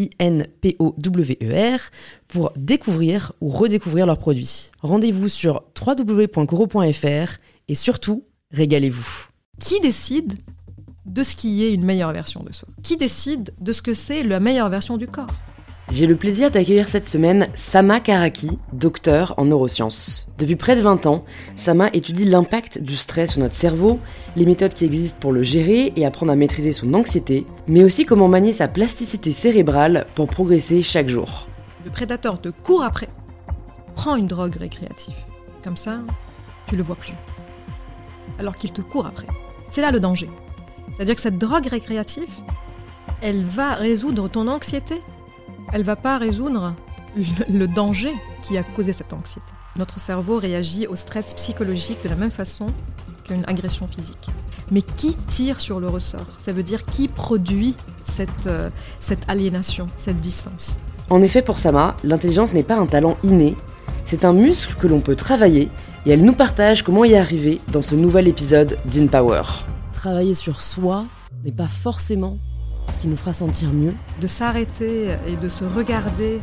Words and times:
I-N-P-O-W-E-R, 0.00 1.80
pour 2.28 2.52
découvrir 2.56 3.32
ou 3.40 3.48
redécouvrir 3.48 4.06
leurs 4.06 4.18
produits. 4.18 4.70
Rendez-vous 4.80 5.28
sur 5.28 5.62
www.coro.fr 5.78 7.38
et 7.68 7.74
surtout, 7.74 8.24
régalez-vous. 8.52 9.26
Qui 9.58 9.80
décide 9.80 10.38
de 11.06 11.22
ce 11.22 11.36
qui 11.36 11.64
est 11.64 11.72
une 11.72 11.84
meilleure 11.84 12.12
version 12.12 12.42
de 12.42 12.52
soi? 12.52 12.68
Qui 12.82 12.96
décide 12.96 13.52
de 13.60 13.72
ce 13.72 13.82
que 13.82 13.94
c'est 13.94 14.22
la 14.22 14.40
meilleure 14.40 14.70
version 14.70 14.96
du 14.96 15.06
corps? 15.06 15.30
J'ai 15.90 16.06
le 16.06 16.14
plaisir 16.14 16.50
d'accueillir 16.52 16.88
cette 16.88 17.06
semaine 17.06 17.48
Sama 17.56 17.98
Karaki, 17.98 18.58
docteur 18.72 19.34
en 19.38 19.44
neurosciences. 19.44 20.30
Depuis 20.38 20.54
près 20.54 20.76
de 20.76 20.80
20 20.80 21.06
ans, 21.06 21.24
Sama 21.56 21.88
étudie 21.92 22.24
l'impact 22.24 22.80
du 22.80 22.94
stress 22.94 23.32
sur 23.32 23.40
notre 23.40 23.56
cerveau, 23.56 23.98
les 24.36 24.46
méthodes 24.46 24.72
qui 24.72 24.84
existent 24.84 25.18
pour 25.18 25.32
le 25.32 25.42
gérer 25.42 25.92
et 25.96 26.06
apprendre 26.06 26.30
à 26.30 26.36
maîtriser 26.36 26.70
son 26.70 26.94
anxiété, 26.94 27.44
mais 27.66 27.82
aussi 27.82 28.04
comment 28.04 28.28
manier 28.28 28.52
sa 28.52 28.68
plasticité 28.68 29.32
cérébrale 29.32 30.06
pour 30.14 30.28
progresser 30.28 30.80
chaque 30.80 31.08
jour. 31.08 31.48
Le 31.84 31.90
prédateur 31.90 32.40
te 32.40 32.50
court 32.50 32.84
après. 32.84 33.08
Prends 33.96 34.14
une 34.14 34.28
drogue 34.28 34.56
récréative. 34.56 35.14
Comme 35.64 35.76
ça, 35.76 35.98
tu 36.68 36.76
le 36.76 36.84
vois 36.84 36.96
plus. 36.96 37.14
Alors 38.38 38.56
qu'il 38.56 38.72
te 38.72 38.80
court 38.80 39.06
après. 39.06 39.26
C'est 39.70 39.82
là 39.82 39.90
le 39.90 39.98
danger. 39.98 40.30
C'est-à-dire 40.94 41.16
que 41.16 41.20
cette 41.20 41.38
drogue 41.38 41.66
récréative, 41.66 42.30
elle 43.22 43.44
va 43.44 43.74
résoudre 43.74 44.28
ton 44.28 44.46
anxiété? 44.46 45.00
Elle 45.72 45.84
va 45.84 45.96
pas 45.96 46.18
résoudre 46.18 46.74
le, 47.48 47.66
danger 47.66 48.12
qui 48.42 48.58
a 48.58 48.62
causé 48.62 48.92
cette 48.92 49.12
anxiété. 49.12 49.46
Notre 49.76 50.00
cerveau 50.00 50.38
réagit 50.38 50.86
au 50.86 50.96
stress 50.96 51.34
psychologique 51.34 52.02
de 52.02 52.08
la 52.08 52.16
même 52.16 52.30
façon 52.30 52.66
qu'une 53.24 53.44
agression 53.46 53.86
physique. 53.86 54.28
Mais 54.70 54.82
qui 54.82 55.14
tire 55.14 55.60
sur 55.60 55.80
le 55.80 55.88
ressort? 55.88 56.26
Ça 56.38 56.52
veut 56.52 56.62
dire 56.62 56.84
qui 56.84 57.08
produit 57.08 57.74
cette, 58.02 58.46
euh, 58.46 58.70
cette 59.00 59.28
aliénation, 59.28 59.88
cette 59.96 60.20
distance? 60.20 60.78
En 61.08 61.22
effet, 61.22 61.42
pour 61.42 61.58
Sama, 61.58 61.96
l'intelligence 62.04 62.52
n'est 62.52 62.62
pas 62.62 62.76
un 62.76 62.86
talent 62.86 63.16
inné, 63.24 63.56
c'est 64.04 64.24
un 64.24 64.32
muscle 64.32 64.74
que 64.74 64.86
l'on 64.86 65.00
peut 65.00 65.16
travailler 65.16 65.68
et 66.06 66.10
elle 66.10 66.24
nous 66.24 66.32
partage 66.32 66.82
comment 66.82 67.04
y 67.04 67.14
arriver 67.14 67.60
dans 67.72 67.82
ce 67.82 67.94
nouvel 67.94 68.26
épisode 68.28 68.78
d'InPower. 68.86 69.42
Travailler 69.92 70.34
sur 70.34 70.60
soi 70.60 71.04
n'est 71.44 71.52
pas 71.52 71.68
forcément 71.68 72.38
ce 72.90 72.98
qui 72.98 73.08
nous 73.08 73.16
fera 73.16 73.32
sentir 73.32 73.72
mieux. 73.72 73.94
De 74.20 74.26
s'arrêter 74.26 75.16
et 75.26 75.36
de 75.36 75.48
se 75.48 75.64
regarder, 75.64 76.40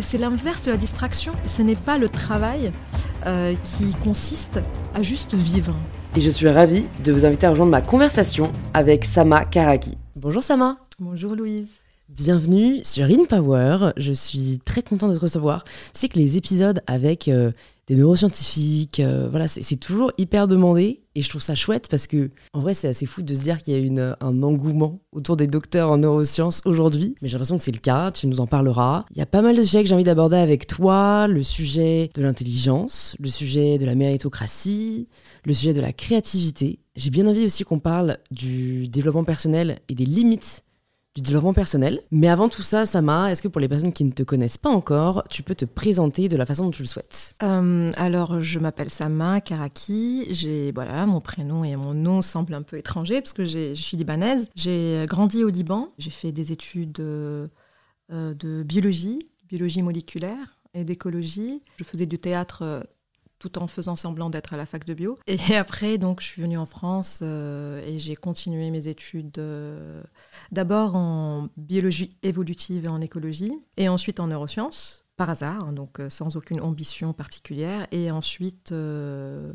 c'est 0.00 0.18
l'inverse 0.18 0.62
de 0.62 0.70
la 0.70 0.76
distraction. 0.76 1.32
Ce 1.46 1.62
n'est 1.62 1.76
pas 1.76 1.98
le 1.98 2.08
travail 2.08 2.72
euh, 3.26 3.54
qui 3.64 3.94
consiste 3.94 4.60
à 4.94 5.02
juste 5.02 5.34
vivre. 5.34 5.74
Et 6.14 6.20
je 6.20 6.30
suis 6.30 6.48
ravie 6.48 6.86
de 7.04 7.12
vous 7.12 7.24
inviter 7.24 7.46
à 7.46 7.50
rejoindre 7.50 7.72
ma 7.72 7.82
conversation 7.82 8.52
avec 8.74 9.04
Sama 9.04 9.44
Karaki. 9.44 9.98
Bonjour 10.14 10.42
Sama. 10.42 10.78
Bonjour 10.98 11.34
Louise. 11.34 11.68
Bienvenue 12.08 12.80
sur 12.84 13.04
InPower. 13.04 13.92
Je 13.96 14.12
suis 14.12 14.60
très 14.64 14.82
contente 14.82 15.10
de 15.10 15.16
te 15.16 15.20
recevoir. 15.20 15.64
Tu 15.64 15.70
sais 15.94 16.08
que 16.08 16.18
les 16.18 16.36
épisodes 16.36 16.80
avec 16.86 17.28
euh, 17.28 17.50
des 17.86 17.96
neuroscientifiques. 17.96 19.00
Euh, 19.00 19.28
voilà, 19.30 19.48
c'est 19.48 19.76
toujours 19.76 20.12
hyper 20.18 20.48
demandé 20.48 21.02
et 21.14 21.22
je 21.22 21.28
trouve 21.28 21.42
ça 21.42 21.54
chouette 21.54 21.88
parce 21.88 22.06
que 22.06 22.30
en 22.52 22.60
vrai, 22.60 22.74
c'est 22.74 22.88
assez 22.88 23.06
fou 23.06 23.22
de 23.22 23.34
se 23.34 23.42
dire 23.42 23.62
qu'il 23.62 23.74
y 23.74 24.00
a 24.00 24.16
un 24.20 24.42
engouement 24.42 25.00
autour 25.12 25.36
des 25.36 25.46
docteurs 25.46 25.90
en 25.90 25.98
neurosciences 25.98 26.62
aujourd'hui. 26.64 27.14
Mais 27.22 27.28
j'ai 27.28 27.34
l'impression 27.34 27.58
que 27.58 27.64
c'est 27.64 27.72
le 27.72 27.78
cas, 27.78 28.10
tu 28.10 28.26
nous 28.26 28.40
en 28.40 28.46
parleras. 28.46 29.04
Il 29.12 29.18
y 29.18 29.22
a 29.22 29.26
pas 29.26 29.42
mal 29.42 29.56
de 29.56 29.62
sujets 29.62 29.82
que 29.82 29.88
j'ai 29.88 29.94
envie 29.94 30.04
d'aborder 30.04 30.36
avec 30.36 30.66
toi 30.66 31.26
le 31.28 31.42
sujet 31.42 32.10
de 32.14 32.22
l'intelligence, 32.22 33.16
le 33.20 33.28
sujet 33.28 33.78
de 33.78 33.86
la 33.86 33.94
méritocratie, 33.94 35.08
le 35.44 35.54
sujet 35.54 35.72
de 35.72 35.80
la 35.80 35.92
créativité. 35.92 36.80
J'ai 36.96 37.10
bien 37.10 37.26
envie 37.26 37.44
aussi 37.44 37.64
qu'on 37.64 37.78
parle 37.78 38.18
du 38.30 38.88
développement 38.88 39.24
personnel 39.24 39.78
et 39.88 39.94
des 39.94 40.06
limites 40.06 40.64
du 41.16 41.22
développement 41.22 41.54
personnel. 41.54 42.02
Mais 42.10 42.28
avant 42.28 42.48
tout 42.48 42.62
ça, 42.62 42.84
Sama, 42.84 43.32
est-ce 43.32 43.40
que 43.40 43.48
pour 43.48 43.60
les 43.60 43.68
personnes 43.68 43.92
qui 43.92 44.04
ne 44.04 44.12
te 44.12 44.22
connaissent 44.22 44.58
pas 44.58 44.68
encore, 44.68 45.24
tu 45.30 45.42
peux 45.42 45.54
te 45.54 45.64
présenter 45.64 46.28
de 46.28 46.36
la 46.36 46.44
façon 46.44 46.64
dont 46.66 46.70
tu 46.70 46.82
le 46.82 46.88
souhaites? 46.88 47.34
Euh, 47.42 47.90
Alors, 47.96 48.42
je 48.42 48.58
m'appelle 48.58 48.90
Sama 48.90 49.40
Karaki. 49.40 50.26
J'ai 50.30 50.72
voilà, 50.72 51.06
mon 51.06 51.20
prénom 51.20 51.64
et 51.64 51.74
mon 51.74 51.94
nom 51.94 52.20
semblent 52.20 52.54
un 52.54 52.62
peu 52.62 52.76
étrangers 52.76 53.22
parce 53.22 53.32
que 53.32 53.46
je 53.46 53.72
suis 53.74 53.96
libanaise. 53.96 54.48
J'ai 54.54 55.04
grandi 55.08 55.42
au 55.42 55.48
Liban. 55.48 55.88
J'ai 55.98 56.10
fait 56.10 56.32
des 56.32 56.52
études 56.52 57.00
euh, 57.00 57.48
de 58.10 58.62
biologie, 58.62 59.18
biologie 59.48 59.82
moléculaire 59.82 60.58
et 60.74 60.84
d'écologie. 60.84 61.62
Je 61.78 61.84
faisais 61.84 62.06
du 62.06 62.18
théâtre 62.18 62.62
euh, 62.62 62.82
tout 63.38 63.58
en 63.58 63.66
faisant 63.66 63.96
semblant 63.96 64.30
d'être 64.30 64.54
à 64.54 64.56
la 64.56 64.66
fac 64.66 64.84
de 64.84 64.94
bio. 64.94 65.18
Et 65.26 65.56
après, 65.56 65.98
donc, 65.98 66.20
je 66.20 66.26
suis 66.26 66.42
venue 66.42 66.58
en 66.58 66.66
France 66.66 67.20
euh, 67.22 67.82
et 67.86 67.98
j'ai 67.98 68.14
continué 68.14 68.70
mes 68.70 68.88
études 68.88 69.38
euh, 69.38 70.02
d'abord 70.52 70.96
en 70.96 71.48
biologie 71.56 72.16
évolutive 72.22 72.84
et 72.84 72.88
en 72.88 73.00
écologie, 73.00 73.52
et 73.76 73.88
ensuite 73.88 74.20
en 74.20 74.28
neurosciences 74.28 75.05
par 75.16 75.30
hasard, 75.30 75.64
hein, 75.64 75.72
donc 75.72 76.00
euh, 76.00 76.08
sans 76.08 76.36
aucune 76.36 76.60
ambition 76.60 77.12
particulière. 77.12 77.86
Et 77.92 78.10
ensuite, 78.10 78.72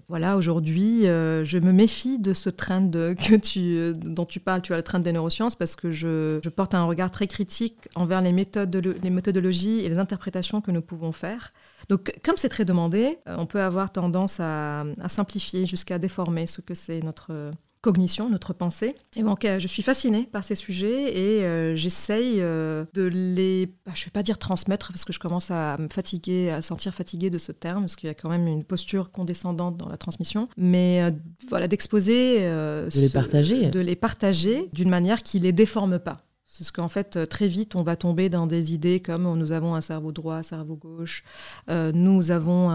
voilà, 0.08 0.38
aujourd'hui, 0.38 1.04
je 1.04 1.58
me 1.58 1.72
méfie 1.72 2.20
de 2.20 2.34
ce 2.34 2.50
trend 2.50 2.92
que 2.92 3.36
tu, 3.36 3.94
dont 4.00 4.26
tu 4.26 4.40
parles, 4.40 4.62
tu 4.62 4.74
as 4.74 4.78
le 4.78 4.84
trend 4.84 5.00
des 5.00 5.12
neurosciences, 5.12 5.56
parce 5.56 5.76
que 5.76 5.92
je, 5.92 6.40
je 6.44 6.50
porte 6.50 6.74
un 6.74 6.86
regard 6.86 7.12
très 7.12 7.28
critique 7.28 7.90
envers 7.96 8.22
les, 8.22 8.32
méthodes, 8.32 8.76
les 8.76 9.10
méthodologies 9.10 9.80
et 9.80 9.90
les 9.90 9.98
interprétations 9.98 10.62
que 10.62 10.72
nous 10.72 10.82
pouvons 10.82 11.12
faire. 11.12 11.54
Donc, 11.90 12.14
comme 12.24 12.38
c'est 12.38 12.50
très 12.50 12.66
demandé, 12.66 13.20
euh, 13.28 13.36
on 13.38 13.46
peut 13.46 13.62
avoir 13.62 13.92
tendance 13.92 14.40
à, 14.40 14.84
simplifier 15.08 15.66
jusqu'à 15.68 16.00
déformer 16.00 16.48
ce 16.48 16.62
que 16.62 16.74
c'est 16.76 17.02
notre 17.02 17.52
cognition, 17.82 18.30
notre 18.30 18.54
pensée. 18.54 18.96
Et 19.16 19.24
donc, 19.24 19.44
euh, 19.44 19.60
je 19.60 19.68
suis 19.68 19.82
fascinée 19.82 20.30
par 20.32 20.44
ces 20.44 20.56
sujets 20.56 21.18
et 21.18 21.44
euh, 21.44 21.76
j'essaye 21.76 22.38
de 22.38 22.88
les, 22.96 23.66
bah, 23.86 23.92
je 23.96 24.02
ne 24.02 24.06
vais 24.06 24.12
pas 24.12 24.24
dire 24.24 24.38
transmettre 24.38 24.92
parce 24.92 25.06
que 25.06 25.14
je 25.14 25.20
commence 25.20 25.52
à 25.52 25.78
me 25.78 25.90
fatiguer, 25.90 26.52
à 26.52 26.62
sentir 26.62 26.94
fatiguée 26.94 27.30
de 27.30 27.38
ce 27.38 27.52
terme 27.52 27.82
parce 27.82 27.96
qu'il 27.96 28.08
y 28.08 28.12
a 28.12 28.14
quand 28.14 28.30
même 28.30 28.48
une 28.48 28.64
posture 28.64 29.12
condescendante 29.12 29.78
dans 29.78 29.90
la 29.90 29.98
transmission, 29.98 30.48
mais 30.58 31.06
voilà, 31.50 31.68
d'exposer, 31.68 32.40
de 32.40 32.90
les 32.96 33.10
partager, 33.10 33.70
de 33.70 33.80
les 33.80 33.96
partager 33.96 34.70
d'une 34.74 34.90
manière 34.90 35.24
qui 35.24 35.40
les 35.40 35.52
déforme 35.52 36.00
pas. 36.00 36.18
C'est 36.54 36.66
ce 36.66 36.74
qu'en 36.74 36.90
fait, 36.90 37.16
euh, 37.16 37.26
très 37.26 37.48
vite, 37.48 37.78
on 37.78 37.82
va 37.82 37.96
tomber 37.96 38.28
dans 38.28 38.46
des 38.46 38.74
idées 38.74 39.00
comme 39.00 39.26
oh, 39.26 39.38
nous 39.38 39.54
avons 39.54 39.74
un 39.74 39.80
cerveau 39.80 40.12
droit, 40.12 40.36
un 40.36 40.44
cerveau 40.44 40.76
gauche, 40.76 41.24
euh, 41.70 41.94
nous 41.94 42.30
avons 42.30 42.70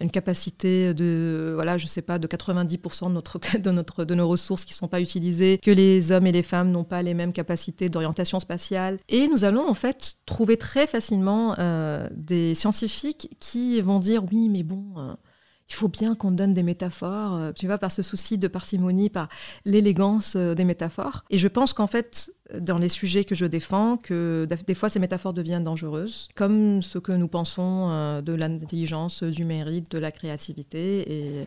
une 0.00 0.10
capacité 0.10 0.92
de, 0.92 1.52
voilà, 1.54 1.78
je 1.78 1.86
sais 1.86 2.02
pas, 2.02 2.18
de 2.18 2.26
90% 2.26 3.06
de, 3.62 3.70
notre, 3.70 4.04
de, 4.04 4.14
nos 4.16 4.28
ressources 4.28 4.64
qui 4.64 4.72
ne 4.72 4.76
sont 4.76 4.88
pas 4.88 5.00
utilisées, 5.00 5.58
que 5.62 5.70
les 5.70 6.10
hommes 6.10 6.26
et 6.26 6.32
les 6.32 6.42
femmes 6.42 6.72
n'ont 6.72 6.82
pas 6.82 7.00
les 7.02 7.14
mêmes 7.14 7.32
capacités 7.32 7.88
d'orientation 7.88 8.40
spatiale. 8.40 8.98
Et 9.08 9.28
nous 9.28 9.44
allons 9.44 9.68
en 9.68 9.74
fait 9.74 10.16
trouver 10.26 10.56
très 10.56 10.88
facilement 10.88 11.54
euh, 11.60 12.08
des 12.16 12.56
scientifiques 12.56 13.36
qui 13.38 13.80
vont 13.82 14.00
dire 14.00 14.24
oui, 14.32 14.48
mais 14.48 14.64
bon 14.64 14.82
il 15.72 15.74
faut 15.74 15.88
bien 15.88 16.14
qu'on 16.14 16.30
donne 16.30 16.52
des 16.52 16.62
métaphores, 16.62 17.34
euh, 17.34 17.52
tu 17.52 17.66
vois, 17.66 17.78
par 17.78 17.90
ce 17.90 18.02
souci 18.02 18.36
de 18.36 18.46
parcimonie, 18.46 19.08
par 19.08 19.30
l'élégance 19.64 20.34
euh, 20.36 20.54
des 20.54 20.64
métaphores. 20.64 21.24
Et 21.30 21.38
je 21.38 21.48
pense 21.48 21.72
qu'en 21.72 21.86
fait, 21.86 22.30
dans 22.60 22.76
les 22.76 22.90
sujets 22.90 23.24
que 23.24 23.34
je 23.34 23.46
défends, 23.46 23.96
que 23.96 24.46
des 24.66 24.74
fois 24.74 24.90
ces 24.90 24.98
métaphores 24.98 25.32
deviennent 25.32 25.64
dangereuses, 25.64 26.28
comme 26.34 26.82
ce 26.82 26.98
que 26.98 27.12
nous 27.12 27.26
pensons 27.26 27.88
euh, 27.90 28.20
de 28.20 28.34
l'intelligence, 28.34 29.22
du 29.22 29.46
mérite, 29.46 29.90
de 29.90 29.98
la 29.98 30.12
créativité. 30.12 31.10
Et 31.10 31.46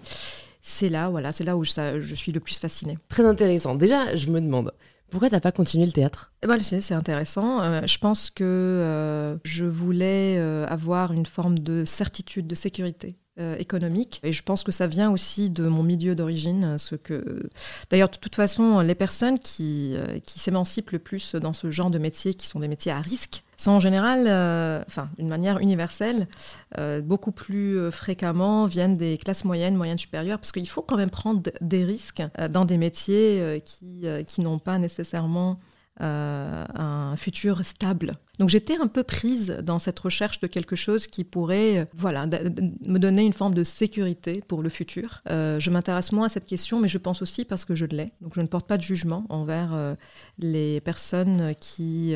c'est 0.59 0.89
là, 0.89 1.09
voilà, 1.09 1.31
c'est 1.31 1.43
là 1.43 1.55
où 1.55 1.63
je, 1.63 1.99
je 1.99 2.15
suis 2.15 2.31
le 2.31 2.39
plus 2.39 2.57
fascinée. 2.57 2.97
Très 3.09 3.25
intéressant. 3.25 3.75
Déjà, 3.75 4.15
je 4.15 4.31
me 4.31 4.41
demande, 4.41 4.71
pourquoi 5.11 5.29
t'as 5.29 5.39
pas 5.39 5.51
continué 5.51 5.85
le 5.85 5.91
théâtre? 5.91 6.33
Eh 6.41 6.47
ben, 6.47 6.57
C'est 6.57 6.95
intéressant. 6.95 7.85
je 7.85 7.97
pense 7.99 8.31
que 8.31 9.37
je 9.43 9.65
voulais 9.65 10.39
avoir 10.67 11.11
une 11.11 11.27
forme 11.27 11.59
de 11.59 11.85
certitude, 11.85 12.47
de 12.47 12.55
sécurité 12.55 13.17
économique. 13.37 14.21
Et 14.23 14.31
je 14.31 14.43
pense 14.43 14.63
que 14.63 14.71
ça 14.71 14.87
vient 14.87 15.11
aussi 15.11 15.49
de 15.49 15.67
mon 15.67 15.83
milieu 15.83 16.15
d'origine. 16.15 16.77
Ce 16.77 16.95
que, 16.95 17.49
d'ailleurs, 17.89 18.09
de 18.09 18.17
toute 18.17 18.35
façon, 18.35 18.79
les 18.79 18.95
personnes 18.95 19.39
qui, 19.39 19.95
qui 20.25 20.39
s'émancipent 20.39 20.91
le 20.91 20.99
plus 20.99 21.35
dans 21.35 21.53
ce 21.53 21.69
genre 21.71 21.89
de 21.89 21.97
métiers, 21.97 22.33
qui 22.33 22.47
sont 22.47 22.59
des 22.59 22.67
métiers 22.67 22.91
à 22.91 22.99
risque, 22.99 23.43
sont 23.57 23.71
en 23.71 23.79
général, 23.79 24.25
euh, 24.27 24.83
enfin, 24.87 25.09
d'une 25.17 25.27
manière 25.27 25.59
universelle, 25.59 26.27
euh, 26.77 27.01
beaucoup 27.01 27.31
plus 27.31 27.77
euh, 27.77 27.91
fréquemment 27.91 28.65
viennent 28.65 28.97
des 28.97 29.17
classes 29.17 29.45
moyennes, 29.45 29.75
moyennes 29.75 29.97
supérieures, 29.97 30.39
parce 30.39 30.51
qu'il 30.51 30.67
faut 30.67 30.81
quand 30.81 30.97
même 30.97 31.09
prendre 31.09 31.41
des 31.61 31.85
risques 31.85 32.23
dans 32.49 32.65
des 32.65 32.77
métiers 32.77 33.61
qui, 33.63 34.05
qui 34.27 34.41
n'ont 34.41 34.59
pas 34.59 34.77
nécessairement 34.77 35.59
un 35.99 37.15
futur 37.17 37.65
stable. 37.65 38.17
Donc 38.39 38.49
j'étais 38.49 38.77
un 38.77 38.87
peu 38.87 39.03
prise 39.03 39.57
dans 39.63 39.79
cette 39.79 39.99
recherche 39.99 40.39
de 40.39 40.47
quelque 40.47 40.75
chose 40.75 41.07
qui 41.07 41.23
pourrait 41.23 41.79
euh, 41.79 41.85
voilà, 41.93 42.25
me 42.25 42.97
donner 42.97 43.23
une 43.23 43.33
forme 43.33 43.53
de 43.53 43.63
sécurité 43.63 44.41
pour 44.47 44.61
le 44.61 44.69
futur. 44.69 45.21
Euh, 45.29 45.59
je 45.59 45.69
m'intéresse 45.69 46.11
moins 46.11 46.25
à 46.25 46.29
cette 46.29 46.45
question, 46.45 46.79
mais 46.79 46.87
je 46.87 46.97
pense 46.97 47.21
aussi 47.21 47.45
parce 47.45 47.65
que 47.65 47.75
je 47.75 47.85
l'ai. 47.85 48.11
Donc 48.21 48.33
je 48.35 48.41
ne 48.41 48.47
porte 48.47 48.67
pas 48.67 48.77
de 48.77 48.83
jugement 48.83 49.25
envers 49.29 49.73
euh, 49.73 49.95
les 50.39 50.81
personnes 50.81 51.53
qui, 51.59 52.15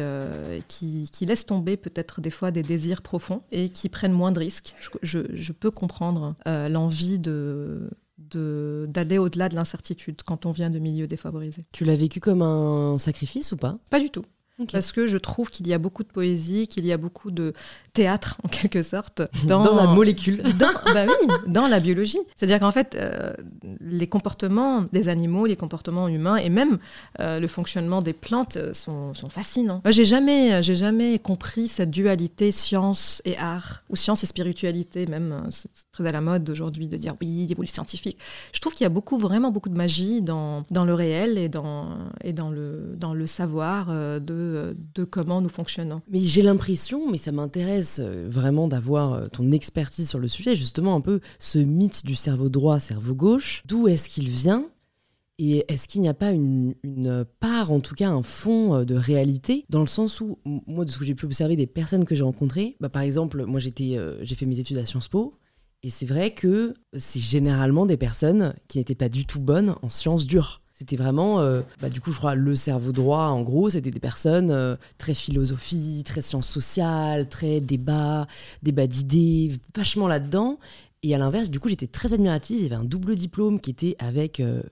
qui, 0.67 1.25
laissent 1.25 1.45
tomber 1.45 1.77
peut-être 1.77 2.21
des 2.21 2.31
fois 2.31 2.51
des 2.51 2.63
désirs 2.63 3.01
profonds 3.01 3.43
et 3.51 3.69
qui 3.69 3.87
prennent 3.87 4.11
moins 4.11 4.31
de 4.31 4.39
risques. 4.39 4.73
Je, 5.03 5.51
peux 5.51 5.71
comprendre 5.71 6.35
l'envie 6.45 7.19
de 7.19 7.89
d'aller 8.35 9.17
au-delà 9.17 9.49
de 9.49 9.55
l'incertitude 9.55 10.21
quand 10.25 10.45
on 10.45 10.51
vient 10.51 10.69
de 10.69 10.79
milieux 10.79 11.07
défavorisés. 11.07 11.65
Tu 11.71 11.85
l'as 11.85 11.95
vécu 11.95 12.19
comme 12.19 12.41
un 12.41 12.97
sacrifice 12.97 13.51
ou 13.51 13.57
pas? 13.57 13.77
Pas 13.89 13.99
du 13.99 14.09
tout. 14.09 14.25
Parce 14.71 14.91
que 14.91 15.07
je 15.07 15.17
trouve 15.17 15.49
qu'il 15.49 15.67
y 15.67 15.73
a 15.73 15.77
beaucoup 15.77 16.03
de 16.03 16.09
poésie, 16.09 16.67
qu'il 16.67 16.85
y 16.85 16.91
a 16.91 16.97
beaucoup 16.97 17.31
de 17.31 17.53
théâtre, 17.93 18.37
en 18.43 18.49
quelque 18.49 18.81
sorte, 18.81 19.21
dans, 19.45 19.75
la 19.75 19.87
molécule. 19.87 20.41
Dans, 20.59 20.71
bah 20.93 21.05
oui, 21.05 21.27
dans 21.47 21.67
la 21.67 21.79
biologie. 21.79 22.19
C'est-à-dire 22.35 22.59
qu'en 22.59 22.71
fait, 22.71 22.95
euh, 22.95 23.33
les 23.79 24.07
comportements 24.07 24.85
des 24.91 25.09
animaux, 25.09 25.45
les 25.45 25.55
comportements 25.55 26.07
humains 26.07 26.35
et 26.35 26.49
même 26.49 26.79
euh, 27.19 27.39
le 27.39 27.47
fonctionnement 27.47 28.01
des 28.01 28.13
plantes 28.13 28.57
euh, 28.57 28.73
sont, 28.73 29.13
sont 29.13 29.29
fascinants. 29.29 29.81
Moi, 29.83 29.91
j'ai 29.91 30.05
jamais, 30.05 30.61
j'ai 30.63 30.75
jamais 30.75 31.19
compris 31.19 31.67
cette 31.67 31.91
dualité 31.91 32.51
science 32.51 33.21
et 33.25 33.37
art, 33.37 33.83
ou 33.89 33.95
science 33.95 34.23
et 34.23 34.27
spiritualité, 34.27 35.05
même. 35.05 35.47
C'est 35.51 35.69
très 35.91 36.07
à 36.07 36.11
la 36.11 36.21
mode 36.21 36.49
aujourd'hui 36.49 36.87
de 36.87 36.97
dire 36.97 37.15
oui, 37.21 37.47
il 37.49 37.49
y 37.49 37.53
a 37.53 37.65
scientifique. 37.67 38.17
Je 38.53 38.59
trouve 38.59 38.73
qu'il 38.73 38.85
y 38.85 38.87
a 38.87 38.89
beaucoup, 38.89 39.17
vraiment 39.17 39.51
beaucoup 39.51 39.69
de 39.69 39.77
magie 39.77 40.21
dans, 40.21 40.65
dans 40.71 40.85
le 40.85 40.93
réel 40.93 41.37
et 41.37 41.49
dans, 41.49 41.89
et 42.23 42.33
dans, 42.33 42.49
le, 42.49 42.95
dans 42.97 43.13
le 43.13 43.27
savoir 43.27 43.87
de 43.87 44.48
de, 44.49 45.03
comment 45.03 45.41
nous 45.41 45.49
fonctionnons. 45.49 46.01
Mais 46.09 46.19
j'ai 46.19 46.41
l'impression, 46.41 47.09
mais 47.09 47.17
ça 47.17 47.31
m'intéresse 47.31 47.99
euh, 48.03 48.27
vraiment 48.29 48.67
d'avoir 48.67 49.13
euh, 49.13 49.25
ton 49.25 49.49
expertise 49.51 50.09
sur 50.09 50.19
le 50.19 50.27
sujet, 50.27 50.55
justement 50.55 50.95
un 50.95 51.01
peu 51.01 51.19
ce 51.39 51.59
mythe 51.59 52.05
du 52.05 52.15
cerveau 52.15 52.49
droit, 52.49 52.79
cerveau 52.79 53.15
gauche. 53.15 53.63
D'où 53.65 53.87
est-ce 53.87 54.09
qu'il 54.09 54.29
vient 54.29 54.65
et 55.41 55.63
est-ce 55.69 55.87
qu'il 55.87 56.01
n'y 56.01 56.09
a 56.09 56.13
pas 56.13 56.33
une, 56.33 56.75
part, 57.39 57.71
en 57.71 57.79
tout 57.79 57.95
cas 57.95 58.09
un 58.09 58.23
fond 58.23 58.75
euh, 58.75 58.83
de 58.83 58.95
réalité, 58.95 59.63
dans 59.69 59.79
le 59.79 59.87
sens 59.87 60.19
où, 60.19 60.37
moi, 60.43 60.83
de 60.83 60.91
ce 60.91 60.99
que 60.99 61.05
j'ai 61.05 61.15
pu 61.15 61.25
observer 61.25 61.55
des 61.55 61.67
personnes 61.67 62.03
que 62.03 62.13
j'ai 62.13 62.23
rencontrées, 62.23 62.75
bah, 62.81 62.89
par 62.89 63.03
exemple, 63.03 63.45
moi 63.45 63.61
j'ai 63.61 63.71
fait 63.71 64.45
mes 64.45 64.59
études 64.59 64.77
à 64.77 64.85
Sciences 64.85 65.07
Po, 65.07 65.33
et 65.81 65.89
c'est 65.89 66.05
vrai 66.05 66.31
que 66.31 66.73
c'est 66.97 67.21
généralement 67.21 67.85
des 67.85 67.95
personnes 67.95 68.53
qui 68.67 68.79
n'étaient 68.79 68.95
pas 68.95 69.07
du 69.07 69.25
tout 69.25 69.39
bonnes 69.39 69.75
en 69.81 69.87
sciences 69.87 70.27
dures. 70.27 70.61
C'était 70.79 70.95
vraiment, 70.95 71.41
euh, 71.41 71.61
bah, 71.81 71.89
du 71.89 71.99
coup, 71.99 72.13
je 72.13 72.19
crois, 72.19 72.35
le 72.35 72.55
cerveau 72.55 72.93
droit, 72.93 73.25
en 73.25 73.41
gros, 73.41 73.69
c'était 73.69 73.91
des 73.91 73.99
personnes 73.99 74.49
euh, 74.49 74.77
très 74.97 75.13
philosophie, 75.13 76.03
très 76.05 76.21
sciences 76.21 76.47
sociales, 76.47 77.27
très 77.27 77.59
débat, 77.59 78.27
débat 78.63 78.87
d'idées, 78.87 79.51
vachement 79.75 80.07
là-dedans. 80.07 80.57
Et 81.03 81.13
à 81.13 81.17
l'inverse, 81.17 81.49
du 81.49 81.59
coup, 81.59 81.67
j'étais 81.67 81.87
très 81.87 82.13
admirative. 82.13 82.59
Il 82.59 82.63
y 82.63 82.65
avait 82.67 82.75
un 82.75 82.85
double 82.85 83.17
diplôme 83.17 83.59
qui 83.59 83.71
était 83.71 83.97
avec, 83.99 84.39
euh, 84.39 84.63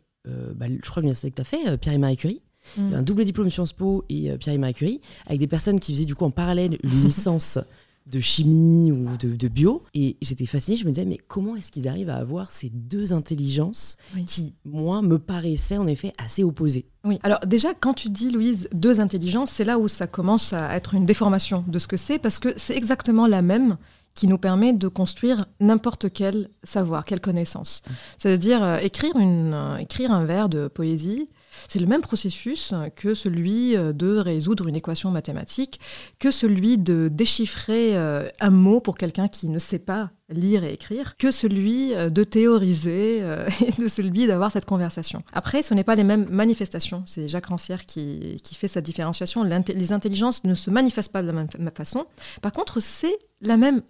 bah, 0.56 0.68
je 0.70 0.90
crois, 0.90 1.02
l'université 1.02 1.30
que 1.30 1.36
tu 1.36 1.42
as 1.42 1.44
fait, 1.44 1.78
Pierre 1.78 1.96
et 1.96 1.98
Marie 1.98 2.16
Curie. 2.16 2.42
Il 2.78 2.84
y 2.84 2.86
avait 2.88 2.96
mm. 2.96 3.00
un 3.00 3.04
double 3.04 3.26
diplôme 3.26 3.50
Sciences 3.50 3.74
Po 3.74 4.06
et 4.08 4.32
Pierre 4.38 4.56
et 4.56 4.58
Marie 4.58 4.76
Curie, 4.76 5.02
avec 5.26 5.42
des 5.42 5.48
personnes 5.48 5.78
qui 5.78 5.94
faisaient 5.94 6.06
du 6.06 6.16
coup 6.16 6.24
en 6.24 6.32
parallèle 6.32 6.78
une 6.84 6.90
licence 7.04 7.60
de 8.10 8.20
chimie 8.20 8.92
ou 8.92 9.18
de, 9.18 9.48
bio. 9.48 9.84
Et 9.94 10.18
j'étais 10.22 10.46
fascinée, 10.46 10.78
je 10.78 10.86
me 10.86 10.90
disais, 10.90 11.06
mais 11.06 11.18
comment 11.18 11.56
est-ce 11.56 11.72
qu'ils 11.72 11.88
arrivent 11.88 12.10
à 12.10 12.18
avoir 12.18 12.52
ces 12.52 12.70
deux 12.70 13.14
intelligences 13.14 13.98
qui, 14.26 14.56
moi, 14.66 15.02
me 15.02 15.20
paraissaient 15.20 15.78
en 15.78 15.88
effet 15.88 16.14
assez 16.18 16.44
opposées? 16.44 16.86
Oui, 17.04 17.20
alors 17.24 17.40
déjà, 17.46 17.74
quand 17.74 17.94
tu 17.94 18.10
dis, 18.10 18.30
Louise, 18.30 18.68
deux 18.74 19.00
intelligences, 19.00 19.52
c'est 19.52 19.66
là 19.66 19.80
où 19.80 19.88
ça 19.88 20.08
commence 20.08 20.54
à 20.54 20.76
être 20.76 20.94
une 20.94 21.06
déformation 21.06 21.64
de 21.68 21.80
ce 21.80 21.88
que 21.88 21.98
c'est, 21.98 22.20
parce 22.20 22.40
que 22.40 22.54
c'est 22.58 22.76
exactement 22.76 23.28
la 23.28 23.42
même 23.42 23.78
qui 24.18 24.28
nous 24.28 24.40
permet 24.40 24.74
de 24.74 24.88
construire 24.88 25.46
n'importe 25.60 26.12
quel 26.12 26.50
savoir, 26.64 27.06
quelle 27.06 27.22
connaissance. 27.22 27.84
C'est-à-dire 28.18 28.64
euh, 28.64 28.78
écrire, 28.80 29.16
une, 29.16 29.54
euh, 29.54 29.78
écrire 29.78 30.12
un 30.12 30.26
vers 30.26 30.50
de 30.50 30.68
poésie, 30.68 31.30
c'est 31.68 31.80
le 31.80 31.88
même 31.88 32.02
processus 32.02 32.74
que 32.96 33.14
celui 33.14 33.76
euh, 33.76 33.94
de 33.94 34.18
résoudre 34.18 34.68
une 34.68 34.76
équation 34.76 35.12
mathématique, 35.12 35.80
que 36.20 36.32
celui 36.32 36.78
de 36.78 37.10
déchiffrer 37.12 37.96
euh, 37.96 38.28
un 38.40 38.50
mot 38.50 38.80
pour 38.80 38.98
quelqu'un 38.98 39.28
qui 39.28 39.50
ne 39.50 39.60
sait 39.60 39.80
pas 39.80 40.12
lire 40.30 40.64
et 40.64 40.74
écrire, 40.74 41.16
que 41.18 41.32
celui 41.32 41.94
euh, 41.94 42.10
de 42.10 42.24
théoriser 42.24 43.20
et 43.66 43.82
de 43.82 43.88
celui 43.88 44.28
d'avoir 44.28 44.52
cette 44.52 44.66
conversation. 44.66 45.20
Après, 45.34 45.64
ce 45.64 45.74
n'est 45.74 45.84
pas 45.84 45.96
les 45.96 46.04
mêmes 46.04 46.28
manifestations. 46.30 47.04
C'est 47.06 47.28
Jacques 47.28 47.48
Rancière 47.48 47.86
qui, 47.86 48.40
qui 48.44 48.56
fait 48.56 48.68
cette 48.68 48.86
différenciation. 48.86 49.44
Les 49.44 49.94
intelligences 49.94 50.44
ne 50.44 50.56
se 50.56 50.70
manifestent 50.70 51.12
pas 51.12 51.22
de 51.22 51.28
la 51.28 51.34
même 51.34 51.48
façon. 51.76 52.06
Par 52.42 52.52
contre, 52.52 52.80
c'est 52.80 53.18
la 53.42 53.58
même 53.58 53.82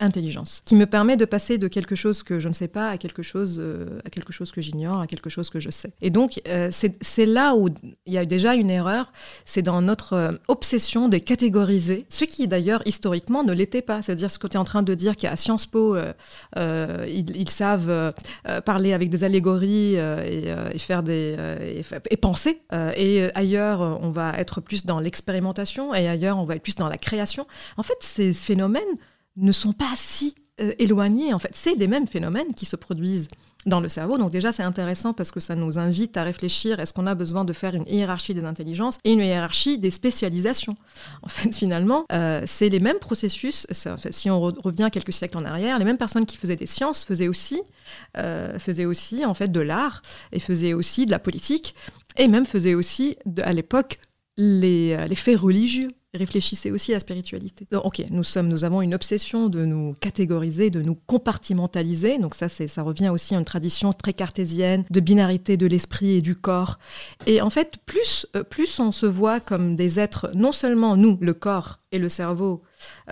intelligence, 0.00 0.62
qui 0.64 0.74
me 0.74 0.86
permet 0.86 1.16
de 1.16 1.24
passer 1.24 1.58
de 1.58 1.68
quelque 1.68 1.94
chose 1.94 2.22
que 2.22 2.40
je 2.40 2.48
ne 2.48 2.54
sais 2.54 2.68
pas 2.68 2.88
à 2.88 2.98
quelque 2.98 3.22
chose, 3.22 3.58
euh, 3.60 4.00
à 4.04 4.10
quelque 4.10 4.32
chose 4.32 4.50
que 4.50 4.60
j'ignore, 4.60 5.00
à 5.00 5.06
quelque 5.06 5.30
chose 5.30 5.50
que 5.50 5.60
je 5.60 5.70
sais. 5.70 5.92
Et 6.00 6.10
donc, 6.10 6.40
euh, 6.48 6.70
c'est 6.72 7.26
là 7.26 7.54
où 7.54 7.68
il 8.06 8.12
y 8.12 8.18
a 8.18 8.24
déjà 8.24 8.54
une 8.54 8.70
erreur, 8.70 9.12
c'est 9.44 9.62
dans 9.62 9.82
notre 9.82 10.14
euh, 10.14 10.32
obsession 10.48 11.08
de 11.08 11.18
catégoriser, 11.18 12.06
ce 12.08 12.24
qui 12.24 12.48
d'ailleurs 12.48 12.82
historiquement 12.86 13.44
ne 13.44 13.52
l'était 13.52 13.82
pas. 13.82 14.02
C'est-à-dire 14.02 14.30
ce 14.30 14.38
que 14.38 14.46
tu 14.46 14.54
es 14.54 14.58
en 14.58 14.64
train 14.64 14.82
de 14.82 14.94
dire 14.94 15.16
qu'à 15.16 15.36
Sciences 15.36 15.66
Po, 15.66 15.96
ils, 16.56 17.48
savent 17.48 18.12
parler 18.64 18.92
avec 18.92 19.10
des 19.10 19.24
allégories 19.24 19.94
et, 19.96 20.78
faire 20.78 21.02
des 21.02 21.36
et, 22.10 22.16
penser, 22.16 22.62
et 22.96 23.28
ailleurs 23.34 23.80
on 23.80 24.10
va 24.10 24.38
être 24.38 24.60
plus 24.60 24.86
dans 24.86 25.00
l'expérimentation, 25.00 25.94
et 25.94 26.08
ailleurs 26.08 26.38
on 26.38 26.44
va 26.44 26.56
être 26.56 26.62
plus 26.62 26.74
dans 26.74 26.88
la 26.88 26.98
création. 26.98 27.46
En 27.76 27.82
fait, 27.82 27.96
ces 28.00 28.32
phénomènes 28.32 28.96
ne 29.40 29.52
sont 29.52 29.72
pas 29.72 29.92
si 29.96 30.34
euh, 30.60 30.72
éloignés. 30.78 31.32
En 31.32 31.38
fait, 31.38 31.50
c'est 31.54 31.74
les 31.74 31.88
mêmes 31.88 32.06
phénomènes 32.06 32.52
qui 32.54 32.66
se 32.66 32.76
produisent 32.76 33.28
dans 33.66 33.80
le 33.80 33.88
cerveau. 33.88 34.18
Donc 34.18 34.30
déjà, 34.30 34.52
c'est 34.52 34.62
intéressant 34.62 35.12
parce 35.12 35.30
que 35.30 35.40
ça 35.40 35.54
nous 35.54 35.78
invite 35.78 36.16
à 36.16 36.22
réfléchir, 36.22 36.80
est-ce 36.80 36.92
qu'on 36.92 37.06
a 37.06 37.14
besoin 37.14 37.44
de 37.44 37.52
faire 37.52 37.74
une 37.74 37.86
hiérarchie 37.86 38.34
des 38.34 38.44
intelligences 38.44 38.98
et 39.04 39.12
une 39.12 39.20
hiérarchie 39.20 39.78
des 39.78 39.90
spécialisations? 39.90 40.76
En 41.22 41.28
fait, 41.28 41.54
finalement, 41.54 42.04
euh, 42.12 42.42
c'est 42.46 42.68
les 42.68 42.80
mêmes 42.80 42.98
processus. 42.98 43.66
si 44.10 44.30
on 44.30 44.40
revient 44.40 44.88
quelques 44.92 45.12
siècles 45.12 45.38
en 45.38 45.44
arrière, 45.44 45.78
les 45.78 45.84
mêmes 45.84 45.98
personnes 45.98 46.26
qui 46.26 46.36
faisaient 46.36 46.56
des 46.56 46.66
sciences 46.66 47.04
faisaient 47.04 47.28
aussi, 47.28 47.62
euh, 48.18 48.58
faisaient 48.58 48.86
aussi 48.86 49.24
en 49.24 49.34
fait 49.34 49.50
de 49.50 49.60
l'art 49.60 50.02
et 50.32 50.40
faisaient 50.40 50.74
aussi 50.74 51.06
de 51.06 51.10
la 51.10 51.18
politique 51.18 51.74
et 52.16 52.28
même 52.28 52.44
faisaient 52.44 52.74
aussi, 52.74 53.16
à 53.42 53.52
l'époque, 53.52 54.00
les, 54.36 55.06
les 55.06 55.14
faits 55.14 55.38
religieux 55.38 55.90
réfléchissez 56.14 56.70
aussi 56.70 56.92
à 56.92 56.96
la 56.96 57.00
spiritualité. 57.00 57.66
Ok, 57.72 58.04
nous 58.10 58.24
sommes, 58.24 58.48
nous 58.48 58.64
avons 58.64 58.82
une 58.82 58.94
obsession 58.94 59.48
de 59.48 59.64
nous 59.64 59.94
catégoriser, 60.00 60.70
de 60.70 60.82
nous 60.82 60.96
compartimentaliser. 61.06 62.18
Donc 62.18 62.34
ça, 62.34 62.48
ça 62.48 62.82
revient 62.82 63.08
aussi 63.08 63.34
à 63.34 63.38
une 63.38 63.44
tradition 63.44 63.92
très 63.92 64.12
cartésienne 64.12 64.84
de 64.90 65.00
binarité 65.00 65.56
de 65.56 65.66
l'esprit 65.66 66.16
et 66.16 66.22
du 66.22 66.34
corps. 66.34 66.78
Et 67.26 67.40
en 67.40 67.50
fait, 67.50 67.78
plus, 67.86 68.26
euh, 68.36 68.42
plus 68.42 68.80
on 68.80 68.92
se 68.92 69.06
voit 69.06 69.40
comme 69.40 69.76
des 69.76 70.00
êtres, 70.00 70.30
non 70.34 70.52
seulement 70.52 70.96
nous, 70.96 71.18
le 71.20 71.34
corps 71.34 71.78
et 71.92 71.98
le 71.98 72.08
cerveau, 72.08 72.62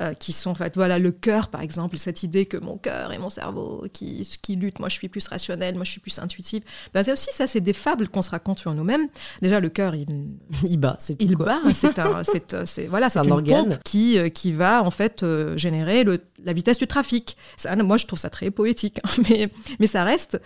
euh, 0.00 0.12
qui 0.12 0.32
sont 0.32 0.50
en 0.50 0.54
fait, 0.54 0.74
voilà, 0.76 0.98
le 0.98 1.12
cœur 1.12 1.48
par 1.48 1.60
exemple, 1.60 1.98
cette 1.98 2.22
idée 2.22 2.46
que 2.46 2.56
mon 2.56 2.76
cœur 2.76 3.12
et 3.12 3.18
mon 3.18 3.30
cerveau 3.30 3.86
qui, 3.92 4.28
qui 4.42 4.56
luttent, 4.56 4.80
moi 4.80 4.88
je 4.88 4.94
suis 4.94 5.08
plus 5.08 5.26
rationnel, 5.28 5.74
moi 5.74 5.84
je 5.84 5.90
suis 5.90 6.00
plus 6.00 6.18
intuitif. 6.18 6.62
Ben, 6.94 7.02
c'est 7.04 7.12
aussi 7.12 7.30
ça, 7.32 7.46
c'est 7.46 7.60
des 7.60 7.72
fables 7.72 8.08
qu'on 8.08 8.22
se 8.22 8.30
raconte 8.30 8.58
sur 8.58 8.74
nous-mêmes. 8.74 9.08
Déjà 9.42 9.60
le 9.60 9.68
cœur, 9.68 9.94
il, 9.94 10.06
il 10.64 10.76
bat, 10.76 10.96
c'est 10.98 11.20
il 11.20 11.36
bat, 11.36 11.60
c'est 11.72 11.98
un, 11.98 12.22
c'est, 12.64 12.86
voilà, 12.86 13.08
c'est 13.08 13.18
un 13.18 13.30
organe 13.30 13.78
qui, 13.84 14.18
euh, 14.18 14.28
qui 14.28 14.52
va 14.52 14.82
en 14.82 14.90
fait 14.90 15.22
euh, 15.22 15.56
générer 15.56 16.04
le, 16.04 16.20
la 16.44 16.52
vitesse 16.52 16.78
du 16.78 16.86
trafic. 16.86 17.36
Ça, 17.56 17.74
moi 17.76 17.96
je 17.96 18.06
trouve 18.06 18.18
ça 18.18 18.30
très 18.30 18.50
poétique, 18.50 19.00
hein, 19.04 19.22
mais, 19.28 19.48
mais 19.80 19.86
ça 19.86 20.04
reste 20.04 20.40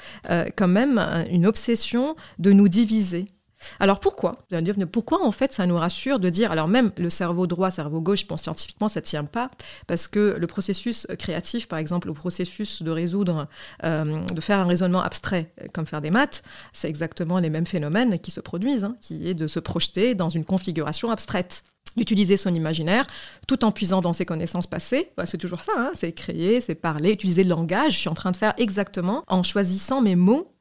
quand 0.57 0.69
même 0.69 0.99
une 1.31 1.47
obsession 1.47 2.17
de 2.38 2.52
nous 2.52 2.69
diviser 2.69 3.26
Alors 3.81 4.00
pourquoi? 4.00 4.38
Pourquoi 4.90 5.25
en 5.25 5.33
fait 5.33 5.52
ça 5.52 5.66
nous 5.66 5.76
rassure 5.76 6.19
de 6.19 6.28
dire, 6.28 6.50
alors 6.50 6.69
même 6.69 6.92
le 6.97 7.11
cerveau 7.11 7.47
droit, 7.47 7.71
cerveau 7.71 8.00
gauche, 8.00 8.21
je 8.21 8.26
pense 8.26 8.42
scientifiquement 8.42 8.88
ça 8.88 9.00
ne 9.00 9.04
tient 9.04 9.25
pas, 9.25 9.50
parce 9.87 10.09
que 10.09 10.37
le 10.38 10.47
processus 10.47 11.07
créatif, 11.19 11.69
par 11.69 11.78
exemple, 11.78 12.09
le 12.09 12.14
processus 12.14 12.83
de 12.83 12.90
résoudre, 12.90 13.49
euh, 13.85 14.25
de 14.26 14.40
faire 14.40 14.59
un 14.59 14.66
raisonnement 14.66 15.02
abstrait, 15.02 15.52
comme 15.73 15.87
faire 15.87 16.00
des 16.00 16.11
maths, 16.11 16.42
c'est 16.73 16.88
exactement 16.88 17.38
les 17.38 17.50
mêmes 17.50 17.66
phénomènes 17.66 18.19
qui 18.19 18.31
se 18.31 18.40
produisent, 18.40 18.85
hein, 18.85 18.97
qui 19.00 19.28
est 19.28 19.35
de 19.35 19.47
se 19.47 19.61
projeter 19.61 20.14
dans 20.14 20.28
une 20.28 20.45
configuration 20.45 21.11
abstraite 21.11 21.64
d'utiliser 21.97 22.37
son 22.37 22.54
imaginaire 22.54 23.07
tout 23.47 23.64
en 23.64 23.73
puisant 23.73 24.00
dans 24.00 24.12
ses 24.12 24.25
connaissances 24.25 24.66
passées. 24.66 25.11
Bah, 25.16 25.26
c'est 25.26 25.38
toujours 25.38 25.62
ça, 25.62 25.73
hein, 25.76 25.90
c'est 25.95 26.12
créer, 26.12 26.61
c'est 26.61 26.75
parler, 26.75 27.12
utiliser 27.12 27.45
le 27.45 27.50
langage. 27.50 27.92
Je 27.92 27.99
suis 27.99 28.09
en 28.09 28.14
train 28.14 28.31
de 28.31 28.37
faire 28.37 28.54
exactement 28.57 29.25
en 29.26 29.42
choisissant 29.42 30.00
mes 30.00 30.16
mots 30.16 30.51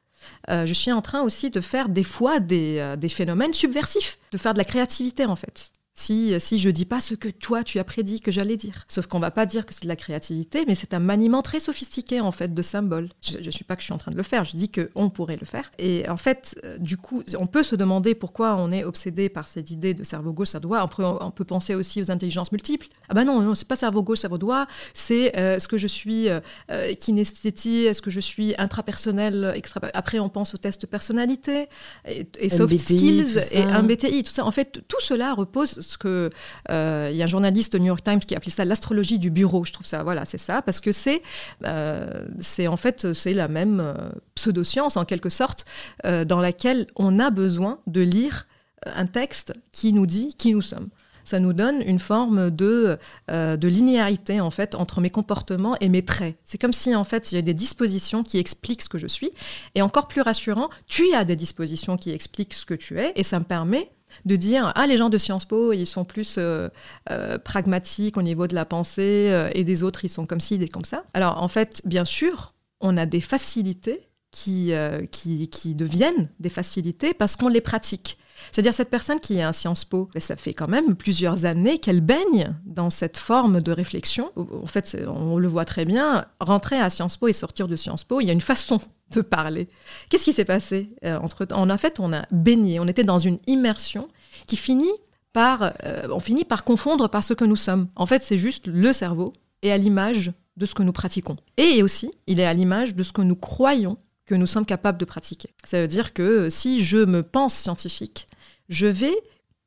euh, 0.50 0.66
je 0.66 0.72
suis 0.72 0.92
en 0.92 1.02
train 1.02 1.22
aussi 1.22 1.50
de 1.50 1.60
faire 1.60 1.88
des 1.88 2.04
fois 2.04 2.40
des, 2.40 2.78
euh, 2.78 2.96
des, 2.96 3.08
phénomènes 3.08 3.52
subversifs, 3.52 4.18
de 4.32 4.38
faire 4.38 4.54
de 4.54 4.58
la 4.58 4.64
créativité 4.64 5.24
en 5.24 5.36
fait 5.36 5.72
si, 5.94 6.34
si 6.40 6.58
je 6.58 6.70
dis 6.70 6.84
pas 6.84 7.00
ce 7.00 7.14
que 7.14 7.28
toi 7.28 7.64
tu 7.64 7.78
as 7.78 7.84
prédit 7.84 8.20
que 8.20 8.30
j'allais 8.30 8.56
dire. 8.56 8.84
Sauf 8.88 9.06
qu'on 9.06 9.18
va 9.18 9.30
pas 9.30 9.46
dire 9.46 9.66
que 9.66 9.74
c'est 9.74 9.82
de 9.84 9.88
la 9.88 9.96
créativité, 9.96 10.64
mais 10.66 10.74
c'est 10.74 10.94
un 10.94 10.98
maniement 10.98 11.42
très 11.42 11.60
sophistiqué 11.60 12.20
en 12.20 12.32
fait 12.32 12.54
de 12.54 12.62
symboles. 12.62 13.10
Je, 13.20 13.38
ne 13.38 13.50
suis 13.50 13.64
pas 13.64 13.76
que 13.76 13.82
je 13.82 13.86
suis 13.86 13.94
en 13.94 13.98
train 13.98 14.10
de 14.10 14.16
le 14.16 14.22
faire, 14.22 14.44
je 14.44 14.56
dis 14.56 14.68
que 14.68 14.90
on 14.94 15.10
pourrait 15.10 15.36
le 15.38 15.46
faire. 15.46 15.70
Et 15.78 16.08
en 16.08 16.16
fait, 16.16 16.58
euh, 16.64 16.78
du 16.78 16.96
coup, 16.96 17.22
on 17.38 17.46
peut 17.46 17.62
se 17.62 17.76
demander 17.76 18.14
pourquoi 18.14 18.56
on 18.56 18.72
est 18.72 18.84
obsédé 18.84 19.28
par 19.28 19.46
cette 19.46 19.70
idée 19.70 19.94
de 19.94 20.04
cerveau 20.04 20.32
gauche, 20.32 20.48
cerveau 20.48 20.68
droit. 20.68 20.82
On 20.82 20.88
peut, 20.88 21.04
on 21.04 21.30
peut 21.30 21.44
penser 21.44 21.74
aussi 21.74 22.00
aux 22.00 22.10
intelligences 22.10 22.52
multiples. 22.52 22.88
Ah 23.08 23.14
ben 23.14 23.24
non, 23.24 23.40
non, 23.40 23.54
c'est 23.54 23.68
pas 23.68 23.76
cerveau 23.76 24.02
gauche, 24.02 24.20
cerveau 24.20 24.38
droit. 24.38 24.66
C'est 24.94 25.36
euh, 25.36 25.56
est-ce 25.56 25.68
que 25.68 25.78
je 25.78 25.86
suis 25.86 26.28
euh, 26.28 26.40
euh 26.70 26.94
kinesthétie, 26.94 27.84
est-ce 27.84 28.02
que 28.02 28.10
je 28.10 28.20
suis 28.20 28.54
intrapersonnel, 28.58 29.52
extra. 29.54 29.80
Après, 29.94 30.18
on 30.18 30.28
pense 30.28 30.54
aux 30.54 30.58
tests 30.58 30.82
de 30.82 30.86
personnalité 30.86 31.68
et, 32.06 32.48
soft 32.48 32.78
skills 32.78 33.38
et 33.52 33.62
un 33.62 33.82
BTI, 33.82 34.22
tout 34.22 34.32
ça. 34.32 34.44
En 34.44 34.50
fait, 34.50 34.82
tout 34.88 35.00
cela 35.00 35.34
repose 35.34 35.80
ce 35.82 35.98
que 35.98 36.30
euh, 36.70 37.08
il 37.10 37.16
y 37.16 37.22
a 37.22 37.24
un 37.24 37.28
journaliste 37.28 37.74
au 37.74 37.78
New 37.78 37.86
York 37.86 38.02
Times 38.02 38.20
qui 38.20 38.34
appelait 38.34 38.50
ça 38.50 38.64
l'astrologie 38.64 39.18
du 39.18 39.30
bureau. 39.30 39.64
Je 39.64 39.72
trouve 39.72 39.86
ça, 39.86 40.02
voilà, 40.02 40.24
c'est 40.24 40.38
ça, 40.38 40.62
parce 40.62 40.80
que 40.80 40.92
c'est, 40.92 41.22
euh, 41.64 42.26
c'est 42.40 42.66
en 42.66 42.76
fait, 42.76 43.12
c'est 43.12 43.34
la 43.34 43.48
même 43.48 43.80
euh, 43.80 43.94
pseudo-science 44.34 44.96
en 44.96 45.04
quelque 45.04 45.28
sorte, 45.28 45.66
dans 46.04 46.40
laquelle 46.40 46.86
on 46.96 47.18
a 47.18 47.30
besoin 47.30 47.78
de 47.86 48.00
lire 48.00 48.46
un 48.86 49.06
texte 49.06 49.54
qui 49.70 49.92
nous 49.92 50.06
dit 50.06 50.34
qui 50.36 50.52
nous 50.52 50.62
sommes 50.62 50.88
ça 51.24 51.38
nous 51.38 51.52
donne 51.52 51.80
une 51.82 52.00
forme 52.00 52.50
de, 52.50 52.98
de 53.28 53.68
linéarité 53.68 54.40
en 54.40 54.50
fait 54.50 54.74
entre 54.74 55.00
mes 55.00 55.10
comportements 55.10 55.76
et 55.80 55.88
mes 55.88 56.04
traits. 56.04 56.36
C'est 56.42 56.58
comme 56.58 56.72
si 56.72 56.94
en 56.96 57.04
fait 57.04 57.28
j'ai 57.30 57.42
des 57.42 57.54
dispositions 57.54 58.24
qui 58.24 58.38
expliquent 58.38 58.82
ce 58.82 58.88
que 58.88 58.98
je 58.98 59.06
suis. 59.06 59.30
Et 59.74 59.82
encore 59.82 60.08
plus 60.08 60.20
rassurant, 60.20 60.68
tu 60.86 61.14
as 61.14 61.24
des 61.24 61.36
dispositions 61.36 61.96
qui 61.96 62.10
expliquent 62.10 62.54
ce 62.54 62.64
que 62.64 62.74
tu 62.74 62.98
es 62.98 63.12
et 63.14 63.22
ça 63.22 63.38
me 63.38 63.44
permet 63.44 63.90
de 64.24 64.36
dire 64.36 64.72
ah 64.74 64.86
les 64.86 64.96
gens 64.96 65.08
de 65.08 65.18
Sciences 65.18 65.44
Po 65.44 65.72
ils 65.72 65.86
sont 65.86 66.04
plus 66.04 66.36
euh, 66.38 66.68
euh, 67.10 67.38
pragmatiques 67.38 68.16
au 68.16 68.22
niveau 68.22 68.46
de 68.46 68.54
la 68.54 68.64
pensée 68.64 69.28
euh, 69.30 69.50
et 69.54 69.64
des 69.64 69.82
autres 69.82 70.04
ils 70.04 70.08
sont 70.08 70.26
comme 70.26 70.40
ci 70.40 70.58
des 70.58 70.68
comme 70.68 70.84
ça. 70.84 71.04
Alors 71.14 71.42
en 71.42 71.48
fait 71.48 71.82
bien 71.84 72.04
sûr 72.04 72.54
on 72.80 72.96
a 72.96 73.06
des 73.06 73.20
facilités 73.20 74.08
qui, 74.30 74.72
qui, 75.10 75.48
qui 75.48 75.74
deviennent 75.74 76.30
des 76.40 76.48
facilités 76.48 77.12
parce 77.12 77.36
qu'on 77.36 77.48
les 77.48 77.60
pratique 77.60 78.16
c'est-à-dire 78.50 78.74
cette 78.74 78.90
personne 78.90 79.20
qui 79.20 79.38
est 79.38 79.42
à 79.42 79.52
Sciences 79.52 79.84
Po, 79.84 80.08
ben, 80.12 80.20
ça 80.20 80.36
fait 80.36 80.52
quand 80.52 80.68
même 80.68 80.96
plusieurs 80.96 81.44
années 81.44 81.78
qu'elle 81.78 82.00
baigne 82.00 82.54
dans 82.64 82.90
cette 82.90 83.16
forme 83.16 83.60
de 83.62 83.72
réflexion. 83.72 84.30
En 84.36 84.66
fait, 84.66 84.96
on 85.06 85.38
le 85.38 85.48
voit 85.48 85.64
très 85.64 85.84
bien, 85.84 86.24
rentrer 86.40 86.78
à 86.78 86.90
Sciences 86.90 87.16
Po 87.16 87.28
et 87.28 87.32
sortir 87.32 87.68
de 87.68 87.76
Sciences 87.76 88.04
Po, 88.04 88.20
il 88.20 88.26
y 88.26 88.30
a 88.30 88.32
une 88.32 88.40
façon 88.40 88.80
de 89.10 89.20
parler. 89.20 89.68
Qu'est-ce 90.08 90.24
qui 90.24 90.32
s'est 90.32 90.44
passé 90.44 90.90
euh, 91.04 91.18
entre 91.18 91.46
En 91.52 91.78
fait, 91.78 92.00
on 92.00 92.12
a 92.12 92.24
baigné, 92.30 92.80
on 92.80 92.88
était 92.88 93.04
dans 93.04 93.18
une 93.18 93.38
immersion 93.46 94.08
qui 94.46 94.56
finit 94.56 94.92
par, 95.32 95.72
euh, 95.84 96.08
on 96.10 96.20
finit 96.20 96.44
par 96.44 96.64
confondre 96.64 97.08
par 97.08 97.24
ce 97.24 97.34
que 97.34 97.44
nous 97.44 97.56
sommes. 97.56 97.88
En 97.96 98.06
fait, 98.06 98.22
c'est 98.22 98.38
juste 98.38 98.66
le 98.66 98.92
cerveau 98.92 99.32
et 99.62 99.72
à 99.72 99.76
l'image 99.76 100.32
de 100.56 100.66
ce 100.66 100.74
que 100.74 100.82
nous 100.82 100.92
pratiquons. 100.92 101.36
Et 101.56 101.82
aussi, 101.82 102.10
il 102.26 102.40
est 102.40 102.46
à 102.46 102.54
l'image 102.54 102.94
de 102.94 103.02
ce 103.02 103.12
que 103.12 103.22
nous 103.22 103.36
croyons 103.36 103.96
nous 104.34 104.46
sommes 104.46 104.66
capables 104.66 104.98
de 104.98 105.04
pratiquer. 105.04 105.50
Ça 105.64 105.80
veut 105.80 105.88
dire 105.88 106.12
que 106.12 106.50
si 106.50 106.84
je 106.84 106.98
me 106.98 107.22
pense 107.22 107.54
scientifique, 107.54 108.26
je 108.68 108.86
vais 108.86 109.14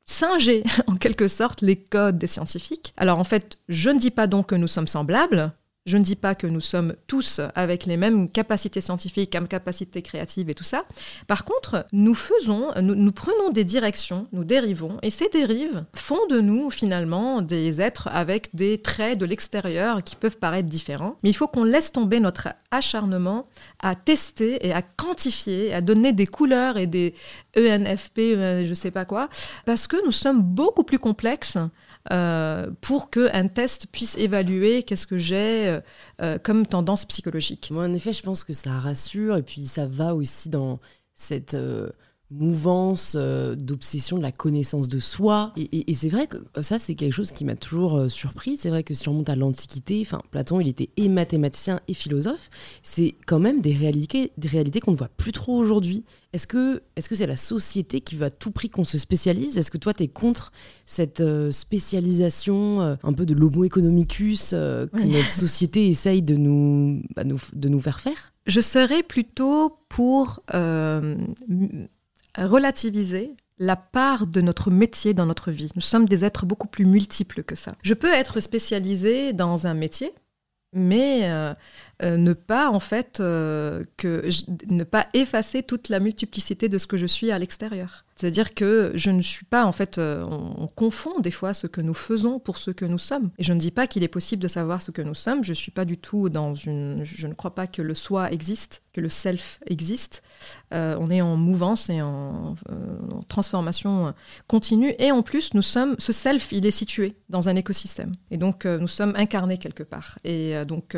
singer 0.06 0.64
en 0.86 0.96
quelque 0.96 1.28
sorte 1.28 1.62
les 1.62 1.76
codes 1.76 2.18
des 2.18 2.26
scientifiques. 2.26 2.94
Alors 2.96 3.18
en 3.18 3.24
fait, 3.24 3.58
je 3.68 3.90
ne 3.90 3.98
dis 3.98 4.10
pas 4.10 4.26
donc 4.26 4.48
que 4.48 4.54
nous 4.54 4.68
sommes 4.68 4.86
semblables, 4.86 5.52
je 5.86 5.96
ne 5.96 6.02
dis 6.02 6.16
pas 6.16 6.34
que 6.34 6.46
nous 6.46 6.60
sommes 6.60 6.94
tous 7.06 7.40
avec 7.54 7.86
les 7.86 7.96
mêmes 7.96 8.28
capacités 8.28 8.80
scientifiques, 8.80 9.36
capacités 9.48 10.02
créatives 10.02 10.50
et 10.50 10.54
tout 10.54 10.64
ça. 10.64 10.84
Par 11.28 11.44
contre, 11.44 11.86
nous 11.92 12.14
faisons, 12.14 12.72
nous, 12.82 13.12
prenons 13.12 13.50
des 13.50 13.64
directions, 13.64 14.26
nous 14.32 14.44
dérivons, 14.44 14.98
et 15.02 15.10
ces 15.10 15.28
dérives 15.28 15.84
font 15.94 16.26
de 16.28 16.40
nous 16.40 16.70
finalement 16.70 17.42
des 17.42 17.80
êtres 17.80 18.08
avec 18.12 18.54
des 18.54 18.78
traits 18.78 19.18
de 19.18 19.24
l'extérieur 19.24 20.02
qui 20.02 20.16
peuvent 20.16 20.38
paraître 20.38 20.68
différents. 20.68 21.16
Mais 21.22 21.30
il 21.30 21.34
faut 21.34 21.46
qu'on 21.46 21.64
laisse 21.64 21.92
tomber 21.92 22.18
notre 22.18 22.48
acharnement 22.70 23.46
à 23.80 23.94
tester 23.94 24.66
et 24.66 24.72
à 24.72 24.82
quantifier, 24.82 25.72
à 25.72 25.80
donner 25.80 26.12
des 26.12 26.26
couleurs 26.26 26.76
et 26.76 26.86
des 26.86 27.14
ENFP, 27.56 28.18
euh, 28.18 28.66
je 28.66 28.74
sais 28.74 28.90
pas 28.90 29.04
quoi, 29.04 29.28
parce 29.64 29.86
que 29.86 30.04
nous 30.04 30.12
sommes 30.12 30.42
beaucoup 30.42 30.84
plus 30.84 30.98
complexes 30.98 31.58
euh, 32.12 32.70
pour 32.80 33.10
qu'un 33.10 33.48
test 33.48 33.86
puisse 33.88 34.16
évaluer 34.16 34.82
qu'est-ce 34.82 35.06
que 35.06 35.18
j'ai 35.18 35.68
euh, 35.68 35.80
euh, 36.20 36.38
comme 36.38 36.66
tendance 36.66 37.04
psychologique. 37.04 37.70
Moi, 37.70 37.84
en 37.84 37.92
effet, 37.94 38.12
je 38.12 38.22
pense 38.22 38.44
que 38.44 38.52
ça 38.52 38.70
rassure 38.70 39.36
et 39.36 39.42
puis 39.42 39.66
ça 39.66 39.86
va 39.86 40.14
aussi 40.14 40.48
dans 40.48 40.80
cette 41.14 41.56
mouvance 42.30 43.16
d'obsession 43.16 44.18
de 44.18 44.22
la 44.22 44.32
connaissance 44.32 44.88
de 44.88 44.98
soi. 44.98 45.52
Et, 45.56 45.94
c'est 45.94 46.08
vrai 46.08 46.26
que 46.26 46.38
ça, 46.62 46.78
c'est 46.78 46.94
quelque 46.94 47.12
chose 47.12 47.32
qui 47.32 47.44
m'a 47.44 47.56
toujours 47.56 48.10
surpris. 48.10 48.56
C'est 48.56 48.68
vrai 48.68 48.82
que 48.82 48.94
si 48.94 49.08
on 49.08 49.12
remonte 49.12 49.28
à 49.28 49.36
l'Antiquité, 49.36 50.00
enfin, 50.02 50.20
Platon, 50.30 50.60
il 50.60 50.68
était 50.68 50.90
et 50.96 51.08
mathématicien 51.08 51.80
et 51.88 51.94
philosophe. 51.94 52.50
C'est 52.82 53.14
quand 53.26 53.38
même 53.38 53.60
des 53.60 53.72
réalités, 53.72 54.32
des 54.36 54.48
réalités 54.48 54.80
qu'on 54.80 54.92
ne 54.92 54.96
voit 54.96 55.10
plus 55.16 55.32
trop 55.32 55.56
aujourd'hui. 55.56 56.04
Est-ce 56.32 56.46
que 56.46 56.82
est-ce 56.96 57.08
que 57.08 57.14
c'est 57.14 57.26
la 57.26 57.36
société 57.36 58.00
qui 58.02 58.14
veut 58.14 58.26
à 58.26 58.30
tout 58.30 58.50
prix 58.50 58.68
qu'on 58.68 58.84
se 58.84 58.98
spécialise? 58.98 59.56
Est-ce 59.56 59.70
que 59.70 59.78
toi, 59.78 59.94
tu 59.94 60.02
es 60.02 60.08
contre 60.08 60.52
cette 60.84 61.20
euh, 61.20 61.50
spécialisation 61.50 62.82
euh, 62.82 62.96
un 63.02 63.12
peu 63.12 63.24
de 63.24 63.32
l'homo 63.32 63.64
economicus 63.64 64.50
euh, 64.52 64.86
que 64.86 65.02
notre 65.02 65.30
société 65.30 65.88
essaye 65.88 66.20
de 66.20 66.36
nous, 66.36 67.02
bah, 67.14 67.24
nous, 67.24 67.38
de 67.54 67.68
nous 67.68 67.80
faire 67.80 68.00
faire? 68.00 68.34
Je 68.46 68.60
serais 68.60 69.02
plutôt 69.02 69.78
pour 69.88 70.42
relativiser 72.36 73.34
la 73.58 73.76
part 73.76 74.26
de 74.26 74.40
notre 74.40 74.70
métier 74.70 75.14
dans 75.14 75.26
notre 75.26 75.50
vie. 75.50 75.70
Nous 75.74 75.82
sommes 75.82 76.08
des 76.08 76.24
êtres 76.24 76.44
beaucoup 76.46 76.68
plus 76.68 76.84
multiples 76.84 77.42
que 77.42 77.54
ça. 77.54 77.72
Je 77.82 77.94
peux 77.94 78.12
être 78.12 78.40
spécialisé 78.40 79.32
dans 79.32 79.66
un 79.66 79.74
métier, 79.74 80.12
mais 80.72 81.30
euh, 81.30 81.54
ne 82.02 82.32
pas 82.34 82.70
en 82.70 82.80
fait 82.80 83.20
euh, 83.20 83.84
ne 84.68 84.84
pas 84.84 85.06
effacer 85.14 85.62
toute 85.62 85.88
la 85.88 86.00
multiplicité 86.00 86.68
de 86.68 86.78
ce 86.78 86.86
que 86.86 86.96
je 86.96 87.06
suis 87.06 87.30
à 87.30 87.38
l'extérieur. 87.38 88.04
C'est-à-dire 88.16 88.54
que 88.54 88.92
je 88.94 89.10
ne 89.10 89.22
suis 89.22 89.44
pas, 89.44 89.64
en 89.64 89.72
fait, 89.72 89.98
euh, 89.98 90.24
on, 90.24 90.66
confond 90.74 91.20
des 91.20 91.30
fois 91.30 91.54
ce 91.54 91.66
que 91.66 91.80
nous 91.80 91.94
faisons 91.94 92.38
pour 92.38 92.58
ce 92.58 92.70
que 92.70 92.84
nous 92.84 92.98
sommes. 92.98 93.30
Et 93.38 93.44
je 93.44 93.52
ne 93.52 93.58
dis 93.58 93.70
pas 93.70 93.86
qu'il 93.86 94.02
est 94.02 94.08
possible 94.08 94.42
de 94.42 94.48
savoir 94.48 94.82
ce 94.82 94.90
que 94.90 95.00
nous 95.02 95.14
sommes. 95.14 95.44
Je 95.44 95.50
ne 95.50 95.54
suis 95.54 95.70
pas 95.70 95.84
du 95.84 95.96
tout 95.96 96.28
dans 96.28 96.54
une. 96.54 97.02
Je 97.04 97.26
ne 97.26 97.34
crois 97.34 97.54
pas 97.54 97.66
que 97.66 97.82
le 97.82 97.94
soi 97.94 98.32
existe, 98.32 98.82
que 98.92 99.00
le 99.00 99.08
self 99.08 99.60
existe. 99.66 100.22
on 100.72 101.10
est 101.10 101.20
en 101.20 101.36
mouvance 101.36 101.88
et 101.88 102.02
en, 102.02 102.56
en, 102.68 103.22
transformation 103.28 104.12
continue. 104.48 104.94
Et 104.98 105.12
en 105.12 105.22
plus, 105.22 105.54
nous 105.54 105.62
sommes. 105.62 105.94
Ce 105.98 106.12
self, 106.12 106.52
il 106.52 106.66
est 106.66 106.70
situé 106.70 107.16
dans 107.28 107.48
un 107.48 107.56
écosystème. 107.56 108.12
Et 108.30 108.36
donc, 108.36 108.64
nous 108.64 108.88
sommes 108.88 109.14
incarnés 109.16 109.58
quelque 109.58 109.82
part. 109.82 110.18
Et 110.24 110.54
donc, 110.66 110.96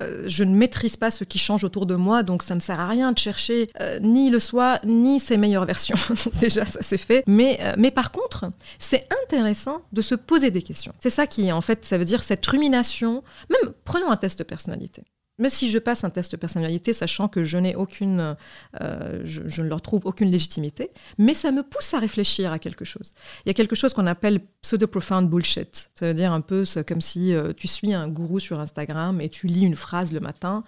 je 0.00 0.44
ne 0.44 0.54
maîtrise 0.54 0.96
pas 0.96 1.10
ce 1.10 1.24
qui 1.24 1.38
change 1.38 1.64
autour 1.64 1.86
de 1.86 1.94
moi, 1.94 2.22
donc 2.22 2.42
ça 2.42 2.54
ne 2.54 2.60
sert 2.60 2.80
à 2.80 2.88
rien 2.88 3.12
de 3.12 3.18
chercher 3.18 3.68
euh, 3.80 3.98
ni 4.00 4.30
le 4.30 4.38
soi, 4.38 4.78
ni 4.84 5.20
ses 5.20 5.36
meilleures 5.36 5.66
versions. 5.66 5.96
Déjà, 6.44 6.66
ça 6.66 6.80
c'est 6.82 6.98
fait. 6.98 7.24
Mais, 7.26 7.58
euh, 7.62 7.72
mais 7.78 7.90
par 7.90 8.12
contre, 8.12 8.52
c'est 8.78 9.08
intéressant 9.24 9.80
de 9.92 10.02
se 10.02 10.14
poser 10.14 10.50
des 10.50 10.60
questions. 10.60 10.92
C'est 11.00 11.08
ça 11.08 11.26
qui, 11.26 11.50
en 11.50 11.62
fait, 11.62 11.86
ça 11.86 11.96
veut 11.96 12.04
dire 12.04 12.22
cette 12.22 12.44
rumination. 12.44 13.24
Même, 13.48 13.72
prenons 13.84 14.10
un 14.10 14.16
test 14.16 14.38
de 14.40 14.44
personnalité. 14.44 15.04
Mais 15.38 15.50
si 15.50 15.68
je 15.68 15.78
passe 15.78 16.04
un 16.04 16.10
test 16.10 16.30
de 16.32 16.36
personnalité, 16.36 16.92
sachant 16.92 17.26
que 17.26 17.42
je 17.42 17.56
n'ai 17.56 17.74
aucune, 17.74 18.36
euh, 18.80 19.20
je, 19.24 19.62
ne 19.62 19.68
leur 19.68 19.82
trouve 19.82 20.02
aucune 20.04 20.30
légitimité, 20.30 20.90
mais 21.18 21.34
ça 21.34 21.50
me 21.50 21.64
pousse 21.64 21.92
à 21.92 21.98
réfléchir 21.98 22.52
à 22.52 22.60
quelque 22.60 22.84
chose. 22.84 23.10
Il 23.44 23.48
y 23.48 23.50
a 23.50 23.54
quelque 23.54 23.74
chose 23.74 23.94
qu'on 23.94 24.06
appelle 24.06 24.40
pseudo-profound 24.62 25.28
bullshit. 25.28 25.90
Ça 25.96 26.06
veut 26.06 26.14
dire 26.14 26.32
un 26.32 26.40
peu 26.40 26.64
comme 26.86 27.00
si 27.00 27.34
euh, 27.34 27.52
tu 27.52 27.66
suis 27.66 27.92
un 27.92 28.08
gourou 28.08 28.38
sur 28.38 28.60
Instagram 28.60 29.20
et 29.20 29.28
tu 29.28 29.48
lis 29.48 29.62
une 29.62 29.74
phrase 29.74 30.12
le 30.12 30.20
matin 30.20 30.62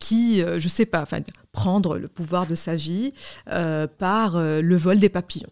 qui, 0.00 0.42
euh, 0.42 0.58
je 0.58 0.66
sais 0.66 0.86
pas, 0.86 1.06
prendre 1.58 1.98
le 1.98 2.08
pouvoir 2.08 2.46
de 2.46 2.54
sa 2.54 2.76
vie 2.76 3.12
par 3.46 4.38
le 4.40 4.76
vol 4.76 4.98
des 4.98 5.08
papillons. 5.08 5.50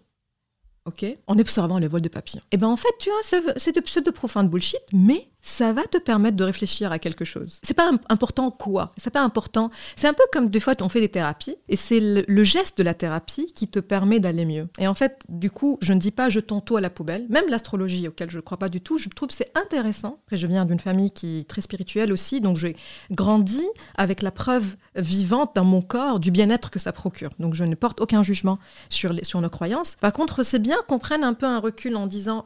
Ok? 0.87 1.05
En 1.27 1.37
observant 1.39 1.81
le 1.81 1.89
vol 1.89 2.01
de 2.01 2.09
papillons. 2.09 2.43
Et 2.53 2.55
eh 2.55 2.57
ben 2.59 2.69
en 2.69 2.77
fait, 2.77 2.95
tu 3.01 3.11
vois, 3.11 3.55
c'est 3.57 3.75
de 3.75 3.81
pseudo-profound 3.81 4.49
bullshit, 4.49 4.81
mais 4.93 5.29
ça 5.47 5.73
va 5.73 5.85
te 5.85 5.97
permettre 5.97 6.37
de 6.37 6.43
réfléchir 6.43 6.91
à 6.91 6.99
quelque 6.99 7.25
chose. 7.25 7.61
C'est 7.63 7.77
pas 7.77 7.93
important 8.09 8.51
quoi. 8.51 8.93
C'est 8.97 9.13
pas 9.13 9.23
important. 9.23 9.71
C'est 9.95 10.09
un 10.09 10.13
peu 10.13 10.25
comme 10.33 10.51
des 10.51 10.59
fois 10.59 10.75
on 10.81 10.89
fait 10.89 11.01
des 11.01 11.09
thérapies 11.09 11.55
et 11.69 11.77
c'est 11.77 12.01
le, 12.01 12.45
geste 12.45 12.79
de 12.79 12.83
la 12.83 12.95
thérapie 12.95 13.47
qui 13.55 13.69
te 13.69 13.79
permet 13.79 14.19
d'aller 14.19 14.45
mieux. 14.45 14.69
Et 14.79 14.89
en 14.89 14.95
fait, 14.95 15.23
du 15.29 15.51
coup, 15.51 15.79
je 15.81 15.93
ne 15.93 16.01
dis 16.01 16.11
pas 16.11 16.29
jetons 16.29 16.61
tout 16.61 16.77
à 16.77 16.81
la 16.81 16.91
poubelle. 16.91 17.27
Même 17.29 17.45
l'astrologie, 17.49 18.09
auquel 18.09 18.29
je 18.29 18.39
ne 18.39 18.43
crois 18.43 18.59
pas 18.59 18.69
du 18.69 18.81
tout, 18.81 18.99
je 18.99 19.09
trouve 19.09 19.31
c'est 19.31 19.53
intéressant. 19.57 20.19
Après, 20.27 20.37
je 20.37 20.49
viens 20.49 20.65
d'une 20.65 20.81
famille 20.81 21.13
qui 21.13 21.39
est 21.39 21.49
très 21.49 21.61
spirituelle 21.61 22.13
aussi, 22.13 22.41
donc 22.41 22.57
j'ai 22.57 22.77
grandi 23.13 23.63
avec 23.97 24.23
la 24.23 24.33
preuve 24.33 24.77
vivante 24.97 25.53
dans 25.55 25.65
mon 25.65 25.81
corps 25.81 26.19
du 26.19 26.33
bien-être 26.33 26.71
que 26.71 26.81
ça 26.81 26.93
procure. 26.93 27.31
Donc 27.39 27.55
je 27.55 27.63
ne 27.63 27.77
porte 27.77 28.01
aucun 28.01 28.25
jugement 28.25 28.59
sur, 28.89 29.15
sur 29.23 29.41
nos 29.41 29.51
croyances. 29.51 29.97
Par 30.01 30.13
contre, 30.13 30.43
c'est 30.43 30.59
bien 30.59 30.79
qu'on 30.89 30.99
prenne 30.99 31.23
un 31.23 31.35
peu 31.35 31.47
un 31.47 31.61
recul 31.61 31.95
en 31.95 32.07
disant 32.07 32.43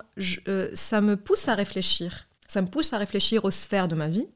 euh, 0.48 0.68
ça 0.74 1.00
me 1.00 1.16
pousse 1.16 1.48
à 1.48 1.54
réfléchir 1.54 2.26
ça 2.50 2.62
me 2.62 2.66
pousse 2.66 2.92
à 2.92 2.98
réfléchir 2.98 3.44
aux 3.44 3.52
sphères 3.52 3.86
de 3.86 3.94
ma 3.94 4.08
vie, 4.08 4.26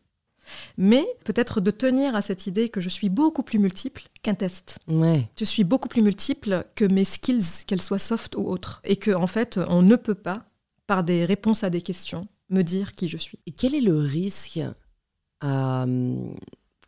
mais 0.76 1.04
peut-être 1.24 1.60
de 1.60 1.72
tenir 1.72 2.14
à 2.14 2.22
cette 2.22 2.46
idée 2.46 2.68
que 2.68 2.80
je 2.80 2.88
suis 2.88 3.08
beaucoup 3.08 3.42
plus 3.42 3.58
multiple 3.58 4.04
qu'un 4.22 4.34
test. 4.34 4.78
Ouais. 4.86 5.28
Je 5.36 5.44
suis 5.44 5.64
beaucoup 5.64 5.88
plus 5.88 6.00
multiple 6.00 6.64
que 6.76 6.84
mes 6.84 7.04
skills, 7.04 7.64
qu'elles 7.66 7.82
soient 7.82 7.98
soft 7.98 8.36
ou 8.36 8.46
autres. 8.46 8.80
Et 8.84 8.94
que, 8.94 9.10
en 9.10 9.26
fait, 9.26 9.58
on 9.68 9.82
ne 9.82 9.96
peut 9.96 10.14
pas, 10.14 10.44
par 10.86 11.02
des 11.02 11.24
réponses 11.24 11.64
à 11.64 11.70
des 11.70 11.82
questions, 11.82 12.28
me 12.50 12.62
dire 12.62 12.92
qui 12.92 13.08
je 13.08 13.16
suis. 13.16 13.40
Et 13.46 13.50
quel 13.50 13.74
est 13.74 13.80
le 13.80 13.96
risque 13.96 14.60
à 15.40 15.82
hum, 15.82 16.36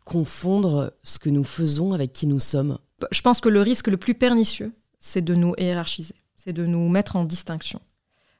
confondre 0.05 0.93
ce 1.03 1.19
que 1.19 1.29
nous 1.29 1.43
faisons 1.43 1.91
avec 1.91 2.13
qui 2.13 2.27
nous 2.27 2.39
sommes? 2.39 2.77
Je 3.11 3.21
pense 3.21 3.41
que 3.41 3.49
le 3.49 3.59
risque 3.59 3.89
le 3.89 3.97
plus 3.97 4.13
pernicieux, 4.13 4.71
c'est 4.97 5.21
de 5.21 5.35
nous 5.35 5.53
hiérarchiser, 5.57 6.15
c'est 6.37 6.53
de 6.53 6.65
nous 6.65 6.87
mettre 6.87 7.17
en 7.17 7.25
distinction 7.25 7.81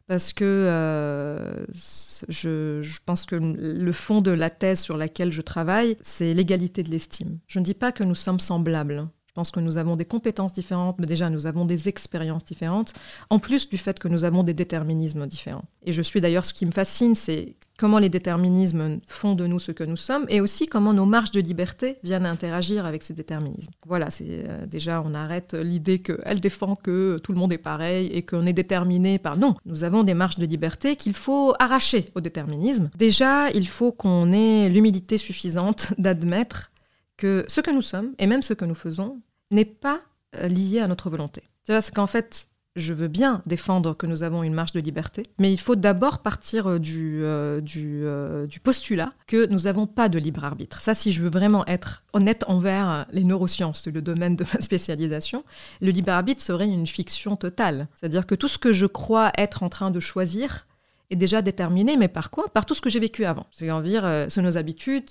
parce 0.08 0.34
que 0.34 0.46
euh, 0.46 1.66
je, 2.30 2.82
je, 2.82 3.00
pense 3.06 3.26
que 3.26 3.36
le 3.36 3.92
fond 3.92 4.22
de 4.22 4.32
la 4.32 4.50
thèse 4.50 4.80
sur 4.80 4.98
laquelle 4.98 5.32
je 5.32 5.42
travaille, 5.42 5.98
c'est 6.02 6.34
l'égalité 6.34 6.84
de 6.84 6.90
l'estime. 6.90 7.40
Je 7.48 7.60
ne 7.60 7.66
dis 7.66 7.74
pas 7.74 7.92
que 7.92 8.04
nous 8.04 8.16
sommes 8.16 8.40
semblables. 8.40 9.08
Pense 9.38 9.52
que 9.52 9.60
nous 9.60 9.78
avons 9.78 9.96
des 9.96 10.06
compétences 10.06 10.52
différentes, 10.52 10.98
mais 10.98 11.06
déjà 11.06 11.30
nous 11.30 11.46
avons 11.46 11.66
des 11.66 11.88
expériences 11.88 12.44
différentes, 12.44 12.96
en 13.30 13.38
plus 13.38 13.70
du 13.70 13.78
fait 13.78 14.00
que 14.00 14.08
nous 14.08 14.24
avons 14.24 14.42
des 14.42 14.56
déterminismes 14.56 15.28
différents. 15.28 15.66
Et 15.86 15.94
je 15.94 16.02
suis 16.02 16.22
d'ailleurs, 16.22 16.44
ce 16.44 16.56
qui 16.56 16.66
me 16.66 16.72
fascine, 16.72 17.14
c'est 17.14 17.56
comment 17.78 18.00
les 18.00 18.10
déterminismes 18.10 19.00
font 19.06 19.36
de 19.36 19.46
nous 19.46 19.60
ce 19.60 19.72
que 19.72 19.84
nous 19.84 19.96
sommes, 19.96 20.26
et 20.30 20.42
aussi 20.42 20.66
comment 20.66 20.92
nos 20.92 21.06
marges 21.06 21.30
de 21.30 21.40
liberté 21.40 21.98
viennent 22.02 22.26
interagir 22.26 22.88
avec 22.88 23.04
ces 23.04 23.14
déterminismes. 23.14 23.70
Voilà, 23.86 24.10
c'est 24.10 24.26
euh, 24.28 24.66
déjà 24.66 25.04
on 25.06 25.14
arrête 25.14 25.54
l'idée 25.54 26.00
qu'elle 26.00 26.40
défend 26.40 26.76
que 26.76 27.20
tout 27.20 27.32
le 27.32 27.38
monde 27.38 27.54
est 27.54 27.60
pareil 27.60 28.08
et 28.08 28.24
qu'on 28.24 28.48
est 28.48 28.54
déterminé 28.54 29.20
par 29.20 29.38
non. 29.38 29.54
Nous 29.68 29.84
avons 29.84 30.02
des 30.02 30.16
marges 30.16 30.40
de 30.40 30.48
liberté 30.48 30.96
qu'il 30.96 31.14
faut 31.14 31.54
arracher 31.60 32.06
au 32.16 32.22
déterminisme. 32.22 32.90
Déjà, 32.98 33.52
il 33.52 33.68
faut 33.68 33.92
qu'on 33.92 34.32
ait 34.32 34.68
l'humilité 34.68 35.20
suffisante 35.20 35.94
d'admettre 36.00 36.72
que 37.18 37.46
ce 37.48 37.62
que 37.62 37.70
nous 37.70 37.84
sommes 37.84 38.14
et 38.18 38.26
même 38.26 38.42
ce 38.42 38.56
que 38.56 38.66
nous 38.66 38.76
faisons 38.76 39.20
n'est 39.52 39.66
pas 39.66 40.02
euh, 40.36 40.48
lié 40.48 40.80
à 40.80 40.88
notre 40.88 41.10
volonté. 41.10 41.44
C'est 41.64 41.94
qu'en 41.94 42.08
fait, 42.08 42.48
je 42.78 42.94
veux 42.94 43.08
bien 43.08 43.42
défendre 43.46 43.96
que 43.96 44.06
nous 44.06 44.24
avons 44.24 44.44
une 44.44 44.54
marge 44.54 44.72
de 44.72 44.80
liberté, 44.80 45.24
mais 45.40 45.52
il 45.52 45.60
faut 45.60 45.76
d'abord 45.76 46.20
partir 46.20 46.68
euh, 46.68 46.80
du, 46.80 47.22
euh, 47.24 47.60
du, 47.62 48.60
postulat 48.60 49.14
que 49.26 49.48
nous 49.48 49.62
n'avons 49.62 49.88
pas 49.88 50.10
de 50.10 50.20
libre 50.20 50.46
arbitre. 50.46 50.80
Ça, 50.82 50.94
si 50.94 51.12
je 51.12 51.22
veux 51.22 51.30
vraiment 51.30 51.66
être 51.66 52.04
honnête 52.14 52.46
envers 52.48 53.08
les 53.12 53.24
neurosciences, 53.24 53.88
le 53.88 54.02
domaine 54.02 54.36
de 54.36 54.46
ma 54.54 54.60
spécialisation, 54.62 55.44
le 55.82 55.90
libre 55.90 56.12
arbitre 56.12 56.42
serait 56.42 56.68
une 56.68 56.88
fiction 56.88 57.36
totale. 57.36 57.88
C'est-à-dire 57.96 58.28
que 58.28 58.36
tout 58.36 58.48
ce 58.48 58.58
que 58.58 58.74
je 58.74 58.86
crois 58.86 59.32
être 59.38 59.64
en 59.64 59.70
train 59.70 59.92
de 59.92 60.00
choisir 60.00 60.67
est 61.10 61.16
déjà 61.16 61.42
déterminé, 61.42 61.98
mais 61.98 62.08
par 62.08 62.32
quoi? 62.32 62.46
Par 62.54 62.66
tout 62.66 62.74
ce 62.74 62.82
que 62.82 62.90
j'ai 62.90 63.00
vécu 63.00 63.26
avant. 63.26 63.46
C'est 63.52 63.68
dire, 63.84 64.26
c'est 64.30 64.42
nos 64.42 64.58
habitudes, 64.58 65.10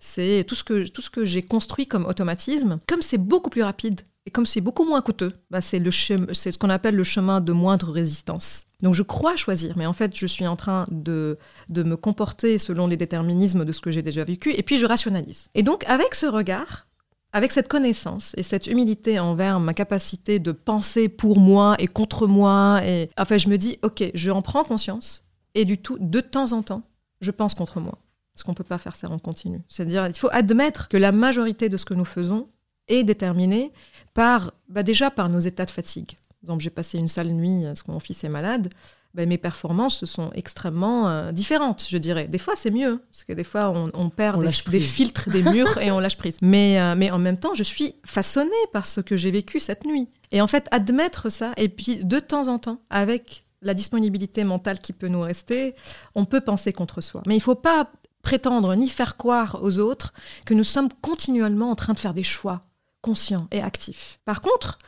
c'est 0.00 0.44
tout 0.46 0.54
ce 0.54 0.64
que, 0.64 0.88
tout 0.88 1.02
ce 1.02 1.10
que 1.10 1.24
j'ai 1.24 1.42
construit 1.42 1.86
comme 1.86 2.06
automatisme. 2.06 2.80
Comme 2.86 3.02
c'est 3.02 3.18
beaucoup 3.18 3.50
plus 3.50 3.62
rapide 3.62 4.00
et 4.26 4.30
comme 4.30 4.44
c'est 4.46 4.60
beaucoup 4.60 4.84
moins 4.84 5.00
coûteux, 5.00 5.32
bah 5.50 5.60
c'est 5.60 5.80
ce 5.90 6.58
qu'on 6.58 6.70
appelle 6.70 6.94
le 6.94 7.04
chemin 7.04 7.40
de 7.40 7.52
moindre 7.52 7.90
résistance. 7.90 8.66
Donc 8.82 8.94
je 8.94 9.02
crois 9.02 9.36
choisir, 9.36 9.76
mais 9.76 9.86
en 9.86 9.92
fait 9.92 10.16
je 10.16 10.26
suis 10.26 10.46
en 10.46 10.56
train 10.56 10.84
de, 10.90 11.38
de 11.68 11.82
me 11.82 11.96
comporter 11.96 12.58
selon 12.58 12.86
les 12.86 12.96
déterminismes 12.96 13.64
de 13.64 13.72
ce 13.72 13.80
que 13.80 13.90
j'ai 13.90 14.02
déjà 14.02 14.24
vécu, 14.24 14.52
et 14.52 14.62
puis 14.62 14.78
je 14.78 14.86
rationalise. 14.86 15.48
Et 15.54 15.62
donc 15.62 15.84
avec 15.86 16.14
ce 16.14 16.26
regard, 16.26 16.86
avec 17.32 17.52
cette 17.52 17.68
connaissance 17.68 18.32
et 18.36 18.42
cette 18.42 18.66
humilité 18.66 19.18
envers 19.18 19.60
ma 19.60 19.74
capacité 19.74 20.38
de 20.38 20.52
penser 20.52 21.08
pour 21.08 21.38
moi 21.38 21.76
et 21.78 21.86
contre 21.86 22.26
moi, 22.26 22.80
et 22.84 23.08
enfin 23.18 23.38
je 23.38 23.48
me 23.48 23.56
dis 23.56 23.78
ok, 23.82 24.10
je 24.14 24.30
en 24.30 24.42
prends 24.42 24.64
conscience, 24.64 25.24
et 25.54 25.64
du 25.64 25.78
tout, 25.78 25.96
de 26.00 26.20
temps 26.20 26.52
en 26.52 26.62
temps, 26.62 26.82
je 27.20 27.30
pense 27.30 27.54
contre 27.54 27.80
moi. 27.80 27.98
Parce 28.34 28.44
qu'on 28.44 28.52
ne 28.52 28.56
peut 28.56 28.64
pas 28.64 28.78
faire 28.78 28.96
ça 28.96 29.10
en 29.10 29.18
continu. 29.18 29.60
C'est-à-dire, 29.68 30.06
il 30.06 30.16
faut 30.16 30.30
admettre 30.30 30.88
que 30.88 30.96
la 30.96 31.12
majorité 31.12 31.68
de 31.68 31.76
ce 31.76 31.84
que 31.84 31.94
nous 31.94 32.04
faisons 32.04 32.48
est 32.88 33.04
déterminée 33.04 33.72
par, 34.14 34.52
bah 34.68 34.82
déjà 34.82 35.10
par 35.10 35.28
nos 35.28 35.40
états 35.40 35.64
de 35.64 35.70
fatigue. 35.70 36.12
Exemple, 36.42 36.62
j'ai 36.62 36.70
passé 36.70 36.98
une 36.98 37.08
sale 37.08 37.32
nuit 37.32 37.62
parce 37.64 37.82
que 37.82 37.90
mon 37.90 38.00
fils 38.00 38.24
est 38.24 38.28
malade. 38.28 38.70
Bah, 39.12 39.26
mes 39.26 39.38
performances 39.38 40.04
sont 40.04 40.30
extrêmement 40.34 41.08
euh, 41.08 41.32
différentes, 41.32 41.84
je 41.88 41.98
dirais. 41.98 42.28
Des 42.28 42.38
fois, 42.38 42.54
c'est 42.54 42.70
mieux, 42.70 43.02
parce 43.10 43.24
que 43.24 43.32
des 43.32 43.42
fois, 43.42 43.70
on, 43.92 44.08
perd 44.08 44.40
des, 44.44 44.80
filtres, 44.80 45.28
des 45.28 45.42
murs 45.50 45.78
et 45.78 45.90
on 45.90 45.98
lâche 45.98 46.16
prise. 46.16 46.36
Mais, 46.42 46.80
euh, 46.80 46.94
mais 46.96 47.10
en 47.10 47.18
même 47.18 47.36
temps, 47.36 47.52
je 47.54 47.64
suis 47.64 47.96
façonnée 48.04 48.50
par 48.72 48.86
ce 48.86 49.00
que 49.00 49.16
j'ai 49.16 49.32
vécu 49.32 49.58
cette 49.58 49.84
nuit. 49.84 50.08
Et 50.30 50.40
en 50.40 50.46
fait, 50.46 50.68
admettre 50.70 51.28
ça, 51.28 51.52
et 51.56 51.68
puis 51.68 52.04
de 52.04 52.20
temps 52.20 52.46
en 52.46 52.60
temps, 52.60 52.80
avec 52.88 53.42
la 53.62 53.74
disponibilité 53.74 54.44
mentale 54.44 54.78
qui 54.78 54.92
peut 54.92 55.08
nous 55.08 55.22
rester, 55.22 55.74
on 56.14 56.24
peut 56.24 56.40
penser 56.40 56.72
contre 56.72 57.00
soi. 57.00 57.22
Mais 57.26 57.34
il 57.34 57.38
ne 57.38 57.42
faut 57.42 57.56
pas 57.56 57.90
prétendre 58.22 58.74
ni 58.76 58.88
faire 58.88 59.16
croire 59.16 59.58
aux 59.62 59.80
autres 59.80 60.12
que 60.44 60.54
nous 60.54 60.64
sommes 60.64 60.88
continuellement 61.00 61.70
en 61.70 61.74
train 61.74 61.94
de 61.94 61.98
faire 61.98 62.14
des 62.14 62.22
choix 62.22 62.62
conscient 63.02 63.48
et 63.50 63.60
actif. 63.60 64.20
Par 64.24 64.40
contre, 64.40 64.78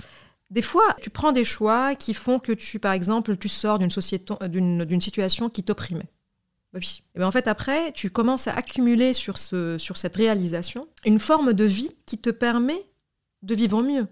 des 0.53 0.63
fois, 0.63 0.95
tu 1.01 1.09
prends 1.09 1.33
des 1.33 1.45
choix 1.45 1.95
qui 1.95 2.13
font 2.13 2.39
que 2.39 2.53
tu, 2.53 2.79
par 2.79 2.93
exemple, 2.93 3.37
tu 3.39 3.49
sors 3.49 3.79
d'une 3.79 3.91
euh, 4.43 4.85
d'une 4.85 5.01
situation 5.01 5.49
qui 5.49 5.65
t'opprimait. 5.65 6.11
Oui. 6.75 7.03
Et 7.15 7.19
bien 7.19 7.27
en 7.27 7.33
fait, 7.33 7.49
après, 7.49 7.93
tu 7.93 8.11
commences 8.11 8.49
à 8.49 8.53
accumuler 8.53 9.15
sur, 9.15 9.39
ce, 9.39 9.79
sur 9.79 9.97
cette 9.97 10.17
réalisation 10.17 10.89
une 11.05 11.19
forme 11.19 11.55
de 11.55 11.65
vie 11.65 11.91
qui 12.07 12.19
te 12.19 12.31
permet 12.31 12.87
de 13.43 13.55
vivre 13.55 13.83
mieux. 13.83 14.07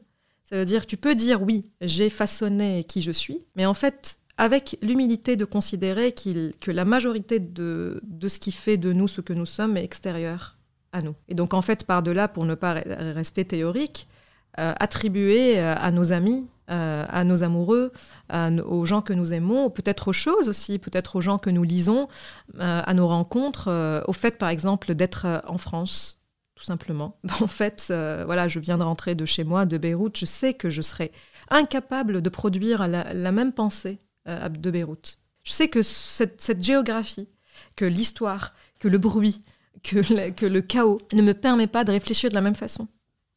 Ça 0.44 0.56
veut 0.56 0.64
dire, 0.64 0.86
tu 0.86 0.96
peux 0.96 1.14
dire 1.14 1.42
oui, 1.42 1.70
j'ai 1.82 2.08
façonné 2.08 2.84
qui 2.84 3.02
je 3.02 3.12
suis, 3.12 3.46
mais 3.54 3.66
en 3.66 3.74
fait, 3.74 4.18
avec 4.38 4.78
l'humilité 4.82 5.36
de 5.36 5.44
considérer 5.44 6.12
que 6.12 6.70
la 6.70 6.86
majorité 6.86 7.38
de, 7.38 8.00
de 8.02 8.28
ce 8.28 8.38
qui 8.38 8.52
fait 8.52 8.78
de 8.78 8.92
nous 8.92 9.08
ce 9.08 9.20
que 9.20 9.34
nous 9.34 9.46
sommes 9.46 9.76
est 9.76 9.84
extérieur 9.84 10.56
à 10.92 11.02
nous. 11.02 11.14
Et 11.28 11.34
donc 11.34 11.52
en 11.52 11.62
fait, 11.62 11.84
par-delà, 11.84 12.28
pour 12.28 12.46
ne 12.46 12.54
pas 12.54 12.72
rester 12.72 13.44
théorique, 13.44 14.08
attribuer 14.56 15.58
euh, 15.58 15.74
à 15.76 15.90
nos 15.90 16.12
amis, 16.12 16.46
euh, 16.70 17.04
à 17.08 17.24
nos 17.24 17.42
amoureux, 17.42 17.92
aux 18.32 18.84
gens 18.84 19.02
que 19.02 19.12
nous 19.12 19.32
aimons, 19.32 19.70
peut-être 19.70 20.08
aux 20.08 20.12
choses 20.12 20.48
aussi, 20.48 20.78
peut-être 20.78 21.16
aux 21.16 21.20
gens 21.20 21.38
que 21.38 21.50
nous 21.50 21.64
lisons, 21.64 22.08
à 22.58 22.94
nos 22.94 23.08
rencontres, 23.08 24.04
au 24.06 24.12
fait 24.12 24.38
par 24.38 24.48
exemple 24.48 24.94
d'être 24.94 25.42
en 25.46 25.58
France, 25.58 26.22
tout 26.54 26.64
simplement. 26.64 27.18
En 27.40 27.48
fait, 27.48 27.86
voilà, 27.88 28.46
je 28.46 28.60
viens 28.60 28.78
de 28.78 28.84
rentrer 28.84 29.16
de 29.16 29.24
chez 29.24 29.42
moi, 29.42 29.66
de 29.66 29.78
Beyrouth, 29.78 30.16
je 30.16 30.26
sais 30.26 30.54
que 30.54 30.70
je 30.70 30.82
serais 30.82 31.10
incapable 31.48 32.22
de 32.22 32.28
produire 32.28 32.86
la, 32.86 33.32
même 33.32 33.52
pensée 33.52 33.98
de 34.26 34.70
Beyrouth. 34.70 35.18
Je 35.42 35.52
sais 35.52 35.68
que 35.68 35.82
cette 35.82 36.62
géographie, 36.62 37.28
que 37.74 37.84
l'histoire, 37.84 38.54
que 38.78 38.86
le 38.86 38.98
bruit, 38.98 39.42
que 39.82 40.46
le, 40.46 40.60
chaos 40.60 40.98
ne 41.12 41.22
me 41.22 41.34
permet 41.34 41.66
pas 41.66 41.84
de 41.84 41.92
réfléchir 41.92 42.30
de 42.30 42.34
la 42.34 42.40
même 42.40 42.54
façon. 42.54 42.88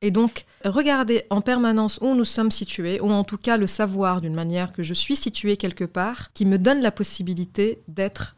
Et 0.04 0.12
donc, 0.12 0.46
regarder 0.66 1.24
en 1.30 1.40
permanence 1.40 1.98
où 2.02 2.14
nous 2.14 2.26
sommes 2.26 2.52
situés, 2.52 3.00
ou 3.00 3.10
en 3.10 3.24
tout 3.24 3.38
cas 3.38 3.56
le 3.56 3.68
savoir 3.68 4.20
d'une 4.20 4.36
manière 4.36 4.74
que 4.74 4.84
je 4.84 4.94
suis 4.94 5.16
situé 5.16 5.56
quelque 5.56 5.86
part, 5.86 6.34
qui 6.34 6.46
me 6.46 6.60
donne 6.60 6.82
la 6.82 6.92
possibilité 6.92 7.82
d'être 7.88 8.36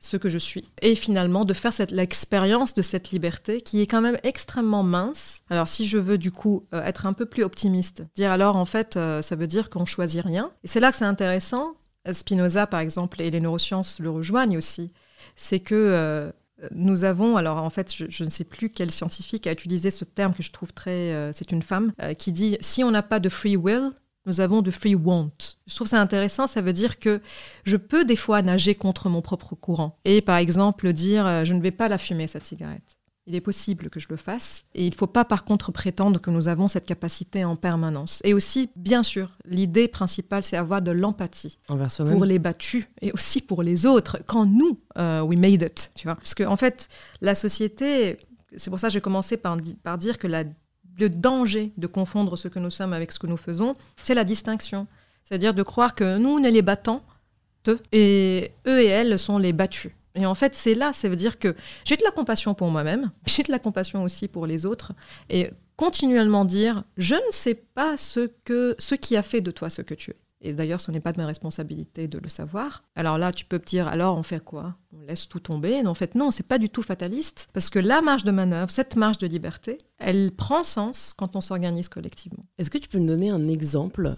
ce 0.00 0.16
que 0.16 0.30
je 0.30 0.38
suis. 0.38 0.72
Et 0.80 0.94
finalement, 0.94 1.44
de 1.44 1.52
faire 1.52 1.72
l'expérience 1.90 2.72
de 2.72 2.80
cette 2.80 3.10
liberté 3.10 3.60
qui 3.60 3.82
est 3.82 3.86
quand 3.86 4.00
même 4.00 4.16
extrêmement 4.22 4.82
mince. 4.82 5.42
Alors, 5.50 5.68
si 5.68 5.86
je 5.86 5.98
veux 5.98 6.16
du 6.16 6.32
coup 6.32 6.66
euh, 6.72 6.82
être 6.82 7.04
un 7.04 7.12
peu 7.12 7.26
plus 7.26 7.44
optimiste, 7.44 8.04
dire 8.16 8.32
alors 8.32 8.56
en 8.56 8.64
fait, 8.64 8.96
euh, 8.96 9.20
ça 9.20 9.36
veut 9.36 9.46
dire 9.46 9.68
qu'on 9.68 9.84
choisit 9.84 10.24
rien. 10.24 10.50
Et 10.64 10.66
c'est 10.66 10.80
là 10.80 10.90
que 10.92 10.96
c'est 10.96 11.04
intéressant. 11.04 11.74
Spinoza, 12.10 12.66
par 12.66 12.80
exemple, 12.80 13.20
et 13.20 13.30
les 13.30 13.40
neurosciences 13.40 14.00
le 14.00 14.08
rejoignent 14.08 14.56
aussi. 14.56 14.92
C'est 15.36 15.60
que 15.60 15.74
euh, 15.74 16.32
nous 16.70 17.04
avons, 17.04 17.36
alors 17.36 17.58
en 17.58 17.70
fait, 17.70 17.92
je, 17.92 18.24
ne 18.24 18.30
sais 18.30 18.44
plus 18.44 18.70
quel 18.70 18.90
scientifique 18.90 19.46
a 19.46 19.52
utilisé 19.52 19.90
ce 19.90 20.04
terme 20.04 20.34
que 20.34 20.42
je 20.42 20.50
trouve 20.50 20.72
très. 20.72 21.12
Euh, 21.12 21.32
c'est 21.32 21.52
une 21.52 21.62
femme 21.62 21.92
euh, 22.00 22.14
qui 22.14 22.32
dit 22.32 22.56
si 22.60 22.84
on 22.84 22.90
n'a 22.90 23.02
pas 23.02 23.20
de 23.20 23.28
free 23.28 23.56
will, 23.56 23.90
nous 24.26 24.40
avons 24.40 24.62
de 24.62 24.70
free 24.70 24.94
want. 24.94 25.32
Je 25.66 25.74
trouve 25.74 25.88
ça 25.88 26.00
intéressant, 26.00 26.46
ça 26.46 26.60
veut 26.60 26.72
dire 26.72 26.98
que 26.98 27.20
je 27.64 27.76
peux 27.76 28.04
des 28.04 28.16
fois 28.16 28.42
nager 28.42 28.74
contre 28.74 29.08
mon 29.08 29.20
propre 29.20 29.54
courant. 29.54 29.98
Et 30.04 30.20
par 30.20 30.36
exemple 30.36 30.92
dire 30.92 31.26
euh, 31.26 31.44
je 31.44 31.54
ne 31.54 31.60
vais 31.60 31.70
pas 31.72 31.88
la 31.88 31.98
fumer 31.98 32.26
cette 32.26 32.44
cigarette. 32.44 32.98
Il 33.26 33.36
est 33.36 33.40
possible 33.40 33.88
que 33.88 34.00
je 34.00 34.08
le 34.10 34.16
fasse. 34.16 34.64
Et 34.74 34.84
il 34.86 34.90
ne 34.90 34.96
faut 34.96 35.06
pas 35.06 35.24
par 35.24 35.44
contre 35.44 35.70
prétendre 35.70 36.20
que 36.20 36.30
nous 36.30 36.48
avons 36.48 36.66
cette 36.66 36.86
capacité 36.86 37.44
en 37.44 37.54
permanence. 37.54 38.20
Et 38.24 38.34
aussi, 38.34 38.70
bien 38.74 39.02
sûr, 39.02 39.38
l'idée 39.44 39.86
principale, 39.86 40.42
c'est 40.42 40.56
avoir 40.56 40.82
de 40.82 40.90
l'empathie 40.90 41.58
pour 41.66 42.24
les 42.24 42.38
battus 42.38 42.86
et 43.00 43.12
aussi 43.12 43.40
pour 43.40 43.62
les 43.62 43.86
autres. 43.86 44.18
Quand 44.26 44.46
nous, 44.46 44.80
euh, 44.98 45.20
we 45.22 45.38
made 45.38 45.62
it, 45.62 45.92
tu 45.94 46.08
vois. 46.08 46.16
Parce 46.16 46.34
qu'en 46.34 46.52
en 46.52 46.56
fait, 46.56 46.88
la 47.20 47.36
société, 47.36 48.18
c'est 48.56 48.70
pour 48.70 48.80
ça 48.80 48.88
que 48.88 48.94
j'ai 48.94 49.00
commencé 49.00 49.36
par, 49.36 49.56
par 49.84 49.98
dire 49.98 50.18
que 50.18 50.26
la, 50.26 50.42
le 50.98 51.08
danger 51.08 51.72
de 51.76 51.86
confondre 51.86 52.36
ce 52.36 52.48
que 52.48 52.58
nous 52.58 52.70
sommes 52.70 52.92
avec 52.92 53.12
ce 53.12 53.20
que 53.20 53.28
nous 53.28 53.36
faisons, 53.36 53.76
c'est 54.02 54.14
la 54.14 54.24
distinction. 54.24 54.88
C'est-à-dire 55.22 55.54
de 55.54 55.62
croire 55.62 55.94
que 55.94 56.18
nous, 56.18 56.30
on 56.30 56.42
est 56.42 56.50
les 56.50 56.62
battants, 56.62 57.04
et 57.92 58.52
eux 58.66 58.80
et 58.80 58.86
elles 58.86 59.18
sont 59.18 59.38
les 59.38 59.52
battus. 59.52 59.92
Et 60.14 60.26
en 60.26 60.34
fait, 60.34 60.54
c'est 60.54 60.74
là, 60.74 60.92
ça 60.92 61.08
veut 61.08 61.16
dire 61.16 61.38
que 61.38 61.54
j'ai 61.84 61.96
de 61.96 62.04
la 62.04 62.10
compassion 62.10 62.54
pour 62.54 62.68
moi-même, 62.68 63.10
j'ai 63.26 63.42
de 63.42 63.50
la 63.50 63.58
compassion 63.58 64.02
aussi 64.02 64.28
pour 64.28 64.46
les 64.46 64.66
autres, 64.66 64.92
et 65.30 65.50
continuellement 65.76 66.44
dire, 66.44 66.84
je 66.96 67.14
ne 67.14 67.32
sais 67.32 67.54
pas 67.54 67.96
ce, 67.96 68.30
que, 68.44 68.76
ce 68.78 68.94
qui 68.94 69.16
a 69.16 69.22
fait 69.22 69.40
de 69.40 69.50
toi 69.50 69.70
ce 69.70 69.82
que 69.82 69.94
tu 69.94 70.10
es. 70.10 70.16
Et 70.44 70.54
d'ailleurs, 70.54 70.80
ce 70.80 70.90
n'est 70.90 71.00
pas 71.00 71.12
de 71.12 71.18
ma 71.18 71.26
responsabilité 71.26 72.08
de 72.08 72.18
le 72.18 72.28
savoir. 72.28 72.82
Alors 72.96 73.16
là, 73.16 73.32
tu 73.32 73.44
peux 73.44 73.58
me 73.58 73.64
dire, 73.64 73.86
alors 73.86 74.18
on 74.18 74.24
fait 74.24 74.42
quoi? 74.42 74.74
On 74.92 75.00
laisse 75.02 75.28
tout 75.28 75.38
tomber? 75.38 75.86
En 75.86 75.94
fait, 75.94 76.16
non, 76.16 76.32
c'est 76.32 76.46
pas 76.46 76.58
du 76.58 76.68
tout 76.68 76.82
fataliste, 76.82 77.48
parce 77.52 77.70
que 77.70 77.78
la 77.78 78.02
marge 78.02 78.24
de 78.24 78.32
manœuvre, 78.32 78.70
cette 78.70 78.96
marge 78.96 79.18
de 79.18 79.28
liberté, 79.28 79.78
elle 79.98 80.32
prend 80.32 80.64
sens 80.64 81.14
quand 81.16 81.36
on 81.36 81.40
s'organise 81.40 81.88
collectivement. 81.88 82.44
Est-ce 82.58 82.70
que 82.70 82.78
tu 82.78 82.88
peux 82.88 82.98
me 82.98 83.06
donner 83.06 83.30
un 83.30 83.48
exemple 83.48 84.16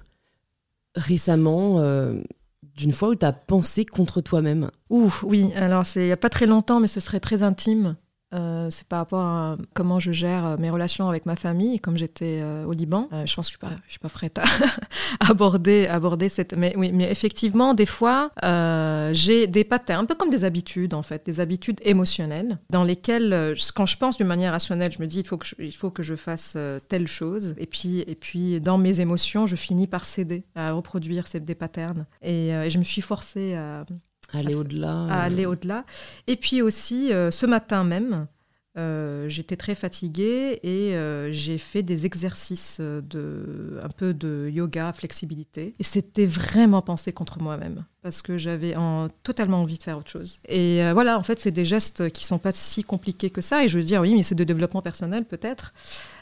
récemment 0.95 1.81
euh, 1.81 2.21
d'une 2.77 2.93
fois 2.93 3.09
où 3.09 3.15
tu 3.15 3.25
as 3.25 3.33
pensé 3.33 3.85
contre 3.85 4.21
toi-même 4.21 4.71
Ouh, 4.91 5.13
oui. 5.23 5.51
Alors, 5.57 5.87
c'est 5.87 6.01
il 6.03 6.07
n'y 6.07 6.13
a 6.13 6.17
pas 6.17 6.29
très 6.31 6.47
longtemps, 6.47 6.81
mais 6.81 6.87
ce 6.87 7.01
serait 7.01 7.21
très 7.21 7.43
intime. 7.43 7.97
Euh, 8.35 8.69
c'est 8.71 8.87
par 8.87 8.99
rapport 8.99 9.21
à 9.21 9.57
comment 9.75 10.01
je 10.01 10.13
gère 10.13 10.45
euh, 10.45 10.57
mes 10.59 10.71
relations 10.71 11.09
avec 11.09 11.25
ma 11.25 11.37
famille. 11.37 11.79
Comme 11.79 11.97
j'étais 11.97 12.41
euh, 12.43 12.65
au 12.65 12.73
Liban, 12.73 13.09
je 13.25 13.35
pense 13.35 13.51
que 13.51 13.59
je 13.61 13.67
ne 13.67 13.77
suis, 13.89 13.99
pas 13.99 14.09
prête 14.09 14.39
à 14.39 14.45
aborder, 15.31 15.87
aborder 15.87 16.29
cette. 16.29 16.57
Mais 16.57 16.75
oui, 16.77 16.91
mais 16.93 17.11
effectivement, 17.11 17.75
des 17.75 17.87
fois, 17.87 18.31
j'ai 19.13 19.47
des 19.47 19.65
patterns, 19.65 20.03
un 20.03 20.07
peu 20.07 20.15
comme 20.15 20.31
des 20.31 20.45
habitudes 20.45 20.95
en 20.95 21.03
fait, 21.03 21.25
des 21.25 21.41
habitudes 21.41 21.81
émotionnelles, 21.83 22.59
dans 22.71 22.85
lesquelles, 22.85 23.55
quand 23.75 23.87
je 23.87 23.97
pense 23.97 24.17
d'une 24.17 24.27
manière 24.27 24.53
rationnelle, 24.53 24.93
je 24.93 25.01
me 25.01 25.07
dis 25.07 25.21
il 25.21 25.27
faut 25.27 25.39
que 25.39 25.47
je, 25.47 25.55
il 25.59 25.75
faut 25.75 25.91
que 25.91 26.03
je 26.03 26.15
fasse 26.15 26.57
telle 26.89 27.07
chose, 27.07 27.55
et 27.59 27.67
puis, 27.67 28.01
et 28.01 28.15
puis 28.15 28.61
dans 28.61 28.79
mes 28.79 29.01
émotions, 29.01 29.47
je 29.47 29.57
finis 29.57 29.87
par 29.87 30.05
céder 30.05 30.45
à 30.55 30.73
reproduire 30.73 31.29
ces, 31.29 31.41
des 31.41 31.55
patterns. 31.55 32.07
Et, 32.23 32.49
et 32.49 32.71
je 32.71 32.79
me 32.79 32.85
suis 32.85 33.03
forcée 33.03 33.55
à 33.55 33.85
aller 34.39 34.55
au-delà. 34.55 35.07
À 35.07 35.23
aller 35.23 35.47
au-delà. 35.47 35.85
Et 36.27 36.37
puis 36.37 36.63
aussi, 36.63 37.13
euh, 37.13 37.31
ce 37.31 37.47
matin 37.47 37.85
même, 37.85 38.27
euh, 38.77 39.29
j'étais 39.29 39.57
très 39.57 39.77
fatiguée 39.77 40.59
et 40.65 40.97
euh, 40.97 41.31
j'ai 41.31 41.59
fait 41.59 41.85
des 41.85 42.07
exercices 42.07 42.81
de 42.81 43.79
un 43.83 43.89
peu 43.89 44.13
de 44.15 44.51
yoga, 44.53 44.93
flexibilité. 44.93 45.75
Et 45.79 45.85
c'était 45.85 46.27
vraiment 46.27 46.83
pensé 46.83 47.13
contre 47.13 47.41
moi-même 47.41 47.85
parce 48.03 48.21
que 48.21 48.37
j'avais 48.37 48.75
totalement 49.23 49.63
envie 49.63 49.79
de 49.79 49.83
faire 49.83 49.99
autre 49.99 50.11
chose. 50.11 50.41
Et 50.49 50.81
voilà, 50.93 51.19
en 51.19 51.23
fait, 51.23 51.39
c'est 51.39 51.53
des 51.53 51.65
gestes 51.65 52.11
qui 52.11 52.27
sont 52.27 52.39
pas 52.39 52.53
si 52.53 52.85
compliqués 52.85 53.31
que 53.31 53.41
ça. 53.41 53.65
Et 53.65 53.69
je 53.69 53.79
veux 53.79 53.85
dire, 53.85 54.03
oui, 54.03 54.15
mais 54.15 54.23
c'est 54.23 54.35
de 54.35 54.45
développement 54.45 54.83
personnel 54.83 55.25
peut-être. 55.25 55.73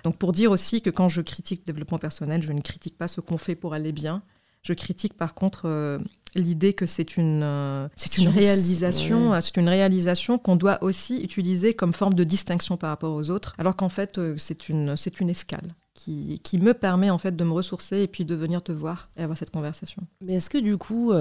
Donc 0.05 0.17
pour 0.17 0.33
dire 0.33 0.51
aussi 0.51 0.83
que 0.83 0.91
quand 0.91 1.09
je 1.09 1.23
critique 1.23 1.63
le 1.63 1.73
développement 1.73 1.99
personnel, 1.99 2.43
je 2.43 2.53
ne 2.53 2.61
critique 2.61 2.97
pas 2.97 3.09
ce 3.09 3.21
qu'on 3.21 3.39
fait 3.39 3.57
pour 3.57 3.75
aller 3.75 3.93
bien. 3.93 4.23
Je 4.63 4.73
critique 4.73 5.15
par 5.15 5.35
contre 5.35 6.01
l'idée 6.35 6.73
que 6.73 6.87
c'est 6.87 7.17
une, 7.17 7.43
euh, 7.43 7.89
c'est 7.95 8.19
une 8.19 8.29
réalisation, 8.29 9.35
euh, 9.35 9.41
c'est 9.41 9.57
une 9.57 9.69
réalisation 9.69 10.39
qu'on 10.39 10.57
doit 10.57 10.83
aussi 10.83 11.23
utiliser 11.23 11.75
comme 11.75 11.93
forme 11.93 12.15
de 12.15 12.25
distinction 12.25 12.77
par 12.77 12.91
rapport 12.91 13.15
aux 13.15 13.31
autres, 13.31 13.55
alors 13.59 13.77
qu'en 13.77 13.89
fait 13.89 14.19
euh, 14.19 14.35
c'est 14.39 14.69
une, 14.69 14.97
c'est 14.97 15.21
une 15.21 15.31
escale. 15.31 15.75
Qui, 15.95 16.41
qui, 16.43 16.59
me 16.59 16.73
permet 16.73 17.11
en 17.11 17.19
fait 17.19 17.37
de 17.37 17.45
me 17.45 17.53
ressourcer 17.53 18.01
et 18.01 18.07
puis 18.09 18.25
de 18.25 18.35
venir 18.35 18.63
te 18.63 18.73
voir 18.73 19.11
et 19.19 19.23
avoir 19.23 19.37
cette 19.37 19.51
conversation. 19.51 20.03
Mais 20.25 20.37
est-ce 20.37 20.49
que 20.49 20.57
du 20.57 20.79
coup, 20.79 21.13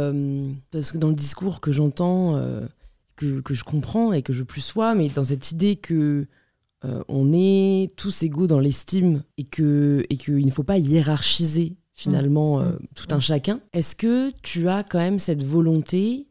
parce 0.72 0.94
que 0.94 0.98
dans 0.98 1.10
le 1.10 1.14
discours 1.14 1.60
que 1.60 1.74
j'entends, 1.74 2.42
que, 3.18 3.42
que, 3.42 3.54
je 3.54 3.66
comprends 3.66 4.14
et 4.14 4.22
que 4.22 4.32
je 4.32 4.44
plus 4.44 4.62
sois, 4.62 4.96
mais 4.96 5.10
dans 5.10 5.26
cette 5.26 5.52
idée 5.52 5.76
que 5.76 6.26
on 6.84 7.32
est 7.34 7.90
tous 7.98 8.24
égaux 8.24 8.48
dans 8.48 8.60
l'estime 8.60 9.24
et 9.38 9.44
que 9.44 10.06
et 10.10 10.16
qu'il 10.16 10.46
ne 10.46 10.52
faut 10.52 10.64
pas 10.64 10.78
hiérarchiser 10.78 11.76
finalement 12.02 12.60
mmh. 12.60 12.64
euh, 12.64 12.72
tout 12.96 13.08
un 13.14 13.20
chacun. 13.20 13.60
Est-ce 13.74 13.96
que 13.96 14.32
tu 14.42 14.68
as 14.68 14.84
quand 14.84 15.00
même 15.00 15.20
cette 15.20 15.44
volonté 15.44 16.28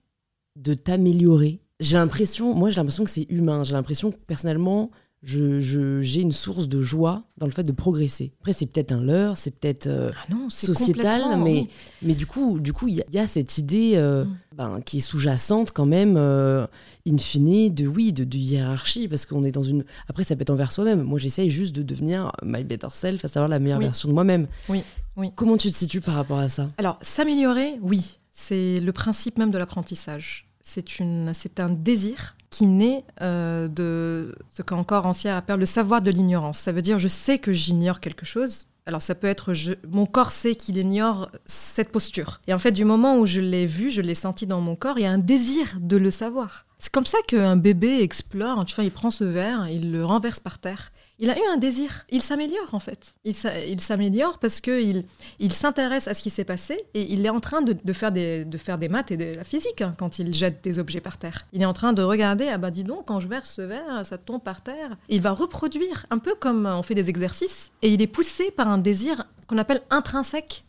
de 0.57 0.75
t'améliorer? 0.75 1.61
J'ai 1.79 1.97
l'impression, 1.97 2.55
moi 2.55 2.71
j'ai 2.71 2.77
l'impression 2.77 3.05
que 3.05 3.11
c'est 3.11 3.27
humain. 3.31 3.65
J'ai 3.65 3.73
l'impression 3.73 4.11
que 4.11 4.17
personnellement, 4.27 4.91
j'ai 5.23 5.61
je, 5.61 6.21
une 6.21 6.33
source 6.33 6.69
de 6.69 6.81
joie 6.81 7.25
dans 7.37 7.47
le 7.47 7.53
fait 7.53 7.63
de 7.63 7.73
progresser. 7.73 8.33
Après, 8.41 8.55
c'est 8.55 8.67
peut-être 8.67 8.93
un 8.93 9.03
leurre, 9.03 9.37
c'est 9.37 9.51
peut-être 9.51 9.87
euh, 9.87 10.09
ah 10.31 10.35
sociétal, 10.49 11.39
mais, 11.43 11.67
mais 12.01 12.15
du 12.15 12.27
coup, 12.27 12.59
du 12.59 12.73
coup, 12.73 12.89
il 12.89 13.05
y, 13.11 13.19
a 13.19 13.27
cette 13.27 13.59
idée 13.59 13.93
euh, 13.97 14.25
mm. 14.25 14.37
ben, 14.57 14.81
qui 14.81 14.99
est 14.99 15.03
sous-jacente 15.03 15.73
quand 15.73 15.85
même, 15.85 16.17
euh, 16.17 16.67
in 17.07 17.19
fine, 17.19 17.73
de 17.73 17.87
oui, 17.87 18.15
de, 18.15 18.37
hiérarchie, 18.37 19.09
parce 19.09 19.27
qu'on 19.27 19.45
est 19.45 19.53
dans 19.53 19.63
une. 19.63 19.85
Après, 20.09 20.25
ça 20.25 20.37
peut 20.37 20.43
être 20.43 20.51
envers 20.51 20.73
soi-même. 20.73 21.03
Moi, 21.03 21.19
j'essaye 21.19 21.51
juste 21.51 21.75
de 21.77 21.83
devenir 21.83 22.33
my 22.43 22.65
better 22.65 22.89
self, 22.91 23.23
à 23.25 23.29
savoir 23.29 23.49
la 23.49 23.59
meilleure 23.59 23.81
version 23.81 24.09
de 24.09 24.15
moi-même. 24.15 24.47
Oui, 24.71 24.83
oui. 25.17 25.33
Comment 25.35 25.57
tu 25.57 25.71
te 25.71 25.77
situes 25.77 26.01
par 26.01 26.15
rapport 26.15 26.39
à 26.39 26.49
ça? 26.49 26.71
Alors, 26.79 26.99
s'améliorer, 27.03 27.79
oui, 27.83 28.19
c'est 28.31 28.81
le 28.81 28.93
principe 28.93 29.39
même 29.39 29.51
de 29.51 29.59
l'apprentissage. 29.59 30.47
C'est 30.63 31.61
un 31.61 31.69
désir 31.71 32.37
qui 32.51 32.67
naît 32.67 33.05
euh, 33.23 33.69
de 33.69 34.35
ce 34.51 34.63
qu'encore 34.63 35.07
Ancière 35.07 35.37
appelle 35.37 35.59
le 35.59 35.67
savoir 35.67 36.03
de 36.03 36.11
l'ignorance. 36.11 36.59
Ça 36.59 36.73
veut 36.73 36.83
dire 36.83 36.99
je 36.99 37.09
sais 37.09 37.39
que 37.39 37.53
j'ignore 37.53 38.01
quelque 38.01 38.27
chose. 38.27 38.67
Alors 38.87 39.03
ça 39.03 39.15
peut 39.15 39.27
être 39.27 39.53
mon 39.89 40.07
corps 40.07 40.31
sait 40.31 40.55
qu'il 40.55 40.77
ignore 40.77 41.31
cette 41.45 41.91
posture. 41.91 42.41
Et 42.47 42.55
en 42.55 42.59
fait, 42.59 42.73
du 42.73 42.85
moment 42.85 43.19
où 43.19 43.27
je 43.27 43.41
l'ai 43.41 43.67
vu, 43.67 43.91
je 43.91 44.01
l'ai 44.01 44.15
senti 44.15 44.47
dans 44.47 44.61
mon 44.61 44.77
corps, 44.77 44.99
il 44.99 45.03
y 45.03 45.07
a 45.07 45.13
un 45.13 45.19
désir 45.19 45.79
de 45.81 45.97
le 45.97 46.11
savoir. 46.11 46.67
C'est 46.79 46.93
comme 46.93 47.07
ça 47.07 47.19
qu'un 47.27 47.57
bébé 47.57 48.01
explore. 48.01 48.65
Tu 48.65 48.75
vois, 48.75 48.85
il 48.85 48.91
prend 48.91 49.11
ce 49.11 49.25
verre, 49.25 49.69
il 49.69 49.93
le 49.93 50.05
renverse 50.05 50.41
par 50.41 50.59
terre 50.59 50.93
il 51.21 51.29
a 51.29 51.39
eu 51.39 51.43
un 51.53 51.59
désir. 51.59 52.07
Il 52.11 52.23
s'améliore 52.23 52.75
en 52.75 52.81
fait. 52.81 53.15
Il 53.25 53.81
s'améliore 53.81 54.39
parce 54.39 54.61
qu'il 54.61 55.05
il, 55.39 55.53
s'intéresse 55.53 56.09
à 56.09 56.15
ce 56.15 56.23
qui 56.23 56.31
s'est 56.31 56.45
passé 56.45 56.81
et 56.95 57.13
il 57.13 57.25
est 57.25 57.31
en 57.31 57.41
train 57.41 57.61
de, 57.61 57.93
faire, 57.93 58.11
des, 58.11 58.89
maths 58.89 59.11
et 59.11 59.19
de 59.19 59.37
la 59.37 59.45
physique 59.45 59.83
hein, 59.83 59.95
quand 59.99 60.19
il 60.19 60.35
jette 60.35 60.65
des 60.65 60.79
objets 60.79 61.03
par 61.03 61.19
terre. 61.19 61.47
Il 61.53 61.61
est 61.61 61.67
en 61.67 61.75
train 61.75 61.93
de 61.93 62.03
regarder, 62.03 62.49
ah 62.49 62.57
bah 62.57 62.71
dis 62.71 62.85
donc, 62.85 63.07
quand 63.07 63.21
je 63.21 63.29
verse 63.29 63.53
ce 63.55 63.63
verre, 63.63 64.05
ça 64.05 64.17
tombe 64.17 64.43
par 64.43 64.63
terre. 64.63 64.97
Il 65.11 65.21
va 65.21 65.33
reproduire, 65.33 66.07
un 66.11 66.19
peu 66.19 66.35
comme 66.35 66.67
on 66.67 66.83
fait 66.83 66.95
des 66.95 67.11
exercices, 67.11 67.71
et 67.83 67.93
il 67.93 68.01
est 68.01 68.07
poussé 68.07 68.51
par 68.51 68.69
un 68.69 68.79
désir 68.79 69.27
qu'on 69.47 69.59
appelle 69.59 69.83
intrinsèque 69.91 70.65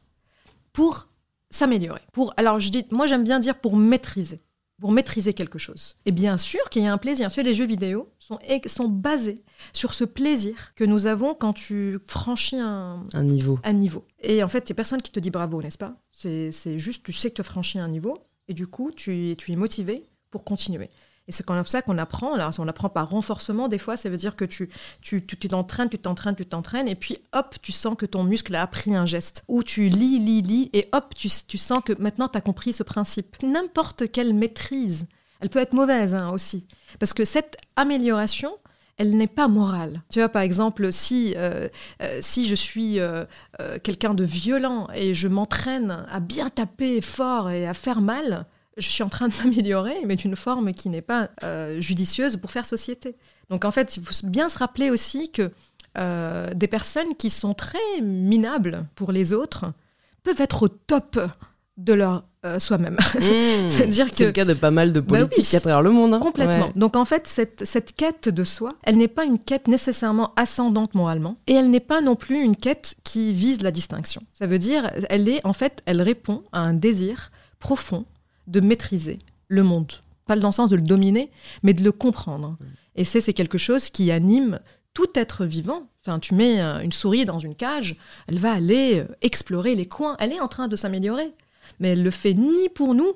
pour 0.74 1.08
s'améliorer. 1.50 2.02
Pour, 2.12 2.34
alors 2.36 2.60
je 2.60 2.70
dis, 2.70 2.86
moi 2.92 3.08
j'aime 3.08 3.24
bien 3.24 3.40
dire 3.40 3.56
pour 3.56 3.78
maîtriser 3.78 4.40
pour 4.82 4.92
maîtriser 4.92 5.34
quelque 5.34 5.60
chose. 5.60 5.96
Et 6.08 6.12
bien 6.12 6.40
sûr 6.40 6.68
qu'il 6.72 6.82
y 6.82 6.88
a 6.88 6.92
un 6.92 6.98
plaisir. 6.98 7.32
Tu 7.32 7.44
les 7.44 7.54
jeux 7.54 7.66
vidéo 7.66 8.10
sont, 8.40 8.84
sont 8.84 8.88
basés 8.88 9.44
sur 9.74 9.94
ce 9.94 10.04
plaisir 10.04 10.74
que 10.76 10.84
nous 10.84 11.06
avons 11.06 11.34
quand 11.34 11.54
tu 11.54 12.00
franchis 12.06 12.58
un, 12.60 13.06
niveau. 13.16 13.60
un 13.64 13.74
niveau. 13.74 14.06
Et 14.22 14.44
en 14.44 14.48
fait, 14.48 14.70
il 14.70 14.72
n'y 14.72 14.76
a 14.76 14.76
personne 14.76 15.02
qui 15.02 15.12
te 15.12 15.20
dit 15.20 15.32
bravo, 15.32 15.62
n'est-ce 15.62 15.78
pas? 15.78 15.96
C'est 16.12 16.78
juste, 16.78 17.04
tu 17.04 17.14
sais 17.14 17.30
que 17.30 17.36
tu 17.36 17.42
as 17.42 17.46
franchi 17.46 17.80
un 17.80 17.88
niveau, 17.88 18.18
et 18.48 18.54
du 18.54 18.68
coup, 18.68 18.92
tu, 18.92 19.36
tu 19.38 19.52
es 19.52 19.56
motivé 19.56 20.08
pour 20.30 20.44
continuer. 20.44 20.90
Et 21.28 21.32
c'est 21.32 21.46
comme 21.46 21.66
ça 21.66 21.82
qu'on 21.82 21.98
apprend. 21.98 22.34
Alors, 22.34 22.52
on 22.58 22.68
apprend 22.68 22.90
par 22.90 23.10
renforcement, 23.10 23.68
des 23.68 23.78
fois, 23.78 23.96
ça 23.96 24.10
veut 24.10 24.18
dire 24.18 24.36
que 24.36 24.46
tu 24.46 24.70
tu 25.02 25.24
t'entraînes, 25.24 25.90
tu 25.90 26.00
t'entraînes, 26.00 26.36
tu 26.36 26.46
t'entraînes, 26.46 26.88
et 26.88 26.96
puis 26.96 27.20
hop, 27.34 27.56
tu 27.62 27.72
sens 27.72 27.96
que 27.96 28.06
ton 28.06 28.24
muscle 28.24 28.54
a 28.56 28.64
appris 28.64 28.96
un 28.96 29.06
geste. 29.06 29.44
Ou 29.48 29.64
tu 29.64 29.90
lis, 29.90 30.20
lis, 30.20 30.42
lis, 30.42 30.70
et 30.74 30.90
hop, 30.94 31.14
tu, 31.16 31.30
tu 31.48 31.58
sens 31.58 31.82
que 31.86 31.94
maintenant, 32.02 32.28
tu 32.28 32.38
as 32.38 32.42
compris 32.42 32.74
ce 32.74 32.84
principe. 32.84 33.42
N'importe 33.44 34.12
quelle 34.12 34.34
maîtrise, 34.34 35.06
elle 35.42 35.50
peut 35.50 35.60
être 35.60 35.74
mauvaise 35.74 36.14
hein, 36.14 36.30
aussi. 36.32 36.68
Parce 37.00 37.14
que 37.14 37.26
cette 37.26 37.58
amélioration, 37.76 38.52
elle 38.98 39.18
n'est 39.18 39.28
pas 39.28 39.48
morale. 39.48 40.04
Tu 40.12 40.20
vois, 40.20 40.30
par 40.30 40.44
exemple, 40.44 40.94
si, 40.94 41.34
euh, 41.36 41.68
euh, 42.04 42.20
si 42.22 42.48
je 42.48 42.54
suis 42.54 43.00
euh, 43.00 43.26
quelqu'un 43.84 44.14
de 44.14 44.24
violent 44.24 44.88
et 44.94 45.16
je 45.16 45.28
m'entraîne 45.28 46.06
à 46.08 46.20
bien 46.20 46.50
taper 46.50 47.02
fort 47.02 47.50
et 47.50 47.68
à 47.68 47.74
faire 47.74 48.02
mal, 48.02 48.46
je 48.78 48.90
suis 48.90 49.02
en 49.02 49.10
train 49.10 49.28
de 49.28 49.34
m'améliorer, 49.44 49.96
mais 50.06 50.16
d'une 50.16 50.36
forme 50.36 50.74
qui 50.74 50.90
n'est 50.90 51.02
pas 51.02 51.30
judicieuse 51.80 52.38
pour 52.38 52.52
faire 52.52 52.66
société. 52.66 53.16
Donc 53.50 53.66
en 53.66 53.72
fait, 53.72 53.98
il 53.98 54.04
faut 54.04 54.28
bien 54.28 54.50
se 54.50 54.60
rappeler 54.60 54.92
aussi 54.92 55.32
que 55.32 55.52
des 56.54 56.68
personnes 56.68 57.16
qui 57.16 57.32
sont 57.32 57.54
très 57.54 58.02
minables 58.02 58.86
pour 58.96 59.12
les 59.12 59.34
autres 59.34 59.74
peuvent 60.24 60.40
être 60.40 60.64
au 60.64 60.68
top 60.68 61.20
de 61.78 61.94
leur 61.94 62.24
euh, 62.46 62.60
soi-même. 62.60 62.98
Mmh. 63.22 63.70
C'est-à-dire 63.70 64.10
que 64.10 64.18
c'est 64.18 64.26
le 64.26 64.32
cas 64.32 64.46
de 64.46 64.54
pas 64.54 64.72
mal 64.72 64.94
de 64.94 65.00
bah 65.00 65.20
politiques 65.20 65.54
à 65.54 65.60
travers 65.60 65.82
le 65.82 65.92
monde. 65.92 66.14
Hein. 66.14 66.20
Complètement. 66.20 66.72
Donc 66.76 66.96
en 66.96 67.06
fait, 67.06 67.28
cette, 67.28 67.66
cette 67.66 67.94
quête 67.96 68.30
de 68.30 68.44
soi, 68.44 68.74
elle 68.84 68.98
n'est 68.98 69.08
pas 69.08 69.26
une 69.26 69.38
quête 69.38 69.68
nécessairement 69.68 70.34
ascendante 70.36 70.96
moralement, 70.96 71.38
et 71.48 71.54
elle 71.54 71.70
n'est 71.70 71.80
pas 71.80 72.02
non 72.02 72.16
plus 72.16 72.42
une 72.42 72.56
quête 72.56 72.96
qui 73.04 73.32
vise 73.34 73.62
la 73.62 73.72
distinction. 73.72 74.24
Ça 74.34 74.48
veut 74.48 74.58
dire, 74.58 74.92
elle 75.10 75.30
est 75.30 75.46
en 75.46 75.54
fait, 75.54 75.84
elle 75.86 76.02
répond 76.02 76.44
à 76.52 76.62
un 76.62 76.74
désir 76.74 77.32
profond 77.60 78.06
de 78.48 78.60
maîtriser 78.60 79.20
le 79.48 79.64
monde. 79.64 79.92
Pas 80.26 80.36
dans 80.36 80.48
le 80.48 80.54
sens 80.54 80.70
de 80.70 80.76
le 80.76 80.82
dominer, 80.82 81.30
mais 81.64 81.74
de 81.74 81.84
le 81.84 81.92
comprendre. 81.92 82.58
Et 82.96 83.04
c'est 83.04 83.22
c'est 83.22 83.34
quelque 83.34 83.58
chose 83.58 83.90
qui 83.90 84.12
anime 84.12 84.60
tout 84.94 85.10
être 85.16 85.46
vivant. 85.46 85.88
Enfin, 86.06 86.20
tu 86.20 86.34
mets 86.34 86.62
euh, 86.62 86.80
une 86.80 86.92
souris 86.92 87.26
dans 87.26 87.40
une 87.40 87.56
cage, 87.56 87.96
elle 88.28 88.40
va 88.40 88.54
aller 88.54 89.00
euh, 89.00 89.16
explorer 89.22 89.76
les 89.76 89.86
coins. 89.86 90.16
Elle 90.20 90.34
est 90.34 90.42
en 90.42 90.48
train 90.48 90.68
de 90.68 90.76
s'améliorer, 90.76 91.32
mais 91.80 91.90
elle 91.90 92.04
le 92.04 92.12
fait 92.12 92.34
ni 92.34 92.70
pour 92.70 92.94
nous, 92.94 93.14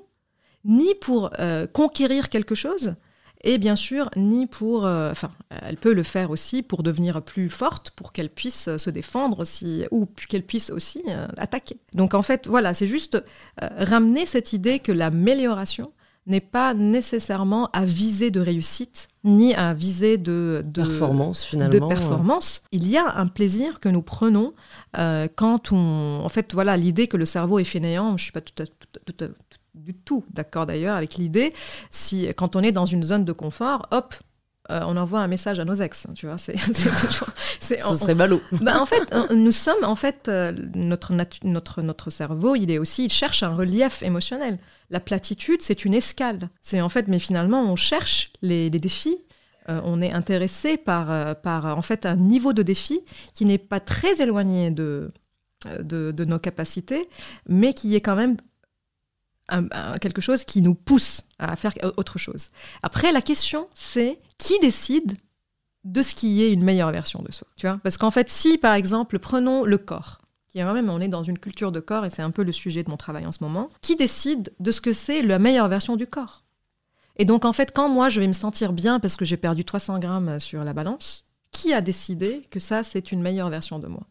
ni 0.63 0.95
pour 0.95 1.31
euh, 1.39 1.67
conquérir 1.67 2.29
quelque 2.29 2.55
chose, 2.55 2.95
et 3.43 3.59
bien 3.59 3.75
sûr, 3.75 4.09
ni 4.15 4.47
pour... 4.47 4.85
Enfin, 4.85 5.29
elle 5.49 5.77
peut 5.77 5.93
le 5.93 6.01
faire 6.01 6.31
aussi 6.31 6.63
pour 6.63 6.81
devenir 6.81 7.21
plus 7.21 7.49
forte, 7.49 7.91
pour 7.91 8.11
qu'elle 8.11 8.29
puisse 8.29 8.75
se 8.77 8.89
défendre, 8.89 9.45
si, 9.45 9.85
ou 9.91 10.07
qu'elle 10.29 10.41
puisse 10.41 10.71
aussi 10.71 11.03
attaquer. 11.37 11.77
Donc 11.93 12.15
en 12.15 12.23
fait, 12.23 12.47
voilà, 12.47 12.73
c'est 12.73 12.87
juste 12.87 13.23
ramener 13.61 14.25
cette 14.25 14.53
idée 14.53 14.79
que 14.79 14.91
l'amélioration 14.91 15.91
n'est 16.27 16.41
pas 16.41 16.73
nécessairement 16.73 17.69
à 17.71 17.85
viser 17.85 18.31
de 18.31 18.39
réussite, 18.39 19.07
ni 19.23 19.53
à 19.53 19.73
viser 19.73 20.17
de, 20.17 20.65
performance 20.73 21.43
finalement. 21.43 21.87
De 21.87 21.93
performance. 21.93 22.63
Il 22.71 22.87
y 22.87 22.97
a 22.97 23.17
un 23.17 23.27
plaisir 23.27 23.79
que 23.79 23.89
nous 23.89 24.01
prenons 24.01 24.53
euh, 24.97 25.27
quand 25.35 25.71
on... 25.71 26.21
En 26.23 26.29
fait, 26.29 26.53
voilà, 26.53 26.77
l'idée 26.77 27.07
que 27.07 27.17
le 27.17 27.25
cerveau 27.25 27.59
est 27.59 27.63
fainéant, 27.63 28.09
je 28.09 28.13
ne 28.13 28.17
suis 28.17 28.31
pas 28.31 28.41
tout, 28.41 28.63
du 29.75 29.93
tout 29.93 30.23
d'accord 30.31 30.65
d'ailleurs 30.65 30.95
avec 30.95 31.15
l'idée, 31.15 31.53
si 31.91 32.27
quand 32.35 32.55
on 32.55 32.61
est 32.61 32.71
dans 32.71 32.85
une 32.85 33.03
zone 33.03 33.25
de 33.25 33.33
confort, 33.33 33.87
hop, 33.91 34.15
euh, 34.71 34.81
on 34.87 34.97
envoie 34.97 35.19
un 35.19 35.27
message 35.27 35.59
à 35.59 35.65
nos 35.65 35.75
ex. 35.75 36.07
Tu 36.15 36.25
vois, 36.25 36.39
c'est, 36.39 36.55
Ce 37.65 37.97
serait 37.97 38.15
ballot. 38.15 38.41
Bah, 38.61 38.81
en 38.81 38.85
fait, 38.85 39.13
nous 39.31 39.51
sommes, 39.51 39.83
en 39.83 39.95
fait, 39.95 40.27
euh, 40.27 40.53
notre, 40.75 41.13
notre, 41.43 41.81
notre 41.81 42.09
cerveau, 42.09 42.55
il 42.55 42.71
est 42.71 42.77
aussi, 42.77 43.05
il 43.05 43.11
cherche 43.11 43.43
un 43.43 43.53
relief 43.53 44.03
émotionnel. 44.03 44.59
La 44.89 44.99
platitude, 44.99 45.61
c'est 45.61 45.85
une 45.85 45.93
escale. 45.93 46.49
C'est 46.61 46.81
en 46.81 46.89
fait, 46.89 47.07
mais 47.07 47.19
finalement, 47.19 47.63
on 47.63 47.75
cherche 47.75 48.31
les, 48.41 48.69
défis. 48.69 49.17
Euh, 49.69 49.81
on 49.83 50.01
est 50.01 50.13
intéressé 50.13 50.77
par, 50.77 51.35
par, 51.41 51.65
en 51.77 51.81
fait, 51.81 52.05
un 52.05 52.15
niveau 52.15 52.53
de 52.53 52.63
défi 52.63 53.01
qui 53.33 53.45
n'est 53.45 53.57
pas 53.57 53.79
très 53.79 54.21
éloigné 54.21 54.71
de, 54.71 55.11
de, 55.79 56.11
de 56.11 56.25
nos 56.25 56.39
capacités, 56.39 57.07
mais 57.47 57.73
qui 57.73 57.95
est 57.95 58.01
quand 58.01 58.15
même 58.15 58.37
quelque 60.01 60.21
chose 60.21 60.43
qui 60.43 60.61
nous 60.63 60.73
pousse 60.73 61.21
à 61.37 61.55
faire 61.55 61.73
autre 61.97 62.17
chose. 62.17 62.49
Après, 62.81 63.11
la 63.11 63.21
question, 63.21 63.67
c'est 63.75 64.19
qui 64.37 64.57
décide 64.59 65.13
de 65.85 66.01
ce 66.01 66.15
qui 66.15 66.41
est 66.43 66.51
une 66.51 66.63
meilleure 66.63 66.91
version 66.91 67.21
de 67.21 67.31
soi 67.31 67.47
tu 67.55 67.67
vois. 67.67 67.79
Parce 67.83 67.97
qu'en 67.97 68.11
fait, 68.11 68.29
si, 68.29 68.57
par 68.57 68.73
exemple, 68.73 69.19
prenons 69.19 69.63
le 69.63 69.77
corps, 69.77 70.19
qui 70.47 70.59
est 70.59 70.63
quand 70.63 70.73
même, 70.73 70.89
on 70.89 70.99
est 70.99 71.07
dans 71.07 71.23
une 71.23 71.37
culture 71.37 71.71
de 71.71 71.79
corps, 71.79 72.05
et 72.05 72.09
c'est 72.09 72.23
un 72.23 72.31
peu 72.31 72.43
le 72.43 72.51
sujet 72.51 72.83
de 72.83 72.89
mon 72.89 72.97
travail 72.97 73.25
en 73.25 73.31
ce 73.31 73.41
moment, 73.41 73.69
qui 73.81 73.95
décide 73.95 74.51
de 74.59 74.71
ce 74.71 74.81
que 74.81 74.93
c'est 74.93 75.21
la 75.21 75.39
meilleure 75.39 75.69
version 75.69 75.95
du 75.95 76.07
corps. 76.07 76.43
Et 77.17 77.23
donc, 77.23 77.45
en 77.45 77.53
fait, 77.53 77.71
quand 77.73 77.87
moi, 77.87 78.09
je 78.09 78.19
vais 78.19 78.27
me 78.27 78.33
sentir 78.33 78.73
bien 78.73 78.99
parce 78.99 79.15
que 79.15 79.23
j'ai 79.23 79.37
perdu 79.37 79.63
300 79.63 79.99
grammes 79.99 80.39
sur 80.39 80.63
la 80.63 80.73
balance, 80.73 81.25
qui 81.51 81.71
a 81.71 81.79
décidé 81.79 82.41
que 82.51 82.59
ça, 82.59 82.83
c'est 82.83 83.11
une 83.11 83.21
meilleure 83.21 83.49
version 83.49 83.79
de 83.79 83.87
moi? 83.87 84.03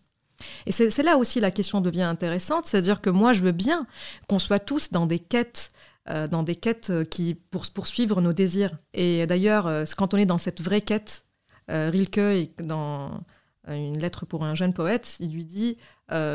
Et 0.66 0.72
c'est 0.72 1.02
là 1.02 1.16
aussi 1.16 1.38
la 1.40 1.50
question 1.50 1.80
devient 1.80 2.02
intéressante, 2.02 2.66
c'est-à-dire 2.66 3.00
que 3.00 3.10
moi, 3.10 3.32
je 3.32 3.42
veux 3.42 3.52
bien 3.52 3.86
qu'on 4.28 4.38
soit 4.38 4.58
tous 4.58 4.90
dans 4.90 5.06
des 5.06 5.18
quêtes 5.18 5.70
euh, 6.10 6.28
dans 6.28 6.42
des 6.42 6.54
quêtes 6.54 6.92
qui 7.08 7.32
pour 7.34 7.66
poursuivre 7.70 8.20
nos 8.20 8.34
désirs. 8.34 8.72
Et 8.92 9.26
d'ailleurs, 9.26 9.66
euh, 9.66 9.84
quand 9.96 10.12
on 10.12 10.18
est 10.18 10.26
dans 10.26 10.36
cette 10.36 10.60
vraie 10.60 10.82
quête, 10.82 11.23
Rilke, 11.68 12.50
dans 12.62 13.20
une 13.68 13.98
lettre 13.98 14.26
pour 14.26 14.44
un 14.44 14.54
jeune 14.54 14.74
poète, 14.74 15.16
il 15.20 15.32
lui 15.32 15.44
dit 15.44 15.76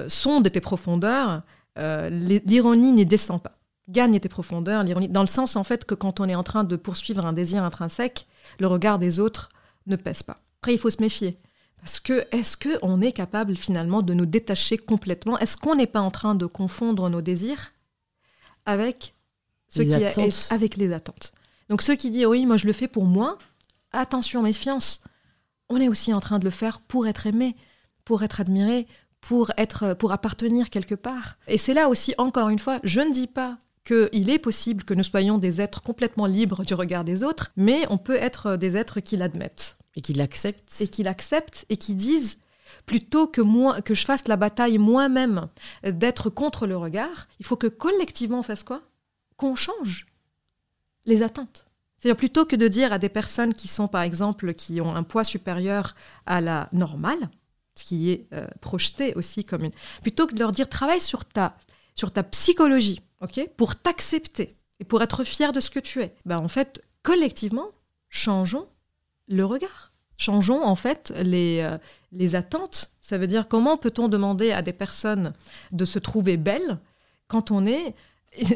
Sonde 0.08 0.52
tes 0.52 0.62
profondeurs, 0.62 1.44
l'ironie 1.78 2.92
n'y 2.92 3.06
descend 3.06 3.42
pas. 3.42 3.58
Gagne 3.88 4.20
tes 4.20 4.30
profondeurs, 4.30 4.84
l'ironie. 4.84 5.10
Dans 5.10 5.22
le 5.22 5.28
sens, 5.28 5.56
en 5.56 5.64
fait, 5.64 5.84
que 5.86 5.96
quand 5.96 6.20
on 6.20 6.30
est 6.30 6.36
en 6.36 6.44
train 6.44 6.64
de 6.64 6.76
poursuivre 6.76 7.26
un 7.26 7.34
désir 7.34 7.64
intrinsèque, 7.64 8.28
le 8.60 8.68
regard 8.68 9.00
des 9.00 9.20
autres 9.20 9.50
ne 9.88 9.96
pèse 9.96 10.22
pas. 10.22 10.36
Après, 10.62 10.74
il 10.74 10.78
faut 10.78 10.92
se 10.92 11.02
méfier. 11.02 11.40
Parce 11.82 12.00
que 12.00 12.28
est-ce 12.32 12.58
qu'on 12.58 13.02
est 13.02 13.14
capable 13.14 13.56
finalement 13.56 14.02
de 14.02 14.14
nous 14.14 14.26
détacher 14.26 14.78
complètement? 14.78 15.40
Est-ce 15.40 15.58
qu'on 15.58 15.76
n'est 15.76 15.88
pas 15.88 16.02
en 16.02 16.12
train 16.12 16.36
de 16.36 16.46
confondre 16.46 17.10
nos 17.10 17.22
désirs 17.22 17.72
avec 18.66 19.16
ce 19.70 19.82
qui 19.82 19.94
est 19.94 20.52
avec 20.52 20.76
les 20.76 20.92
attentes? 20.92 21.34
Donc 21.70 21.82
ceux 21.82 21.96
qui 21.96 22.12
disent 22.12 22.26
oui, 22.26 22.46
moi 22.46 22.58
je 22.58 22.68
le 22.68 22.74
fais 22.74 22.90
pour 22.90 23.06
moi, 23.06 23.38
attention, 23.92 24.44
méfiance. 24.44 25.02
On 25.70 25.80
est 25.80 25.88
aussi 25.88 26.14
en 26.14 26.20
train 26.20 26.40
de 26.40 26.46
le 26.46 26.52
faire 26.52 26.82
pour 26.82 27.08
être 27.08 27.28
aimé, 27.28 27.56
pour 28.04 28.24
être 28.24 28.42
admiré, 28.42 28.88
pour 29.22 29.52
être 29.58 29.94
pour 29.94 30.12
appartenir 30.12 30.70
quelque 30.70 30.96
part. 30.96 31.38
Et 31.48 31.58
c'est 31.58 31.74
là 31.74 31.90
aussi 31.90 32.14
encore 32.18 32.50
une 32.50 32.60
fois, 32.60 32.80
je 32.84 33.02
ne 33.02 33.14
dis 33.14 33.28
pas 33.28 33.58
qu'il 33.86 34.30
est 34.30 34.40
possible 34.40 34.84
que 34.84 34.94
nous 34.94 35.04
soyons 35.04 35.38
des 35.38 35.62
êtres 35.62 35.82
complètement 35.82 36.26
libres 36.26 36.64
du 36.64 36.74
regard 36.74 37.04
des 37.04 37.24
autres, 37.24 37.52
mais 37.56 37.86
on 37.90 37.98
peut 37.98 38.16
être 38.16 38.56
des 38.56 38.78
êtres 38.78 39.00
qui 39.00 39.18
l'admettent. 39.18 39.78
Et 39.96 40.02
qui 40.02 40.14
l'acceptent. 40.14 40.80
Et 40.80 40.88
qui 40.88 41.04
l'acceptent 41.04 41.66
et 41.70 41.78
qui 41.78 41.96
disent 41.96 42.40
plutôt 42.86 43.28
que 43.28 43.42
moi 43.42 43.82
que 43.82 43.94
je 43.94 44.06
fasse 44.06 44.28
la 44.28 44.38
bataille 44.38 44.78
moi-même 44.78 45.48
d'être 45.84 46.30
contre 46.30 46.68
le 46.68 46.78
regard, 46.78 47.28
il 47.40 47.46
faut 47.46 47.58
que 47.58 47.68
collectivement 47.68 48.40
on 48.40 48.44
fasse 48.44 48.64
quoi? 48.64 48.82
Qu'on 49.38 49.56
change 49.56 50.06
les 51.06 51.22
attentes. 51.24 51.66
C'est-à-dire 52.00 52.18
plutôt 52.18 52.46
que 52.46 52.56
de 52.56 52.68
dire 52.68 52.94
à 52.94 53.00
des 53.00 53.10
personnes 53.10 53.54
qui 53.54 53.68
sont 53.68 53.88
par 53.88 54.02
exemple 54.02 54.54
qui 54.54 54.80
ont 54.82 54.96
un 54.96 55.04
poids 55.04 55.24
supérieur 55.24 55.96
à 56.26 56.40
la 56.42 56.70
normale, 56.72 57.30
ce 57.76 57.84
qui 57.84 58.10
est 58.12 58.28
euh, 58.34 58.48
projeté 58.62 59.14
aussi 59.16 59.44
comme 59.44 59.66
une 59.66 59.72
plutôt 60.02 60.26
que 60.26 60.34
de 60.34 60.40
leur 60.40 60.52
dire 60.52 60.70
travaille 60.70 61.02
sur 61.02 61.26
ta 61.26 61.58
sur 61.96 62.14
ta 62.14 62.24
psychologie, 62.24 63.02
OK 63.22 63.50
Pour 63.58 63.76
t'accepter 63.76 64.56
et 64.80 64.86
pour 64.86 65.02
être 65.04 65.26
fier 65.26 65.52
de 65.52 65.60
ce 65.60 65.70
que 65.70 65.80
tu 65.80 66.02
es. 66.02 66.16
Ben 66.26 66.38
en 66.38 66.48
fait, 66.48 66.82
collectivement, 67.04 67.72
changeons 68.08 68.70
le 69.28 69.44
regard. 69.44 69.92
Changeons 70.18 70.64
en 70.64 70.76
fait 70.76 71.14
les, 71.22 71.60
euh, 71.60 71.78
les 72.14 72.36
attentes. 72.36 72.92
Ça 73.02 73.18
veut 73.18 73.28
dire 73.28 73.50
comment 73.50 73.76
peut-on 73.76 74.08
demander 74.08 74.52
à 74.52 74.62
des 74.62 74.74
personnes 74.74 75.34
de 75.74 75.84
se 75.84 76.00
trouver 76.00 76.38
belles 76.38 76.80
quand 77.28 77.52
on 77.52 77.66
est 77.66 77.96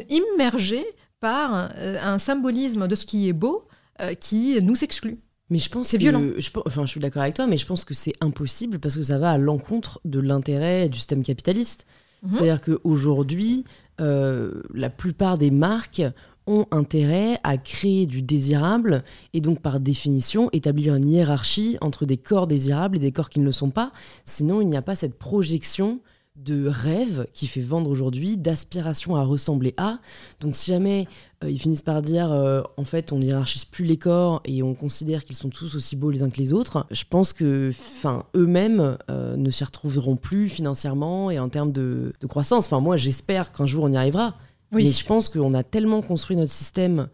immergé 0.08 0.84
par 1.24 1.70
euh, 1.78 1.96
un 2.02 2.18
symbolisme 2.18 2.86
de 2.86 2.94
ce 2.94 3.06
qui 3.06 3.30
est 3.30 3.32
beau 3.32 3.66
euh, 4.02 4.12
qui 4.12 4.60
nous 4.62 4.84
exclut. 4.84 5.20
Mais 5.48 5.58
je 5.58 5.70
pense 5.70 5.88
c'est 5.88 5.96
violent. 5.96 6.22
Je, 6.36 6.50
enfin, 6.66 6.82
je 6.84 6.90
suis 6.90 7.00
d'accord 7.00 7.22
avec 7.22 7.34
toi, 7.34 7.46
mais 7.46 7.56
je 7.56 7.64
pense 7.64 7.86
que 7.86 7.94
c'est 7.94 8.12
impossible 8.20 8.78
parce 8.78 8.94
que 8.94 9.02
ça 9.02 9.18
va 9.18 9.30
à 9.30 9.38
l'encontre 9.38 10.02
de 10.04 10.20
l'intérêt 10.20 10.90
du 10.90 10.98
système 10.98 11.22
capitaliste. 11.22 11.86
Mhm. 12.22 12.30
C'est-à-dire 12.30 12.60
qu'aujourd'hui, 12.60 13.64
la 13.98 14.90
plupart 14.90 15.38
des 15.38 15.50
marques 15.50 16.02
ont 16.46 16.66
intérêt 16.70 17.38
à 17.42 17.56
créer 17.56 18.04
du 18.04 18.20
désirable 18.20 19.02
et 19.32 19.40
donc 19.40 19.62
par 19.62 19.80
définition 19.80 20.50
établir 20.52 20.94
une 20.94 21.08
hiérarchie 21.08 21.78
entre 21.80 22.04
des 22.04 22.18
corps 22.18 22.46
désirables 22.46 22.96
et 22.96 23.00
des 23.00 23.12
corps 23.12 23.30
qui 23.30 23.40
ne 23.40 23.46
le 23.46 23.52
sont 23.52 23.70
pas. 23.70 23.92
Sinon, 24.26 24.60
il 24.60 24.66
n'y 24.66 24.76
a 24.76 24.82
pas 24.82 24.94
cette 24.94 25.18
projection 25.18 26.00
de 26.36 26.66
rêve 26.66 27.26
qui 27.32 27.46
fait 27.46 27.60
vendre 27.60 27.88
aujourd'hui, 27.90 28.36
d'aspiration 28.36 29.14
à 29.14 29.22
ressembler 29.22 29.72
à. 29.76 30.00
Donc 30.40 30.56
si 30.56 30.72
jamais 30.72 31.06
euh, 31.44 31.50
ils 31.50 31.60
finissent 31.60 31.82
par 31.82 32.02
dire 32.02 32.32
euh, 32.32 32.62
en 32.76 32.84
fait 32.84 33.12
on 33.12 33.20
hiérarchise 33.20 33.64
plus 33.64 33.84
les 33.84 33.96
corps 33.98 34.40
et 34.44 34.62
on 34.62 34.74
considère 34.74 35.24
qu'ils 35.24 35.36
sont 35.36 35.48
tous 35.48 35.76
aussi 35.76 35.94
beaux 35.94 36.10
les 36.10 36.24
uns 36.24 36.30
que 36.30 36.38
les 36.38 36.52
autres, 36.52 36.86
je 36.90 37.04
pense 37.08 37.32
que 37.32 37.70
enfin 37.70 38.24
eux-mêmes 38.34 38.98
euh, 39.10 39.36
ne 39.36 39.50
s'y 39.50 39.62
retrouveront 39.62 40.16
plus 40.16 40.48
financièrement 40.48 41.30
et 41.30 41.38
en 41.38 41.48
termes 41.48 41.70
de, 41.70 42.12
de 42.20 42.26
croissance. 42.26 42.66
Enfin 42.66 42.80
moi 42.80 42.96
j'espère 42.96 43.52
qu'un 43.52 43.66
jour 43.66 43.84
on 43.84 43.92
y 43.92 43.96
arrivera. 43.96 44.34
Mais 44.72 44.88
je 44.88 45.06
pense 45.06 45.28
qu'on 45.28 45.54
a 45.54 45.62
tellement 45.62 46.02
construit 46.02 46.36
notre 46.36 46.50
système 46.50 47.08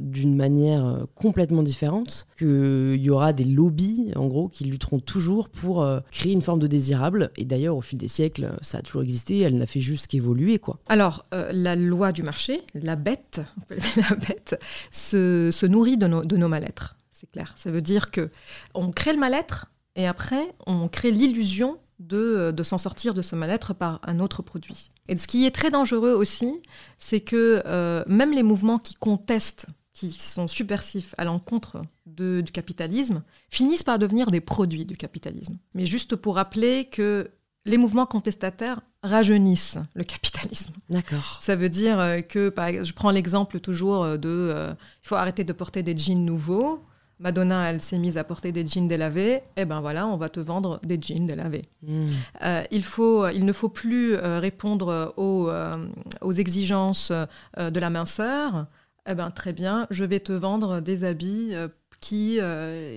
d'une 0.00 0.34
manière 0.34 0.84
euh, 0.84 1.04
complètement 1.14 1.62
différente 1.62 2.26
qu'il 2.38 2.96
y 2.96 3.10
aura 3.10 3.32
des 3.32 3.44
lobbies, 3.44 4.12
en 4.16 4.26
gros, 4.26 4.48
qui 4.48 4.64
lutteront 4.64 4.98
toujours 4.98 5.48
pour 5.48 5.82
euh, 5.82 6.00
créer 6.10 6.32
une 6.32 6.42
forme 6.42 6.58
de 6.58 6.66
désirable. 6.66 7.30
Et 7.36 7.44
d'ailleurs, 7.44 7.76
au 7.76 7.80
fil 7.80 7.98
des 7.98 8.08
siècles, 8.08 8.56
ça 8.60 8.78
a 8.78 8.82
toujours 8.82 9.02
existé, 9.02 9.38
elle 9.38 9.56
n'a 9.56 9.66
fait 9.66 9.80
juste 9.80 10.08
qu'évoluer. 10.08 10.58
quoi. 10.58 10.78
Alors, 10.88 11.26
la 11.30 11.76
loi 11.76 12.12
du 12.12 12.22
marché, 12.22 12.62
la 12.74 12.96
bête, 12.96 13.40
la 13.70 14.16
bête 14.16 14.60
se, 14.90 15.50
se 15.52 15.66
nourrit 15.66 15.96
de 15.96 16.06
nos, 16.06 16.24
de 16.24 16.36
nos 16.36 16.48
mal-être. 16.48 16.96
C'est 17.10 17.30
clair. 17.30 17.52
Ça 17.56 17.70
veut 17.70 17.82
dire 17.82 18.10
que 18.10 18.30
on 18.74 18.90
crée 18.90 19.12
le 19.12 19.18
mal-être 19.18 19.66
et 19.96 20.06
après, 20.06 20.54
on 20.66 20.88
crée 20.88 21.10
l'illusion 21.10 21.78
de, 21.98 22.52
de 22.52 22.62
s'en 22.62 22.78
sortir 22.78 23.14
de 23.14 23.22
ce 23.22 23.34
mal-être 23.34 23.74
par 23.74 24.00
un 24.04 24.20
autre 24.20 24.42
produit. 24.42 24.90
Et 25.08 25.16
ce 25.16 25.26
qui 25.26 25.46
est 25.46 25.50
très 25.50 25.70
dangereux 25.70 26.12
aussi, 26.12 26.62
c'est 26.98 27.20
que 27.20 27.62
euh, 27.66 28.04
même 28.06 28.32
les 28.32 28.42
mouvements 28.42 28.78
qui 28.78 28.94
contestent, 28.94 29.66
qui 29.92 30.12
sont 30.12 30.46
subversifs 30.46 31.14
à 31.18 31.24
l'encontre 31.24 31.82
du 32.06 32.50
capitalisme, 32.52 33.22
finissent 33.50 33.82
par 33.82 33.98
devenir 33.98 34.30
des 34.30 34.40
produits 34.40 34.84
du 34.84 34.96
capitalisme. 34.96 35.56
Mais 35.74 35.86
juste 35.86 36.16
pour 36.16 36.36
rappeler 36.36 36.86
que 36.86 37.30
les 37.64 37.78
mouvements 37.78 38.06
contestataires 38.06 38.80
rajeunissent 39.02 39.78
le 39.94 40.02
capitalisme. 40.02 40.72
D'accord. 40.90 41.38
Ça 41.40 41.54
veut 41.54 41.68
dire 41.68 42.00
euh, 42.00 42.20
que, 42.20 42.48
par, 42.48 42.72
je 42.84 42.92
prends 42.92 43.10
l'exemple 43.10 43.60
toujours 43.60 44.18
de, 44.18 44.28
euh, 44.28 44.72
il 45.04 45.08
faut 45.08 45.14
arrêter 45.14 45.44
de 45.44 45.52
porter 45.52 45.82
des 45.82 45.96
jeans 45.96 46.24
nouveaux. 46.24 46.84
Madonna, 47.20 47.70
elle 47.70 47.80
s'est 47.80 47.98
mise 47.98 48.16
à 48.16 48.24
porter 48.24 48.52
des 48.52 48.64
jeans 48.66 48.86
délavés, 48.86 49.40
eh 49.56 49.64
ben 49.64 49.80
voilà, 49.80 50.06
on 50.06 50.16
va 50.16 50.28
te 50.28 50.38
vendre 50.38 50.80
des 50.84 51.00
jeans 51.00 51.26
délavés. 51.26 51.62
Hmm. 51.82 52.06
Euh, 52.42 52.62
il, 52.70 52.84
faut, 52.84 53.28
il 53.28 53.44
ne 53.44 53.52
faut 53.52 53.68
plus 53.68 54.14
euh, 54.14 54.38
répondre 54.38 55.14
aux, 55.16 55.48
euh, 55.48 55.88
aux 56.20 56.32
exigences 56.32 57.10
de 57.10 57.80
la 57.80 57.90
minceur. 57.90 58.66
Eh 59.08 59.14
ben 59.14 59.30
très 59.30 59.52
bien, 59.52 59.86
je 59.90 60.04
vais 60.04 60.20
te 60.20 60.32
vendre 60.32 60.80
des 60.80 61.02
habits 61.02 61.54
qui, 61.98 62.38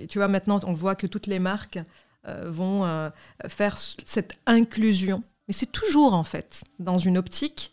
tu 0.09 0.19
vois, 0.19 0.27
maintenant, 0.27 0.59
on 0.65 0.73
voit 0.73 0.95
que 0.95 1.07
toutes 1.07 1.27
les 1.27 1.39
marques 1.39 1.79
vont 2.27 3.11
faire 3.47 3.77
cette 4.05 4.35
inclusion. 4.45 5.23
Mais 5.47 5.53
c'est 5.53 5.71
toujours, 5.71 6.13
en 6.13 6.25
fait, 6.25 6.63
dans 6.79 6.97
une 6.97 7.17
optique 7.17 7.71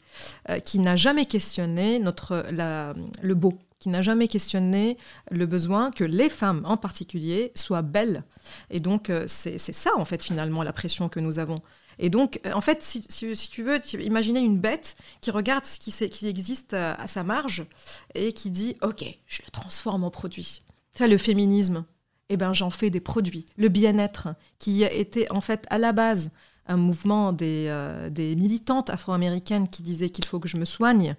qui 0.64 0.78
n'a 0.78 0.94
jamais 0.94 1.26
questionné 1.26 1.98
notre, 1.98 2.46
la, 2.52 2.92
le 3.22 3.34
beau 3.34 3.58
qui 3.78 3.88
n'a 3.88 4.02
jamais 4.02 4.28
questionné 4.28 4.98
le 5.30 5.46
besoin 5.46 5.90
que 5.90 6.04
les 6.04 6.28
femmes 6.28 6.62
en 6.64 6.76
particulier 6.76 7.52
soient 7.54 7.82
belles. 7.82 8.24
Et 8.70 8.80
donc, 8.80 9.10
euh, 9.10 9.24
c'est 9.28 9.58
ça, 9.58 9.90
en 9.96 10.04
fait, 10.04 10.22
finalement, 10.22 10.62
la 10.62 10.72
pression 10.72 11.08
que 11.08 11.20
nous 11.20 11.38
avons. 11.38 11.58
Et 11.98 12.10
donc, 12.10 12.40
euh, 12.46 12.52
en 12.52 12.60
fait, 12.60 12.82
si, 12.82 13.02
tu 13.02 13.62
veux, 13.62 13.80
imaginer 14.00 14.40
une 14.40 14.58
bête 14.58 14.96
qui 15.20 15.30
regarde 15.30 15.64
ce 15.64 15.78
qui, 15.78 16.26
existe 16.26 16.74
euh, 16.74 16.94
à 16.98 17.06
sa 17.06 17.22
marge 17.22 17.66
et 18.14 18.32
qui 18.32 18.50
dit, 18.50 18.76
OK, 18.82 19.04
je 19.26 19.42
le 19.44 19.50
transforme 19.50 20.04
en 20.04 20.10
produit. 20.10 20.62
Ça, 20.94 21.06
le 21.06 21.18
féminisme, 21.18 21.84
eh 22.28 22.36
ben, 22.36 22.52
j'en 22.52 22.70
fais 22.70 22.90
des 22.90 23.00
produits. 23.00 23.46
Le 23.56 23.68
bien-être, 23.68 24.28
qui 24.58 24.82
été 24.82 25.30
en 25.30 25.40
fait 25.40 25.66
à 25.70 25.78
la 25.78 25.92
base 25.92 26.30
un 26.68 26.76
mouvement 26.76 27.32
des, 27.32 27.66
euh, 27.68 28.10
des 28.10 28.36
militantes 28.36 28.90
afro-américaines 28.90 29.68
qui 29.68 29.82
disaient 29.82 30.10
qu'il 30.10 30.24
faut 30.26 30.38
que 30.38 30.48
je 30.48 30.56
me 30.56 30.64
soigne 30.64 31.16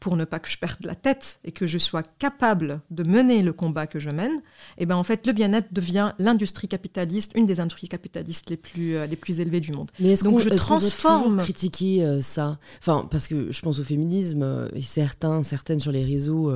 pour 0.00 0.16
ne 0.16 0.24
pas 0.24 0.38
que 0.38 0.48
je 0.48 0.58
perde 0.58 0.78
la 0.84 0.94
tête 0.94 1.40
et 1.44 1.52
que 1.52 1.66
je 1.66 1.78
sois 1.78 2.02
capable 2.02 2.80
de 2.90 3.08
mener 3.08 3.42
le 3.42 3.52
combat 3.52 3.86
que 3.86 3.98
je 3.98 4.10
mène, 4.10 4.32
et 4.78 4.82
eh 4.82 4.86
ben 4.86 4.96
en 4.96 5.02
fait 5.02 5.26
le 5.26 5.32
bien-être 5.32 5.72
devient 5.72 6.12
l'industrie 6.18 6.68
capitaliste, 6.68 7.32
une 7.34 7.46
des 7.46 7.60
industries 7.60 7.88
capitalistes 7.88 8.48
les 8.48 8.56
plus, 8.56 8.94
euh, 8.94 9.06
les 9.06 9.16
plus 9.16 9.40
élevées 9.40 9.60
du 9.60 9.72
monde. 9.72 9.90
Mais 9.98 10.10
est-ce 10.10 10.24
Donc 10.24 10.38
je 10.38 10.48
transforme. 10.50 11.38
critiquer 11.38 12.04
euh, 12.04 12.22
ça? 12.22 12.58
Enfin, 12.78 13.06
parce 13.10 13.26
que 13.26 13.50
je 13.50 13.60
pense 13.60 13.80
au 13.80 13.84
féminisme 13.84 14.68
et 14.72 14.82
certains, 14.82 15.42
certaines 15.42 15.80
sur 15.80 15.92
les 15.92 16.04
réseaux. 16.04 16.52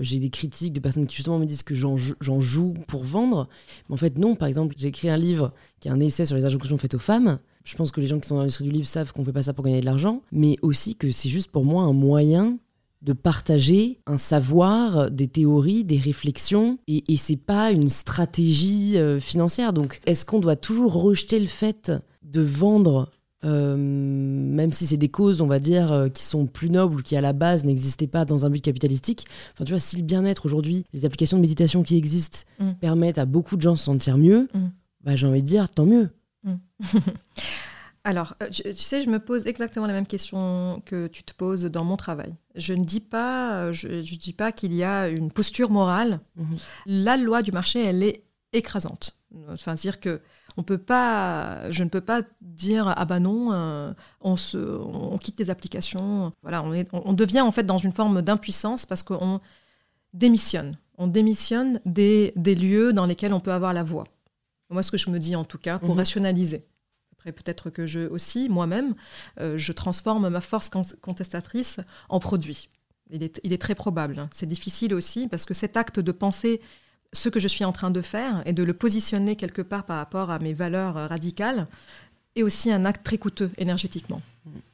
J'ai 0.00 0.20
des 0.20 0.30
critiques 0.30 0.72
de 0.72 0.80
personnes 0.80 1.06
qui 1.06 1.16
justement 1.16 1.38
me 1.38 1.46
disent 1.46 1.62
que 1.62 1.74
j'en 1.74 2.40
joue 2.40 2.74
pour 2.86 3.04
vendre. 3.04 3.48
Mais 3.88 3.94
en 3.94 3.96
fait, 3.98 4.18
non. 4.18 4.36
Par 4.36 4.48
exemple, 4.48 4.74
j'ai 4.78 4.88
écrit 4.88 5.08
un 5.08 5.16
livre 5.16 5.52
qui 5.80 5.88
est 5.88 5.90
un 5.90 6.00
essai 6.00 6.24
sur 6.26 6.36
les 6.36 6.44
injonctions 6.44 6.76
faites 6.76 6.94
aux 6.94 6.98
femmes. 6.98 7.38
Je 7.64 7.74
pense 7.76 7.90
que 7.90 8.00
les 8.00 8.06
gens 8.06 8.20
qui 8.20 8.28
sont 8.28 8.34
dans 8.34 8.42
l'industrie 8.42 8.64
du 8.64 8.72
livre 8.72 8.86
savent 8.86 9.12
qu'on 9.12 9.22
ne 9.22 9.26
fait 9.26 9.32
pas 9.32 9.42
ça 9.42 9.54
pour 9.54 9.64
gagner 9.64 9.80
de 9.80 9.86
l'argent, 9.86 10.22
mais 10.32 10.56
aussi 10.62 10.96
que 10.96 11.10
c'est 11.10 11.30
juste 11.30 11.50
pour 11.50 11.64
moi 11.64 11.82
un 11.84 11.94
moyen 11.94 12.58
de 13.00 13.12
partager 13.12 14.00
un 14.06 14.18
savoir, 14.18 15.10
des 15.10 15.28
théories, 15.28 15.84
des 15.84 15.98
réflexions, 15.98 16.78
et, 16.86 17.04
et 17.08 17.16
c'est 17.16 17.36
pas 17.36 17.70
une 17.70 17.90
stratégie 17.90 18.96
euh, 18.96 19.20
financière. 19.20 19.72
Donc, 19.72 20.00
est-ce 20.06 20.24
qu'on 20.24 20.40
doit 20.40 20.56
toujours 20.56 20.94
rejeter 20.94 21.38
le 21.38 21.46
fait 21.46 21.92
de 22.22 22.40
vendre, 22.40 23.10
euh, 23.44 23.76
même 23.76 24.72
si 24.72 24.86
c'est 24.86 24.96
des 24.96 25.08
causes, 25.08 25.40
on 25.40 25.46
va 25.46 25.58
dire, 25.58 25.92
euh, 25.92 26.08
qui 26.08 26.22
sont 26.22 26.46
plus 26.46 26.70
nobles, 26.70 27.02
qui 27.02 27.16
à 27.16 27.20
la 27.20 27.32
base 27.32 27.64
n'existaient 27.64 28.06
pas 28.06 28.24
dans 28.24 28.46
un 28.46 28.50
but 28.50 28.62
capitalistique 28.62 29.26
Enfin, 29.52 29.64
tu 29.64 29.72
vois, 29.72 29.80
si 29.80 29.96
le 29.96 30.02
bien-être 30.02 30.46
aujourd'hui, 30.46 30.84
les 30.92 31.04
applications 31.04 31.36
de 31.36 31.42
méditation 31.42 31.82
qui 31.82 31.96
existent 31.96 32.40
mm. 32.58 32.72
permettent 32.80 33.18
à 33.18 33.26
beaucoup 33.26 33.56
de 33.56 33.62
gens 33.62 33.72
de 33.72 33.78
se 33.78 33.84
sentir 33.84 34.18
mieux, 34.18 34.48
mm 34.54 34.68
bah, 35.04 35.16
j'ai 35.16 35.26
envie 35.26 35.42
de 35.42 35.46
dire, 35.46 35.68
tant 35.68 35.84
mieux. 35.84 36.08
Mm. 36.44 36.54
Alors, 38.04 38.34
euh, 38.42 38.48
tu, 38.48 38.74
sais, 38.74 39.02
je 39.02 39.08
me 39.08 39.18
pose 39.18 39.46
exactement 39.46 39.86
la 39.86 39.92
même 39.92 40.06
question 40.06 40.82
que 40.84 41.06
tu 41.06 41.24
te 41.24 41.32
poses 41.34 41.64
dans 41.64 41.84
mon 41.84 41.96
travail. 41.96 42.34
Je 42.54 42.74
ne 42.74 42.84
dis 42.84 43.00
pas, 43.00 43.72
je, 43.72 44.00
dis 44.00 44.32
pas 44.34 44.52
qu'il 44.52 44.74
y 44.74 44.84
a 44.84 45.08
une 45.08 45.30
posture 45.30 45.70
morale. 45.70 46.20
Mhm. 46.36 46.56
La 46.86 47.16
loi 47.16 47.42
du 47.42 47.52
marché, 47.52 47.82
elle 47.82 48.02
est 48.02 48.24
écrasante. 48.52 49.18
Enfin, 49.48 49.74
dire 49.74 50.00
que 50.00 50.20
on 50.56 50.62
peut 50.62 50.78
pas, 50.78 51.70
je 51.70 51.82
ne 51.82 51.88
peux 51.88 52.00
pas 52.00 52.22
dire 52.40 52.92
ah 52.96 53.04
bah 53.04 53.20
non, 53.20 53.52
euh, 53.52 53.92
on, 54.20 54.36
se, 54.36 54.56
on 54.58 55.18
quitte 55.18 55.38
les 55.40 55.50
applications. 55.50 56.32
Voilà, 56.42 56.62
on, 56.62 56.72
est, 56.72 56.88
on 56.92 57.12
devient 57.12 57.40
en 57.40 57.50
fait 57.50 57.64
dans 57.64 57.78
une 57.78 57.92
forme 57.92 58.22
d'impuissance 58.22 58.86
parce 58.86 59.02
qu'on 59.02 59.40
démissionne. 60.12 60.78
On 60.96 61.08
démissionne 61.08 61.80
des, 61.84 62.32
des 62.36 62.54
lieux 62.54 62.92
dans 62.92 63.06
lesquels 63.06 63.34
on 63.34 63.40
peut 63.40 63.52
avoir 63.52 63.72
la 63.72 63.82
voix. 63.82 64.04
Moi, 64.70 64.82
ce 64.82 64.90
que 64.90 64.96
je 64.96 65.10
me 65.10 65.18
dis 65.18 65.36
en 65.36 65.44
tout 65.44 65.58
cas, 65.58 65.78
pour 65.78 65.90
mhm. 65.90 65.98
rationaliser. 65.98 66.66
Après, 67.12 67.32
peut-être 67.32 67.70
que 67.70 67.86
je 67.86 68.00
aussi, 68.00 68.48
moi-même, 68.48 68.94
euh, 69.40 69.58
je 69.58 69.72
transforme 69.72 70.28
ma 70.28 70.40
force 70.40 70.70
contestatrice 71.00 71.80
en 72.08 72.20
produit. 72.20 72.68
Il 73.10 73.22
est, 73.22 73.40
il 73.44 73.52
est 73.52 73.60
très 73.60 73.74
probable. 73.74 74.18
Hein. 74.18 74.28
C'est 74.32 74.46
difficile 74.46 74.94
aussi 74.94 75.28
parce 75.28 75.44
que 75.44 75.54
cet 75.54 75.76
acte 75.76 76.00
de 76.00 76.12
penser 76.12 76.60
ce 77.14 77.28
que 77.28 77.40
je 77.40 77.48
suis 77.48 77.64
en 77.64 77.72
train 77.72 77.90
de 77.90 78.02
faire 78.02 78.42
et 78.44 78.52
de 78.52 78.62
le 78.62 78.74
positionner 78.74 79.36
quelque 79.36 79.62
part 79.62 79.84
par 79.84 79.96
rapport 79.96 80.30
à 80.30 80.38
mes 80.38 80.52
valeurs 80.52 80.98
euh, 80.98 81.06
radicales 81.06 81.66
est 82.36 82.42
aussi 82.42 82.70
un 82.70 82.84
acte 82.84 83.04
très 83.04 83.16
coûteux 83.16 83.50
énergétiquement. 83.56 84.20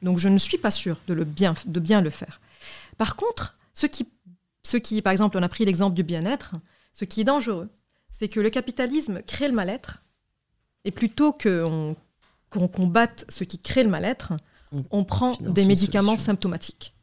Donc 0.01 0.17
je 0.17 0.27
ne 0.27 0.37
suis 0.37 0.57
pas 0.57 0.71
sûre 0.71 0.99
de, 1.07 1.13
le 1.13 1.23
bien, 1.23 1.53
de 1.65 1.79
bien 1.79 2.01
le 2.01 2.09
faire. 2.09 2.41
Par 2.97 3.15
contre, 3.15 3.55
ce 3.73 3.85
qui, 3.85 4.07
ce 4.63 4.77
qui, 4.77 5.01
par 5.01 5.11
exemple, 5.11 5.37
on 5.37 5.43
a 5.43 5.49
pris 5.49 5.63
l'exemple 5.63 5.95
du 5.95 6.03
bien-être, 6.03 6.55
ce 6.93 7.05
qui 7.05 7.21
est 7.21 7.25
dangereux, 7.25 7.69
c'est 8.11 8.27
que 8.27 8.39
le 8.39 8.49
capitalisme 8.49 9.21
crée 9.25 9.47
le 9.47 9.53
mal-être, 9.53 10.01
et 10.83 10.91
plutôt 10.91 11.31
qu'on 11.31 11.95
combatte 12.49 13.25
ce 13.29 13.43
qui 13.43 13.59
crée 13.59 13.83
le 13.83 13.89
mal-être, 13.89 14.33
on, 14.89 15.03
prend 15.03 15.35
des 15.39 15.65
médicaments 15.65 16.17
symptomatiques. 16.17 16.95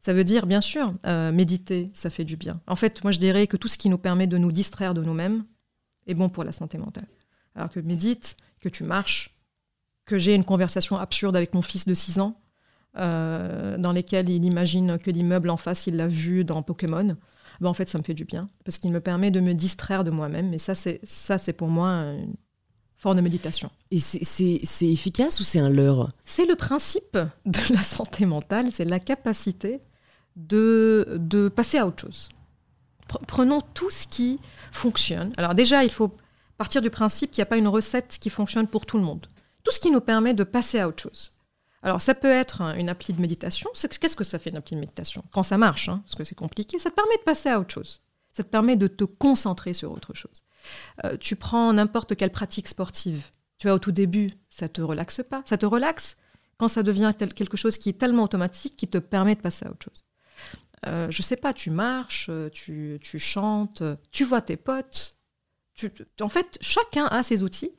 Ça 0.00 0.12
veut 0.14 0.24
dire, 0.24 0.46
bien 0.46 0.60
sûr, 0.60 0.94
euh, 1.06 1.32
méditer, 1.32 1.90
ça 1.92 2.08
fait 2.08 2.24
du 2.24 2.36
bien. 2.36 2.60
En 2.66 2.76
fait, 2.76 3.02
moi, 3.02 3.10
je 3.10 3.18
dirais 3.18 3.46
que 3.46 3.56
tout 3.56 3.68
ce 3.68 3.76
qui 3.76 3.88
nous 3.88 3.98
permet 3.98 4.26
de 4.26 4.38
nous 4.38 4.52
distraire 4.52 4.94
de 4.94 5.02
nous-mêmes 5.02 5.44
est 6.06 6.14
bon 6.14 6.28
pour 6.28 6.44
la 6.44 6.52
santé 6.52 6.78
mentale. 6.78 7.08
Alors 7.54 7.70
que 7.70 7.80
médite, 7.80 8.36
que 8.60 8.68
tu 8.68 8.84
marches, 8.84 9.36
que 10.04 10.18
j'ai 10.18 10.34
une 10.34 10.44
conversation 10.44 10.96
absurde 10.96 11.36
avec 11.36 11.52
mon 11.52 11.62
fils 11.62 11.86
de 11.86 11.94
6 11.94 12.20
ans, 12.20 12.40
euh, 12.96 13.76
dans 13.76 13.92
lesquelles 13.92 14.28
il 14.30 14.44
imagine 14.44 14.98
que 14.98 15.10
l'immeuble 15.10 15.50
en 15.50 15.56
face, 15.56 15.86
il 15.86 15.96
l'a 15.96 16.08
vu 16.08 16.44
dans 16.44 16.62
Pokémon. 16.62 17.16
Bah, 17.60 17.68
en 17.68 17.74
fait, 17.74 17.88
ça 17.88 17.98
me 17.98 18.04
fait 18.04 18.14
du 18.14 18.24
bien 18.24 18.48
parce 18.64 18.78
qu'il 18.78 18.92
me 18.92 19.00
permet 19.00 19.30
de 19.30 19.40
me 19.40 19.52
distraire 19.52 20.04
de 20.04 20.10
moi-même. 20.10 20.54
Et 20.54 20.58
ça, 20.58 20.74
c'est 20.74 21.00
ça, 21.02 21.38
c'est 21.38 21.52
pour 21.52 21.68
moi 21.68 21.88
une 21.88 22.36
forme 22.96 23.16
de 23.16 23.20
méditation. 23.20 23.70
Et 23.90 24.00
c'est 24.00 24.88
efficace 24.88 25.40
ou 25.40 25.42
c'est 25.44 25.58
un 25.58 25.70
leurre? 25.70 26.12
C'est 26.24 26.46
le 26.46 26.54
principe 26.54 27.18
de 27.46 27.74
la 27.74 27.82
santé 27.82 28.26
mentale, 28.26 28.70
c'est 28.72 28.84
la 28.84 29.00
capacité 29.00 29.80
de, 30.38 31.52
passer 31.54 31.78
à 31.78 31.86
autre 31.86 32.02
chose. 32.02 32.28
Prenons 33.26 33.60
tout 33.60 33.90
ce 33.90 34.06
qui 34.06 34.38
fonctionne. 34.72 35.32
Alors 35.36 35.54
déjà, 35.54 35.84
il 35.84 35.90
faut 35.90 36.14
partir 36.56 36.82
du 36.82 36.90
principe 36.90 37.30
qu'il 37.30 37.40
n'y 37.40 37.46
a 37.46 37.50
pas 37.50 37.56
une 37.56 37.68
recette 37.68 38.18
qui 38.20 38.30
fonctionne 38.30 38.66
pour 38.66 38.86
tout 38.86 38.98
le 38.98 39.04
monde. 39.04 39.26
Tout 39.64 39.72
ce 39.72 39.80
qui 39.80 39.90
nous 39.90 40.00
permet 40.00 40.34
de 40.34 40.44
passer 40.44 40.78
à 40.78 40.88
autre 40.88 41.02
chose. 41.02 41.32
Alors, 41.82 42.02
ça 42.02 42.14
peut 42.14 42.30
être 42.30 42.60
une 42.76 42.88
appli 42.88 43.14
de 43.14 43.20
méditation. 43.20 43.70
Qu'est-ce 43.74 44.16
que 44.16 44.24
ça 44.24 44.38
fait 44.38 44.50
une 44.50 44.56
appli 44.56 44.74
de 44.74 44.80
méditation? 44.80 45.22
Quand 45.32 45.44
ça 45.44 45.58
marche, 45.58 45.88
hein, 45.88 46.02
parce 46.04 46.16
que 46.16 46.24
c'est 46.24 46.34
compliqué, 46.34 46.78
ça 46.78 46.90
te 46.90 46.96
permet 46.96 47.16
de 47.16 47.22
passer 47.22 47.48
à 47.48 47.60
autre 47.60 47.72
chose. 47.72 48.02
Ça 48.32 48.42
te 48.42 48.48
permet 48.48 48.76
de 48.76 48.88
te 48.88 49.04
concentrer 49.04 49.74
sur 49.74 49.92
autre 49.92 50.14
chose. 50.14 50.44
Euh, 51.04 51.16
tu 51.18 51.36
prends 51.36 51.72
n'importe 51.72 52.16
quelle 52.16 52.32
pratique 52.32 52.68
sportive. 52.68 53.28
Tu 53.58 53.68
vois, 53.68 53.74
au 53.74 53.78
tout 53.78 53.92
début, 53.92 54.30
ça 54.50 54.68
te 54.68 54.80
relaxe 54.80 55.22
pas. 55.28 55.42
Ça 55.44 55.56
te 55.56 55.66
relaxe 55.66 56.16
quand 56.56 56.68
ça 56.68 56.82
devient 56.82 57.12
quelque 57.16 57.56
chose 57.56 57.78
qui 57.78 57.88
est 57.88 57.98
tellement 57.98 58.24
automatique 58.24 58.76
qui 58.76 58.88
te 58.88 58.98
permet 58.98 59.36
de 59.36 59.40
passer 59.40 59.66
à 59.66 59.70
autre 59.70 59.84
chose. 59.84 60.04
Euh, 60.86 61.08
je 61.10 61.22
sais 61.22 61.36
pas, 61.36 61.52
tu 61.52 61.70
marches, 61.70 62.30
tu, 62.52 62.98
tu 63.02 63.18
chantes, 63.18 63.82
tu 64.12 64.24
vois 64.24 64.40
tes 64.40 64.56
potes, 64.56 65.18
en 66.20 66.28
fait, 66.28 66.58
chacun 66.60 67.06
a 67.06 67.22
ses 67.22 67.42
outils 67.42 67.72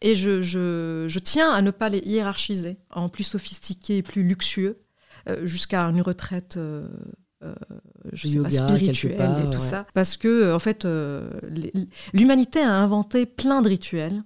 et 0.00 0.16
je, 0.16 1.18
tiens 1.18 1.52
à 1.52 1.62
ne 1.62 1.70
pas 1.70 1.88
les 1.88 2.00
hiérarchiser 2.00 2.78
en 2.90 3.08
plus 3.08 3.24
sophistiqués 3.24 3.98
et 3.98 4.02
plus 4.02 4.22
luxueux 4.22 4.82
euh, 5.28 5.46
jusqu'à 5.46 5.82
une 5.82 6.00
retraite. 6.00 6.56
Euh, 6.56 6.88
euh, 7.42 7.54
je 8.12 8.28
sais 8.28 8.38
pas, 8.38 8.50
spirituelle 8.50 9.46
et 9.46 9.50
tout 9.50 9.60
ça. 9.60 9.86
Parce 9.94 10.16
que, 10.16 10.54
en 10.54 10.58
fait, 10.58 10.86
l'humanité 12.12 12.60
a 12.60 12.72
inventé 12.72 13.26
plein 13.26 13.62
de 13.62 13.68
rituels. 13.68 14.22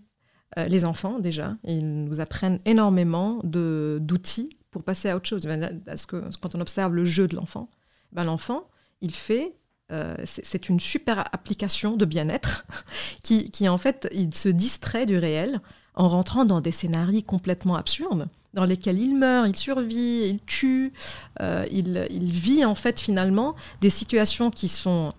les 0.56 0.84
enfants, 0.84 1.18
déjà, 1.18 1.56
ils 1.64 2.04
nous 2.04 2.20
apprennent 2.20 2.60
énormément 2.64 3.40
d'outils 3.42 4.56
pour 4.70 4.84
passer 4.84 5.08
à 5.10 5.16
autre 5.16 5.28
chose. 5.28 5.48
Parce 5.84 6.06
que 6.06 6.22
quand 6.40 6.54
on 6.54 6.60
observe 6.60 6.94
le 6.94 7.04
jeu 7.04 7.26
de 7.26 7.34
l'enfant, 7.34 7.68
ben, 8.12 8.24
l'enfant, 8.24 8.68
il 9.00 9.14
fait 9.14 9.54
euh, 9.90 10.16
c'est 10.24 10.68
une 10.68 10.80
super 10.80 11.20
application 11.32 11.96
de 11.96 12.04
bien-être 12.04 12.66
qui, 13.22 13.68
en 13.68 13.78
fait, 13.78 14.06
il 14.12 14.34
se 14.34 14.50
distrait 14.50 15.06
du 15.06 15.16
réel 15.16 15.62
en 15.94 16.08
rentrant 16.08 16.44
dans 16.44 16.60
des 16.60 16.72
scénarios 16.72 17.22
complètement 17.22 17.74
absurdes 17.74 18.28
dans 18.54 18.64
lesquels 18.64 18.98
il 18.98 19.16
meurt, 19.16 19.46
il 19.48 19.56
survit, 19.56 20.28
il 20.28 20.40
tue, 20.46 20.92
euh, 21.40 21.66
il, 21.70 22.32
vit 22.32 22.64
en 22.64 22.74
fait 22.74 22.98
finalement 22.98 23.54
des 23.80 23.90
situations 23.90 24.50
qui 24.50 24.68
sont... 24.68 25.12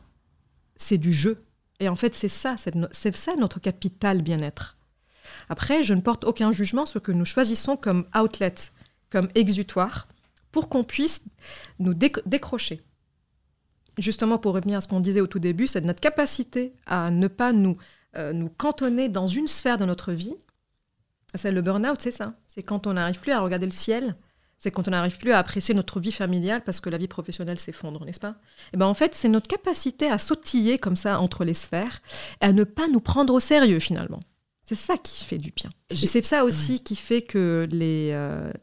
C'est 0.76 0.98
du 0.98 1.14
jeu. 1.14 1.44
Et 1.80 1.90
en 1.90 1.96
fait, 1.96 2.16
c'est 2.16 2.30
ça, 2.30 2.56
c'est 2.92 3.16
ça 3.16 3.36
notre 3.36 3.60
capital 3.60 4.22
bien-être. 4.22 4.78
Après, 5.50 5.84
je 5.84 5.94
ne 5.94 6.02
porte 6.02 6.24
aucun 6.24 6.52
jugement 6.52 6.86
sur 6.86 7.00
ce 7.00 7.06
que 7.06 7.12
nous 7.12 7.26
choisissons 7.26 7.78
comme 7.78 8.06
outlet, 8.20 8.56
comme 9.10 9.30
exutoire, 9.36 10.08
pour 10.52 10.70
qu'on 10.70 10.84
puisse 10.84 11.24
nous 11.80 11.94
décrocher 11.94 12.82
justement 14.02 14.38
pour 14.38 14.54
revenir 14.54 14.78
à 14.78 14.82
ce 14.82 14.88
qu'on 14.88 15.00
disait 15.00 15.22
au 15.22 15.28
tout 15.28 15.40
début, 15.40 15.68
c'est 15.68 15.82
notre 15.82 16.02
capacité 16.02 16.74
à 16.86 17.12
ne 17.12 17.28
pas 17.28 17.52
nous, 17.52 17.78
euh, 18.18 18.34
nous 18.34 18.50
cantonner 18.50 19.10
dans 19.10 19.28
une 19.28 19.48
sphère 19.48 19.78
de 19.78 19.86
notre 19.86 20.12
vie. 20.14 20.36
C'est 21.36 21.52
le 21.52 21.62
burn-out, 21.62 22.02
c'est 22.02 22.12
ça. 22.12 22.34
C'est 22.48 22.64
quand 22.64 22.88
on 22.88 22.94
n'arrive 22.94 23.20
plus 23.20 23.32
à 23.32 23.40
regarder 23.40 23.66
le 23.66 23.72
ciel, 23.72 24.16
C'est 24.62 24.72
quand 24.72 24.90
on 24.90 24.92
n'arrive 24.92 25.18
plus 25.18 25.32
à 25.32 25.38
apprécier 25.38 25.74
notre 25.74 26.02
vie 26.02 26.12
familiale 26.12 26.62
parce 26.66 26.82
que 26.82 26.90
la 26.90 26.98
vie 26.98 27.08
professionnelle 27.08 27.60
s'effondre, 27.60 28.04
n'est-ce 28.04 28.20
pas? 28.20 28.36
Et 28.74 28.78
ben 28.78 28.88
en 28.88 28.94
fait, 28.94 29.16
c'est 29.16 29.30
notre 29.30 29.48
capacité 29.48 30.12
à 30.12 30.18
sautiller 30.18 30.78
comme 30.78 30.98
ça 30.98 31.22
entre 31.22 31.46
les 31.46 31.54
sphères 31.54 32.02
et 32.42 32.46
à 32.46 32.52
ne 32.52 32.66
pas 32.66 32.90
nous 32.90 33.00
prendre 33.00 33.34
au 33.34 33.40
sérieux 33.40 33.80
finalement. 33.80 34.20
C'est 34.70 34.76
ça 34.76 35.00
qui 35.00 35.26
fait 35.26 35.40
du 35.40 35.50
bien. 35.50 35.72
Et 35.90 35.96
c'est 35.96 36.24
ça 36.24 36.46
aussi 36.46 36.80
qui 36.82 36.96
fait 36.96 37.24
que 37.24 37.68
les, 37.72 38.12
euh, 38.12 38.54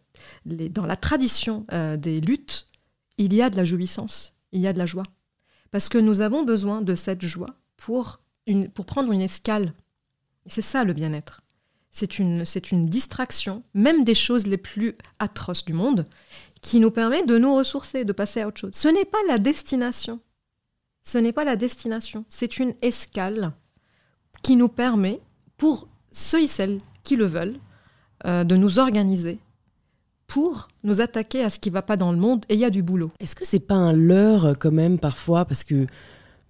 les, 0.45 0.69
dans 0.69 0.87
la 0.87 0.95
tradition 0.95 1.67
euh, 1.73 1.97
des 1.97 2.21
luttes, 2.21 2.69
il 3.19 3.35
y 3.35 3.43
a 3.43 3.51
de 3.51 3.57
la 3.57 3.65
jouissance, 3.65 4.33
il 4.53 4.61
y 4.61 4.69
a 4.69 4.73
de 4.73 4.79
la 4.79 4.87
joie. 4.87 5.03
Parce 5.73 5.89
que 5.89 5.99
nous 5.99 6.21
avons 6.21 6.45
besoin 6.45 6.81
de 6.81 6.95
cette 6.95 7.27
joie 7.27 7.57
pour, 7.77 8.21
une, 8.47 8.69
pour 8.69 8.87
prendre 8.87 9.11
une 9.11 9.21
escale. 9.21 9.73
C'est 10.47 10.63
ça 10.63 10.85
le 10.85 10.93
bien-être. 10.93 11.43
C'est 11.91 12.21
une, 12.21 12.45
c'est 12.45 12.71
une 12.71 12.87
distraction, 12.87 13.65
même 13.75 14.05
des 14.05 14.15
choses 14.15 14.47
les 14.47 14.59
plus 14.59 14.97
atroces 15.19 15.65
du 15.65 15.73
monde, 15.73 16.07
qui 16.61 16.79
nous 16.79 16.93
permet 16.93 17.27
de 17.27 17.37
nous 17.37 17.57
ressourcer, 17.57 18.05
de 18.05 18.13
passer 18.13 18.43
à 18.43 18.47
autre 18.47 18.61
chose. 18.61 18.75
Ce 18.75 18.87
n'est 18.87 19.07
pas 19.07 19.19
la 19.27 19.39
destination. 19.39 20.21
Ce 21.03 21.19
n'est 21.19 21.33
pas 21.33 21.43
la 21.43 21.57
destination. 21.57 22.25
C'est 22.29 22.61
une 22.61 22.75
escale 22.81 23.55
qui 24.43 24.55
nous 24.55 24.69
permet, 24.69 25.21
pour 25.57 25.89
ceux 26.17 26.43
et 26.43 26.47
celles 26.47 26.79
qui 27.05 27.17
le 27.17 27.27
veulent, 27.27 27.57
euh, 28.25 28.45
de 28.45 28.57
nous 28.57 28.79
organiser 28.79 29.39
pour 30.27 30.69
nous 30.83 31.01
attaquer 31.01 31.45
à 31.45 31.51
ce 31.51 31.59
qui 31.59 31.69
ne 31.71 31.75
va 31.75 31.83
pas 31.83 31.97
dans 31.97 32.11
le 32.11 32.19
monde 32.19 32.45
et 32.49 32.55
il 32.55 32.61
y 32.61 32.65
a 32.65 32.71
du 32.71 32.83
boulot. 32.83 33.11
Est-ce 33.21 33.37
que 33.37 33.45
c'est 33.45 33.61
pas 33.61 33.75
un 33.75 33.93
leurre 33.93 34.55
quand 34.59 34.73
même 34.73 34.99
parfois? 34.99 35.45
Parce 35.45 35.63
que 35.63 35.87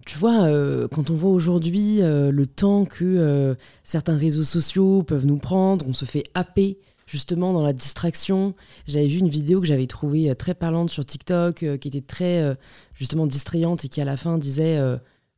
tu 0.05 0.17
vois, 0.17 0.45
euh, 0.45 0.87
quand 0.87 1.09
on 1.09 1.15
voit 1.15 1.31
aujourd'hui 1.31 2.01
euh, 2.01 2.31
le 2.31 2.47
temps 2.47 2.85
que 2.85 3.03
euh, 3.03 3.55
certains 3.83 4.15
réseaux 4.15 4.43
sociaux 4.43 5.03
peuvent 5.03 5.25
nous 5.25 5.37
prendre, 5.37 5.85
on 5.85 5.93
se 5.93 6.05
fait 6.05 6.23
happer 6.33 6.79
justement 7.05 7.51
dans 7.51 7.61
la 7.61 7.73
distraction. 7.73 8.55
J'avais 8.87 9.07
vu 9.07 9.17
une 9.17 9.27
vidéo 9.27 9.59
que 9.59 9.67
j'avais 9.67 9.85
trouvée 9.85 10.33
très 10.35 10.53
parlante 10.53 10.89
sur 10.89 11.05
TikTok, 11.05 11.77
qui 11.79 11.87
était 11.87 12.01
très 12.01 12.57
justement 12.95 13.27
distrayante 13.27 13.85
et 13.85 13.87
qui 13.87 14.01
à 14.01 14.05
la 14.05 14.17
fin 14.17 14.37
disait 14.37 14.77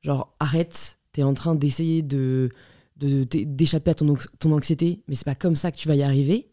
genre 0.01 0.33
arrête, 0.39 0.97
t'es 1.13 1.21
en 1.21 1.35
train 1.35 1.53
d'essayer 1.53 2.01
de 2.01 2.49
d'échapper 2.99 3.91
à 3.91 3.93
ton, 3.95 4.15
ton 4.39 4.51
anxiété, 4.51 5.01
mais 5.07 5.15
c'est 5.15 5.25
pas 5.25 5.35
comme 5.35 5.55
ça 5.55 5.71
que 5.71 5.77
tu 5.77 5.87
vas 5.87 5.95
y 5.95 6.03
arriver. 6.03 6.49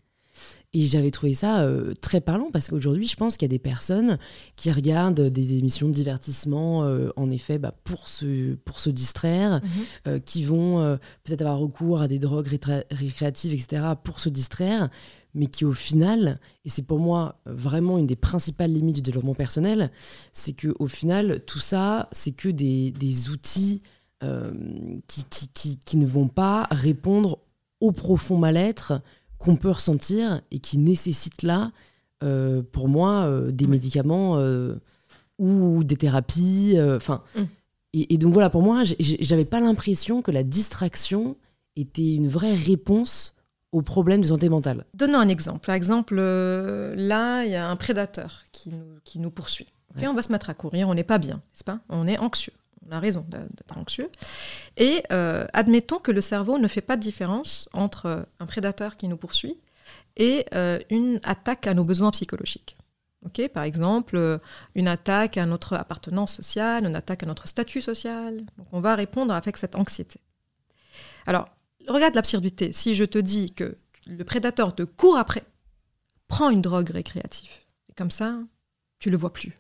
Et 0.73 0.85
j'avais 0.85 1.11
trouvé 1.11 1.33
ça 1.33 1.63
euh, 1.63 1.95
très 2.01 2.21
parlant 2.21 2.51
parce 2.53 2.69
qu'aujourd'hui, 2.69 3.07
je 3.07 3.17
pense 3.17 3.37
qu'il 3.37 3.47
y 3.47 3.51
a 3.51 3.55
des 3.57 3.59
personnes 3.59 4.19
qui 4.57 4.71
regardent 4.71 5.31
des 5.31 5.57
émissions 5.57 5.89
de 5.89 5.95
divertissement, 5.95 6.85
euh, 6.85 7.09
en 7.17 7.31
effet, 7.31 7.59
bah, 7.59 7.75
pour, 7.85 8.09
se, 8.09 8.57
pour 8.57 8.81
se 8.81 8.91
distraire, 8.91 9.63
mhm. 9.63 9.71
euh, 10.07 10.19
qui 10.19 10.45
vont 10.45 10.99
peut-être 11.25 11.41
avoir 11.41 11.59
recours 11.59 12.01
à 12.01 12.09
des 12.09 12.19
drogues 12.19 12.59
récréatives, 12.91 13.53
etc., 13.53 13.83
pour 14.03 14.21
se 14.21 14.29
distraire, 14.29 14.89
mais 15.35 15.47
qui 15.47 15.65
au 15.65 15.73
final, 15.73 16.41
et 16.65 16.69
c'est 16.69 16.87
pour 16.87 16.99
moi 16.99 17.41
vraiment 17.47 17.99
une 17.99 18.07
des 18.07 18.17
principales 18.17 18.73
limites 18.73 18.97
du 18.97 19.03
développement 19.03 19.35
personnel, 19.35 19.91
c'est 20.33 20.53
que 20.53 20.75
au 20.79 20.89
final, 20.89 21.43
tout 21.47 21.59
ça, 21.59 22.09
c'est 22.13 22.33
que 22.33 22.49
des, 22.49 22.91
des 22.91 23.31
outils 23.31 23.83
qui, 24.21 25.25
qui, 25.31 25.49
qui, 25.49 25.79
qui 25.79 25.97
ne 25.97 26.07
vont 26.07 26.29
pas 26.29 26.67
répondre 26.71 27.39
au 27.81 27.93
profond 27.93 28.39
mal-être 28.39 29.01
qu'on 29.39 29.57
peut 29.57 29.71
ressentir 29.71 30.41
et 30.51 30.59
qui 30.59 30.79
nécessite 30.79 31.43
là, 31.43 31.73
euh, 32.23 32.63
pour 32.73 32.89
moi, 32.89 33.27
euh, 33.27 33.51
des 33.51 33.67
médicaments 33.67 34.39
euh, 34.39 34.75
ou 35.39 35.85
des 35.85 35.97
thérapies. 35.97 36.77
Enfin, 36.81 37.23
mm. 37.35 37.43
et, 37.93 38.19
donc 38.19 38.33
voilà, 38.33 38.51
pour 38.51 38.63
moi, 38.63 38.83
j'avais 38.99 39.45
pas 39.45 39.61
l'impression 39.61 40.23
que 40.23 40.31
la 40.31 40.43
distraction 40.43 41.37
était 41.77 42.15
une 42.15 42.29
vraie 42.29 42.55
réponse 42.55 43.35
aux 43.73 43.83
problèmes 43.83 44.23
de 44.23 44.29
santé 44.29 44.49
mentale. 44.49 44.87
Donnons 44.95 45.19
un 45.19 45.29
exemple. 45.29 45.67
Par 45.67 45.75
exemple, 45.75 46.17
là, 46.17 47.45
il 47.45 47.51
y 47.51 47.57
a 47.57 47.69
un 47.69 47.77
prédateur 47.77 48.45
qui 48.53 48.71
nous, 48.71 48.99
qui 49.05 49.19
nous 49.19 49.31
poursuit. 49.31 49.67
Et 50.01 50.07
on 50.07 50.15
va 50.15 50.21
se 50.21 50.31
mettre 50.31 50.51
à 50.51 50.55
courir, 50.55 50.91
on 50.91 50.95
n'est 50.95 51.05
pas 51.05 51.17
bien, 51.17 51.37
n'est-ce 51.37 51.65
pas? 51.65 51.81
On 51.89 52.07
est 52.07 52.19
anxieux 52.19 52.53
on 52.89 52.93
a 52.93 53.01
raison 53.01 53.25
d'être 53.29 53.77
anxieux. 53.77 54.11
Et 54.77 55.03
euh, 55.13 55.47
admettons 55.53 55.99
que 55.99 56.13
le 56.13 56.21
cerveau 56.21 56.59
ne 56.59 56.69
fait 56.69 56.81
pas 56.81 56.97
de 56.97 57.03
différence 57.03 57.69
entre 57.73 58.27
un 58.39 58.47
prédateur 58.47 58.97
qui 58.97 59.09
nous 59.09 59.17
poursuit 59.17 59.59
et 60.17 60.47
euh, 60.55 60.79
une 60.91 61.21
attaque 61.23 61.67
à 61.67 61.75
nos 61.75 61.85
besoins 61.85 62.11
psychologiques. 62.11 62.77
Par 63.53 63.65
exemple, 63.65 64.17
euh, 64.17 64.39
une 64.75 64.89
attaque 64.89 65.37
à 65.37 65.47
notre 65.47 65.75
appartenance 65.75 66.35
sociale, 66.35 66.87
une 66.87 66.97
attaque 66.97 67.23
à 67.23 67.27
notre 67.27 67.49
statut 67.49 67.81
social. 67.81 68.45
Donc 68.57 68.69
on 68.73 68.81
va 68.81 68.95
répondre 68.95 69.35
avec 69.35 69.57
cette 69.57 69.75
anxiété. 69.75 70.21
Alors, 71.27 71.49
regarde 71.89 72.15
l'absurdité. 72.15 72.73
Si 72.73 72.95
je 72.95 73.05
te 73.05 73.19
dis 73.19 73.53
que 73.53 73.77
le 74.07 74.25
prédateur 74.25 74.75
te 74.75 74.85
court 74.85 75.17
après, 75.17 75.45
prends 76.29 76.51
une 76.51 76.63
drogue 76.63 76.91
récréative. 76.91 77.51
Et 77.89 77.95
comme 77.95 78.11
ça, 78.11 78.39
tu 78.99 79.11
le 79.11 79.17
vois 79.17 79.33
plus. 79.33 79.55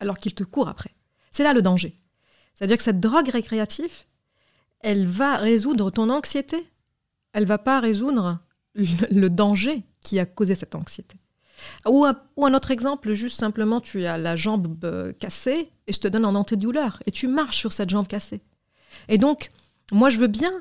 Alors 0.00 0.18
qu'il 0.18 0.34
te 0.34 0.44
court 0.44 0.68
après. 0.68 0.94
C'est 1.30 1.44
là 1.44 1.52
le 1.52 1.62
danger. 1.62 1.98
C'est-à-dire 2.54 2.76
que 2.76 2.82
cette 2.82 3.00
drogue 3.00 3.28
récréative, 3.28 4.04
elle 4.80 5.06
va 5.06 5.36
résoudre 5.36 5.90
ton 5.90 6.10
anxiété. 6.10 6.66
Elle 7.32 7.46
va 7.46 7.58
pas 7.58 7.80
résoudre 7.80 8.38
le, 8.74 9.28
danger 9.28 9.82
qui 10.02 10.18
a 10.18 10.26
causé 10.26 10.54
cette 10.54 10.74
anxiété. 10.74 11.16
Ou 11.86 12.04
un, 12.04 12.54
autre 12.54 12.70
exemple, 12.70 13.12
juste 13.12 13.38
simplement, 13.38 13.80
tu 13.80 14.04
as 14.04 14.18
la 14.18 14.36
jambe 14.36 14.76
euh, 14.84 15.12
cassée 15.12 15.70
et 15.86 15.92
je 15.92 15.98
te 15.98 16.08
donne 16.08 16.26
un 16.26 16.34
antidouleur 16.34 17.02
et 17.06 17.10
tu 17.10 17.26
marches 17.28 17.56
sur 17.56 17.72
cette 17.72 17.90
jambe 17.90 18.06
cassée. 18.06 18.42
Et 19.08 19.18
donc, 19.18 19.50
moi, 19.90 20.10
je 20.10 20.18
veux 20.18 20.26
bien 20.26 20.52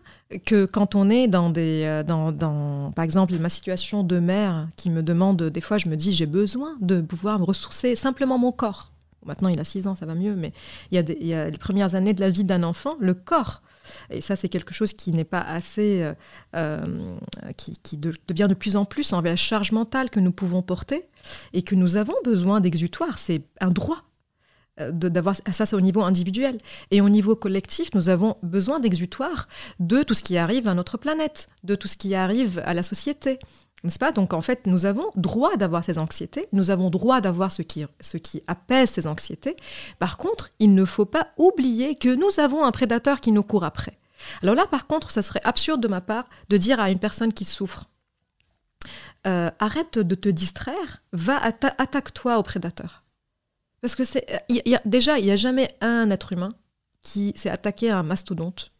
que 0.45 0.65
quand 0.65 0.95
on 0.95 1.09
est 1.09 1.27
dans 1.27 1.49
des, 1.49 1.83
euh, 1.85 2.03
dans, 2.03 2.91
par 2.95 3.03
exemple, 3.03 3.37
ma 3.37 3.49
situation 3.49 4.03
de 4.03 4.19
mère 4.19 4.69
qui 4.77 4.89
me 4.89 5.03
demande, 5.03 5.43
des 5.43 5.61
fois, 5.61 5.77
je 5.77 5.89
me 5.89 5.95
dis, 5.95 6.13
j'ai 6.13 6.25
besoin 6.25 6.77
de 6.79 7.01
pouvoir 7.01 7.41
ressourcer 7.41 7.95
simplement 7.95 8.37
mon 8.37 8.51
corps 8.51 8.92
maintenant 9.25 9.49
il 9.49 9.59
a 9.59 9.63
6 9.63 9.87
ans, 9.87 9.95
ça 9.95 10.05
va 10.05 10.15
mieux, 10.15 10.35
mais 10.35 10.53
il 10.91 11.01
y, 11.25 11.33
a 11.33 11.49
les 11.49 11.57
premières 11.57 11.95
années 11.95 12.13
de 12.13 12.19
la 12.19 12.29
vie 12.29 12.43
d'un 12.43 12.63
enfant, 12.63 12.95
le 12.99 13.13
corps. 13.13 13.61
Et 14.09 14.21
ça, 14.21 14.35
c'est 14.35 14.49
quelque 14.49 14.73
chose 14.73 14.93
qui 14.93 15.11
n'est 15.11 15.23
pas 15.23 15.41
assez. 15.41 16.03
Euh, 16.03 16.13
euh, 16.55 16.81
qui, 17.57 17.97
devient 17.97 18.47
de 18.49 18.53
plus 18.53 18.75
en 18.75 18.85
plus 18.85 19.13
en 19.13 19.21
la 19.21 19.35
charge 19.35 19.71
mentale 19.71 20.09
que 20.09 20.19
nous 20.19 20.31
pouvons 20.31 20.61
porter 20.61 21.07
et 21.53 21.61
que 21.61 21.75
nous 21.75 21.97
avons 21.97 22.15
besoin 22.23 22.61
d'exutoire. 22.61 23.17
C'est 23.17 23.43
un 23.59 23.69
droit 23.69 24.03
euh, 24.79 24.91
d'avoir 24.91 25.35
ça 25.35 25.67
c'est 25.67 25.75
au 25.75 25.81
niveau 25.81 26.01
individuel 26.01 26.57
et 26.89 26.99
au 26.99 27.09
niveau 27.09 27.35
collectif 27.35 27.89
nous 27.93 28.09
avons 28.09 28.37
besoin 28.41 28.79
d'exutoire 28.79 29.47
de 29.79 30.01
tout 30.01 30.15
ce 30.15 30.23
qui 30.23 30.35
arrive 30.35 30.67
à 30.67 30.73
notre 30.73 30.97
planète 30.97 31.47
de 31.63 31.75
tout 31.75 31.87
ce 31.87 31.95
qui 31.95 32.15
arrive 32.15 32.59
à 32.65 32.73
la 32.73 32.81
société 32.81 33.37
Donc 34.15 34.33
en 34.33 34.41
fait, 34.41 34.65
nous 34.65 34.85
avons 34.85 35.11
droit 35.15 35.57
d'avoir 35.57 35.83
ces 35.83 35.97
anxiétés, 35.97 36.47
nous 36.53 36.69
avons 36.69 36.89
droit 36.89 37.19
d'avoir 37.19 37.51
ce 37.51 37.61
qui, 37.61 37.85
apaise 38.47 38.89
ces 38.89 39.07
anxiétés. 39.07 39.57
Par 39.99 40.17
contre, 40.17 40.51
il 40.59 40.73
ne 40.73 40.85
faut 40.85 41.05
pas 41.05 41.27
oublier 41.37 41.95
que 41.95 42.09
nous 42.09 42.39
avons 42.39 42.63
un 42.63 42.71
prédateur 42.71 43.19
qui 43.19 43.33
nous 43.33 43.43
court 43.43 43.65
après. 43.65 43.97
Alors 44.41 44.55
là, 44.55 44.65
par 44.67 44.87
contre, 44.87 45.11
ça 45.11 45.21
serait 45.21 45.41
absurde 45.43 45.81
de 45.81 45.89
ma 45.89 45.99
part 45.99 46.29
de 46.49 46.55
dire 46.55 46.79
à 46.79 46.89
une 46.91 46.99
personne 46.99 47.33
qui 47.33 47.43
souffre, 47.43 47.85
euh, 49.27 49.51
arrête 49.59 49.99
de 49.99 50.15
te 50.15 50.29
distraire, 50.29 51.01
va 51.11 51.41
attaque-toi 51.41 52.37
au 52.37 52.43
prédateur. 52.43 53.03
Parce 53.81 53.95
que 53.95 54.03
a, 54.03 54.81
déjà, 54.85 55.19
il 55.19 55.25
n'y 55.25 55.31
a 55.31 55.35
jamais 55.35 55.67
un 55.81 56.09
être 56.09 56.31
humain 56.31 56.55
qui 57.01 57.33
s'est 57.35 57.49
attaqué 57.49 57.89
à 57.89 57.99
un 57.99 58.03
mastodonte 58.03 58.72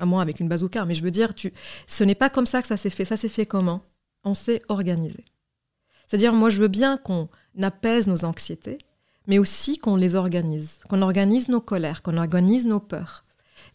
à 0.00 0.06
moins 0.06 0.22
avec 0.22 0.40
une 0.40 0.48
bazooka, 0.48 0.84
mais 0.84 0.94
je 0.94 1.02
veux 1.02 1.10
dire, 1.10 1.34
tu, 1.34 1.52
ce 1.86 2.04
n'est 2.04 2.14
pas 2.14 2.30
comme 2.30 2.46
ça 2.46 2.62
que 2.62 2.68
ça 2.68 2.76
s'est 2.76 2.90
fait. 2.90 3.04
Ça 3.04 3.16
s'est 3.16 3.28
fait 3.28 3.46
comment? 3.46 3.82
On 4.24 4.34
s'est 4.34 4.62
organisé. 4.68 5.24
C'est-à-dire, 6.06 6.32
moi, 6.32 6.50
je 6.50 6.60
veux 6.60 6.68
bien 6.68 6.96
qu'on 6.96 7.28
apaise 7.62 8.06
nos 8.06 8.24
anxiétés, 8.24 8.78
mais 9.26 9.38
aussi 9.38 9.78
qu'on 9.78 9.96
les 9.96 10.16
organise, 10.16 10.80
qu'on 10.88 11.02
organise 11.02 11.48
nos 11.48 11.60
colères, 11.60 12.02
qu'on 12.02 12.16
organise 12.16 12.66
nos 12.66 12.80
peurs, 12.80 13.24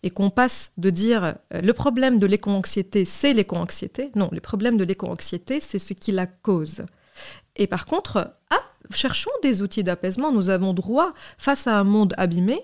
et 0.03 0.09
qu'on 0.09 0.29
passe 0.29 0.73
de 0.77 0.89
dire 0.89 1.35
euh, 1.53 1.61
le 1.61 1.73
problème 1.73 2.19
de 2.19 2.25
l'éco-anxiété, 2.25 3.05
c'est 3.05 3.33
l'éco-anxiété. 3.33 4.11
Non, 4.15 4.29
le 4.31 4.41
problème 4.41 4.77
de 4.77 4.83
l'éco-anxiété, 4.83 5.59
c'est 5.59 5.79
ce 5.79 5.93
qui 5.93 6.11
la 6.11 6.27
cause. 6.27 6.85
Et 7.55 7.67
par 7.67 7.85
contre, 7.85 8.35
ah, 8.49 8.61
cherchons 8.91 9.31
des 9.41 9.61
outils 9.61 9.83
d'apaisement. 9.83 10.31
Nous 10.31 10.49
avons 10.49 10.73
droit, 10.73 11.13
face 11.37 11.67
à 11.67 11.79
un 11.79 11.83
monde 11.83 12.13
abîmé, 12.17 12.59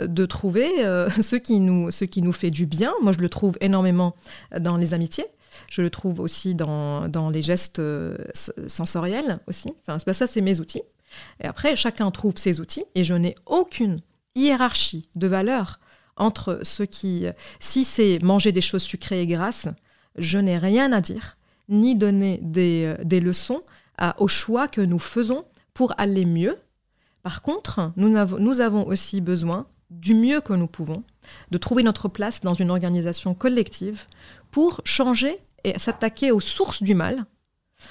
de 0.00 0.26
trouver 0.26 0.84
euh, 0.84 1.08
ce, 1.22 1.36
qui 1.36 1.60
nous, 1.60 1.88
qui 1.90 2.22
nous 2.22 2.32
fait 2.32 2.50
du 2.50 2.66
bien. 2.66 2.92
Moi, 3.02 3.12
je 3.12 3.18
le 3.18 3.28
trouve 3.28 3.56
énormément 3.60 4.14
dans 4.58 4.76
les 4.76 4.94
amitiés. 4.94 5.26
Je 5.70 5.82
le 5.82 5.90
trouve 5.90 6.20
aussi 6.20 6.54
dans, 6.54 7.08
dans 7.08 7.30
les 7.30 7.42
gestes 7.42 7.78
euh, 7.78 8.16
sensoriels 8.68 9.40
aussi. 9.46 9.68
Enfin, 9.80 9.98
ça, 10.12 10.26
c'est 10.26 10.40
mes 10.40 10.60
outils. 10.60 10.82
Et 11.40 11.46
après, 11.46 11.76
chacun 11.76 12.10
trouve 12.10 12.36
ses 12.36 12.60
outils 12.60 12.84
et 12.94 13.04
je 13.04 13.14
n'ai 13.14 13.34
aucune 13.46 14.00
hiérarchie 14.34 15.08
de 15.14 15.26
valeur 15.26 15.80
entre 16.16 16.60
ceux 16.62 16.86
qui... 16.86 17.26
Si 17.60 17.84
c'est 17.84 18.18
manger 18.22 18.52
des 18.52 18.60
choses 18.60 18.82
sucrées 18.82 19.22
et 19.22 19.26
grasses, 19.26 19.68
je 20.16 20.38
n'ai 20.38 20.58
rien 20.58 20.92
à 20.92 21.00
dire, 21.00 21.36
ni 21.68 21.94
donner 21.94 22.38
des, 22.42 22.84
euh, 22.86 23.04
des 23.04 23.20
leçons 23.20 23.62
à, 23.98 24.20
au 24.20 24.28
choix 24.28 24.68
que 24.68 24.80
nous 24.80 24.98
faisons 24.98 25.44
pour 25.74 25.94
aller 25.98 26.24
mieux. 26.24 26.58
Par 27.22 27.42
contre, 27.42 27.92
nous 27.96 28.08
nous 28.08 28.60
avons 28.60 28.86
aussi 28.86 29.20
besoin 29.20 29.66
du 29.90 30.14
mieux 30.14 30.40
que 30.40 30.52
nous 30.52 30.66
pouvons, 30.66 31.02
de 31.50 31.58
trouver 31.58 31.82
notre 31.82 32.08
place 32.08 32.40
dans 32.40 32.54
une 32.54 32.70
organisation 32.70 33.34
collective 33.34 34.04
pour 34.50 34.80
changer 34.84 35.38
et 35.64 35.78
s'attaquer 35.78 36.30
aux 36.30 36.40
sources 36.40 36.82
du 36.82 36.94
mal 36.94 37.26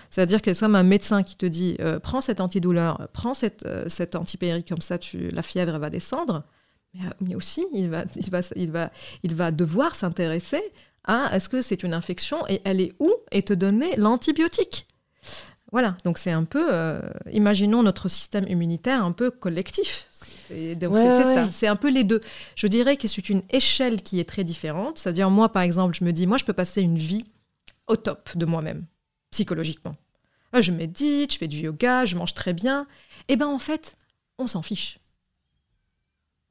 C'est-à-dire 0.10 0.42
que 0.42 0.58
comme 0.58 0.76
un 0.76 0.84
médecin 0.84 1.24
qui 1.24 1.36
te 1.38 1.46
dit 1.46 1.76
euh, 1.80 2.00
prends 2.00 2.22
cet 2.22 2.40
antidouleur, 2.42 3.08
prends 3.14 3.34
cette, 3.34 3.66
euh, 3.66 3.90
cet 3.90 4.16
antipérique, 4.16 4.70
comme 4.70 4.82
ça 4.82 4.98
tu, 4.98 5.30
la 5.30 5.42
fièvre 5.42 5.78
va 5.78 5.90
descendre. 5.90 6.44
Mais, 6.94 7.06
euh, 7.06 7.10
mais, 7.22 7.36
aussi, 7.36 7.66
il 7.74 7.90
va, 7.90 8.06
il 8.16 8.32
va, 8.32 8.40
il 8.56 8.72
va, 8.72 8.92
il 9.24 9.36
va 9.36 9.52
devoir 9.52 9.96
s'intéresser 9.96 10.62
à 11.04 11.36
est-ce 11.36 11.50
que 11.50 11.62
c'est 11.62 11.84
une 11.84 11.94
infection 11.94 12.48
et 12.48 12.62
elle 12.64 12.82
est 12.82 12.94
où 13.00 13.14
et 13.32 13.44
te 13.44 13.54
donner 13.54 13.96
l'antibiotique. 13.96 14.88
Voilà, 15.72 15.98
donc 16.06 16.18
c'est 16.18 16.32
un 16.32 16.46
peu, 16.46 17.02
imaginons 17.32 17.84
notre 17.84 18.08
système 18.08 18.46
immunitaire 18.48 19.04
un 19.04 19.12
peu 19.12 19.30
collectif. 19.30 20.08
C'est 20.50 21.24
ça, 21.36 21.52
c'est 21.52 21.68
un 21.68 21.76
peu 21.76 21.90
les 21.90 22.04
deux. 22.04 22.22
Je 22.56 22.68
dirais 22.68 22.98
que 22.98 23.08
c'est 23.08 23.30
une 23.30 23.42
échelle 23.50 24.02
qui 24.02 24.20
est 24.20 24.28
très 24.30 24.44
différente. 24.44 24.98
C'est-à-dire, 24.98 25.30
moi, 25.30 25.50
par 25.50 25.64
exemple, 25.64 25.96
je 25.98 26.04
me 26.04 26.12
dis, 26.12 26.28
moi, 26.28 26.38
je 26.38 26.46
peux 26.46 26.54
passer 26.54 26.82
une 26.82 26.98
vie 26.98 27.26
au 27.88 27.96
top 27.96 28.36
de 28.36 28.46
moi-même 28.46 28.86
psychologiquement. 29.32 29.96
Je 30.54 30.72
médite, 30.72 31.34
je 31.34 31.38
fais 31.38 31.48
du 31.48 31.58
yoga, 31.58 32.06
je 32.06 32.16
mange 32.16 32.34
très 32.34 32.54
bien. 32.54 32.88
Eh 33.28 33.36
bien, 33.36 33.48
en 33.48 33.60
fait, 33.60 33.98
on 34.38 34.48
s'en 34.48 34.62
fiche. 34.62 35.00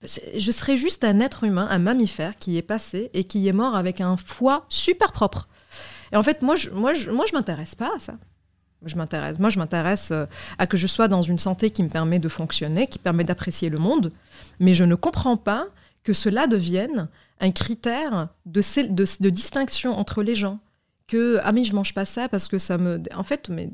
Je 0.02 0.50
serais 0.50 0.76
juste 0.76 1.04
un 1.04 1.20
être 1.20 1.44
humain, 1.44 1.66
un 1.70 1.78
mammifère 1.78 2.36
qui 2.36 2.58
est 2.58 2.62
passé 2.62 3.10
et 3.14 3.24
qui 3.24 3.48
est 3.48 3.52
mort 3.52 3.74
avec 3.74 4.02
un 4.02 4.18
foie 4.18 4.66
super 4.68 5.12
propre. 5.12 5.48
Et 6.12 6.16
en 6.16 6.22
fait, 6.22 6.42
moi, 6.42 6.56
je, 6.56 6.70
moi, 6.70 6.92
je, 6.92 7.10
moi, 7.10 7.24
je 7.26 7.34
m'intéresse 7.34 7.74
pas 7.74 7.92
à 7.96 7.98
ça. 7.98 8.18
Je 8.86 8.96
m'intéresse. 8.96 9.38
Moi, 9.38 9.50
je 9.50 9.58
m'intéresse 9.58 10.10
euh, 10.10 10.26
à 10.58 10.66
que 10.66 10.76
je 10.76 10.86
sois 10.86 11.08
dans 11.08 11.22
une 11.22 11.38
santé 11.38 11.70
qui 11.70 11.82
me 11.82 11.88
permet 11.88 12.18
de 12.18 12.28
fonctionner, 12.28 12.86
qui 12.86 12.98
permet 12.98 13.24
d'apprécier 13.24 13.70
le 13.70 13.78
monde. 13.78 14.12
Mais 14.60 14.74
je 14.74 14.84
ne 14.84 14.94
comprends 14.94 15.36
pas 15.36 15.66
que 16.02 16.12
cela 16.12 16.46
devienne 16.46 17.08
un 17.40 17.50
critère 17.50 18.28
de, 18.46 18.60
de, 18.88 19.04
de 19.20 19.30
distinction 19.30 19.98
entre 19.98 20.22
les 20.22 20.34
gens 20.34 20.60
que 21.06 21.38
ah 21.42 21.52
mais 21.52 21.64
je 21.64 21.74
mange 21.74 21.94
pas 21.94 22.04
ça 22.04 22.28
parce 22.28 22.48
que 22.48 22.58
ça 22.58 22.78
me 22.78 23.02
en 23.14 23.22
fait 23.22 23.48
mais 23.48 23.70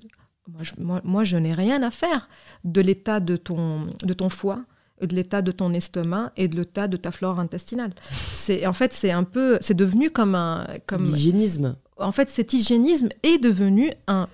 moi 1.05 1.25
je, 1.25 1.37
n'ai 1.37 1.53
rien 1.53 1.83
à 1.83 1.91
faire 1.91 2.29
de 2.65 2.81
l'état 2.81 3.21
de 3.21 3.37
ton 3.37 3.87
de 4.03 4.13
ton 4.13 4.29
foie 4.29 4.61
de 5.01 5.15
l'état 5.15 5.41
de 5.41 5.51
ton 5.51 5.73
estomac 5.73 6.33
et 6.37 6.47
de 6.49 6.57
l'état 6.57 6.87
de 6.87 6.99
ta 6.99 7.11
flore 7.11 7.41
intestinale. 7.41 7.93
C'est 8.35 8.67
en 8.67 8.75
fait 8.75 8.93
c'est 8.93 9.13
un 9.13 9.25
peu 9.25 9.57
c'est 9.63 9.75
devenu 9.75 10.11
comme 10.11 10.35
un 10.35 10.67
comme 10.87 11.05
l'hygiénisme. 11.05 11.77
En 11.97 12.13
fait 12.13 12.29
cet 12.29 12.53
hygiénisme 12.53 13.09
est 13.23 13.39
devenu 13.39 13.93
un 14.09 14.29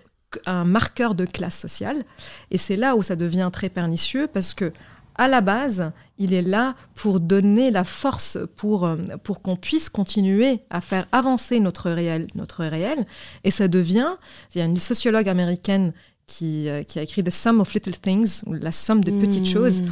un 0.45 0.65
marqueur 0.65 1.15
de 1.15 1.25
classe 1.25 1.59
sociale 1.59 2.05
et 2.51 2.59
c'est 2.59 2.77
là 2.77 2.97
où 2.97 3.03
ça 3.03 3.17
devient 3.17 3.49
très 3.53 3.69
pernicieux 3.69 4.27
parce 4.27 4.55
que 4.55 4.73
à 5.19 5.29
la 5.29 5.41
base, 5.41 5.93
il 6.19 6.35
est 6.35 6.43
là 6.43 6.75
pour 6.95 7.21
donner 7.21 7.71
la 7.71 7.85
force 7.85 8.39
pour, 8.57 8.85
euh, 8.85 8.97
pour 9.23 9.41
qu'on 9.41 9.57
puisse 9.57 9.89
continuer 9.89 10.61
à 10.69 10.81
faire 10.81 11.09
avancer 11.11 11.59
notre 11.59 11.91
réel, 11.91 12.27
notre 12.35 12.65
réel. 12.65 13.07
Et 13.43 13.51
ça 13.51 13.67
devient, 13.67 14.11
il 14.55 14.59
y 14.59 14.61
a 14.61 14.65
une 14.65 14.79
sociologue 14.79 15.29
américaine 15.29 15.93
qui, 16.27 16.69
euh, 16.69 16.83
qui 16.83 16.99
a 16.99 17.03
écrit 17.03 17.25
The 17.25 17.31
Sum 17.31 17.61
of 17.61 17.73
Little 17.73 17.99
Things, 17.99 18.43
ou 18.47 18.53
la 18.53 18.73
somme 18.73 19.03
de 19.03 19.11
petites 19.11 19.49
mmh. 19.49 19.53
choses, 19.53 19.83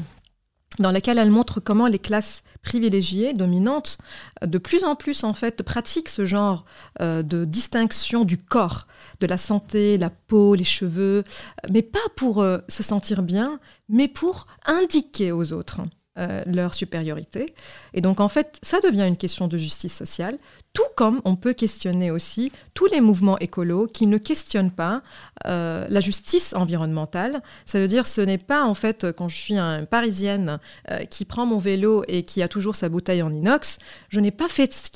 dans 0.79 0.91
laquelle 0.91 1.19
elle 1.19 1.31
montre 1.31 1.61
comment 1.61 1.87
les 1.87 1.99
classes 1.99 2.43
privilégiées, 2.63 3.33
dominantes, 3.33 3.99
de 4.45 4.59
plus 4.59 4.85
en 4.85 4.97
plus 4.97 5.25
en 5.25 5.33
fait 5.33 5.63
pratiquent 5.63 6.09
ce 6.09 6.25
genre 6.25 6.65
euh, 7.01 7.23
de 7.23 7.45
distinction 7.45 8.25
du 8.25 8.39
corps, 8.39 8.87
de 9.21 9.27
la 9.27 9.39
santé, 9.39 9.99
la 9.99 10.11
peau, 10.11 10.55
les 10.55 10.65
cheveux, 10.65 11.25
mais 11.71 11.83
pas 11.83 11.99
pour 12.17 12.43
euh, 12.43 12.59
se 12.69 12.83
sentir 12.83 13.23
bien, 13.23 13.61
mais 13.89 14.09
pour 14.09 14.47
indiquer 14.67 15.33
aux 15.33 15.53
autres 15.53 15.81
euh, 16.19 16.43
leur 16.47 16.75
supériorité. 16.75 17.55
Et 17.93 18.01
donc 18.01 18.21
en 18.21 18.29
fait, 18.29 18.59
ça 18.63 18.81
devient 18.81 19.07
une 19.07 19.17
question 19.17 19.49
de 19.49 19.57
justice 19.57 19.95
sociale, 19.95 20.39
tout 20.75 20.83
comme 20.97 21.23
on 21.25 21.37
peut 21.37 21.55
questionner 21.55 22.11
aussi 22.11 22.53
tous 22.75 22.87
les 22.87 23.01
mouvements 23.01 23.39
écolos 23.39 23.87
qui 23.87 24.07
ne 24.09 24.19
questionnent 24.19 24.73
pas 24.73 25.03
euh, 25.47 25.87
la 25.89 26.01
justice 26.01 26.53
environnementale. 26.55 27.43
Ça 27.65 27.79
veut 27.79 27.87
dire 27.87 28.07
ce 28.07 28.21
n'est 28.21 28.39
pas 28.39 28.65
en 28.65 28.75
fait 28.75 29.13
quand 29.13 29.29
je 29.29 29.37
suis 29.37 29.57
une 29.57 29.87
parisienne 29.87 30.59
euh, 30.91 31.05
qui 31.05 31.25
prend 31.25 31.47
mon 31.47 31.59
vélo 31.59 32.05
et 32.09 32.25
qui 32.25 32.43
a 32.43 32.49
toujours 32.49 32.75
sa 32.75 32.89
bouteille 32.89 33.23
en 33.23 33.33
inox, 33.33 33.79
je 34.09 34.19
n'ai 34.19 34.33
pas 34.33 34.49
fait 34.49 34.73
ce 34.73 34.91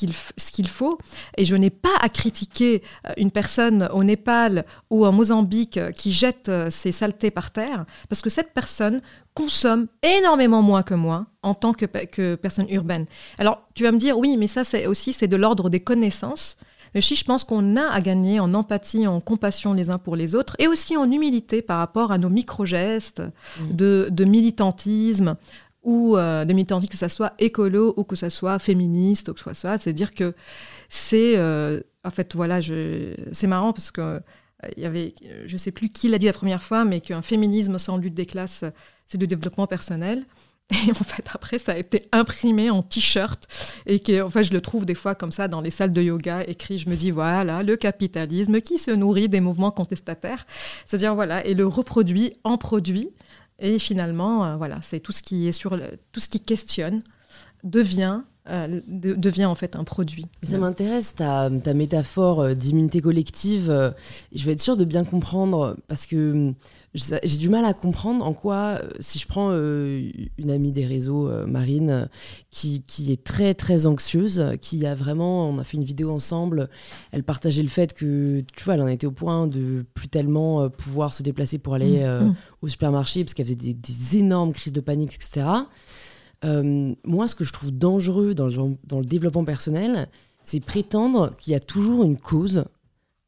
qu'il 0.51 0.68
faut 0.68 0.99
et 1.37 1.45
je 1.45 1.55
n'ai 1.55 1.70
pas 1.70 1.97
à 2.01 2.09
critiquer 2.09 2.83
euh, 3.07 3.12
une 3.16 3.31
personne 3.31 3.89
au 3.93 4.03
Népal 4.03 4.66
ou 4.91 5.07
en 5.07 5.12
Mozambique 5.12 5.79
qui 5.95 6.12
jette 6.12 6.51
ses 6.70 6.91
saletés 6.91 7.31
par 7.31 7.53
terre 7.53 7.87
parce 8.09 8.20
que 8.20 8.31
cette 8.31 8.53
personne 8.53 9.01
consomme 9.35 9.87
énormément 10.03 10.62
moins 10.62 10.83
que 10.83 10.95
moi 10.95 11.26
en 11.43 11.55
tant 11.55 11.72
que, 11.72 11.87
que 11.87 12.35
personne 12.35 12.68
urbaine. 12.70 13.07
Alors, 13.39 13.62
tu 13.74 13.85
vas 13.85 13.93
me 13.93 13.99
dire, 13.99 14.18
oui, 14.18 14.37
mais 14.37 14.47
ça, 14.49 14.64
c'est 14.64 14.87
aussi, 14.87 15.12
c'est 15.12 15.29
de 15.29 15.37
l'ordre 15.37 15.70
des 15.70 15.81
connaissances. 15.81 16.57
Mais 16.95 17.01
si 17.01 17.16
je 17.16 17.24
pense 17.24 17.45
qu'on 17.45 17.76
a 17.76 17.87
à 17.89 18.01
gagner 18.01 18.41
en 18.41 18.55
empathie, 18.55 19.07
en 19.07 19.20
compassion 19.20 19.74
les 19.74 19.91
uns 19.91 19.99
pour 19.99 20.16
les 20.16 20.35
autres, 20.35 20.57
et 20.59 20.66
aussi 20.66 20.97
en 20.97 21.11
humilité 21.11 21.62
par 21.62 21.79
rapport 21.79 22.12
à 22.12 22.18
nos 22.18 22.31
micro-gestes 22.31 23.20
mmh. 23.20 23.76
de, 23.76 24.24
militantisme, 24.24 25.37
ou 25.83 26.16
euh, 26.16 26.45
de 26.45 26.53
militantisme, 26.53 26.91
que 26.91 26.99
ce 26.99 27.09
soit 27.09 27.35
écolo 27.39 27.95
ou 27.97 28.05
que 28.05 28.16
ce 28.16 28.29
soit 28.29 28.59
féministe, 28.59 29.29
ou 29.29 29.35
que 29.35 29.39
ce 29.39 29.45
soit 29.45 29.55
ça. 29.55 29.79
C'est-à-dire 29.79 30.14
que 30.14 30.35
c'est... 30.89 31.35
Euh, 31.37 31.81
en 32.05 32.11
fait, 32.11 32.35
voilà, 32.35 32.61
c'est 33.33 33.47
marrant 33.47 33.72
parce 33.72 33.91
que 33.91 34.20
il 34.76 34.82
y 34.82 34.86
avait, 34.86 35.14
je 35.46 35.52
ne 35.52 35.59
sais 35.59 35.70
plus 35.70 35.88
qui 35.88 36.09
l'a 36.09 36.18
dit 36.18 36.26
la 36.26 36.32
première 36.32 36.62
fois, 36.62 36.84
mais 36.84 37.00
qu'un 37.00 37.22
féminisme 37.22 37.78
sans 37.78 37.96
lutte 37.96 38.14
des 38.14 38.26
classes, 38.26 38.64
c'est 39.06 39.18
du 39.18 39.26
développement 39.26 39.66
personnel. 39.66 40.24
Et 40.86 40.90
en 40.90 41.04
fait, 41.04 41.24
après, 41.32 41.59
ça 41.59 41.72
a 41.72 41.76
été 41.76 42.09
imprimé 42.12 42.68
en 42.68 42.82
t-shirt 42.82 43.48
et 43.86 44.00
que, 44.00 44.20
en 44.20 44.28
fait, 44.28 44.42
je 44.42 44.52
le 44.52 44.61
trouve 44.61 44.84
des 44.84 44.94
fois 44.94 45.14
comme 45.14 45.32
ça 45.32 45.48
dans 45.48 45.62
les 45.62 45.70
salles 45.70 45.94
de 45.94 46.02
yoga 46.02 46.44
écrit. 46.44 46.78
Je 46.78 46.90
me 46.90 46.94
dis 46.94 47.11
voilà, 47.11 47.62
le 47.62 47.76
capitalisme 47.76 48.61
qui 48.61 48.76
se 48.76 48.90
nourrit 48.90 49.30
des 49.30 49.40
mouvements 49.40 49.70
contestataires, 49.70 50.46
c'est-à-dire 50.84 51.14
voilà, 51.14 51.44
et 51.46 51.54
le 51.54 51.66
reproduit 51.66 52.34
en 52.44 52.59
produit. 52.59 53.11
Et 53.61 53.78
finalement, 53.78 54.44
euh, 54.44 54.56
voilà, 54.56 54.78
c'est 54.82 55.00
tout 55.00 55.12
ce 55.12 55.22
qui 55.22 55.48
est 55.48 55.52
sur 55.52 55.78
tout 56.12 56.20
ce 56.20 56.28
qui 56.28 56.40
questionne 56.40 57.02
devient 57.64 58.20
euh, 58.49 58.80
devient 58.86 59.44
en 59.44 59.55
fait 59.55 59.76
un 59.76 59.84
produit. 59.84 60.26
ça 60.42 60.59
m'intéresse 60.59 61.14
ta, 61.14 61.51
ta, 61.62 61.74
métaphore 61.74 62.40
euh, 62.40 62.55
d'immunité 62.55 63.01
collective. 63.01 63.94
je 64.34 64.44
vais 64.44 64.53
être 64.53 64.61
sûre 64.61 64.76
de 64.76 64.84
bien 64.84 65.05
comprendre 65.05 65.76
parce 65.88 66.07
que 66.07 66.55
j'ai 66.94 67.36
du 67.36 67.49
mal 67.49 67.64
à 67.64 67.74
comprendre 67.74 68.24
en 68.24 68.32
quoi, 68.32 68.80
euh, 68.82 68.90
si 69.01 69.18
je 69.18 69.26
prends 69.26 69.51
euh, 69.53 70.11
une 70.38 70.51
amie 70.51 70.72
des 70.72 70.86
réseaux, 70.86 71.28
euh, 71.28 71.46
Marine, 71.46 72.09
qui, 72.51 72.82
qui, 72.86 73.12
est 73.12 73.22
très 73.22 73.55
très 73.55 73.86
anxieuse, 73.86 74.57
qui 74.61 74.86
a 74.86 74.94
vraiment, 74.94 75.49
on 75.49 75.59
a 75.59 75.64
fait 75.64 75.76
une 75.76 75.84
vidéo 75.84 76.11
ensemble, 76.11 76.68
elle 77.12 77.24
partageait 77.24 77.62
le 77.62 77.68
fait 77.68 77.92
que, 77.92 78.42
tu 78.57 78.64
vois, 78.64 78.74
elle 78.74 78.82
en 78.82 78.88
était 78.88 79.07
au 79.07 79.12
point 79.12 79.46
de 79.46 79.84
plus 79.94 80.09
tellement 80.09 80.68
pouvoir 80.70 81.12
se 81.12 81.22
déplacer 81.22 81.59
pour 81.59 81.74
aller 81.74 82.05
mmh, 82.05 82.24
mmh. 82.24 82.34
au 82.62 82.68
supermarché 82.68 83.24
parce 83.24 83.34
qu'elle 83.34 83.46
faisait 83.46 83.57
des, 83.57 83.74
des, 83.74 84.18
énormes 84.18 84.53
crises 84.53 84.72
de 84.72 84.80
panique, 84.80 85.14
etc. 85.14 85.46
moi, 86.43 87.28
ce 87.28 87.34
que 87.34 87.45
je 87.45 87.53
trouve 87.53 87.72
dangereux 87.72 88.34
dans 88.34 88.47
le, 88.47 88.76
dans 88.84 89.01
le 89.01 89.07
développement 89.07 89.45
personnel, 89.45 90.09
c'est 90.43 90.61
prétendre 90.61 91.34
qu'il 91.36 91.53
y 91.53 91.57
a 91.57 91.61
toujours 91.61 92.05
une 92.05 92.16
cause 92.16 92.64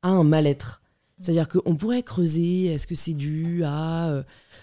à 0.02 0.10
un 0.10 0.24
mal-être. 0.24 0.80
C'est-à-dire 1.20 1.48
qu'on 1.48 1.76
pourrait 1.76 2.02
creuser, 2.02 2.66
est-ce 2.66 2.86
que 2.86 2.94
c'est 2.94 3.12
dû 3.12 3.62
à 3.64 4.08
euh, 4.08 4.22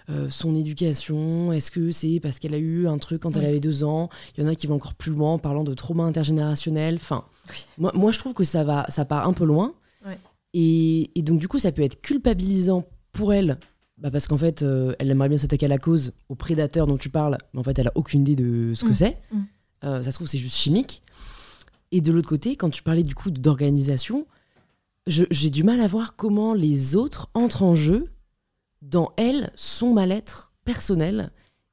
euh, 0.10 0.28
son 0.32 0.56
éducation? 0.56 1.54
Est-ce 1.54 1.70
que 1.70 1.92
c'est 1.92 2.20
parce 2.20 2.40
qu'elle 2.40 2.56
a 2.56 2.58
eu 2.58 2.88
un 2.88 2.98
truc 2.98 3.22
quand 3.22 3.38
elle 3.38 3.46
avait 3.46 3.60
deux 3.60 3.84
ans? 3.84 4.10
Il 4.36 4.44
y 4.44 4.48
en 4.48 4.50
a 4.50 4.56
qui 4.56 4.66
vont 4.66 4.76
encore 4.76 4.96
plus 4.96 5.12
loin 5.12 5.34
en 5.34 5.38
parlant 5.38 5.64
de 5.64 5.76
trauma 5.76 6.04
intergénérationnel. 6.04 6.96
Enfin, 6.96 7.26
moi, 7.78 7.92
moi, 7.94 8.12
je 8.12 8.18
trouve 8.18 8.34
que 8.34 8.44
ça, 8.44 8.64
va, 8.64 8.88
ça 8.90 9.06
part 9.06 9.28
un 9.28 9.34
peu 9.34 9.46
loin. 9.46 9.74
Et, 10.54 11.12
donc, 11.18 11.40
du 11.40 11.48
coup, 11.48 11.60
ça 11.60 11.72
peut 11.72 11.84
être 11.84 12.02
culpabilisant 12.02 12.88
pour 13.12 13.32
elle. 13.34 13.60
Bah 13.98 14.12
parce 14.12 14.28
qu'en 14.28 14.38
fait, 14.38 14.62
euh, 14.62 14.94
elle 15.00 15.10
aimerait 15.10 15.30
bien 15.30 15.40
s'attaquer 15.40 15.66
à 15.66 15.70
la 15.70 15.80
cause, 15.80 16.14
au 16.30 16.36
prédateur 16.36 16.86
dont 16.86 16.98
tu 16.98 17.10
parles, 17.10 17.38
mais 17.54 17.60
en 17.60 17.64
fait, 17.64 17.80
elle 17.80 17.88
a 17.88 17.92
aucune 17.96 18.22
idée 18.22 18.36
de 18.36 18.74
ce 18.76 18.84
que 18.84 18.92
mm. 18.92 18.96
c'est. 18.96 19.18
Mm. 19.32 19.42
ça 19.82 20.04
se 20.04 20.12
trouve, 20.12 20.28
c'est 20.28 20.38
juste 20.38 20.56
chimique. 20.56 21.02
Et 21.92 22.02
de 22.02 22.12
l'autre 22.12 22.28
côté, 22.28 22.56
quand 22.56 22.70
tu 22.70 22.84
parlais 22.84 23.04
du 23.04 23.16
coup 23.16 23.32
d'organisation, 23.32 24.28
j'ai 25.08 25.50
du 25.50 25.64
mal 25.64 25.80
à 25.80 25.88
voir 25.88 26.16
comment 26.16 26.54
les 26.54 26.96
autres 26.96 27.30
entrent 27.34 27.64
en 27.64 27.76
jeu 27.76 28.12
dans 28.82 29.14
elle, 29.18 29.52
son 29.56 29.94
mal-être 29.94 30.54
personnel 30.66 31.32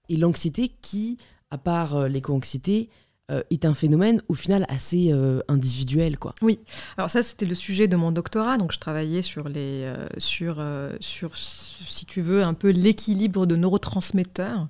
et 0.08 0.16
l'anxiété 0.16 0.68
qui, 0.68 1.16
à 1.50 1.58
part 1.58 1.96
euh, 1.96 2.08
l'éco-anxiété, 2.08 2.88
euh, 3.30 3.42
est 3.50 3.64
un 3.64 3.74
phénomène 3.74 4.20
au 4.28 4.34
final 4.34 4.66
assez 4.68 5.10
euh, 5.12 5.40
individuel 5.48 6.18
quoi. 6.18 6.34
Oui. 6.42 6.58
Alors 6.98 7.10
ça 7.10 7.22
c'était 7.22 7.46
le 7.46 7.54
sujet 7.54 7.88
de 7.88 7.96
mon 7.96 8.12
doctorat 8.12 8.58
donc 8.58 8.72
je 8.72 8.78
travaillais 8.78 9.22
sur 9.22 9.48
les 9.48 9.90
sur 10.18 10.62
sur 11.00 11.36
si 11.36 12.04
tu 12.06 12.20
veux 12.20 12.42
un 12.42 12.54
peu 12.54 12.70
l'équilibre 12.70 13.46
de 13.46 13.56
neurotransmetteurs 13.56 14.68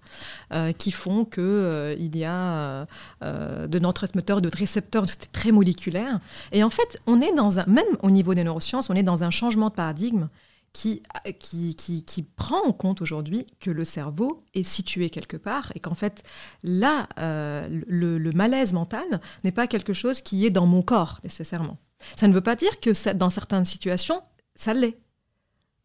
qui 0.79 0.93
font 0.93 1.25
que 1.25 1.97
il 1.99 2.17
y 2.17 2.25
a 2.25 2.87
de 3.23 3.79
neurotransmetteurs 3.79 4.41
de 4.41 4.51
récepteurs 4.57 5.09
c'était 5.09 5.27
très 5.33 5.51
moléculaire 5.51 6.21
et 6.53 6.63
en 6.63 6.71
fait 6.71 7.01
on 7.07 7.21
est 7.21 7.35
dans 7.35 7.59
un 7.59 7.67
même 7.67 7.85
au 8.03 8.11
niveau 8.11 8.35
des 8.35 8.45
neurosciences 8.45 8.89
on 8.89 8.95
est 8.95 9.03
dans 9.03 9.25
un 9.25 9.31
changement 9.31 9.69
de 9.69 9.75
paradigme 9.75 10.29
qui, 10.75 11.05
qui, 11.39 12.05
qui, 12.05 12.23
prend 12.23 12.61
en 12.67 12.73
compte 12.73 13.01
aujourd'hui 13.01 13.47
que 13.61 13.71
le 13.71 13.85
cerveau 13.85 14.43
est 14.55 14.65
situé 14.65 15.09
quelque 15.09 15.37
part 15.37 15.71
et 15.77 15.81
qu'en 15.81 15.95
fait, 15.95 16.25
là, 16.65 17.09
euh, 17.19 17.65
le, 17.87 18.33
malaise 18.33 18.73
mental 18.73 19.21
n'est 19.45 19.53
pas 19.53 19.69
quelque 19.69 19.93
chose 19.93 20.21
qui 20.21 20.45
est 20.45 20.51
dans 20.51 20.67
mon 20.67 20.83
corps 20.83 21.21
nécessairement. 21.23 21.79
Ça 22.17 22.27
ne 22.27 22.35
veut 22.35 22.41
pas 22.41 22.57
dire 22.57 22.81
que 22.81 23.13
dans 23.13 23.31
certaines 23.31 23.65
situations, 23.65 24.21
ça 24.57 24.75
l'est. 24.75 24.99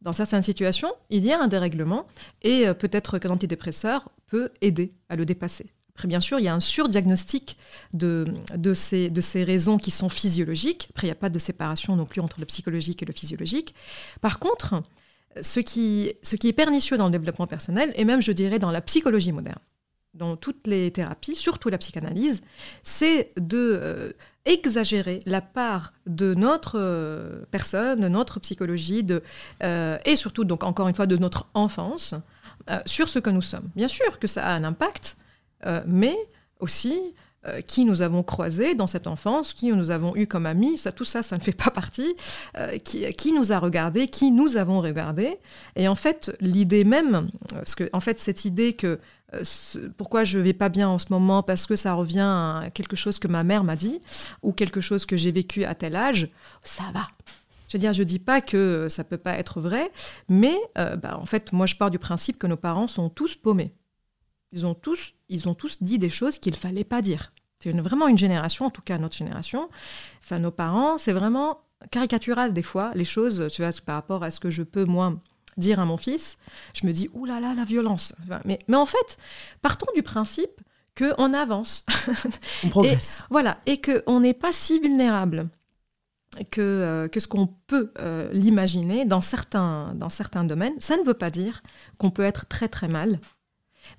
dans 0.02 0.12
certaines 0.12 0.42
situations, 0.42 0.92
il 1.12 1.24
y 1.24 1.32
a 1.32 1.40
un 1.40 1.48
dérèglement 1.48 2.08
et 2.42 2.68
euh, 2.68 2.74
peut-être 2.74 3.20
qu'un 3.20 3.30
antidépresseur 3.30 4.10
peut 4.26 4.50
aider 4.62 4.96
à 5.08 5.16
le 5.16 5.24
dépasser. 5.24 5.72
Bien 6.08 6.20
sûr, 6.20 6.40
il 6.40 6.46
y 6.46 6.48
a 6.48 6.54
un 6.54 6.60
surdiagnostic 6.60 7.58
de, 7.94 8.26
de, 8.56 8.74
ces, 8.74 9.10
de 9.10 9.22
ces 9.22 9.44
raisons 9.44 9.78
qui 9.78 9.92
sont 9.92 10.10
physiologiques. 10.10 10.88
Après, 10.92 11.08
il 11.08 11.10
n'y 11.10 11.14
a 11.14 11.16
pas 11.16 11.30
de 11.30 11.40
séparation 11.40 11.96
non 11.96 12.06
plus 12.06 12.22
entre 12.22 12.40
le 12.40 12.46
psychologique 12.46 13.04
et 13.04 13.06
le 13.06 13.14
physiologique. 13.14 13.74
Par 14.22 14.40
contre, 14.40 14.84
ce 15.42 15.60
qui, 15.60 16.14
ce 16.24 16.36
qui 16.36 16.48
est 16.48 16.54
pernicieux 16.54 16.98
dans 16.98 17.06
le 17.06 17.12
développement 17.12 17.48
personnel, 17.48 17.94
et 17.96 18.06
même, 18.06 18.22
je 18.22 18.32
dirais, 18.32 18.60
dans 18.60 18.72
la 18.72 18.82
psychologie 18.82 19.32
moderne, 19.32 19.60
dans 20.14 20.36
toutes 20.36 20.66
les 20.66 20.92
thérapies, 20.92 21.36
surtout 21.36 21.70
la 21.70 21.78
psychanalyse, 21.78 22.42
c'est 22.84 23.32
de 23.38 23.80
euh, 23.82 24.12
exagérer 24.46 25.22
la 25.26 25.42
part 25.42 25.94
de 26.08 26.34
notre 26.34 26.80
euh, 26.80 27.44
personne, 27.52 28.02
de 28.02 28.08
notre 28.08 28.40
psychologie, 28.40 29.04
de, 29.04 29.22
euh, 29.64 29.98
et 30.06 30.16
surtout, 30.16 30.46
donc 30.46 30.64
encore 30.64 30.88
une 30.88 30.96
fois, 30.96 31.08
de 31.08 31.18
notre 31.18 31.48
enfance, 31.54 32.16
sur 32.86 33.10
ce 33.10 33.18
que 33.18 33.32
nous 33.32 33.42
sommes. 33.42 33.70
Bien 33.76 33.88
sûr 33.88 34.20
que 34.20 34.28
ça 34.28 34.46
a 34.46 34.54
un 34.54 34.64
impact, 34.64 35.18
mais 35.86 36.16
aussi 36.60 37.00
qui 37.68 37.86
nous 37.86 38.02
avons 38.02 38.22
croisés 38.22 38.76
dans 38.76 38.86
cette 38.86 39.08
enfance, 39.08 39.54
qui 39.54 39.72
nous 39.72 39.92
avons 39.92 40.14
eu 40.16 40.28
comme 40.28 40.46
amis, 40.46 40.78
ça, 40.78 40.92
tout 40.92 41.06
ça, 41.06 41.24
ça 41.24 41.38
ne 41.38 41.42
fait 41.42 41.54
pas 41.54 41.72
partie, 41.72 42.16
qui, 42.84 43.12
qui, 43.14 43.32
nous 43.32 43.54
a 43.54 43.60
regardés, 43.60 44.08
qui 44.08 44.32
nous 44.32 44.58
avons 44.58 44.82
regardés. 44.82 45.38
Et 45.78 45.88
en 45.88 45.96
fait, 45.96 46.36
l'idée 46.42 46.84
même, 46.84 47.30
parce 47.54 47.76
que 47.76 47.90
en 47.94 48.02
fait, 48.02 48.20
cette 48.20 48.44
idée 48.44 48.74
que 48.74 49.00
euh, 49.34 49.44
pourquoi 49.98 50.24
je 50.24 50.40
vais 50.40 50.54
pas 50.54 50.70
bien 50.70 50.90
en 50.90 50.98
ce 50.98 51.08
moment 51.10 51.44
parce 51.44 51.66
que 51.66 51.76
ça 51.76 51.94
revient 51.94 52.20
à 52.20 52.70
quelque 52.74 52.96
chose 52.96 53.20
que 53.20 53.28
ma 53.28 53.44
mère 53.44 53.64
m'a 53.64 53.76
dit 53.76 54.02
ou 54.42 54.54
quelque 54.54 54.82
chose 54.82 55.06
que 55.06 55.18
j'ai 55.18 55.32
vécu 55.32 55.66
à 55.66 55.76
tel 55.76 55.96
âge, 55.96 56.30
ça 56.64 56.84
va. 56.94 57.08
Je 57.68 57.78
veux 57.78 57.80
dire, 57.80 57.94
je 57.94 58.02
dis 58.02 58.18
pas 58.18 58.42
que 58.42 58.88
ça 58.90 59.04
peut 59.04 59.18
pas 59.18 59.34
être 59.34 59.62
vrai, 59.62 59.92
mais 60.28 60.56
euh, 60.80 60.96
bah, 60.96 61.20
en 61.20 61.26
fait, 61.26 61.54
moi, 61.54 61.68
je 61.68 61.76
pars 61.76 61.92
du 61.92 62.00
principe 62.00 62.40
que 62.40 62.48
nos 62.48 62.58
parents 62.58 62.88
sont 62.88 63.10
tous 63.10 63.36
paumés. 63.36 63.76
Ils 64.52 64.66
ont 64.66 64.74
tous, 64.74 65.14
ils 65.30 65.48
ont 65.48 65.54
tous 65.54 65.82
dit 65.82 65.98
des 65.98 66.10
choses 66.10 66.40
qu'il 66.40 66.56
fallait 66.56 66.84
pas 66.84 67.02
dire. 67.02 67.32
C'est 67.62 67.72
vraiment 67.72 68.08
une 68.08 68.18
génération, 68.18 68.66
en 68.66 68.70
tout 68.70 68.82
cas 68.82 68.98
notre 68.98 69.16
génération. 69.16 69.70
Enfin, 70.24 70.40
nos 70.40 70.52
parents, 70.52 70.98
c'est 70.98 71.12
vraiment 71.12 71.62
caricatural 71.92 72.54
des 72.54 72.62
fois, 72.62 72.92
les 72.96 73.06
choses, 73.06 73.48
tu 73.52 73.62
vois, 73.62 73.72
par 73.86 73.96
rapport 73.96 74.24
à 74.24 74.32
ce 74.32 74.40
que 74.40 74.50
je 74.50 74.64
peux, 74.64 74.86
moi, 74.86 75.16
dire 75.58 75.80
à 75.80 75.86
mon 75.86 75.98
fils, 75.98 76.38
je 76.74 76.88
me 76.88 76.94
dis, 76.94 77.10
ouh 77.14 77.26
là 77.26 77.40
là, 77.40 77.54
la 77.54 77.66
violence. 77.66 78.16
Mais, 78.46 78.60
mais 78.68 78.78
en 78.78 78.86
fait, 78.86 79.18
partons 79.62 79.92
du 79.96 80.04
principe 80.04 80.62
qu'on 80.98 81.34
avance. 81.34 81.86
On 82.64 82.70
progresse. 82.70 83.22
Et, 83.22 83.28
voilà, 83.30 83.58
et 83.66 83.82
qu'on 83.82 84.20
n'est 84.20 84.34
pas 84.34 84.52
si 84.52 84.80
vulnérable 84.80 85.50
que, 86.52 86.62
euh, 86.62 87.08
que 87.08 87.20
ce 87.20 87.28
qu'on 87.28 87.48
peut 87.48 87.92
euh, 88.00 88.30
l'imaginer 88.32 89.06
dans 89.06 89.22
certains, 89.22 89.94
dans 89.96 90.10
certains 90.10 90.44
domaines. 90.44 90.74
Ça 90.80 90.98
ne 90.98 91.04
veut 91.04 91.14
pas 91.14 91.32
dire 91.32 91.62
qu'on 92.00 92.12
peut 92.12 92.24
être 92.24 92.48
très 92.48 92.68
très 92.68 92.88
mal. 92.88 93.20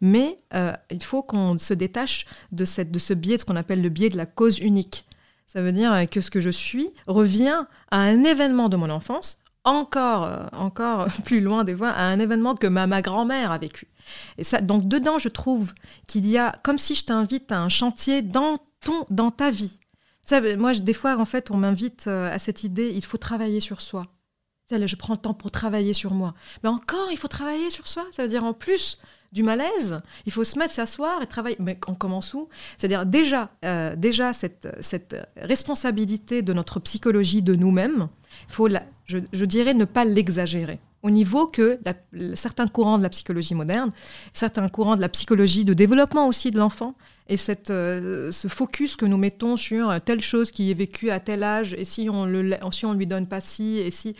Mais 0.00 0.36
euh, 0.54 0.72
il 0.90 1.02
faut 1.02 1.22
qu'on 1.22 1.58
se 1.58 1.74
détache 1.74 2.26
de, 2.52 2.64
cette, 2.64 2.90
de 2.90 2.98
ce 2.98 3.14
biais, 3.14 3.36
de 3.36 3.40
ce 3.40 3.44
qu'on 3.44 3.56
appelle 3.56 3.82
le 3.82 3.88
biais 3.88 4.08
de 4.08 4.16
la 4.16 4.26
cause 4.26 4.58
unique. 4.58 5.06
Ça 5.46 5.62
veut 5.62 5.72
dire 5.72 6.08
que 6.08 6.20
ce 6.20 6.30
que 6.30 6.40
je 6.40 6.50
suis 6.50 6.90
revient 7.06 7.64
à 7.90 7.98
un 7.98 8.22
événement 8.24 8.68
de 8.68 8.76
mon 8.76 8.88
enfance 8.88 9.38
encore, 9.64 10.24
euh, 10.24 10.46
encore 10.52 11.08
plus 11.24 11.40
loin 11.40 11.64
des 11.64 11.74
voix, 11.74 11.90
à 11.90 12.04
un 12.04 12.18
événement 12.18 12.54
que 12.54 12.66
ma, 12.66 12.86
ma 12.86 13.02
grand-mère 13.02 13.52
a 13.52 13.58
vécu. 13.58 13.88
Et 14.38 14.44
ça, 14.44 14.60
donc 14.60 14.88
dedans, 14.88 15.18
je 15.18 15.28
trouve 15.28 15.72
qu'il 16.06 16.26
y 16.26 16.38
a, 16.38 16.52
comme 16.62 16.78
si 16.78 16.94
je 16.94 17.04
t'invite 17.04 17.52
à 17.52 17.60
un 17.60 17.68
chantier 17.68 18.22
dans, 18.22 18.56
ton, 18.80 19.06
dans 19.10 19.30
ta 19.30 19.50
vie. 19.50 19.74
Ça, 20.24 20.40
moi, 20.56 20.74
des 20.74 20.92
fois, 20.92 21.16
en 21.16 21.24
fait, 21.24 21.50
on 21.50 21.56
m'invite 21.56 22.06
euh, 22.06 22.32
à 22.32 22.38
cette 22.38 22.64
idée, 22.64 22.92
il 22.94 23.04
faut 23.04 23.18
travailler 23.18 23.60
sur 23.60 23.80
soi. 23.80 24.04
Je 24.70 24.94
prends 24.94 25.14
le 25.14 25.18
temps 25.18 25.34
pour 25.34 25.50
travailler 25.50 25.94
sur 25.94 26.14
moi. 26.14 26.32
Mais 26.62 26.68
encore, 26.68 27.10
il 27.10 27.16
faut 27.16 27.26
travailler 27.26 27.70
sur 27.70 27.88
soi. 27.88 28.06
Ça 28.12 28.22
veut 28.22 28.28
dire 28.28 28.44
en 28.44 28.52
plus 28.52 28.98
du 29.32 29.42
malaise, 29.42 29.98
il 30.26 30.32
faut 30.32 30.44
se 30.44 30.58
mettre, 30.58 30.74
s'asseoir 30.74 31.22
et 31.22 31.26
travailler. 31.26 31.56
Mais 31.60 31.78
on 31.86 31.94
commence 31.94 32.34
où? 32.34 32.48
C'est-à-dire 32.76 33.06
déjà, 33.06 33.50
euh, 33.64 33.94
déjà 33.96 34.32
cette, 34.32 34.68
cette 34.80 35.16
responsabilité 35.36 36.42
de 36.42 36.52
notre 36.52 36.80
psychologie 36.80 37.42
de 37.42 37.54
nous-mêmes, 37.54 38.08
il 38.48 38.54
faut, 38.54 38.66
la, 38.66 38.82
je, 39.06 39.44
dirais, 39.44 39.74
ne 39.74 39.84
pas 39.84 40.04
l'exagérer. 40.04 40.80
Au 41.02 41.10
niveau 41.10 41.46
que 41.46 41.78
certains 42.34 42.66
courants 42.66 42.98
de 42.98 43.02
la 43.02 43.08
psychologie 43.08 43.54
moderne, 43.54 43.90
certains 44.34 44.68
courants 44.68 44.96
de 44.96 45.00
la 45.00 45.08
psychologie 45.08 45.64
de 45.64 45.72
développement 45.72 46.26
aussi 46.26 46.50
de 46.50 46.58
l'enfant, 46.58 46.94
et 47.28 47.36
cette, 47.36 47.70
euh, 47.70 48.30
ce 48.32 48.48
focus 48.48 48.96
que 48.96 49.06
nous 49.06 49.16
mettons 49.16 49.56
sur 49.56 49.98
telle 50.04 50.20
chose 50.20 50.50
qui 50.50 50.70
est 50.70 50.74
vécue 50.74 51.10
à 51.10 51.20
tel 51.20 51.42
âge, 51.42 51.74
et 51.74 51.84
si 51.84 52.10
on 52.10 52.26
le, 52.26 52.56
si 52.72 52.84
on 52.84 52.92
lui 52.92 53.06
donne 53.06 53.26
pas 53.26 53.40
ci, 53.40 53.78
et 53.78 53.90
si 53.90 54.14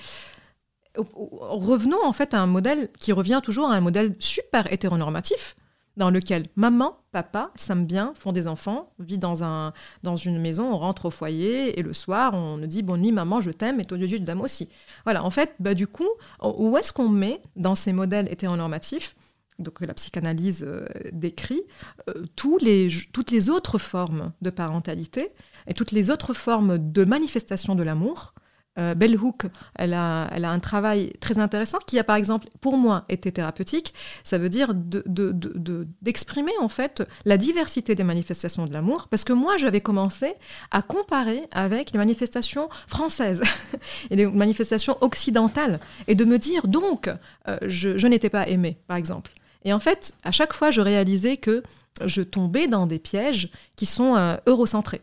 revenons 0.97 2.05
en 2.05 2.12
fait 2.12 2.34
à 2.34 2.41
un 2.41 2.47
modèle 2.47 2.91
qui 2.99 3.12
revient 3.12 3.41
toujours 3.43 3.70
à 3.70 3.74
un 3.74 3.80
modèle 3.80 4.16
super 4.18 4.72
hétéronormatif, 4.72 5.57
dans 5.97 6.11
lequel 6.11 6.47
maman, 6.57 6.97
papa 7.12 7.51
s'aiment 7.57 7.86
bien, 7.86 8.12
font 8.16 8.32
des 8.32 8.47
enfants, 8.47 8.93
vit 8.99 9.18
dans, 9.18 9.45
un, 9.45 9.72
dans 10.03 10.16
une 10.16 10.41
maison, 10.41 10.72
on 10.72 10.78
rentre 10.78 11.07
au 11.07 11.11
foyer 11.11 11.78
et 11.78 11.82
le 11.82 11.93
soir 11.93 12.34
on 12.34 12.57
nous 12.57 12.66
dit 12.66 12.82
bonne 12.82 13.03
nuit 13.03 13.12
maman, 13.12 13.41
je 13.41 13.51
t'aime 13.51 13.80
et 13.80 13.84
toi 13.84 13.99
Dieu 13.99 14.18
dame 14.18 14.41
aussi. 14.41 14.68
Voilà, 15.05 15.24
en 15.24 15.30
fait, 15.30 15.55
bah, 15.61 15.74
du 15.74 15.86
coup, 15.86 16.09
où 16.43 16.76
est-ce 16.76 16.93
qu'on 16.93 17.09
met 17.09 17.43
dans 17.57 17.74
ces 17.74 17.93
modèles 17.93 18.28
hétéronormatifs 18.30 19.14
donc 19.59 19.80
la 19.82 19.93
psychanalyse 19.93 20.64
euh, 20.66 20.86
décrit, 21.12 21.61
euh, 22.09 22.24
les, 22.62 22.88
toutes 23.12 23.30
les 23.30 23.51
autres 23.51 23.76
formes 23.76 24.32
de 24.41 24.49
parentalité 24.49 25.32
et 25.66 25.74
toutes 25.74 25.93
les 25.93 26.09
autres 26.09 26.32
formes 26.32 26.78
de 26.78 27.05
manifestation 27.05 27.74
de 27.74 27.82
l'amour 27.82 28.32
euh, 28.78 28.94
Hook, 29.20 29.46
elle 29.74 29.94
a, 29.94 30.28
elle 30.32 30.44
a 30.44 30.50
un 30.50 30.60
travail 30.60 31.12
très 31.20 31.38
intéressant 31.38 31.78
qui 31.86 31.98
a 31.98 32.04
par 32.04 32.16
exemple 32.16 32.48
pour 32.60 32.76
moi 32.76 33.04
été 33.08 33.32
thérapeutique. 33.32 33.94
Ça 34.24 34.38
veut 34.38 34.48
dire 34.48 34.72
d'exprimer 34.74 36.52
en 36.60 36.68
fait 36.68 37.02
la 37.24 37.36
diversité 37.36 37.94
des 37.94 38.04
manifestations 38.04 38.64
de 38.64 38.72
l'amour 38.72 39.08
parce 39.08 39.24
que 39.24 39.32
moi 39.32 39.56
j'avais 39.56 39.80
commencé 39.80 40.34
à 40.70 40.82
comparer 40.82 41.48
avec 41.52 41.92
les 41.92 41.98
manifestations 41.98 42.68
françaises 42.86 43.42
et 44.10 44.16
les 44.16 44.26
manifestations 44.26 44.96
occidentales 45.00 45.80
et 46.06 46.14
de 46.14 46.24
me 46.24 46.38
dire 46.38 46.68
donc 46.68 47.10
euh, 47.48 47.58
je, 47.66 48.06
n'étais 48.06 48.30
pas 48.30 48.48
aimée 48.48 48.78
par 48.86 48.96
exemple. 48.96 49.32
Et 49.64 49.72
en 49.72 49.80
fait 49.80 50.14
à 50.24 50.30
chaque 50.30 50.52
fois 50.52 50.70
je 50.70 50.80
réalisais 50.80 51.36
que 51.36 51.62
je 52.06 52.22
tombais 52.22 52.68
dans 52.68 52.86
des 52.86 52.98
pièges 52.98 53.50
qui 53.76 53.86
sont 53.86 54.16
euh, 54.16 54.36
eurocentrés 54.46 55.02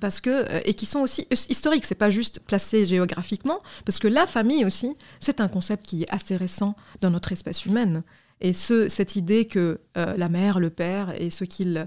parce 0.00 0.20
que 0.20 0.30
euh, 0.30 0.60
et 0.64 0.74
qui 0.74 0.86
sont 0.86 1.00
aussi 1.00 1.26
historiques, 1.48 1.84
c'est 1.84 1.94
pas 1.94 2.10
juste 2.10 2.40
placé 2.40 2.86
géographiquement, 2.86 3.60
parce 3.84 3.98
que 3.98 4.08
la 4.08 4.26
famille 4.26 4.64
aussi, 4.64 4.96
c'est 5.20 5.40
un 5.40 5.48
concept 5.48 5.86
qui 5.86 6.02
est 6.02 6.12
assez 6.12 6.36
récent 6.36 6.76
dans 7.00 7.10
notre 7.10 7.32
espèce 7.32 7.64
humaine. 7.66 8.02
Et 8.40 8.52
ce, 8.52 8.88
cette 8.88 9.16
idée 9.16 9.46
que 9.46 9.80
euh, 9.96 10.16
la 10.16 10.28
mère, 10.28 10.58
le 10.58 10.70
père 10.70 11.14
et 11.20 11.30
ce 11.30 11.44
qu'il 11.44 11.86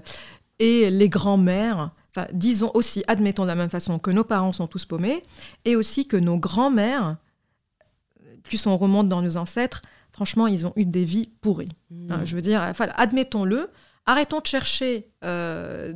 et 0.58 0.90
les 0.90 1.10
grands-mères, 1.10 1.90
disons 2.32 2.70
aussi, 2.72 3.04
admettons 3.08 3.42
de 3.42 3.48
la 3.48 3.54
même 3.54 3.68
façon 3.68 3.98
que 3.98 4.10
nos 4.10 4.24
parents 4.24 4.52
sont 4.52 4.66
tous 4.66 4.86
paumés, 4.86 5.22
et 5.66 5.76
aussi 5.76 6.06
que 6.06 6.16
nos 6.16 6.38
grands-mères, 6.38 7.16
plus 8.42 8.66
on 8.66 8.76
remonte 8.78 9.10
dans 9.10 9.20
nos 9.20 9.36
ancêtres, 9.36 9.82
franchement, 10.12 10.46
ils 10.46 10.66
ont 10.66 10.72
eu 10.76 10.86
des 10.86 11.04
vies 11.04 11.30
pourries. 11.42 11.68
Mmh. 11.90 12.10
Hein, 12.10 12.20
je 12.24 12.34
veux 12.34 12.40
dire, 12.40 12.72
admettons-le, 12.96 13.68
arrêtons 14.06 14.40
de 14.40 14.46
chercher. 14.46 15.10
Euh, 15.24 15.92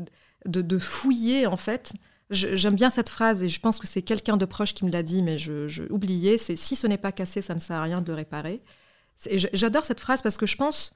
de, 0.47 0.79
fouiller 0.79 1.47
en 1.47 1.57
fait. 1.57 1.93
J'aime 2.31 2.77
bien 2.77 2.91
cette 2.91 3.09
phrase 3.09 3.43
et 3.43 3.49
je 3.49 3.61
pense 3.61 3.79
que 3.79 3.87
c'est 3.87 4.03
quelqu'un 4.03 4.37
de 4.37 4.45
proche 4.45 4.73
qui 4.73 4.85
me 4.85 4.91
l'a 4.91 5.03
dit, 5.03 5.21
mais 5.23 5.37
je, 5.37 5.67
je 5.67 5.83
oubliais. 5.91 6.39
C'est 6.39 6.57
si 6.57 6.77
ce 6.77 6.87
n'est 6.87 6.99
pas 6.99 7.13
cassé, 7.13 7.43
ça 7.43 7.55
ne 7.55 7.61
sert 7.61 7.77
à 7.77 7.83
rien 7.83 8.01
de 8.01 8.07
le 8.07 8.15
réparer. 8.15 8.63
J'adore 9.33 9.85
cette 9.85 10.01
phrase 10.01 10.23
parce 10.23 10.37
que 10.37 10.47
je 10.47 10.57
pense, 10.57 10.95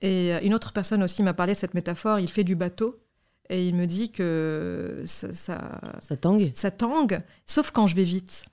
et 0.00 0.32
une 0.44 0.54
autre 0.54 0.72
personne 0.72 1.02
aussi 1.02 1.22
m'a 1.22 1.34
parlé 1.34 1.52
de 1.52 1.58
cette 1.58 1.74
métaphore, 1.74 2.18
il 2.18 2.30
fait 2.30 2.44
du 2.44 2.56
bateau 2.56 3.00
et 3.48 3.66
il 3.68 3.76
me 3.76 3.86
dit 3.86 4.10
que 4.10 5.02
ça, 5.06 5.32
ça, 5.32 5.80
ça 6.00 6.16
tangue. 6.16 6.50
Ça 6.54 6.70
tangue, 6.70 7.22
sauf 7.44 7.70
quand 7.70 7.86
je 7.86 7.94
vais 7.94 8.04
vite. 8.04 8.46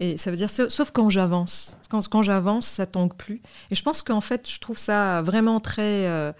Et 0.00 0.16
ça 0.16 0.30
veut 0.30 0.36
dire, 0.36 0.50
sauf 0.50 0.90
quand 0.92 1.10
j'avance. 1.10 1.76
Quand, 1.90 2.22
j'avance, 2.22 2.66
ça 2.66 2.86
tangue 2.86 3.14
plus. 3.14 3.42
Et 3.70 3.74
je 3.74 3.82
pense 3.82 4.02
qu'en 4.02 4.20
fait, 4.20 4.48
je 4.48 4.60
trouve 4.60 4.78
ça 4.78 5.22
vraiment 5.22 5.60
très, 5.60 6.06
euh, 6.06 6.32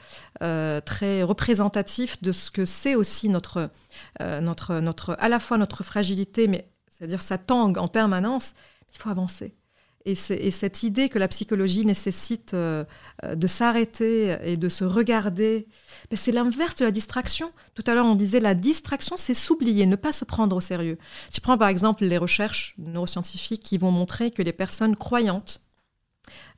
euh, 0.43 0.81
très 0.81 1.23
représentatif 1.23 2.23
de 2.23 2.33
ce 2.33 2.51
que 2.51 2.65
c'est 2.65 2.95
aussi 2.95 3.29
notre, 3.29 3.71
euh, 4.21 4.41
notre, 4.41 4.81
notre, 4.81 5.17
à 5.19 5.29
la 5.29 5.41
fois 5.41 5.57
notre 5.57 5.83
fragilité, 5.83 6.47
mais 6.47 6.71
c'est-à-dire 6.89 7.23
ça 7.23 7.39
tangue 7.39 7.79
en 7.79 7.89
permanence. 7.89 8.55
Il 8.93 8.99
faut 8.99 9.09
avancer. 9.09 9.58
Et, 10.09 10.13
et, 10.13 10.51
cette 10.51 10.83
idée 10.83 11.09
que 11.09 11.19
la 11.19 11.29
psychologie 11.29 11.85
nécessite 11.85 12.55
de 12.55 13.47
s'arrêter 13.47 14.37
et 14.43 14.57
de 14.57 14.69
se 14.69 14.85
regarder 14.85 15.67
ben, 16.11 16.17
c'est 16.17 16.33
l'inverse 16.33 16.77
de 16.77 16.85
la 16.85 16.91
distraction. 16.91 17.53
Tout 17.75 17.85
à 17.87 17.95
l'heure, 17.95 18.07
on 18.07 18.15
disait 18.15 18.41
la 18.41 18.55
distraction, 18.55 19.17
c'est 19.17 19.35
s'oublier, 19.35 19.87
ne 19.87 19.97
pas 19.97 20.13
se 20.13 20.25
prendre 20.25 20.57
au 20.57 20.61
sérieux. 20.61 20.99
Tu 21.33 21.41
prends 21.41 21.59
par 21.59 21.69
exemple 21.69 22.05
les 22.05 22.19
recherches 22.19 22.75
neuroscientifiques 22.79 23.63
qui 23.63 23.79
vont 23.79 23.91
montrer 23.91 24.31
que 24.31 24.43
les 24.43 24.53
personnes 24.53 24.97
croyantes 24.97 25.63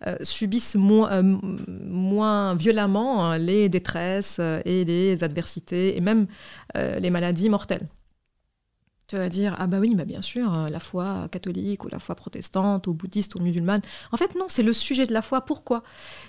euh, 0.07 0.17
subissent 0.23 0.77
euh, 0.77 1.23
moins, 1.23 2.55
violemment 2.55 3.27
hein, 3.27 3.39
les 3.39 3.69
détresses 3.69 4.39
euh, 4.41 4.61
et 4.65 4.85
les 4.85 5.23
adversités 5.23 5.97
et 5.97 6.01
même 6.01 6.27
les 6.75 7.11
maladies 7.11 7.51
mortelles. 7.51 7.89
Tu 9.11 9.17
vas 9.17 9.29
dire, 9.29 9.57
ah 9.59 9.67
bah 9.67 9.79
oui, 9.81 9.97
bien 10.07 10.23
sûr, 10.23 10.57
euh, 10.57 10.69
la 10.69 10.79
foi 10.79 11.27
catholique 11.33 11.85
ou 11.85 11.89
la 11.89 11.99
foi 11.99 12.15
protestante 12.15 12.87
ou 12.87 12.95
bouddhiste 12.95 13.35
ou 13.35 13.41
musulmane. 13.41 13.81
En 14.13 14.17
fait, 14.17 14.37
non, 14.37 14.45
c'est 14.47 14.63
le 14.63 14.73
sujet 14.73 15.05
de 15.05 15.13
la 15.13 15.21
foi. 15.21 15.41
Pourquoi? 15.41 15.83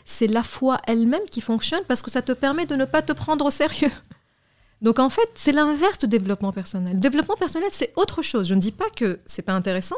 C'est 0.03 0.25
la 0.25 0.41
foi 0.41 0.79
elle-même 0.87 1.21
qui 1.29 1.41
fonctionne 1.41 1.83
parce 1.87 2.01
que 2.01 2.09
ça 2.09 2.23
te 2.23 2.31
permet 2.31 2.65
de 2.65 2.75
ne 2.75 2.85
pas 2.85 3.03
te 3.03 3.13
prendre 3.13 3.45
au 3.45 3.51
sérieux. 3.51 3.91
Donc 4.81 4.97
en 4.97 5.09
fait, 5.09 5.29
c'est 5.35 5.51
l'inverse 5.51 5.99
du 5.99 6.07
développement 6.07 6.51
personnel. 6.51 6.95
Le 6.95 6.99
développement 6.99 7.35
personnel, 7.35 7.69
c'est 7.71 7.93
autre 7.97 8.23
chose. 8.23 8.47
Je 8.47 8.55
ne 8.55 8.59
dis 8.59 8.71
pas 8.71 8.89
que 8.95 9.19
c'est 9.27 9.43
pas 9.43 9.53
intéressant, 9.53 9.97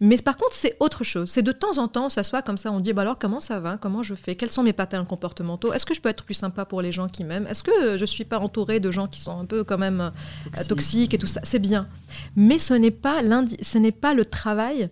mais 0.00 0.16
par 0.16 0.36
contre, 0.36 0.54
c'est 0.54 0.76
autre 0.80 1.04
chose. 1.04 1.30
C'est 1.30 1.42
de 1.42 1.52
temps 1.52 1.78
en 1.78 1.88
temps, 1.88 2.06
on 2.06 2.10
s'assoit 2.10 2.42
comme 2.42 2.58
ça, 2.58 2.70
on 2.72 2.80
dit 2.80 2.92
bah 2.92 3.02
alors 3.02 3.18
comment 3.18 3.40
ça 3.40 3.60
va? 3.60 3.76
Comment 3.78 4.02
je 4.02 4.14
fais? 4.14 4.36
Quels 4.36 4.50
sont 4.50 4.62
mes 4.62 4.72
patterns 4.72 5.06
comportementaux? 5.06 5.72
Est-ce 5.72 5.86
que 5.86 5.94
je 5.94 6.00
peux 6.00 6.08
être 6.08 6.24
plus 6.24 6.34
sympa 6.34 6.64
pour 6.64 6.82
les 6.82 6.92
gens 6.92 7.08
qui 7.08 7.24
m'aiment? 7.24 7.46
Est-ce 7.46 7.62
que 7.62 7.96
je 7.96 8.04
suis 8.04 8.24
pas 8.24 8.38
entourée 8.38 8.80
de 8.80 8.90
gens 8.90 9.08
qui 9.08 9.20
sont 9.20 9.38
un 9.38 9.44
peu 9.44 9.64
quand 9.64 9.78
même 9.78 10.00
euh, 10.00 10.64
toxiques 10.68 11.14
et 11.14 11.18
tout 11.18 11.26
ça? 11.26 11.40
C'est 11.44 11.58
bien. 11.58 11.88
Mais 12.36 12.58
ce 12.58 12.74
n'est 12.74 12.90
pas, 12.90 13.20
ce 13.62 13.78
n'est 13.78 13.92
pas 13.92 14.14
le 14.14 14.24
travail 14.24 14.90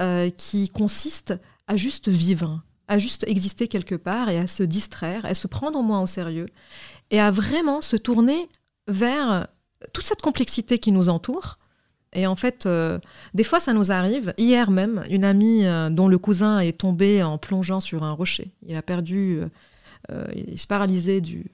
euh, 0.00 0.30
qui 0.30 0.68
consiste 0.68 1.34
à 1.66 1.76
juste 1.76 2.08
vivre 2.08 2.62
à 2.88 2.98
juste 2.98 3.24
exister 3.26 3.68
quelque 3.68 3.94
part 3.94 4.28
et 4.28 4.38
à 4.38 4.46
se 4.46 4.62
distraire, 4.62 5.24
à 5.24 5.32
se 5.32 5.46
prendre 5.46 5.80
moins 5.82 6.02
au 6.02 6.06
sérieux 6.06 6.46
et 7.10 7.20
à 7.20 7.30
vraiment 7.30 7.80
se 7.80 7.96
tourner 7.96 8.48
vers 8.86 9.46
toute 9.92 10.04
cette 10.04 10.20
complexité 10.20 10.78
qui 10.78 10.92
nous 10.92 11.08
entoure. 11.08 11.58
Et 12.14 12.26
en 12.26 12.36
fait, 12.36 12.66
euh, 12.66 12.98
des 13.34 13.44
fois, 13.44 13.60
ça 13.60 13.72
nous 13.72 13.90
arrive. 13.90 14.34
Hier 14.36 14.70
même, 14.70 15.04
une 15.08 15.24
amie 15.24 15.64
euh, 15.64 15.88
dont 15.88 16.08
le 16.08 16.18
cousin 16.18 16.60
est 16.60 16.78
tombé 16.78 17.22
en 17.22 17.38
plongeant 17.38 17.80
sur 17.80 18.02
un 18.02 18.12
rocher. 18.12 18.50
Il 18.66 18.76
a 18.76 18.82
perdu, 18.82 19.40
euh, 20.10 20.26
il 20.34 20.58
s'est 20.58 20.66
paralysé 20.66 21.20
du, 21.20 21.50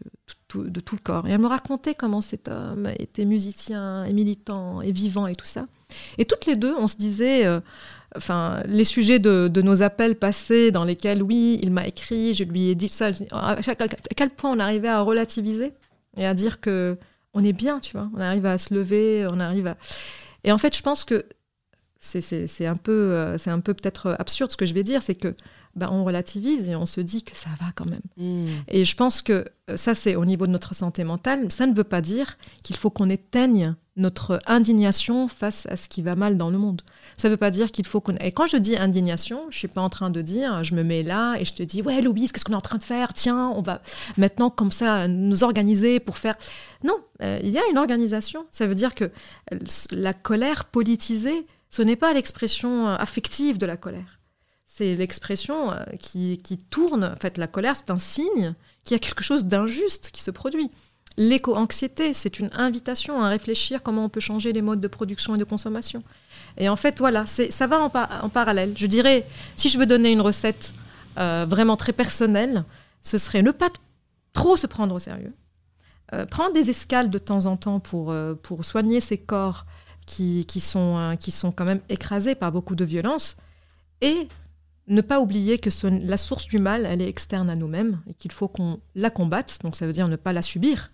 de 0.55 0.81
tout 0.81 0.97
le 0.97 1.01
corps. 1.01 1.27
Et 1.29 1.31
elle 1.31 1.41
me 1.41 1.47
racontait 1.47 1.95
comment 1.95 2.21
cet 2.21 2.49
homme 2.49 2.91
était 2.99 3.25
musicien 3.25 4.05
et 4.05 4.13
militant 4.13 4.83
et 4.83 4.91
vivant 4.91 5.29
et 5.29 5.37
tout 5.37 5.47
ça. 5.47 5.67
Et 6.19 6.25
toutes 6.25 6.47
les 6.47 6.57
deux, 6.57 6.75
on 6.77 6.89
se 6.89 6.97
disait, 6.97 7.47
enfin, 8.17 8.63
les 8.67 8.85
sujets 8.85 9.21
de, 9.21 9.63
nos 9.63 9.83
appels 9.83 10.17
passés 10.17 10.73
dans 10.73 10.85
lesquels, 10.85 11.23
oui, 11.23 11.61
il 11.63 11.71
m'a 11.71 11.87
écrit, 11.87 12.35
je 12.35 12.43
lui 12.43 12.69
ai 12.69 12.75
dit 12.75 12.89
tout 12.89 12.95
ça. 12.95 13.11
À 13.31 13.57
quel 14.17 14.31
point 14.31 14.51
on 14.51 14.59
arrivait 14.59 14.89
à 14.89 15.03
relativiser 15.03 15.73
et 16.17 16.27
à 16.27 16.35
dire 16.35 16.61
que 16.61 16.99
on 17.35 17.45
est 17.45 17.53
bien, 17.53 17.79
tu 17.79 17.93
vois. 17.93 18.11
On 18.17 18.21
arrive 18.21 18.47
à 18.47 18.59
se 18.59 18.75
lever, 18.75 19.27
on 19.31 19.39
arrive 19.39 19.69
à. 19.69 19.77
Et 20.49 20.53
en 20.53 20.57
fait, 20.57 20.75
je 20.75 20.81
pense 20.81 21.05
que 21.05 21.27
c'est 21.99 22.67
un 22.67 22.75
peu, 22.75 23.13
euh, 23.13 23.37
peu 23.61 23.75
peut-être 23.75 24.17
absurde 24.19 24.51
ce 24.51 24.57
que 24.57 24.65
je 24.65 24.73
vais 24.73 24.83
dire, 24.83 25.03
c'est 25.03 25.15
que 25.15 25.35
ben, 25.79 25.89
on 25.91 26.05
relativise 26.05 26.69
et 26.69 26.77
on 26.77 26.87
se 26.87 27.01
dit 27.01 27.23
que 27.23 27.35
ça 27.35 27.51
va 27.61 27.67
quand 27.75 27.87
même. 27.87 28.03
Hmm. 28.17 28.49
Et 28.69 28.85
je 28.85 28.97
pense 28.97 29.23
que 29.23 29.45
euh, 29.71 29.77
ça, 29.77 29.95
c'est 29.95 30.17
au 30.17 30.25
niveau 30.25 30.47
de 30.47 30.53
notre 30.53 30.75
santé 30.75 31.05
mentale. 31.05 31.51
Ça 31.51 31.67
ne 31.67 31.75
veut 31.75 31.85
pas 31.85 32.01
dire 32.01 32.37
qu'il 32.63 32.77
faut 32.77 32.91
qu'on 32.91 33.09
éteigne 33.09 33.75
notre 33.99 34.41
indignation 34.47 35.29
face 35.29 35.67
à 35.67 35.77
ce 35.77 35.89
qui 35.89 36.03
va 36.03 36.15
mal 36.15 36.37
dans 36.37 36.51
le 36.51 36.59
monde. 36.59 36.83
Ça 37.17 37.29
ne 37.29 37.33
veut 37.33 37.37
pas 37.37 37.51
dire 37.51 37.71
qu'il 37.71 37.87
faut 37.87 38.01
qu'on... 38.01 38.15
Et 38.17 38.33
quand 38.33 38.47
je 38.47 38.57
dis 38.57 38.77
indignation, 38.77 39.43
je 39.51 39.57
ne 39.57 39.59
suis 39.59 39.69
pas 39.69 39.81
en 39.81 39.91
train 39.91 40.11
de 40.11 40.23
dire, 40.23 40.63
je 40.63 40.75
me 40.75 40.85
mets 40.85 41.03
là 41.03 41.37
et 41.37 41.45
je 41.45 41.53
te 41.53 41.63
dis, 41.63 41.83
ouais, 41.83 42.01
Louise, 42.01 42.31
qu'est-ce 42.31 42.45
qu'on 42.45 42.53
est 42.53 42.57
en 42.57 42.61
train 42.61 42.79
de 42.79 42.83
faire? 42.83 43.13
Tiens, 43.13 43.49
on 43.57 43.61
va 43.61 43.83
maintenant 44.17 44.51
comme 44.51 44.73
ça 44.73 45.09
nous 45.09 45.43
organiser 45.43 45.99
pour 46.01 46.17
faire... 46.17 46.37
Non, 46.85 46.97
euh, 47.23 47.41
il 47.43 47.51
y 47.51 47.59
a 47.59 47.63
une 47.71 47.79
organisation. 47.79 48.47
Ça 48.53 48.67
veut 48.67 48.77
dire 48.77 48.95
que 48.95 49.11
la 49.91 50.15
colère 50.15 50.67
politisée, 50.67 51.47
ce 51.71 51.83
n'est 51.83 51.97
pas 51.97 52.13
l'expression 52.13 52.89
euh, 52.89 52.97
affective 52.99 53.59
de 53.59 53.67
la 53.67 53.77
colère. 53.77 54.18
C'est 54.79 54.95
l'expression 54.95 55.73
euh, 55.73 55.83
qui, 55.99 56.39
qui 56.39 56.57
tourne. 56.57 57.03
En 57.03 57.17
fait, 57.17 57.37
la 57.37 57.49
colère, 57.49 57.75
c'est 57.75 57.91
un 57.91 57.99
signe 57.99 58.55
qu'il 58.85 58.95
y 58.95 58.95
a 58.95 59.01
quelque 59.01 59.25
chose 59.25 59.47
d'injuste 59.47 60.11
qui 60.13 60.23
se 60.23 60.31
produit. 60.31 60.71
L'éco-anxiété, 61.17 62.15
c'est 62.15 62.39
une 62.39 62.49
invitation 62.53 63.21
à 63.21 63.29
réfléchir 63.29 63.83
comment 63.83 64.05
on 64.05 64.09
peut 64.09 64.21
changer 64.21 64.53
les 64.53 64.63
modes 64.63 64.81
de 64.81 64.87
production 64.87 65.35
et 65.35 65.39
de 65.39 65.43
consommation. 65.43 66.05
Et 66.59 66.69
en 66.69 66.77
fait, 66.77 67.01
voilà, 67.01 67.27
ça 67.27 67.67
va 67.67 67.81
en, 67.81 68.29
parallèle. 68.29 68.75
Je 68.77 68.87
dirais, 68.87 69.27
si 69.57 69.69
je 69.69 69.81
veux 69.81 69.87
donner 69.87 70.13
une 70.13 70.21
recette 70.21 70.75
euh, 71.19 71.45
vraiment 71.49 71.77
très 71.77 71.93
personnelle, 71.93 72.65
ce 73.03 73.19
serait 73.19 73.43
ne 73.43 73.51
pas 73.51 73.71
trop 74.33 74.57
se 74.57 74.69
prendre 74.69 74.95
au 74.95 75.01
sérieux, 75.01 75.35
euh, 76.13 76.25
prendre 76.25 76.53
des 76.53 76.71
escales 76.71 77.11
de 77.11 77.19
temps 77.19 77.47
en 77.47 77.57
temps 77.57 77.81
pour, 77.81 78.15
pour 78.45 78.65
soigner 78.65 79.01
ces 79.01 79.19
corps 79.19 79.67
qui, 80.07 80.47
qui, 80.47 80.61
sont, 80.61 81.17
qui 81.19 81.33
sont 81.33 81.51
quand 81.51 81.65
même 81.65 81.81
écrasés 81.89 82.37
par 82.37 82.53
beaucoup 82.53 82.77
de 82.77 82.85
violence, 82.85 83.37
et 84.01 84.29
ne 84.89 85.01
pas 85.01 85.21
oublier 85.21 85.59
que 85.59 85.71
la 86.05 86.17
source 86.17 86.47
du 86.47 86.59
mal, 86.59 86.87
elle 86.87 87.03
est 87.03 87.09
externe 87.09 87.51
à 87.51 87.57
nous-mêmes, 87.57 88.01
et 88.09 88.15
qu'il 88.15 88.33
faut 88.33 88.49
qu'on 88.49 88.81
la 88.95 89.11
combatte, 89.11 89.59
donc 89.63 89.77
ça 89.77 89.87
veut 89.87 89.93
dire 89.93 90.09
ne 90.09 90.17
pas 90.17 90.33
la 90.33 90.43
subir, 90.43 90.91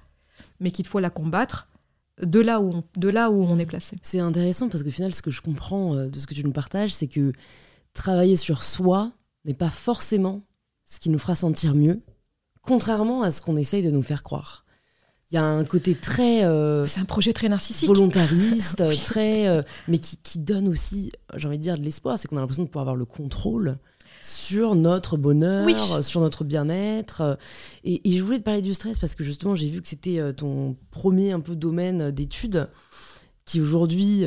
mais 0.61 0.71
qu'il 0.71 0.87
faut 0.87 0.99
la 0.99 1.11
combattre 1.11 1.69
de 2.21 2.41
là 2.41 2.61
où 2.61 2.71
on, 2.71 2.85
de 2.97 3.09
là 3.09 3.31
où 3.31 3.43
on 3.43 3.59
est 3.59 3.67
placé. 3.67 3.97
C'est 4.03 4.21
intéressant 4.21 4.69
parce 4.69 4.83
que 4.83 4.91
final, 4.91 5.15
ce 5.15 5.23
que 5.23 5.31
je 5.31 5.41
comprends 5.41 5.95
euh, 5.95 6.09
de 6.09 6.19
ce 6.19 6.27
que 6.27 6.35
tu 6.35 6.45
nous 6.45 6.53
partages, 6.53 6.95
c'est 6.95 7.09
que 7.09 7.33
travailler 7.93 8.37
sur 8.37 8.63
soi 8.63 9.13
n'est 9.45 9.55
pas 9.55 9.71
forcément 9.71 10.41
ce 10.85 11.01
qui 11.01 11.11
nous 11.11 11.19
fera 11.19 11.35
sentir 11.35 11.75
mieux, 11.75 12.01
contrairement 12.63 13.23
à 13.23 13.31
ce 13.31 13.41
qu'on 13.43 13.57
essaye 13.57 13.83
de 13.83 13.91
nous 13.91 14.03
faire 14.03 14.23
croire. 14.23 14.64
Il 15.31 15.35
y 15.35 15.39
a 15.39 15.45
un 15.45 15.65
côté 15.65 15.95
très... 15.95 16.45
Euh, 16.45 16.87
c'est 16.87 17.01
un 17.01 17.07
projet 17.07 17.33
très 17.33 17.49
narcissique. 17.49 17.89
Volontariste, 17.89 18.85
très... 19.05 19.49
Euh, 19.49 19.63
mais 19.89 19.99
qui, 19.99 20.17
qui 20.19 20.39
donne 20.39 20.69
aussi, 20.69 21.11
j'ai 21.35 21.49
envie 21.49 21.59
de 21.59 21.63
dire, 21.63 21.77
de 21.77 21.83
l'espoir. 21.83 22.19
C'est 22.19 22.29
qu'on 22.29 22.37
a 22.37 22.41
l'impression 22.41 22.63
de 22.63 22.69
pouvoir 22.69 22.83
avoir 22.83 22.97
le 22.97 23.05
contrôle 23.05 23.79
sur 24.23 24.75
notre 24.75 25.17
bonheur, 25.17 26.05
sur 26.05 26.21
notre 26.21 26.45
bien-être. 26.45 27.39
Et, 27.85 28.01
je 28.05 28.23
voulais 28.23 28.39
te 28.39 28.45
parler 28.45 28.63
du 28.63 28.75
stress 28.75 28.99
parce 28.99 29.15
que 29.15 29.25
justement, 29.25 29.55
j'ai 29.55 29.69
vu 29.69 29.83
que 29.83 29.89
c'était 29.89 30.19
euh, 30.19 30.33
ton 30.33 30.77
premier 30.91 31.33
un 31.33 31.41
peu 31.41 31.57
domaine 31.57 32.11
d'études 32.11 32.69
qui 33.45 33.61
aujourd'hui, 33.61 34.25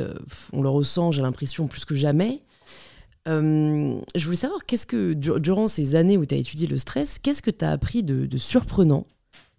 on 0.54 0.62
le 0.62 0.70
ressent, 0.70 1.12
j'ai 1.12 1.24
l'impression, 1.24 1.68
plus 1.68 1.86
que 1.86 1.96
jamais. 1.96 2.44
Euh, 3.28 4.00
je 4.16 4.26
voulais 4.26 4.38
savoir, 4.38 4.66
qu'est-ce 4.66 4.86
que, 4.86 5.14
durant 5.14 5.68
ces 5.68 5.96
années 5.96 6.18
où 6.18 6.26
tu 6.26 6.36
as 6.36 6.38
étudié 6.38 6.68
le 6.68 6.78
stress, 6.78 7.18
qu'est-ce 7.18 7.42
que 7.42 7.50
tu 7.50 7.66
as 7.66 7.72
appris 7.72 8.04
de 8.04 8.38
surprenant 8.38 9.08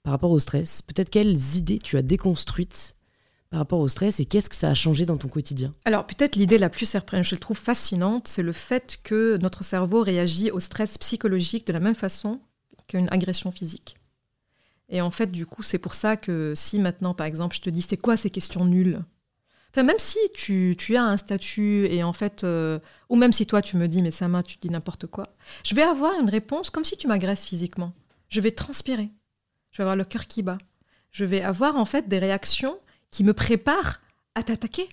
par 0.03 0.13
rapport 0.13 0.31
au 0.31 0.39
stress 0.39 0.83
Peut-être 0.83 1.11
quelles 1.11 1.57
idées 1.57 1.79
tu 1.79 1.97
as 1.97 2.03
déconstruites 2.03 2.97
par 3.51 3.61
rapport 3.61 3.81
au 3.81 3.89
stress 3.89 4.21
et 4.21 4.27
qu'est-ce 4.27 4.51
que 4.51 4.57
ça 4.57 4.71
a 4.71 4.75
changé 4.75 5.07
dans 5.07 5.17
ton 5.17 5.29
quotidien 5.29 5.75
Alors 5.85 6.07
peut-être 6.07 6.37
l'idée 6.37 6.59
la 6.59 6.69
plus 6.69 6.87
surprenante, 6.87 7.27
je 7.27 7.35
le 7.35 7.41
trouve 7.41 7.59
fascinante, 7.59 8.29
c'est 8.29 8.43
le 8.43 8.53
fait 8.53 8.99
que 9.03 9.39
notre 9.41 9.65
cerveau 9.65 10.03
réagit 10.03 10.51
au 10.51 10.61
stress 10.61 10.99
psychologique 10.99 11.67
de 11.67 11.73
la 11.73 11.81
même 11.81 11.95
façon 11.95 12.41
qu'une 12.87 13.09
agression 13.11 13.51
physique. 13.51 13.97
Et 14.89 15.01
en 15.01 15.11
fait, 15.11 15.31
du 15.31 15.45
coup, 15.47 15.63
c'est 15.63 15.79
pour 15.79 15.95
ça 15.95 16.17
que 16.17 16.55
si 16.57 16.79
maintenant, 16.79 17.15
par 17.15 17.27
exemple, 17.27 17.55
je 17.55 17.61
te 17.61 17.71
dis 17.71 17.83
c'est 17.83 17.97
quoi 17.97 18.17
ces 18.17 18.31
questions 18.31 18.65
nulles 18.65 19.05
Enfin, 19.71 19.83
même 19.83 19.99
si 19.99 20.19
tu, 20.33 20.97
as 20.97 21.05
un 21.05 21.19
statut 21.19 21.87
et 21.91 22.03
en 22.03 22.15
fait, 22.15 22.43
euh, 22.43 22.79
ou 23.11 23.17
même 23.17 23.35
si 23.35 23.47
toi 23.47 23.61
tu 23.61 23.77
me 23.77 23.87
dis 23.87 24.01
mais 24.01 24.11
Sama, 24.11 24.43
tu 24.43 24.57
dis 24.57 24.71
n'importe 24.71 25.07
quoi, 25.07 25.35
je 25.63 25.75
vais 25.75 25.83
avoir 25.83 26.19
une 26.19 26.31
réponse 26.31 26.71
comme 26.71 26.87
si 26.87 26.97
tu 26.97 27.07
m'agresses 27.07 27.45
physiquement. 27.45 27.93
Je 28.29 28.41
vais 28.41 28.51
transpirer, 28.51 29.11
je 29.79 29.83
vais 29.85 29.91
avoir 29.91 29.97
le 29.97 30.05
cœur 30.05 30.27
qui 30.27 30.43
bat, 30.43 30.59
je 31.13 31.25
vais 31.25 31.41
avoir 31.41 31.77
en 31.77 31.85
fait 31.85 32.09
des 32.09 32.19
réactions 32.19 32.79
qui 33.13 33.23
me 33.23 33.33
prépare 33.33 34.01
à 34.35 34.43
t'attaquer 34.43 34.89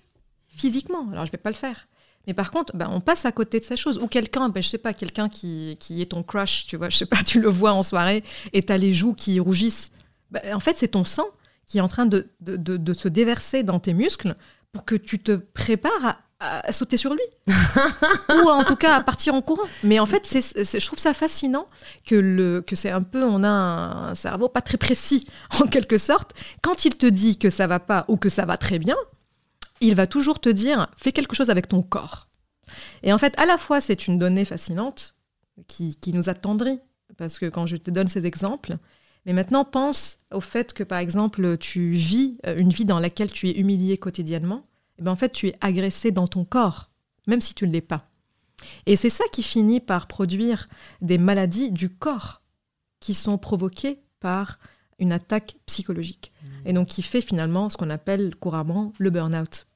physiquement. 0.48 1.08
Alors 1.10 1.26
je 1.26 1.32
vais 1.32 1.38
pas 1.38 1.50
le 1.50 1.56
faire. 1.56 1.88
Mais 2.28 2.34
par 2.34 2.52
contre, 2.52 2.76
ben, 2.76 2.88
on 2.92 3.00
passe 3.00 3.24
à 3.24 3.32
côté 3.32 3.58
de 3.58 3.64
ces 3.64 3.76
choses. 3.76 3.98
Ou 3.98 4.06
quelqu'un, 4.06 4.48
ben, 4.48 4.62
je 4.62 4.68
sais 4.68 4.78
pas, 4.78 4.94
quelqu'un 4.94 5.28
qui, 5.28 5.76
qui, 5.80 6.02
est 6.02 6.12
ton 6.12 6.22
crush, 6.22 6.66
tu 6.66 6.76
vois, 6.76 6.88
je 6.88 6.96
sais 6.98 7.06
pas, 7.06 7.22
tu 7.24 7.40
le 7.40 7.48
vois 7.48 7.72
en 7.72 7.82
soirée 7.82 8.22
et 8.52 8.62
tu 8.62 8.72
as 8.72 8.78
les 8.78 8.92
joues 8.92 9.12
qui 9.12 9.40
rougissent. 9.40 9.90
Ben, 10.30 10.54
en 10.54 10.60
fait, 10.60 10.76
c'est 10.76 10.88
ton 10.88 11.04
sang 11.04 11.26
qui 11.66 11.78
est 11.78 11.80
en 11.80 11.88
train 11.88 12.06
de, 12.06 12.28
de, 12.40 12.56
de, 12.56 12.92
se 12.94 13.08
déverser 13.08 13.64
dans 13.64 13.80
tes 13.80 13.92
muscles 13.92 14.36
pour 14.70 14.84
que 14.84 14.94
tu 14.94 15.18
te 15.18 15.32
prépares 15.32 16.04
à, 16.04 16.18
à 16.38 16.72
sauter 16.72 16.96
sur 16.96 17.14
lui. 17.14 17.22
Ou 18.28 18.48
en 18.48 18.64
tout 18.64 18.76
cas 18.76 18.96
à 18.96 19.02
partir 19.02 19.34
en 19.34 19.42
courant. 19.42 19.66
Mais 19.82 19.98
en 19.98 20.06
fait, 20.06 20.26
c'est, 20.26 20.78
je 20.78 20.86
trouve 20.86 20.98
ça 20.98 21.14
fascinant 21.14 21.66
que, 22.04 22.14
le, 22.14 22.60
que 22.60 22.76
c'est 22.76 22.90
un 22.90 23.02
peu, 23.02 23.24
on 23.24 23.42
a 23.42 23.48
un, 23.48 24.14
cerveau 24.14 24.48
pas 24.48 24.60
très 24.60 24.76
précis 24.76 25.26
en 25.60 25.66
quelque 25.66 25.98
sorte. 25.98 26.34
Quand 26.62 26.84
il 26.84 26.96
te 26.96 27.06
dit 27.06 27.38
que 27.38 27.50
ça 27.50 27.66
va 27.66 27.80
pas 27.80 28.04
ou 28.08 28.16
que 28.16 28.28
ça 28.28 28.44
va 28.44 28.56
très 28.56 28.78
bien, 28.78 28.96
il 29.80 29.94
va 29.94 30.06
toujours 30.06 30.40
te 30.40 30.48
dire 30.48 30.88
fais 30.96 31.12
quelque 31.12 31.36
chose 31.36 31.50
avec 31.50 31.68
ton 31.68 31.82
corps. 31.82 32.28
Et 33.02 33.12
en 33.12 33.18
fait, 33.18 33.38
à 33.38 33.46
la 33.46 33.58
fois, 33.58 33.80
c'est 33.80 34.06
une 34.06 34.18
donnée 34.18 34.44
fascinante 34.44 35.14
qui, 35.66 35.96
qui 35.96 36.12
nous 36.12 36.28
attendrit. 36.28 36.80
Parce 37.16 37.38
que 37.38 37.46
quand 37.46 37.66
je 37.66 37.76
te 37.76 37.90
donne 37.90 38.08
ces 38.08 38.26
exemples, 38.26 38.76
mais 39.24 39.32
maintenant, 39.32 39.64
pense 39.64 40.18
au 40.32 40.40
fait 40.40 40.72
que, 40.72 40.82
par 40.82 40.98
exemple, 40.98 41.56
tu 41.58 41.92
vis 41.92 42.38
une 42.44 42.70
vie 42.70 42.84
dans 42.84 42.98
laquelle 42.98 43.30
tu 43.30 43.48
es 43.48 43.58
humilié 43.58 43.96
quotidiennement 43.96 44.66
eh 44.98 45.02
ben, 45.02 45.12
en 45.12 45.16
fait, 45.16 45.30
tu 45.30 45.48
es 45.48 45.54
agressé 45.60 46.10
dans 46.10 46.26
ton 46.26 46.44
corps, 46.44 46.90
même 47.26 47.40
si 47.40 47.54
tu 47.54 47.66
ne 47.66 47.72
l'es 47.72 47.80
pas. 47.80 48.08
Et 48.86 48.96
c'est 48.96 49.10
ça 49.10 49.24
qui 49.32 49.42
finit 49.42 49.80
par 49.80 50.06
produire 50.06 50.68
des 51.00 51.18
maladies 51.18 51.70
du 51.70 51.90
corps 51.90 52.42
qui 53.00 53.14
sont 53.14 53.38
provoquées 53.38 54.00
par 54.20 54.58
une 54.98 55.12
attaque 55.12 55.56
psychologique. 55.66 56.32
Et 56.64 56.72
donc 56.72 56.88
qui 56.88 57.02
fait 57.02 57.20
finalement 57.20 57.70
ce 57.70 57.76
qu'on 57.76 57.90
appelle 57.90 58.34
couramment 58.34 58.92
le 58.98 59.10
burn-out. 59.10 59.66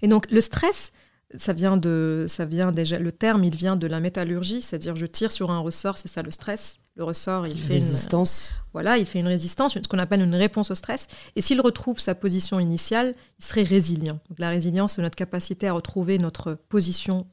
Et 0.00 0.08
donc 0.08 0.30
le 0.30 0.40
stress, 0.40 0.92
ça 1.36 1.52
vient 1.52 1.76
de, 1.76 2.26
ça 2.28 2.44
vient 2.44 2.72
déjà, 2.72 2.98
le 2.98 3.12
terme, 3.12 3.44
il 3.44 3.56
vient 3.56 3.76
de 3.76 3.86
la 3.86 4.00
métallurgie, 4.00 4.62
c'est-à-dire 4.62 4.96
je 4.96 5.06
tire 5.06 5.32
sur 5.32 5.50
un 5.50 5.58
ressort, 5.60 5.98
c'est 5.98 6.08
ça 6.08 6.22
le 6.22 6.30
stress. 6.30 6.78
Le 6.94 7.04
ressort, 7.04 7.46
il 7.46 7.56
fait 7.56 7.74
résistance. 7.74 8.56
Une, 8.56 8.70
voilà, 8.74 8.98
il 8.98 9.06
fait 9.06 9.18
une 9.18 9.26
résistance, 9.26 9.72
ce 9.72 9.88
qu'on 9.88 9.98
appelle 9.98 10.20
une 10.20 10.34
réponse 10.34 10.70
au 10.70 10.74
stress. 10.74 11.06
Et 11.36 11.40
s'il 11.40 11.60
retrouve 11.60 11.98
sa 11.98 12.14
position 12.14 12.60
initiale, 12.60 13.14
il 13.38 13.44
serait 13.44 13.62
résilient. 13.62 14.20
Donc, 14.28 14.38
la 14.38 14.50
résilience, 14.50 14.94
c'est 14.94 15.02
notre 15.02 15.16
capacité 15.16 15.68
à 15.68 15.72
retrouver 15.72 16.18
notre 16.18 16.54
position 16.68 17.26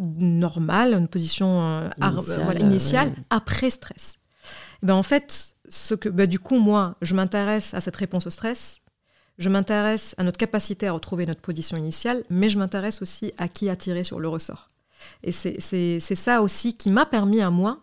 normale, 0.00 0.94
une 0.94 1.08
position 1.08 1.62
euh, 1.62 1.88
initiale, 2.58 3.14
après 3.30 3.70
stress. 3.70 4.18
Et 4.82 4.86
ben 4.86 4.94
en 4.94 5.02
fait, 5.02 5.56
ce 5.68 5.94
que, 5.94 6.08
ben 6.08 6.26
du 6.26 6.38
coup, 6.38 6.58
moi, 6.58 6.96
je 7.02 7.14
m'intéresse 7.14 7.74
à 7.74 7.80
cette 7.80 7.96
réponse 7.96 8.26
au 8.26 8.30
stress 8.30 8.80
je 9.38 9.48
m'intéresse 9.48 10.14
à 10.18 10.24
notre 10.24 10.38
capacité 10.38 10.88
à 10.88 10.92
retrouver 10.92 11.24
notre 11.24 11.40
position 11.40 11.76
initiale, 11.76 12.24
mais 12.28 12.50
je 12.50 12.58
m'intéresse 12.58 13.00
aussi 13.02 13.32
à 13.38 13.48
qui 13.48 13.68
attirer 13.68 14.04
sur 14.04 14.20
le 14.20 14.28
ressort. 14.28 14.68
Et 15.22 15.32
c'est 15.32 16.00
ça 16.00 16.42
aussi 16.42 16.74
qui 16.74 16.90
m'a 16.90 17.06
permis 17.06 17.40
à 17.40 17.50
moi 17.50 17.80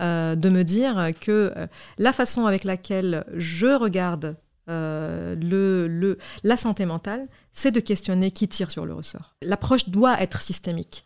euh, 0.00 0.34
de 0.34 0.48
me 0.48 0.64
dire 0.64 1.10
que 1.20 1.52
euh, 1.56 1.66
la 1.98 2.12
façon 2.12 2.46
avec 2.46 2.64
laquelle 2.64 3.24
je 3.34 3.66
regarde 3.66 4.36
euh, 4.70 5.36
le, 5.36 6.18
la 6.42 6.56
santé 6.56 6.86
mentale, 6.86 7.28
c'est 7.52 7.70
de 7.70 7.80
questionner 7.80 8.30
qui 8.30 8.48
tire 8.48 8.70
sur 8.70 8.86
le 8.86 8.94
ressort. 8.94 9.34
L'approche 9.42 9.90
doit 9.90 10.20
être 10.22 10.40
systémique. 10.40 11.04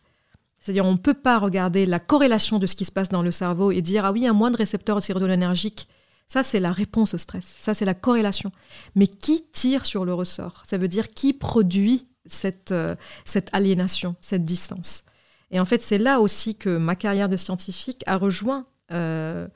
C'est-à-dire, 0.59 0.85
on 0.85 0.93
ne 0.93 0.97
peut 0.97 1.13
pas 1.13 1.39
regarder 1.39 1.85
la 1.85 1.99
corrélation 1.99 2.59
de 2.59 2.67
ce 2.67 2.75
qui 2.75 2.85
se 2.85 2.91
passe 2.91 3.09
dans 3.09 3.21
le 3.21 3.31
cerveau 3.31 3.71
et 3.71 3.81
dire, 3.81 4.05
ah 4.05 4.11
oui, 4.11 4.27
un 4.27 4.33
moins 4.33 4.51
de 4.51 4.57
récepteurs 4.57 5.01
sérotonergiques 5.01 5.87
ça, 6.31 6.43
c'est 6.43 6.59
la 6.59 6.71
réponse 6.71 7.15
au 7.15 7.17
stress. 7.17 7.43
Ça, 7.57 7.73
c'est 7.73 7.85
la 7.85 7.95
corrélation. 7.95 8.51
Mais 8.93 9.07
qui 9.07 9.47
tire 9.51 9.87
sur 9.87 10.05
le 10.05 10.13
ressort? 10.13 10.61
Ça 10.63 10.77
veut 10.77 10.87
dire 10.87 11.09
qui 11.09 11.33
produit 11.33 12.07
cette, 12.27 12.71
euh, 12.71 12.95
cette 13.25 13.49
aliénation, 13.51 14.15
cette 14.21 14.45
distance? 14.45 15.03
Et 15.49 15.59
en 15.59 15.65
fait, 15.65 15.81
c'est 15.81 15.97
là 15.97 16.19
aussi 16.19 16.53
que 16.53 16.77
ma 16.77 16.95
carrière 16.95 17.29
de 17.29 17.35
scientifique 17.35 18.03
a 18.05 18.17
rejoint 18.17 18.67
euh, 18.91 19.47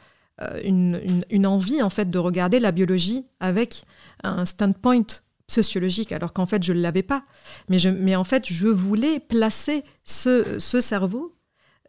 euh, 0.41 0.61
une, 0.63 1.45
envie 1.45 1.84
en 1.84 1.91
fait 1.91 2.09
de 2.09 2.17
regarder 2.17 2.59
la 2.59 2.71
biologie 2.71 3.28
avec 3.39 3.86
un 4.24 4.45
standpoint 4.45 5.05
sociologique, 5.47 6.11
alors 6.11 6.34
qu'en 6.34 6.47
fait 6.47 6.63
je 6.63 6.74
ne 6.74 6.82
l'avais 6.82 7.03
pas. 7.03 7.24
Mais, 7.69 7.78
je, 7.78 7.89
mais 7.89 8.15
en 8.15 8.24
fait, 8.24 8.51
je 8.51 8.65
voulais 8.65 9.19
placer 9.19 9.84
ce, 10.03 10.57
ce 10.57 10.82
cerveau 10.82 11.36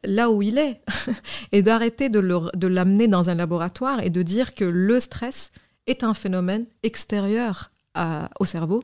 là 0.03 0.31
où 0.31 0.43
il 0.43 0.59
est 0.59 0.81
et 1.53 1.63
d'arrêter 1.63 2.09
de 2.09 2.67
l'amener 2.67 3.09
dans 3.09 3.31
un 3.31 3.35
laboratoire 3.35 4.01
et 4.03 4.11
de 4.11 4.23
dire 4.23 4.55
que 4.55 4.65
le 4.65 5.01
stress 5.01 5.53
est 5.87 6.03
un 6.03 6.15
phénomène 6.15 6.67
extérieur 6.83 7.71
au 8.41 8.45
cerveau. 8.45 8.83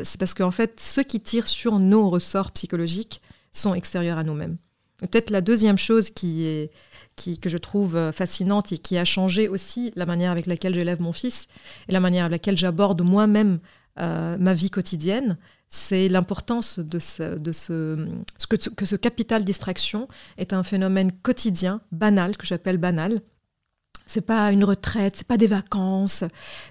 C'est 0.00 0.18
parce 0.18 0.34
qu'en 0.34 0.52
fait, 0.52 0.78
ceux 0.78 1.02
qui 1.02 1.20
tirent 1.20 1.48
sur 1.48 1.78
nos 1.78 2.08
ressorts 2.08 2.52
psychologiques 2.52 3.20
sont 3.52 3.74
extérieurs 3.74 4.18
à 4.18 4.22
nous-mêmes. 4.22 4.56
Peut-être 4.98 5.30
la 5.30 5.40
deuxième 5.40 5.78
chose 5.78 6.10
qui 6.10 6.44
est, 6.44 6.70
qui, 7.16 7.38
que 7.40 7.48
je 7.48 7.58
trouve 7.58 8.12
fascinante 8.12 8.70
et 8.70 8.78
qui 8.78 8.96
a 8.98 9.04
changé 9.04 9.48
aussi 9.48 9.92
la 9.96 10.06
manière 10.06 10.30
avec 10.30 10.46
laquelle 10.46 10.74
j'élève 10.74 11.02
mon 11.02 11.12
fils 11.12 11.48
et 11.88 11.92
la 11.92 11.98
manière 11.98 12.24
avec 12.24 12.40
laquelle 12.40 12.56
j'aborde 12.56 13.02
moi-même 13.02 13.58
euh, 14.00 14.38
ma 14.38 14.54
vie 14.54 14.70
quotidienne, 14.70 15.36
c'est 15.74 16.10
l'importance 16.10 16.78
de, 16.78 16.98
ce, 16.98 17.38
que, 18.46 18.84
ce 18.84 18.96
capital 18.96 19.42
distraction 19.42 20.06
est 20.36 20.52
un 20.52 20.62
phénomène 20.62 21.10
quotidien, 21.10 21.80
banal, 21.92 22.36
que 22.36 22.46
j'appelle 22.46 22.76
banal. 22.76 23.22
C'est 24.04 24.20
pas 24.20 24.52
une 24.52 24.64
retraite, 24.64 25.16
c'est 25.16 25.26
pas 25.26 25.38
des 25.38 25.46
vacances, 25.46 26.24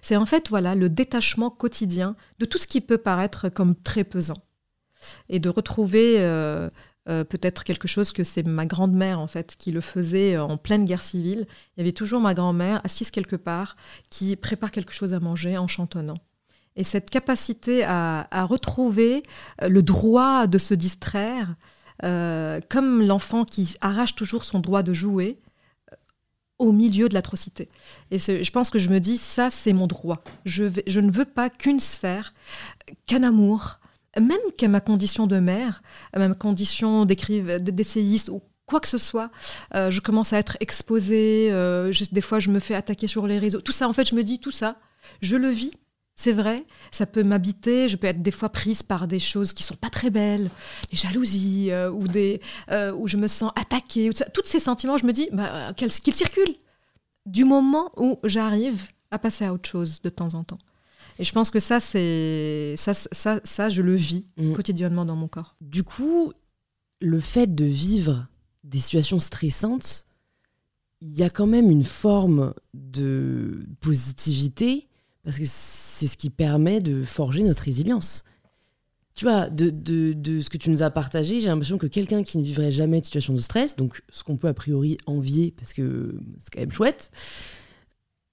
c'est 0.03 0.15
en 0.15 0.27
fait 0.27 0.49
voilà 0.49 0.75
le 0.75 0.87
détachement 0.87 1.49
quotidien 1.49 2.15
de 2.37 2.45
tout 2.45 2.59
ce 2.59 2.67
qui 2.67 2.79
peut 2.79 2.99
paraître 2.99 3.49
comme 3.49 3.73
très 3.73 4.03
pesant 4.03 4.37
et 5.29 5.39
de 5.39 5.49
retrouver 5.49 6.19
euh, 6.19 6.69
euh, 7.09 7.23
peut-être 7.23 7.63
quelque 7.63 7.87
chose 7.87 8.11
que 8.11 8.23
c'est 8.23 8.45
ma 8.45 8.67
grand-mère 8.67 9.19
en 9.19 9.25
fait 9.27 9.55
qui 9.57 9.71
le 9.71 9.81
faisait 9.81 10.37
en 10.37 10.57
pleine 10.57 10.85
guerre 10.85 11.01
civile. 11.01 11.47
Il 11.75 11.79
y 11.79 11.81
avait 11.81 11.91
toujours 11.91 12.21
ma 12.21 12.35
grand-mère 12.35 12.81
assise 12.83 13.09
quelque 13.09 13.37
part 13.37 13.77
qui 14.11 14.35
prépare 14.35 14.69
quelque 14.69 14.93
chose 14.93 15.15
à 15.15 15.19
manger 15.19 15.57
en 15.57 15.67
chantonnant. 15.67 16.19
Et 16.81 16.83
cette 16.83 17.11
capacité 17.11 17.83
à, 17.83 18.25
retrouver 18.49 19.21
euh, 19.61 19.69
le 19.69 19.83
droit 19.83 20.47
de 20.47 20.57
se 20.57 20.73
distraire, 20.73 21.53
euh, 22.03 22.59
comme 22.69 23.03
l'enfant 23.05 23.45
qui 23.45 23.75
arrache 23.81 24.15
toujours 24.15 24.45
son 24.45 24.57
droit 24.57 24.81
de 24.81 24.91
jouer 24.91 25.37
euh, 25.91 25.95
au 26.57 26.71
milieu 26.71 27.07
de 27.07 27.13
l'atrocité. 27.13 27.69
Et 28.09 28.17
je 28.17 28.49
pense 28.49 28.71
que 28.71 28.79
je 28.79 28.89
me 28.89 28.99
dis, 28.99 29.19
ça, 29.19 29.51
c'est 29.51 29.73
mon 29.73 29.85
droit. 29.85 30.23
Je, 30.43 30.63
je, 30.87 30.99
ne 30.99 31.11
veux 31.11 31.25
pas 31.25 31.51
qu'une 31.51 31.79
sphère, 31.79 32.33
qu'un 33.05 33.21
amour, 33.21 33.77
même 34.19 34.39
qu'à 34.57 34.67
ma 34.67 34.81
condition 34.81 35.27
de 35.27 35.37
mère, 35.37 35.83
à 36.13 36.17
ma 36.17 36.33
condition 36.33 37.05
d'essayiste 37.05 38.29
ou 38.29 38.41
quoi 38.65 38.79
que 38.79 38.87
ce 38.87 38.97
soit, 38.97 39.29
je 39.75 39.99
commence 39.99 40.33
à 40.33 40.39
être 40.39 40.57
exposée, 40.61 41.51
des 42.11 42.21
fois 42.21 42.39
je 42.39 42.49
me 42.49 42.59
fais 42.59 42.73
attaquer 42.73 43.05
sur 43.05 43.27
les 43.27 43.37
réseaux. 43.37 43.61
Tout 43.61 43.71
ça, 43.71 43.87
en 43.87 43.93
fait, 43.93 44.09
je 44.09 44.15
me 44.15 44.23
dis, 44.23 44.39
tout 44.39 44.49
ça, 44.49 44.77
je 45.21 45.35
le 45.35 45.49
vis 45.49 45.73
c'est 46.21 46.33
vrai, 46.33 46.67
ça 46.91 47.07
peut 47.07 47.23
m'habiter, 47.23 47.89
je 47.89 47.95
peux 47.95 48.05
être 48.05 48.21
des 48.21 48.29
fois 48.29 48.49
prise 48.49 48.83
par 48.83 49.07
des 49.07 49.17
choses 49.17 49.53
qui 49.53 49.63
sont 49.63 49.75
pas 49.75 49.89
très 49.89 50.11
belles, 50.11 50.51
des 50.91 50.97
jalousies, 50.97 51.71
euh, 51.71 51.89
ou 51.89 52.07
des, 52.07 52.41
euh, 52.69 52.93
où 52.93 53.07
je 53.07 53.17
me 53.17 53.27
sens 53.27 53.51
attaquée, 53.55 54.11
ou 54.11 54.13
tous 54.13 54.45
ces 54.45 54.59
sentiments, 54.59 54.97
je 54.97 55.05
me 55.07 55.13
dis 55.13 55.29
bah, 55.33 55.73
qu'ils 55.73 56.13
circulent 56.13 56.57
du 57.25 57.43
moment 57.43 57.91
où 57.97 58.19
j'arrive 58.23 58.83
à 59.09 59.17
passer 59.17 59.45
à 59.45 59.53
autre 59.53 59.67
chose 59.67 59.99
de 60.03 60.09
temps 60.09 60.35
en 60.35 60.43
temps. 60.43 60.59
Et 61.17 61.23
je 61.23 61.33
pense 61.33 61.49
que 61.49 61.59
ça, 61.59 61.79
c'est 61.79 62.75
ça, 62.77 62.93
ça, 62.93 63.41
ça, 63.43 63.69
je 63.69 63.81
le 63.81 63.95
vis 63.95 64.27
mm. 64.37 64.53
quotidiennement 64.53 65.05
dans 65.05 65.15
mon 65.15 65.27
corps. 65.27 65.55
Du 65.59 65.83
coup, 65.83 66.33
le 66.99 67.19
fait 67.19 67.55
de 67.55 67.65
vivre 67.65 68.27
des 68.63 68.77
situations 68.77 69.19
stressantes, 69.19 70.05
il 71.01 71.17
y 71.17 71.23
a 71.23 71.31
quand 71.31 71.47
même 71.47 71.71
une 71.71 71.83
forme 71.83 72.53
de 72.75 73.65
positivité 73.79 74.87
parce 75.23 75.37
que 75.37 75.45
c'est 76.01 76.07
ce 76.07 76.17
qui 76.17 76.31
permet 76.31 76.81
de 76.81 77.03
forger 77.03 77.43
notre 77.43 77.61
résilience. 77.63 78.23
Tu 79.13 79.25
vois, 79.25 79.51
de, 79.51 79.69
de, 79.69 80.13
de 80.13 80.41
ce 80.41 80.49
que 80.49 80.57
tu 80.57 80.71
nous 80.71 80.81
as 80.81 80.89
partagé, 80.89 81.39
j'ai 81.39 81.47
l'impression 81.47 81.77
que 81.77 81.85
quelqu'un 81.85 82.23
qui 82.23 82.39
ne 82.39 82.43
vivrait 82.43 82.71
jamais 82.71 83.01
de 83.01 83.05
situation 83.05 83.33
de 83.33 83.41
stress, 83.41 83.75
donc 83.75 84.01
ce 84.09 84.23
qu'on 84.23 84.37
peut 84.37 84.47
a 84.47 84.53
priori 84.55 84.97
envier 85.05 85.53
parce 85.55 85.73
que 85.73 86.15
c'est 86.39 86.49
quand 86.51 86.61
même 86.61 86.71
chouette, 86.71 87.11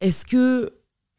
est-ce 0.00 0.24
que 0.24 0.72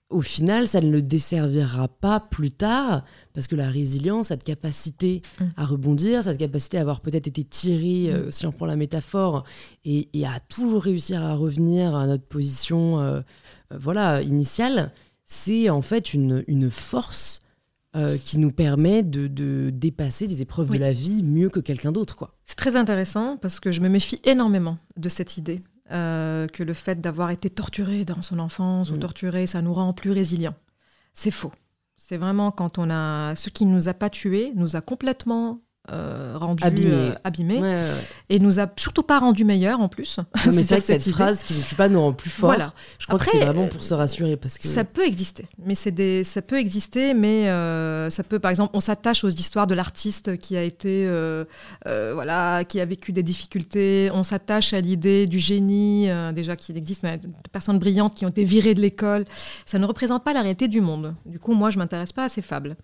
au 0.10 0.22
final, 0.22 0.68
ça 0.68 0.82
ne 0.82 0.91
le 0.91 1.04
desservira 1.04 1.88
pas 1.88 2.20
plus 2.20 2.52
tard, 2.52 3.06
parce 3.36 3.45
que 3.45 3.56
la 3.56 3.70
résilience, 3.70 4.30
cette 4.30 4.43
capacité 4.43 5.22
mm. 5.39 5.45
à 5.56 5.66
rebondir, 5.66 6.24
cette 6.24 6.39
capacité 6.39 6.80
à 6.80 6.82
avoir 6.82 7.02
peut-être 7.02 7.28
été 7.28 7.43
tiré, 7.43 8.12
euh, 8.12 8.26
mm. 8.26 8.32
si 8.32 8.47
on 8.47 8.52
prend 8.52 8.66
la 8.66 8.76
métaphore, 8.76 9.43
et, 9.86 10.10
et, 10.14 10.26
à 10.26 10.39
toujours 10.39 10.82
réussir 10.82 11.22
à 11.22 11.36
revenir 11.36 11.93
à 11.95 12.08
notre 12.08 12.26
position 12.26 13.00
euh, 13.00 13.22
euh, 13.72 13.78
voilà, 13.80 14.24
initiale, 14.24 14.91
c'est 15.30 15.69
en 15.69 15.82
fait 15.82 16.13
une, 16.13 16.43
une 16.47 16.69
force 16.69 17.41
euh, 17.95 18.17
qui 18.17 18.38
nous 18.38 18.51
permet 18.51 19.03
de, 19.03 19.27
de, 19.27 19.69
dépasser 19.71 20.27
des 20.27 20.41
épreuves 20.41 20.69
de 20.69 20.77
la 20.77 20.91
vie 20.91 21.23
mieux 21.23 21.49
que 21.49 21.59
quelqu'un 21.59 21.91
d'autre. 21.91 22.15
quoi. 22.15 22.36
C'est 22.45 22.57
très 22.57 22.75
intéressant 22.75 23.38
parce 23.38 23.59
que 23.59 23.71
je 23.71 23.80
me 23.80 23.89
méfie 23.89 24.19
énormément 24.25 24.77
de 24.97 25.07
cette 25.07 25.38
idée 25.38 25.61
euh, 25.91 26.47
que 26.47 26.63
le 26.63 26.73
fait 26.73 26.99
d'avoir 26.99 27.32
été 27.32 27.49
torturé 27.49 28.05
dans 28.05 28.21
son 28.21 28.39
enfance 28.39 28.91
ou 28.91 28.95
mm. 28.95 28.99
torturé, 28.99 29.47
ça 29.47 29.61
nous 29.61 29.73
rend 29.73 29.93
plus 29.93 30.11
résilients. 30.11 30.55
C'est 31.13 31.32
faux. 31.32 31.51
C'est 31.95 32.17
vraiment 32.17 32.51
quand 32.51 32.77
on 32.77 32.89
a 32.89 33.36
ce 33.36 33.49
qui 33.49 33.65
ne 33.65 33.73
nous 33.73 33.88
a 33.88 33.93
pas 33.93 34.09
tués, 34.09 34.51
nous 34.55 34.75
a 34.75 34.82
complètement 34.82 35.61
euh, 35.92 36.34
rendu 36.38 36.64
abîmé, 37.24 37.60
euh, 37.64 38.00
et 38.30 38.40
nous 38.40 38.60
a 38.60 38.68
surtout 38.78 39.02
pas 39.02 39.20
rendu 39.20 39.44
meilleur 39.44 39.80
en 39.80 39.90
plus. 39.90 40.20
c'est 40.44 40.52
vrai 40.52 40.78
que 40.80 40.84
cette 40.86 41.10
phrase 41.10 41.44
qui 41.44 41.54
ne 41.54 41.64
tue 41.64 41.76
pas 41.76 41.90
nous 41.90 42.00
rend 42.00 42.14
plus 42.14 42.30
fort. 42.30 42.50
Voilà. 42.50 42.74
Je 43.00 43.08
crois 43.08 43.18
que 43.18 43.26
c'est 43.26 43.40
vraiment 43.40 43.68
pour 43.68 43.84
se 43.84 43.96
rassurer 43.96 44.38
parce 44.38 44.60
que 44.60 44.68
ça 44.68 44.84
peut 44.84 45.06
exister, 45.06 45.46
mais 45.66 45.74
c'est 45.74 45.92
des 45.92 46.24
ça 46.24 46.44
peut 46.44 46.60
exister, 46.60 47.16
mais 47.16 47.50
euh, 47.50 48.10
ça 48.12 48.24
peut 48.24 48.38
par 48.38 48.52
exemple 48.52 48.72
on 48.76 48.82
s'attache 48.82 49.24
aux 49.24 49.30
histoires 49.30 49.66
de 49.66 49.74
l'artiste 49.74 50.38
qui 50.38 50.58
a 50.58 50.64
été 50.64 51.10
voilà 51.86 52.64
qui 52.66 52.80
a 52.80 52.86
vécu 52.86 53.12
des 53.12 53.24
difficultés, 53.24 54.12
on 54.14 54.24
s'attache 54.24 54.74
à 54.74 54.82
l'idée 54.82 55.26
du 55.26 55.40
génie 55.40 56.08
déjà 56.36 56.56
qui 56.56 56.72
existe, 56.78 57.02
mais 57.02 57.18
de 57.18 57.30
personnes 57.52 57.80
brillantes 57.80 58.14
qui 58.14 58.26
ont 58.26 58.30
été 58.30 58.44
virées 58.44 58.76
de 58.76 58.82
l'école. 58.82 59.26
Ça 59.66 59.80
ne 59.80 59.86
représente 59.86 60.24
pas 60.24 60.34
la 60.34 60.42
réalité 60.42 60.68
du 60.68 60.82
monde. 60.82 61.16
Du 61.26 61.40
coup 61.40 61.54
moi 61.54 61.72
je 61.72 61.80
m'intéresse 61.80 62.12
pas 62.12 62.26
à 62.26 62.30
ces 62.30 62.44
fables. 62.44 62.76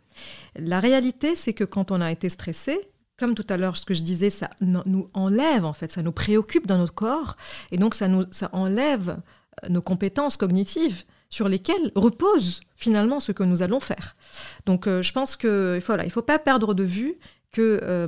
La 0.56 0.80
réalité 0.80 1.36
c'est 1.36 1.54
que 1.54 1.64
quand 1.64 1.92
on 1.92 2.02
a 2.02 2.12
été 2.12 2.30
stressé 2.30 2.80
comme 3.18 3.36
tout 3.36 3.46
à 3.50 3.58
l'heure, 3.58 3.78
ce 3.78 3.86
que 3.86 3.94
je 3.94 4.02
disais, 4.02 4.30
ça 4.30 4.50
nous 4.62 5.08
enlève, 5.14 5.66
en 5.66 5.74
fait, 5.74 5.92
ça 5.92 6.02
nous 6.02 6.12
préoccupe 6.12 6.68
dans 6.68 6.78
notre 6.78 6.94
corps, 6.94 7.38
et 7.72 7.78
donc 7.78 7.96
ça, 7.96 8.08
nous, 8.08 8.26
ça 8.32 8.50
enlève 8.52 9.18
euh, 9.64 9.70
nos 9.70 9.82
compétences 9.82 10.38
cognitives 10.38 11.04
sur 11.30 11.50
lesquelles 11.50 11.92
repose 11.96 12.62
finalement 12.76 13.20
ce 13.20 13.32
que 13.32 13.44
nous 13.44 13.62
allons 13.62 13.80
faire. 13.80 14.16
Donc 14.66 14.88
euh, 14.88 15.02
je 15.02 15.12
pense 15.12 15.36
qu'il 15.36 15.82
voilà, 15.86 16.04
il 16.04 16.08
ne 16.08 16.12
faut 16.12 16.22
pas 16.22 16.40
perdre 16.40 16.74
de 16.74 16.84
vue 16.84 17.16
que, 17.52 17.80
euh, 17.84 18.06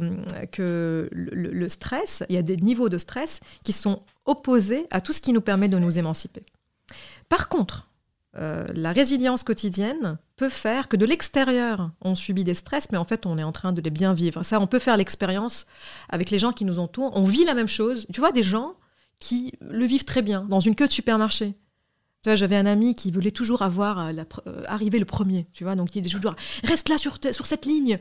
que 0.52 1.10
le, 1.12 1.70
stress, 1.70 2.24
il 2.30 2.36
y 2.36 2.38
a 2.38 2.42
des 2.42 2.58
niveaux 2.58 2.90
de 2.90 2.98
stress 2.98 3.40
qui 3.64 3.72
sont 3.72 4.04
opposés 4.26 4.88
à 4.92 5.00
tout 5.00 5.14
ce 5.14 5.22
qui 5.22 5.32
nous 5.32 5.42
permet 5.42 5.70
de 5.70 5.80
nous 5.80 5.98
émanciper. 5.98 6.42
Par 7.30 7.48
contre, 7.48 7.88
la 8.34 8.92
résilience 8.92 9.44
quotidienne, 9.44 10.20
peut 10.38 10.50
faire 10.50 10.88
que 10.88 10.96
de 10.96 11.06
l'extérieur, 11.06 11.92
on 12.02 12.16
subit 12.16 12.44
des 12.44 12.54
stress, 12.54 12.90
mais 12.92 12.98
en 12.98 13.04
fait, 13.04 13.26
on 13.26 13.38
est 13.38 13.44
en 13.44 13.52
train 13.52 13.74
de 13.74 13.82
les 13.82 13.90
bien 13.90 14.14
vivre. 14.14 14.44
Ça, 14.44 14.62
on 14.62 14.68
peut 14.68 14.80
faire 14.80 14.96
l'expérience 14.96 15.66
avec 16.10 16.30
les 16.30 16.40
gens 16.40 16.54
qui 16.54 16.64
nous 16.64 16.80
entourent. 16.80 17.12
On 17.16 17.24
vit 17.24 17.44
la 17.44 17.56
même 17.56 17.68
chose. 17.68 18.06
Tu 18.14 18.20
vois, 18.20 18.32
des 18.32 18.44
gens 18.44 18.76
qui 19.20 19.54
le 19.62 19.86
vivent 19.86 20.06
très 20.06 20.22
bien 20.22 20.46
dans 20.48 20.60
une 20.60 20.76
queue 20.76 20.88
de 20.88 20.94
supermarché. 20.94 21.56
Tu 22.24 22.30
vois, 22.30 22.36
j'avais 22.36 22.56
un 22.56 22.66
ami 22.66 22.94
qui 22.96 23.12
voulait 23.12 23.32
toujours 23.32 23.62
avoir 23.62 24.00
euh, 24.00 24.12
la, 24.12 24.26
euh, 24.48 24.64
arriver 24.68 25.00
le 25.00 25.06
premier, 25.06 25.48
tu 25.54 25.64
vois, 25.64 25.76
donc 25.76 25.96
il 25.96 26.02
disait 26.02 26.16
toujours 26.16 26.34
reste 26.64 26.90
là 26.90 26.98
sur, 26.98 27.20
sur 27.32 27.46
cette 27.46 27.66
ligne, 27.66 28.00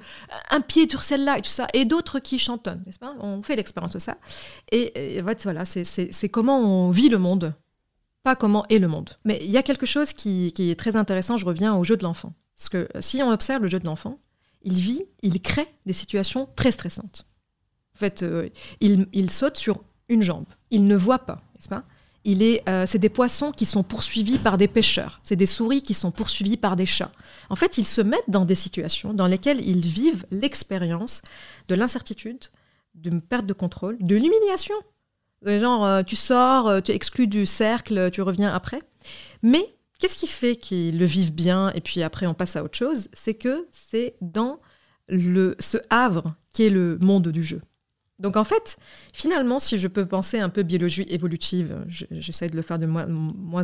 un 0.51 0.63
pied 0.63 0.89
sur 0.89 1.03
celle-là 1.03 1.39
et 1.39 1.43
tout 1.43 1.51
ça, 1.51 1.67
et 1.75 1.85
d'autres 1.85 2.19
qui 2.19 2.39
chantonnent, 2.39 2.83
n'est-ce 2.87 2.99
pas? 2.99 3.15
On 3.21 3.43
fait 3.43 3.57
l'expérience 3.57 3.93
de 3.93 3.99
ça. 3.99 4.17
Et, 4.73 5.21
en 5.23 5.27
fait, 5.27 5.43
voilà, 5.43 5.65
c'est 5.67 6.29
comment 6.31 6.59
on 6.59 6.91
vit 6.91 7.11
le 7.11 7.19
monde 7.19 7.55
pas 8.27 8.35
comment 8.35 8.67
est 8.71 8.81
le 8.81 8.89
monde. 8.89 9.11
Mais 9.25 9.39
il 9.41 9.53
y 9.53 9.57
a 9.57 9.63
quelque 9.63 9.87
chose 9.87 10.13
qui, 10.13 10.53
est 10.59 10.77
très 10.77 10.97
intéressant, 10.97 11.37
je 11.37 11.47
reviens 11.47 11.77
au 11.77 11.85
jeu 11.85 11.97
de 11.97 12.03
l'enfant. 12.03 12.33
Parce 12.57 12.69
que 12.69 12.89
si 12.99 13.23
on 13.23 13.31
observe 13.31 13.63
le 13.63 13.69
jeu 13.69 13.79
de 13.79 13.85
l'enfant, 13.85 14.19
il 14.65 14.75
vit, 14.75 15.05
il 15.23 15.41
crée 15.41 15.69
des 15.87 15.93
situations 15.93 16.49
très 16.57 16.73
stressantes. 16.73 17.29
En 17.95 17.99
fait, 18.01 18.25
euh, 18.25 18.49
il, 18.81 19.31
saute 19.31 19.57
sur 19.57 19.79
une 20.09 20.25
jambe, 20.25 20.47
il 20.73 20.89
ne 20.89 20.97
voit 20.97 21.21
pas, 21.21 21.37
n'est-ce 21.55 21.69
pas? 21.69 21.85
Euh, 22.27 22.85
c'est 22.89 22.99
des 22.99 23.09
poissons 23.09 23.53
qui 23.53 23.65
sont 23.65 23.85
poursuivis 23.85 24.39
par 24.39 24.59
des 24.59 24.67
pêcheurs, 24.67 25.21
c'est 25.23 25.37
des 25.37 25.47
souris 25.47 25.83
qui 25.83 25.95
sont 25.95 26.11
poursuivis 26.11 26.57
par 26.57 26.75
des 26.75 26.85
chats. 26.85 27.13
En 27.49 27.55
fait, 27.55 27.79
ils 27.79 27.87
se 27.87 28.01
mettent 28.01 28.29
dans 28.29 28.45
des 28.45 28.57
situations 28.57 29.15
dans 29.15 29.29
lesquelles 29.29 29.65
ils 29.65 29.87
vivent 29.87 30.27
l'expérience 30.33 31.23
de 31.69 31.77
l'incertitude, 31.77 32.47
d'une 32.97 33.23
perte 33.23 33.47
de 33.47 33.53
contrôle, 33.53 33.97
de 34.01 34.17
l'humiliation, 34.17 34.75
Genre, 35.45 35.85
euh, 35.85 36.03
tu 36.03 36.17
sors, 36.17 36.69
euh, 36.69 36.81
tu 36.81 36.93
exclus 36.93 37.27
du 37.27 37.47
cercle, 37.47 38.11
tu 38.11 38.23
reviens 38.23 38.51
après. 38.51 38.79
Mais 39.43 39.65
qu'est-ce 39.99 40.17
qui 40.17 40.27
fait 40.27 40.57
qu'ils 40.57 40.99
le 40.99 41.05
vivent 41.05 41.35
bien 41.35 41.71
et 41.75 41.81
puis 41.81 42.03
après 42.03 42.27
on 42.27 42.35
passe 42.35 42.57
à 42.57 42.65
autre 42.65 42.77
chose? 42.77 43.09
C'est 43.13 43.35
que 43.35 43.67
c'est 43.71 44.17
dans 44.21 44.61
le, 45.09 45.55
ce 45.61 45.79
havre 45.91 46.35
qui 46.53 46.65
est 46.65 46.71
le 46.71 46.99
monde 47.01 47.29
du 47.29 47.43
jeu. 47.43 47.61
Donc 48.19 48.37
en 48.37 48.45
fait, 48.45 48.79
finalement, 49.13 49.59
si 49.59 49.77
je 49.77 49.89
peux 49.89 50.07
penser 50.07 50.39
un 50.39 50.49
peu 50.49 50.63
biologie 50.63 51.05
évolutive, 51.09 51.85
j'essaie 51.87 52.49
de 52.49 52.57
le 52.57 52.63
faire 52.63 52.79
de 52.79 52.87
moins, 52.87 53.07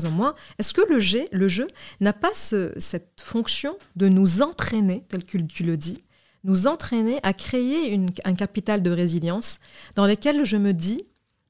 en 0.05 0.11
moins, 0.11 0.35
est-ce 0.59 0.75
que 0.75 0.83
le 0.91 0.99
jeu, 0.99 1.25
le 1.33 1.49
jeu 1.49 1.67
n'a 2.01 2.13
pas 2.13 2.35
cette 2.35 3.23
fonction 3.23 3.79
de 3.97 4.09
nous 4.09 4.43
entraîner, 4.43 5.05
tel 5.09 5.25
que 5.25 5.39
tu 5.39 5.63
le 5.63 5.79
dis, 5.79 6.05
nous 6.45 6.67
entraîner 6.67 7.19
à 7.23 7.33
créer 7.33 7.99
un 8.25 8.35
capital 8.35 8.83
de 8.83 8.91
résilience 8.91 9.59
dans 9.95 10.07
lequel 10.07 10.45
je 10.45 10.59
me 10.59 10.75
dis, 10.75 11.07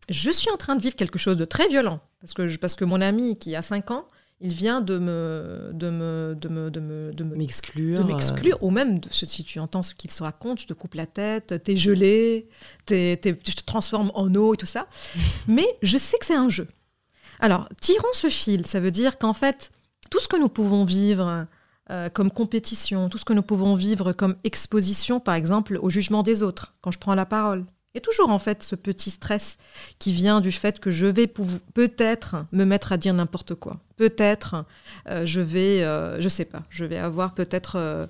je 0.09 0.30
suis 0.30 0.50
en 0.50 0.57
train 0.57 0.76
de 0.76 0.82
vivre 0.82 0.96
quelque 0.96 1.18
chose 1.18 1.36
de 1.36 1.44
très 1.44 1.68
violent. 1.68 2.00
Parce 2.20 2.34
que, 2.34 2.57
parce 2.57 2.74
que 2.74 2.84
mon 2.84 3.00
ami 3.00 3.38
qui 3.38 3.57
a 3.57 3.62
5 3.62 3.90
ans, 3.90 4.07
il 4.42 4.53
vient 4.53 4.80
de 4.80 4.98
me 4.98 5.70
de 5.72 5.88
me 5.88 6.34
de 6.34 6.48
me 6.48 6.70
de 6.70 6.80
me 6.80 7.36
m'exclure 7.36 8.05
m'exclure 8.05 8.59
ou 8.61 8.70
même 8.70 9.00
si 9.11 9.44
tu 9.44 9.61
entends 9.61 9.82
ce 9.82 9.94
qu'il 9.94 10.11
se 10.11 10.22
raconte 10.22 10.61
je 10.61 10.66
te 10.66 10.72
coupe 10.72 10.94
la 10.94 11.07
tête 11.07 11.62
t'es 11.62 11.76
gelé 11.76 12.48
es, 12.90 13.20
je 13.22 13.55
te 13.55 13.64
transforme 13.64 14.11
en 14.14 14.34
eau 14.34 14.55
et 14.55 14.57
tout 14.57 14.66
ça 14.66 14.88
mais 15.46 15.66
je 15.82 15.96
sais 15.96 16.18
que 16.18 16.26
c'est 16.26 16.34
un 16.34 16.48
jeu 16.48 16.66
alors 17.38 17.68
tirons 17.80 18.12
ce 18.12 18.28
fil 18.28 18.66
ça 18.66 18.80
veut 18.80 18.90
dire 18.90 19.16
qu'en 19.16 19.32
fait 19.32 19.70
tout 20.11 20.18
ce 20.18 20.26
que 20.26 20.36
nous 20.36 20.48
pouvons 20.48 20.84
vivre 20.84 21.46
euh, 21.90 22.09
comme 22.09 22.32
compétition 22.32 23.09
tout 23.09 23.18
ce 23.18 23.24
que 23.24 23.34
nous 23.34 23.42
pouvons 23.42 23.76
vivre 23.76 24.12
comme 24.12 24.34
exposition 24.42 25.20
par 25.20 25.36
exemple 25.36 25.78
au 25.80 25.88
jugement 25.88 26.24
des 26.24 26.42
autres 26.42 26.74
quand 26.80 26.90
je 26.90 26.98
prends 26.98 27.14
la 27.14 27.26
parole 27.26 27.64
il 27.95 27.99
y 27.99 28.01
a 28.01 28.01
toujours 28.01 28.30
en 28.30 28.38
fait 28.38 28.62
ce 28.62 28.74
petit 28.74 29.11
stress 29.11 29.59
qui 29.99 30.12
vient 30.12 30.40
du 30.40 30.51
fait 30.51 30.80
que 30.80 30.90
je 30.90 31.07
vais 31.07 31.26
peut-être 31.26 32.47
me 32.51 32.64
mettre 32.64 32.93
à 32.93 32.97
dire 32.97 33.12
n'importe 33.12 33.55
quoi. 33.55 33.80
Peut-être 33.97 34.64
euh, 35.09 35.26
je 35.26 35.43
vais, 35.43 35.84
euh, 35.84 36.18
je 36.18 36.28
sais 36.30 36.47
pas, 36.47 36.62
je 36.70 36.86
vais 36.86 36.97
avoir 36.97 37.34
peut-être 37.34 37.76
euh, 37.76 38.07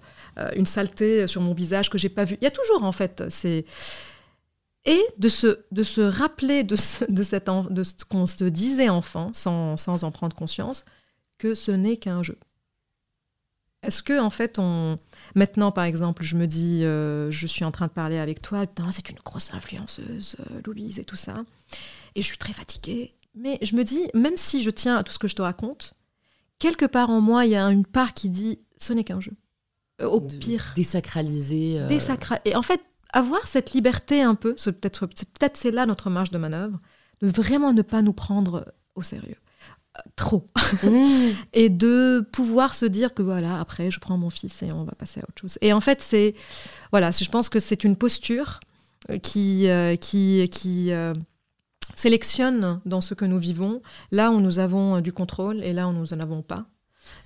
une 0.55 0.67
saleté 0.67 1.27
sur 1.27 1.41
mon 1.41 1.53
visage 1.53 1.91
que 1.91 1.99
j'ai 1.99 2.09
pas 2.09 2.25
vu. 2.25 2.39
Il 2.41 2.45
y 2.45 2.47
a 2.47 2.53
toujours 2.53 2.85
en 2.85 2.93
fait 2.93 3.25
c'est 3.29 3.65
et 4.85 5.03
de 5.19 5.29
se, 5.29 5.61
de 5.73 5.83
se 5.83 6.01
rappeler 6.01 6.63
de 6.63 6.77
ce, 6.77 7.05
qu'on 8.09 8.27
se 8.27 8.45
disait 8.45 8.89
enfant, 8.89 9.33
sans 9.33 10.05
en 10.05 10.11
prendre 10.11 10.35
conscience, 10.37 10.85
que 11.39 11.55
ce 11.55 11.71
n'est 11.71 11.97
qu'un 11.97 12.23
jeu. 12.23 12.39
Est-ce 13.83 14.03
que 14.03 14.21
en 14.21 14.31
fait 14.31 14.59
on 14.59 14.99
maintenant 15.35 15.73
par 15.73 15.85
exemple 15.85 16.23
je 16.23 16.37
me 16.37 16.47
dis 16.47 16.85
euh, 16.85 17.31
je 17.31 17.47
suis 17.47 17.65
en 17.65 17.73
train 17.73 17.87
de 17.87 17.93
parler 17.93 18.19
avec 18.19 18.41
toi 18.41 18.67
putain 18.67 18.91
c'est 18.93 19.11
une 19.11 19.19
grosse 19.25 19.53
influenceuse 19.53 20.37
euh, 20.41 20.61
Louise 20.65 20.99
et 21.01 21.05
tout 21.05 21.17
ça 21.17 21.35
et 22.15 22.23
je 22.23 22.27
suis 22.27 22.39
très 22.39 22.53
fatiguée. 22.53 23.15
Mais 23.35 23.59
je 23.63 23.75
me 23.75 23.83
dis 23.83 24.09
même 24.15 24.37
si 24.37 24.63
je 24.63 24.71
tiens 24.71 24.97
à 24.97 25.03
tout 25.03 25.13
ce 25.13 25.19
que 25.19 25.27
je 25.27 25.35
te 25.35 25.43
raconte 25.43 25.95
quelque 26.59 26.85
part 26.85 27.11
en 27.11 27.21
moi 27.21 27.45
il 27.45 27.53
y 27.53 27.57
a 27.57 27.67
une 27.67 27.87
part 27.87 28.15
qui 28.15 28.29
dit 28.29 28.61
ce 28.79 28.93
n'est 28.93 29.05
qu'un 29.05 29.21
jeu. 29.21 29.33
Euh, 30.01 30.07
au 30.07 30.21
pire. 30.21 30.73
désacraliser 30.75 31.79
et 32.45 32.57
en 32.57 32.63
fait 32.63 32.81
avoir 33.13 33.47
cette 33.47 33.73
liberté 33.73 34.23
un 34.23 34.35
peu 34.35 34.55
peut-être 34.55 35.07
peut-être 35.07 35.57
c'est 35.57 35.71
là 35.71 35.87
notre 35.87 36.09
marge 36.09 36.31
de 36.31 36.39
manœuvre 36.39 36.79
de 37.21 37.29
vraiment 37.29 37.73
ne 37.73 37.83
pas 37.83 38.01
nous 38.01 38.15
prendre 38.15 38.73
au 38.95 39.03
sérieux 39.03 39.37
trop. 40.17 40.47
Mmh. 40.83 41.31
et 41.53 41.69
de 41.69 42.27
pouvoir 42.33 42.75
se 42.75 42.87
dire 42.87 43.15
que 43.15 43.23
voilà, 43.23 43.61
après, 43.61 43.91
je 43.91 44.01
prends 44.01 44.17
mon 44.17 44.31
fils 44.31 44.63
et 44.63 44.73
on 44.73 44.85
va 44.85 44.93
passer 44.93 45.21
à 45.21 45.25
autre 45.25 45.41
chose. 45.41 45.59
Et 45.61 45.73
en 45.73 45.81
fait, 45.81 46.01
c'est. 46.01 46.35
Voilà, 46.91 47.11
je 47.11 47.29
pense 47.29 47.49
que 47.49 47.61
c'est 47.61 47.85
une 47.85 47.97
posture 47.97 48.61
euh, 49.11 49.19
qui, 49.19 49.69
euh, 49.69 49.97
qui, 49.97 50.49
qui 50.51 50.93
euh, 50.93 51.13
sélectionne 51.97 52.81
dans 52.87 53.01
ce 53.01 53.15
que 53.15 53.25
nous 53.25 53.39
vivons, 53.39 53.83
là 54.11 54.31
où 54.31 54.41
nous 54.41 54.59
avons 54.59 55.01
du 55.01 55.13
contrôle 55.13 55.63
et 55.63 55.73
là 55.73 55.89
où 55.89 55.93
nous 55.93 56.07
n'en 56.13 56.21
avons 56.21 56.43
pas. 56.43 56.67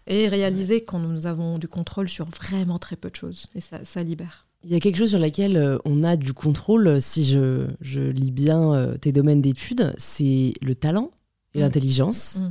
Et 0.06 0.28
réaliser 0.28 0.82
quand 0.82 0.98
nous 0.98 1.26
avons 1.26 1.58
du 1.58 1.68
contrôle 1.68 2.08
sur 2.08 2.26
vraiment 2.26 2.78
très 2.78 2.96
peu 2.96 3.10
de 3.10 3.16
choses. 3.16 3.46
Et 3.54 3.60
ça, 3.60 3.84
ça 3.84 4.02
libère. 4.02 4.44
Il 4.64 4.72
y 4.72 4.74
a 4.74 4.80
quelque 4.80 4.96
chose 4.96 5.10
sur 5.10 5.18
laquelle 5.18 5.78
on 5.84 6.02
a 6.02 6.16
du 6.16 6.32
contrôle, 6.32 7.00
si 7.00 7.24
je, 7.24 7.68
je 7.80 8.00
lis 8.00 8.32
bien 8.32 8.96
tes 9.00 9.12
domaines 9.12 9.42
d'études, 9.42 9.94
c'est 9.96 10.54
le 10.60 10.74
talent 10.74 11.12
et 11.56 11.60
l'intelligence. 11.60 12.40
Mm. 12.40 12.48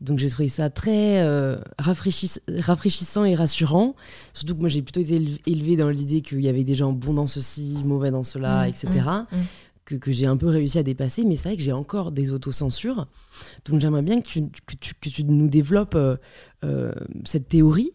Donc 0.00 0.18
j'ai 0.18 0.28
trouvé 0.28 0.48
ça 0.48 0.70
très 0.70 1.22
euh, 1.22 1.56
rafraîchissant 1.78 3.24
et 3.24 3.34
rassurant. 3.34 3.94
Surtout 4.32 4.54
que 4.54 4.60
moi 4.60 4.68
j'ai 4.68 4.82
plutôt 4.82 5.00
été 5.00 5.22
élevée 5.46 5.76
dans 5.76 5.88
l'idée 5.88 6.20
qu'il 6.20 6.40
y 6.40 6.48
avait 6.48 6.64
des 6.64 6.74
gens 6.74 6.92
bons 6.92 7.14
dans 7.14 7.26
ceci, 7.26 7.80
mauvais 7.84 8.10
dans 8.10 8.22
cela, 8.22 8.66
mm. 8.66 8.68
etc. 8.68 8.88
Mm. 9.30 9.36
Que, 9.84 9.94
que 9.96 10.12
j'ai 10.12 10.26
un 10.26 10.36
peu 10.36 10.48
réussi 10.48 10.78
à 10.78 10.82
dépasser. 10.82 11.24
Mais 11.24 11.36
c'est 11.36 11.50
vrai 11.50 11.56
que 11.56 11.62
j'ai 11.62 11.72
encore 11.72 12.12
des 12.12 12.32
autocensures. 12.32 13.06
Donc 13.66 13.80
j'aimerais 13.80 14.02
bien 14.02 14.20
que 14.20 14.28
tu, 14.28 14.42
que 14.66 14.74
tu, 14.78 14.94
que 14.94 15.08
tu 15.08 15.24
nous 15.24 15.48
développes 15.48 15.94
euh, 15.94 16.16
euh, 16.64 16.92
cette 17.24 17.48
théorie. 17.48 17.92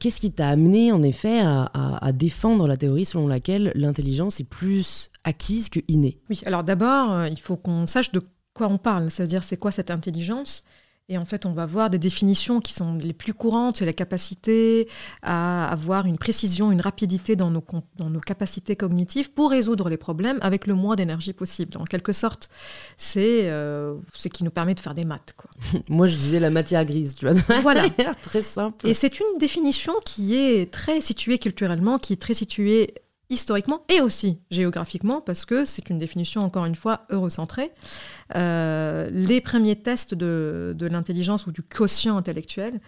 Qu'est-ce 0.00 0.18
qui 0.18 0.32
t'a 0.32 0.48
amené 0.48 0.92
en 0.92 1.02
effet 1.02 1.40
à, 1.40 1.64
à, 1.74 2.12
défendre 2.12 2.66
la 2.66 2.78
théorie 2.78 3.04
selon 3.04 3.28
laquelle 3.28 3.70
l'intelligence 3.74 4.40
est 4.40 4.48
plus 4.48 5.10
acquise 5.24 5.68
que 5.68 5.80
innée? 5.88 6.18
Oui, 6.30 6.40
alors 6.46 6.64
d'abord, 6.64 7.26
il 7.26 7.38
faut 7.38 7.58
qu'on 7.58 7.86
sache 7.86 8.10
de 8.10 8.22
quoi 8.58 8.66
on 8.66 8.76
parle, 8.76 9.10
c'est-à-dire 9.10 9.44
c'est 9.44 9.56
quoi 9.56 9.70
cette 9.70 9.90
intelligence? 9.90 10.64
Et 11.10 11.16
en 11.16 11.24
fait, 11.24 11.46
on 11.46 11.52
va 11.52 11.64
voir 11.64 11.88
des 11.88 11.96
définitions 11.98 12.60
qui 12.60 12.74
sont 12.74 12.96
les 12.96 13.14
plus 13.14 13.32
courantes, 13.32 13.78
c'est 13.78 13.86
la 13.86 13.94
capacité 13.94 14.88
à 15.22 15.70
avoir 15.70 16.04
une 16.04 16.18
précision, 16.18 16.70
une 16.70 16.82
rapidité 16.82 17.34
dans 17.34 17.50
nos, 17.50 17.64
dans 17.96 18.10
nos 18.10 18.20
capacités 18.20 18.76
cognitives 18.76 19.32
pour 19.32 19.50
résoudre 19.50 19.88
les 19.88 19.96
problèmes 19.96 20.38
avec 20.42 20.66
le 20.66 20.74
moins 20.74 20.96
d'énergie 20.96 21.32
possible. 21.32 21.78
En 21.78 21.84
quelque 21.84 22.12
sorte, 22.12 22.50
c'est 22.98 23.48
euh, 23.48 23.94
ce 24.12 24.28
qui 24.28 24.44
nous 24.44 24.50
permet 24.50 24.74
de 24.74 24.80
faire 24.80 24.94
des 24.94 25.06
maths. 25.06 25.34
Quoi. 25.34 25.50
Moi, 25.88 26.08
je 26.08 26.16
disais 26.16 26.40
la 26.40 26.50
matière 26.50 26.84
grise, 26.84 27.14
tu 27.14 27.26
vois. 27.26 27.40
Voilà. 27.62 27.88
très 28.22 28.42
simple. 28.42 28.86
Et 28.86 28.92
c'est 28.92 29.18
une 29.18 29.38
définition 29.38 29.94
qui 30.04 30.34
est 30.34 30.70
très 30.70 31.00
située 31.00 31.38
culturellement, 31.38 31.96
qui 31.98 32.12
est 32.12 32.20
très 32.20 32.34
située 32.34 32.92
historiquement 33.30 33.82
et 33.88 34.00
aussi 34.00 34.38
géographiquement, 34.50 35.20
parce 35.20 35.44
que 35.44 35.64
c'est 35.64 35.90
une 35.90 35.98
définition, 35.98 36.42
encore 36.42 36.64
une 36.64 36.74
fois, 36.74 37.06
eurocentrée. 37.10 37.70
Euh, 38.34 39.10
les 39.12 39.40
premiers 39.40 39.76
tests 39.76 40.14
de, 40.14 40.76
l'intelligence 40.80 41.46
ou 41.46 41.52
du 41.52 41.62
quotient 41.62 42.16
intellectuel, 42.16 42.80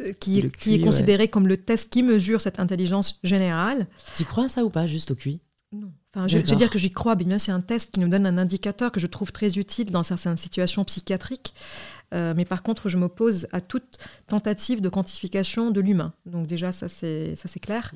euh, 0.00 0.12
qui, 0.12 0.40
est, 0.40 0.56
qui 0.56 0.74
est 0.74 0.80
considéré 0.80 1.28
comme 1.28 1.48
le 1.48 1.56
test 1.56 1.90
qui 1.90 2.02
mesure 2.02 2.40
cette 2.40 2.60
intelligence 2.60 3.18
générale. 3.22 3.86
Tu 4.16 4.24
crois 4.24 4.44
à 4.44 4.48
ça 4.48 4.64
ou 4.64 4.70
pas, 4.70 4.86
juste 4.86 5.12
au 5.12 5.14
QI 5.14 5.40
Non. 5.72 5.92
Enfin, 6.14 6.28
je, 6.28 6.38
veux 6.38 6.56
dire 6.56 6.70
que 6.70 6.78
j'y 6.78 6.90
crois, 6.90 7.14
bien 7.14 7.38
c'est 7.38 7.52
un 7.52 7.60
test 7.60 7.92
qui 7.92 8.00
nous 8.00 8.08
donne 8.08 8.26
un 8.26 8.38
indicateur 8.38 8.90
que 8.90 9.00
je 9.00 9.06
trouve 9.06 9.32
très 9.32 9.58
utile 9.58 9.90
dans 9.90 10.02
certaines 10.02 10.38
situations 10.38 10.82
psychiatriques. 10.84 11.54
Euh, 12.14 12.34
mais 12.36 12.44
par 12.44 12.62
contre, 12.62 12.88
je 12.88 12.96
m'oppose 12.96 13.48
à 13.52 13.60
toute 13.60 13.98
tentative 14.26 14.80
de 14.80 14.88
quantification 14.88 15.70
de 15.70 15.80
l'humain. 15.80 16.12
Donc 16.24 16.46
déjà, 16.46 16.72
ça 16.72 16.88
c'est 16.88 17.34
ça 17.36 17.48
c'est 17.48 17.60
clair. 17.60 17.92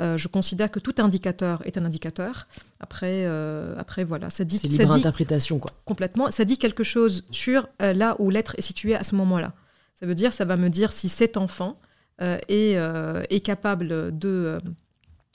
Euh, 0.00 0.16
je 0.16 0.28
considère 0.28 0.70
que 0.70 0.80
tout 0.80 0.94
indicateur 0.98 1.62
est 1.66 1.78
un 1.78 1.84
indicateur. 1.84 2.46
Après, 2.80 3.24
euh, 3.24 3.74
après 3.78 4.04
voilà, 4.04 4.30
ça 4.30 4.44
dit. 4.44 4.58
C'est 4.58 4.68
libre 4.68 4.92
interprétation 4.92 5.58
quoi. 5.58 5.70
Complètement. 5.84 6.30
Ça 6.30 6.44
dit 6.44 6.58
quelque 6.58 6.84
chose 6.84 7.24
sur 7.30 7.68
là 7.80 8.16
où 8.18 8.30
l'être 8.30 8.54
est 8.58 8.62
situé 8.62 8.94
à 8.94 9.02
ce 9.02 9.14
moment-là. 9.16 9.52
Ça 9.94 10.06
veut 10.06 10.14
dire, 10.14 10.32
ça 10.32 10.44
va 10.44 10.56
me 10.56 10.68
dire 10.68 10.92
si 10.92 11.08
cet 11.08 11.36
enfant 11.36 11.78
est, 12.20 12.74
est 12.74 13.40
capable 13.40 14.18
de 14.18 14.60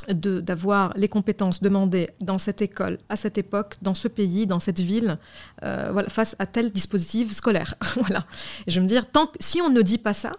d'avoir 0.07 0.93
les 0.95 1.07
compétences 1.07 1.61
demandées 1.61 2.09
dans 2.21 2.37
cette 2.37 2.61
école, 2.61 2.97
à 3.09 3.15
cette 3.15 3.37
époque, 3.37 3.75
dans 3.81 3.93
ce 3.93 4.07
pays, 4.07 4.47
dans 4.47 4.59
cette 4.59 4.79
ville, 4.79 5.19
euh, 5.63 5.89
voilà, 5.91 6.09
face 6.09 6.35
à 6.39 6.45
tel 6.45 6.71
dispositif 6.71 7.31
scolaire. 7.31 7.75
voilà. 7.95 8.25
Et 8.67 8.71
je 8.71 8.79
me 8.79 8.87
dire, 8.87 9.09
tant 9.11 9.27
que, 9.27 9.37
si 9.39 9.61
on 9.61 9.69
ne 9.69 9.81
dit 9.81 9.97
pas 9.97 10.13
ça, 10.13 10.33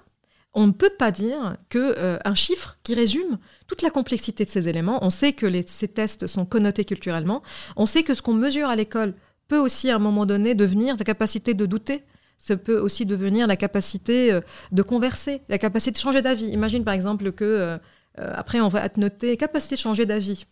on 0.52 0.66
ne 0.66 0.72
peut 0.72 0.90
pas 0.98 1.12
dire 1.12 1.56
que 1.68 1.94
euh, 1.96 2.18
un 2.24 2.34
chiffre 2.34 2.76
qui 2.82 2.94
résume 2.94 3.38
toute 3.68 3.82
la 3.82 3.90
complexité 3.90 4.44
de 4.44 4.50
ces 4.50 4.68
éléments. 4.68 4.98
On 5.04 5.10
sait 5.10 5.32
que 5.32 5.46
ces 5.66 5.88
tests 5.88 6.26
sont 6.26 6.44
connotés 6.44 6.84
culturellement. 6.84 7.42
On 7.76 7.86
sait 7.86 8.02
que 8.02 8.14
ce 8.14 8.22
qu'on 8.22 8.34
mesure 8.34 8.68
à 8.68 8.74
l'école 8.74 9.14
peut 9.46 9.58
aussi 9.58 9.90
à 9.90 9.96
un 9.96 10.00
moment 10.00 10.26
donné 10.26 10.54
devenir 10.54 10.96
la 10.96 11.04
capacité 11.04 11.54
de 11.54 11.66
douter. 11.66 12.02
Ça 12.36 12.56
peut 12.56 12.78
aussi 12.78 13.06
devenir 13.06 13.46
la 13.46 13.56
capacité 13.56 14.32
euh, 14.32 14.40
de 14.72 14.82
converser, 14.82 15.42
la 15.48 15.58
capacité 15.58 15.92
de 15.92 15.98
changer 15.98 16.22
d'avis. 16.22 16.46
Imagine 16.46 16.82
par 16.82 16.94
exemple 16.94 17.30
que 17.30 17.78
euh, 18.18 18.32
après 18.34 18.60
on 18.60 18.68
va 18.68 18.88
te 18.88 18.98
noter 18.98 19.36
capacité 19.36 19.76
de 19.76 19.80
changer 19.80 20.06
d'avis 20.06 20.46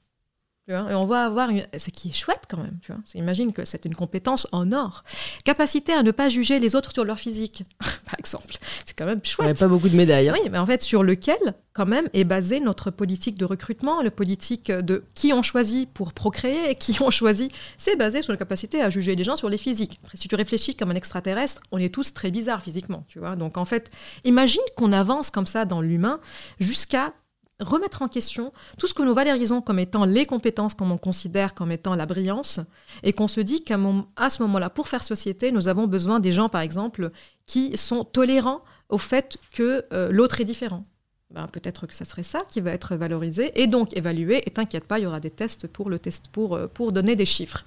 et 0.69 0.95
on 0.95 1.07
va 1.07 1.25
avoir 1.25 1.49
ce 1.79 1.91
qui 1.91 2.09
est 2.09 2.15
chouette 2.15 2.43
quand 2.49 2.59
même. 2.59 2.79
Tu 2.83 2.93
vois. 2.93 3.01
Imagine 3.15 3.55
que 3.55 3.65
c'est 3.65 3.87
une 3.87 3.95
compétence 3.95 4.47
en 4.53 4.71
or. 4.73 5.03
Capacité 5.45 5.95
à 5.95 6.03
ne 6.03 6.11
pas 6.11 6.29
juger 6.29 6.59
les 6.59 6.75
autres 6.75 6.93
sur 6.93 7.05
leur 7.05 7.19
physique, 7.19 7.65
par 8.05 8.15
exemple. 8.19 8.59
C'est 8.85 8.95
quand 8.95 9.07
même 9.07 9.21
chouette. 9.25 9.47
Il 9.47 9.53
n'y 9.53 9.59
a 9.59 9.61
pas 9.61 9.69
beaucoup 9.69 9.89
de 9.89 9.97
médailles. 9.97 10.29
Hein. 10.29 10.35
Oui, 10.39 10.51
mais 10.51 10.59
en 10.59 10.67
fait, 10.67 10.83
sur 10.83 11.03
lequel, 11.03 11.39
quand 11.73 11.87
même, 11.87 12.09
est 12.13 12.25
basée 12.25 12.61
notre 12.61 12.91
politique 12.91 13.39
de 13.39 13.47
recrutement, 13.47 14.03
la 14.03 14.11
politique 14.11 14.71
de 14.71 15.05
qui 15.15 15.33
on 15.33 15.43
choisit 15.43 15.91
pour 15.91 16.13
procréer 16.13 16.71
et 16.71 16.75
qui 16.75 16.99
on 17.01 17.11
choisit. 17.11 17.51
C'est 17.79 17.97
basé 17.97 18.21
sur 18.21 18.33
la 18.33 18.39
capacité 18.39 18.83
à 18.83 18.91
juger 18.91 19.17
les 19.17 19.25
gens 19.25 19.37
sur 19.37 19.49
les 19.49 19.59
physiques. 19.59 20.01
si 20.13 20.29
tu 20.29 20.35
réfléchis 20.35 20.77
comme 20.77 20.91
un 20.91 20.97
extraterrestre, 20.97 21.63
on 21.73 21.79
est 21.79 21.93
tous 21.93 22.13
très 22.13 22.31
bizarres 22.31 22.61
physiquement. 22.61 23.05
Tu 23.09 23.21
vois. 23.21 23.37
Donc 23.37 23.57
en 23.57 23.65
fait, 23.65 23.91
imagine 24.25 24.63
qu'on 24.77 24.93
avance 24.93 25.31
comme 25.31 25.47
ça 25.47 25.65
dans 25.65 25.81
l'humain 25.81 26.21
jusqu'à 26.61 27.15
remettre 27.61 28.03
en 28.03 28.09
question 28.09 28.53
tout 28.79 28.87
ce 28.87 28.95
que 28.95 29.03
nous 29.03 29.15
valorisons 29.15 29.61
comme 29.61 29.79
étant 29.79 30.05
les 30.05 30.27
compétences 30.27 30.75
qu'on 30.75 30.97
considère 30.99 31.55
comme 31.55 31.73
étant 31.73 31.95
la 31.95 32.07
brillance, 32.07 32.61
et 33.03 33.13
qu'on 33.13 33.29
se 33.29 33.41
dit 33.41 33.65
qu'à 33.65 33.77
ce 33.77 34.43
moment-là, 34.43 34.71
pour 34.71 34.89
faire 34.89 35.03
société, 35.03 35.53
nous 35.53 35.69
avons 35.69 35.87
besoin 35.87 36.21
des 36.21 36.33
gens, 36.33 36.49
par 36.49 36.61
exemple, 36.61 37.11
qui 37.47 37.77
sont 37.77 38.05
tolérants 38.05 38.63
au 38.89 38.99
fait 38.99 39.39
que 39.53 39.85
euh, 39.93 40.11
l'autre 40.11 40.41
est 40.41 40.45
différent. 40.45 40.85
Ben, 41.31 41.47
peut-être 41.47 41.87
que 41.87 41.95
ça 41.95 42.07
serait 42.07 42.23
ça 42.23 42.41
qui 42.49 42.63
va 42.63 42.71
être 42.71 42.97
valorisé 42.97 43.53
et 43.61 43.67
donc 43.67 43.95
évalué. 43.95 44.43
Et 44.47 44.51
t'inquiète 44.51 44.85
pas, 44.85 44.99
il 44.99 45.03
y 45.03 45.07
aura 45.07 45.21
des 45.21 45.31
tests 45.31 45.67
pour 45.67 45.91
le 45.91 45.99
test 45.99 46.29
pour, 46.29 46.57
euh, 46.57 46.69
pour 46.69 46.91
donner 46.91 47.17
des 47.17 47.27
chiffres. 47.27 47.67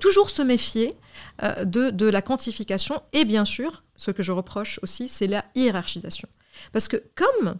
toujours 0.00 0.28
se 0.28 0.42
méfier 0.42 0.96
euh, 1.42 1.64
de, 1.64 1.88
de 1.88 2.06
la 2.06 2.20
quantification 2.20 3.02
et 3.14 3.24
bien 3.24 3.46
sûr, 3.46 3.84
ce 3.96 4.10
que 4.10 4.22
je 4.22 4.32
reproche 4.32 4.80
aussi, 4.82 5.08
c'est 5.08 5.26
la 5.26 5.46
hiérarchisation. 5.54 6.28
Parce 6.72 6.88
que 6.88 7.02
comme 7.14 7.56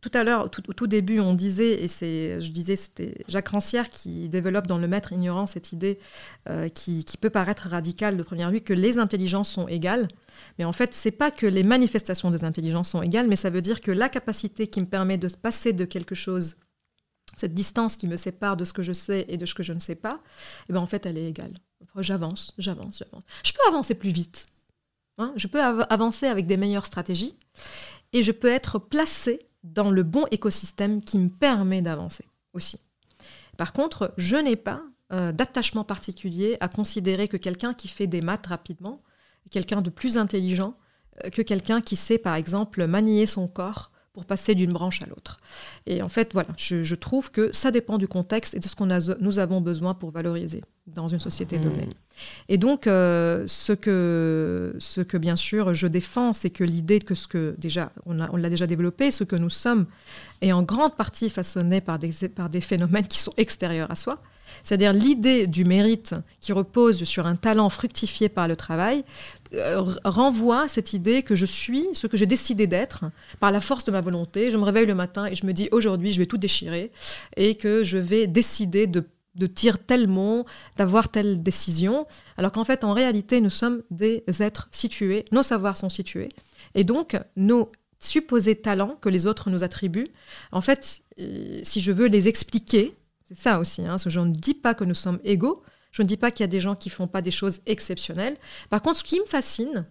tout 0.00 0.10
à 0.14 0.22
l'heure, 0.22 0.44
au 0.44 0.72
tout 0.72 0.86
début, 0.86 1.18
on 1.18 1.34
disait, 1.34 1.82
et 1.82 1.88
c'est, 1.88 2.40
je 2.40 2.50
disais, 2.50 2.76
c'était 2.76 3.24
Jacques 3.26 3.48
Rancière 3.48 3.90
qui 3.90 4.28
développe 4.28 4.66
dans 4.66 4.78
Le 4.78 4.86
Maître 4.86 5.12
ignorant 5.12 5.46
cette 5.46 5.72
idée 5.72 5.98
euh, 6.48 6.68
qui, 6.68 7.04
peut 7.20 7.30
paraître 7.30 7.68
radicale 7.68 8.16
de 8.16 8.22
première 8.22 8.50
vue, 8.50 8.60
que 8.60 8.72
les 8.72 8.98
intelligences 8.98 9.50
sont 9.50 9.66
égales. 9.66 10.06
Mais 10.58 10.64
en 10.64 10.72
fait, 10.72 10.94
c'est 10.94 11.10
pas 11.10 11.32
que 11.32 11.46
les 11.46 11.64
manifestations 11.64 12.30
des 12.30 12.44
intelligences 12.44 12.90
sont 12.90 13.02
égales, 13.02 13.26
mais 13.26 13.36
ça 13.36 13.50
veut 13.50 13.60
dire 13.60 13.80
que 13.80 13.90
la 13.90 14.08
capacité 14.08 14.68
qui 14.68 14.80
me 14.80 14.86
permet 14.86 15.18
de 15.18 15.28
passer 15.28 15.72
de 15.72 15.84
quelque 15.84 16.14
chose, 16.14 16.56
cette 17.36 17.54
distance 17.54 17.96
qui 17.96 18.06
me 18.06 18.16
sépare 18.16 18.56
de 18.56 18.64
ce 18.64 18.72
que 18.72 18.82
je 18.82 18.92
sais 18.92 19.26
et 19.28 19.36
de 19.36 19.46
ce 19.46 19.54
que 19.54 19.64
je 19.64 19.72
ne 19.72 19.80
sais 19.80 19.96
pas, 19.96 20.20
eh 20.68 20.72
ben 20.72 20.80
en 20.80 20.86
fait, 20.86 21.06
elle 21.06 21.18
est 21.18 21.28
égale. 21.28 21.58
J'avance, 21.96 22.52
j'avance, 22.58 22.98
j'avance. 22.98 23.24
Je 23.44 23.52
peux 23.52 23.68
avancer 23.68 23.94
plus 23.94 24.10
vite. 24.10 24.46
Hein. 25.20 25.32
je 25.34 25.48
peux 25.48 25.60
avancer 25.60 26.26
avec 26.26 26.46
des 26.46 26.56
meilleures 26.56 26.86
stratégies 26.86 27.36
et 28.12 28.22
je 28.22 28.32
peux 28.32 28.48
être 28.48 28.78
placé 28.78 29.48
dans 29.62 29.90
le 29.90 30.02
bon 30.02 30.24
écosystème 30.30 31.02
qui 31.02 31.18
me 31.18 31.28
permet 31.28 31.82
d'avancer 31.82 32.24
aussi. 32.52 32.80
Par 33.56 33.72
contre, 33.72 34.14
je 34.16 34.36
n'ai 34.36 34.56
pas 34.56 34.82
euh, 35.12 35.32
d'attachement 35.32 35.84
particulier 35.84 36.56
à 36.60 36.68
considérer 36.68 37.28
que 37.28 37.36
quelqu'un 37.36 37.74
qui 37.74 37.88
fait 37.88 38.06
des 38.06 38.20
maths 38.20 38.46
rapidement, 38.46 39.02
quelqu'un 39.50 39.82
de 39.82 39.90
plus 39.90 40.18
intelligent 40.18 40.76
euh, 41.24 41.30
que 41.30 41.42
quelqu'un 41.42 41.80
qui 41.80 41.96
sait 41.96 42.18
par 42.18 42.34
exemple 42.34 42.86
manier 42.86 43.26
son 43.26 43.48
corps 43.48 43.90
pour 44.18 44.24
passer 44.24 44.56
d'une 44.56 44.72
branche 44.72 45.00
à 45.00 45.06
l'autre. 45.06 45.38
Et 45.86 46.02
en 46.02 46.08
fait, 46.08 46.32
voilà, 46.32 46.48
je, 46.56 46.94
trouve 46.96 47.30
que 47.30 47.52
ça 47.52 47.70
dépend 47.70 47.98
du 47.98 48.08
contexte 48.08 48.52
et 48.54 48.58
de 48.58 48.66
ce 48.66 48.74
qu'on 48.74 48.90
a, 48.90 48.98
nous 49.20 49.38
avons 49.38 49.60
besoin 49.60 49.94
pour 49.94 50.10
valoriser 50.10 50.60
dans 50.88 51.06
une 51.06 51.20
société 51.20 51.56
mmh. 51.56 51.62
donnée. 51.62 51.88
Et 52.48 52.58
donc, 52.58 52.88
euh, 52.88 53.44
ce, 53.46 53.72
que, 53.72 54.74
ce 54.80 55.02
que 55.02 55.16
bien 55.16 55.36
sûr 55.36 55.72
je 55.72 55.86
défends, 55.86 56.32
c'est 56.32 56.50
que 56.50 56.64
l'idée 56.64 56.98
que 56.98 57.14
ce 57.14 57.28
que 57.28 57.54
déjà, 57.58 57.92
on 58.06 58.36
l'a 58.36 58.50
déjà 58.50 58.66
développé, 58.66 59.12
ce 59.12 59.22
que 59.22 59.36
nous 59.36 59.50
sommes 59.50 59.86
est 60.40 60.50
en 60.50 60.64
grande 60.64 60.96
partie 60.96 61.30
façonné 61.30 61.80
par 61.80 62.00
des, 62.00 62.28
par 62.28 62.48
des 62.48 62.60
phénomènes 62.60 63.06
qui 63.06 63.18
sont 63.18 63.34
extérieurs 63.36 63.92
à 63.92 63.94
soi. 63.94 64.20
C'est-à-dire 64.64 64.92
l'idée 64.92 65.46
du 65.46 65.64
mérite 65.64 66.14
qui 66.40 66.52
repose 66.52 67.04
sur 67.04 67.26
un 67.26 67.36
talent 67.36 67.68
fructifié 67.68 68.28
par 68.28 68.48
le 68.48 68.56
travail 68.56 69.04
renvoie 70.04 70.62
à 70.62 70.68
cette 70.68 70.92
idée 70.92 71.22
que 71.22 71.34
je 71.34 71.46
suis 71.46 71.86
ce 71.92 72.06
que 72.06 72.16
j'ai 72.16 72.26
décidé 72.26 72.66
d'être 72.66 73.06
par 73.40 73.50
la 73.50 73.60
force 73.60 73.84
de 73.84 73.90
ma 73.90 74.00
volonté. 74.00 74.50
Je 74.50 74.56
me 74.56 74.64
réveille 74.64 74.86
le 74.86 74.94
matin 74.94 75.26
et 75.26 75.34
je 75.34 75.46
me 75.46 75.52
dis 75.52 75.68
aujourd'hui 75.72 76.12
je 76.12 76.18
vais 76.18 76.26
tout 76.26 76.38
déchirer 76.38 76.92
et 77.36 77.54
que 77.54 77.84
je 77.84 77.98
vais 77.98 78.26
décider 78.26 78.86
de 78.86 79.04
de 79.34 79.46
tirer 79.46 79.78
tel 79.78 80.08
mot, 80.08 80.44
d'avoir 80.76 81.10
telle 81.10 81.42
décision, 81.42 82.06
alors 82.36 82.50
qu'en 82.50 82.64
fait, 82.64 82.82
en 82.82 82.92
réalité, 82.92 83.40
nous 83.40 83.50
sommes 83.50 83.82
des 83.90 84.24
êtres 84.40 84.68
situés, 84.72 85.24
nos 85.30 85.44
savoirs 85.44 85.76
sont 85.76 85.88
situés, 85.88 86.28
et 86.74 86.82
donc 86.82 87.16
nos 87.36 87.70
supposés 88.00 88.56
talents 88.56 88.96
que 89.00 89.08
les 89.08 89.26
autres 89.26 89.48
nous 89.50 89.64
attribuent, 89.64 90.08
en 90.52 90.60
fait, 90.60 91.02
euh, 91.18 91.60
si 91.62 91.80
je 91.80 91.92
veux 91.92 92.06
les 92.06 92.28
expliquer, 92.28 92.96
c'est 93.28 93.36
ça 93.36 93.58
aussi. 93.58 93.86
Hein, 93.86 93.96
je 94.04 94.20
ne 94.20 94.32
dis 94.32 94.54
pas 94.54 94.74
que 94.74 94.84
nous 94.84 94.94
sommes 94.94 95.18
égaux. 95.22 95.62
Je 95.90 96.02
ne 96.02 96.06
dis 96.06 96.16
pas 96.16 96.30
qu'il 96.30 96.40
y 96.40 96.44
a 96.44 96.48
des 96.48 96.60
gens 96.60 96.74
qui 96.74 96.90
font 96.90 97.06
pas 97.06 97.22
des 97.22 97.30
choses 97.30 97.60
exceptionnelles. 97.66 98.36
Par 98.70 98.82
contre, 98.82 98.98
ce 98.98 99.04
qui 99.04 99.18
me 99.20 99.26
fascine, 99.26 99.86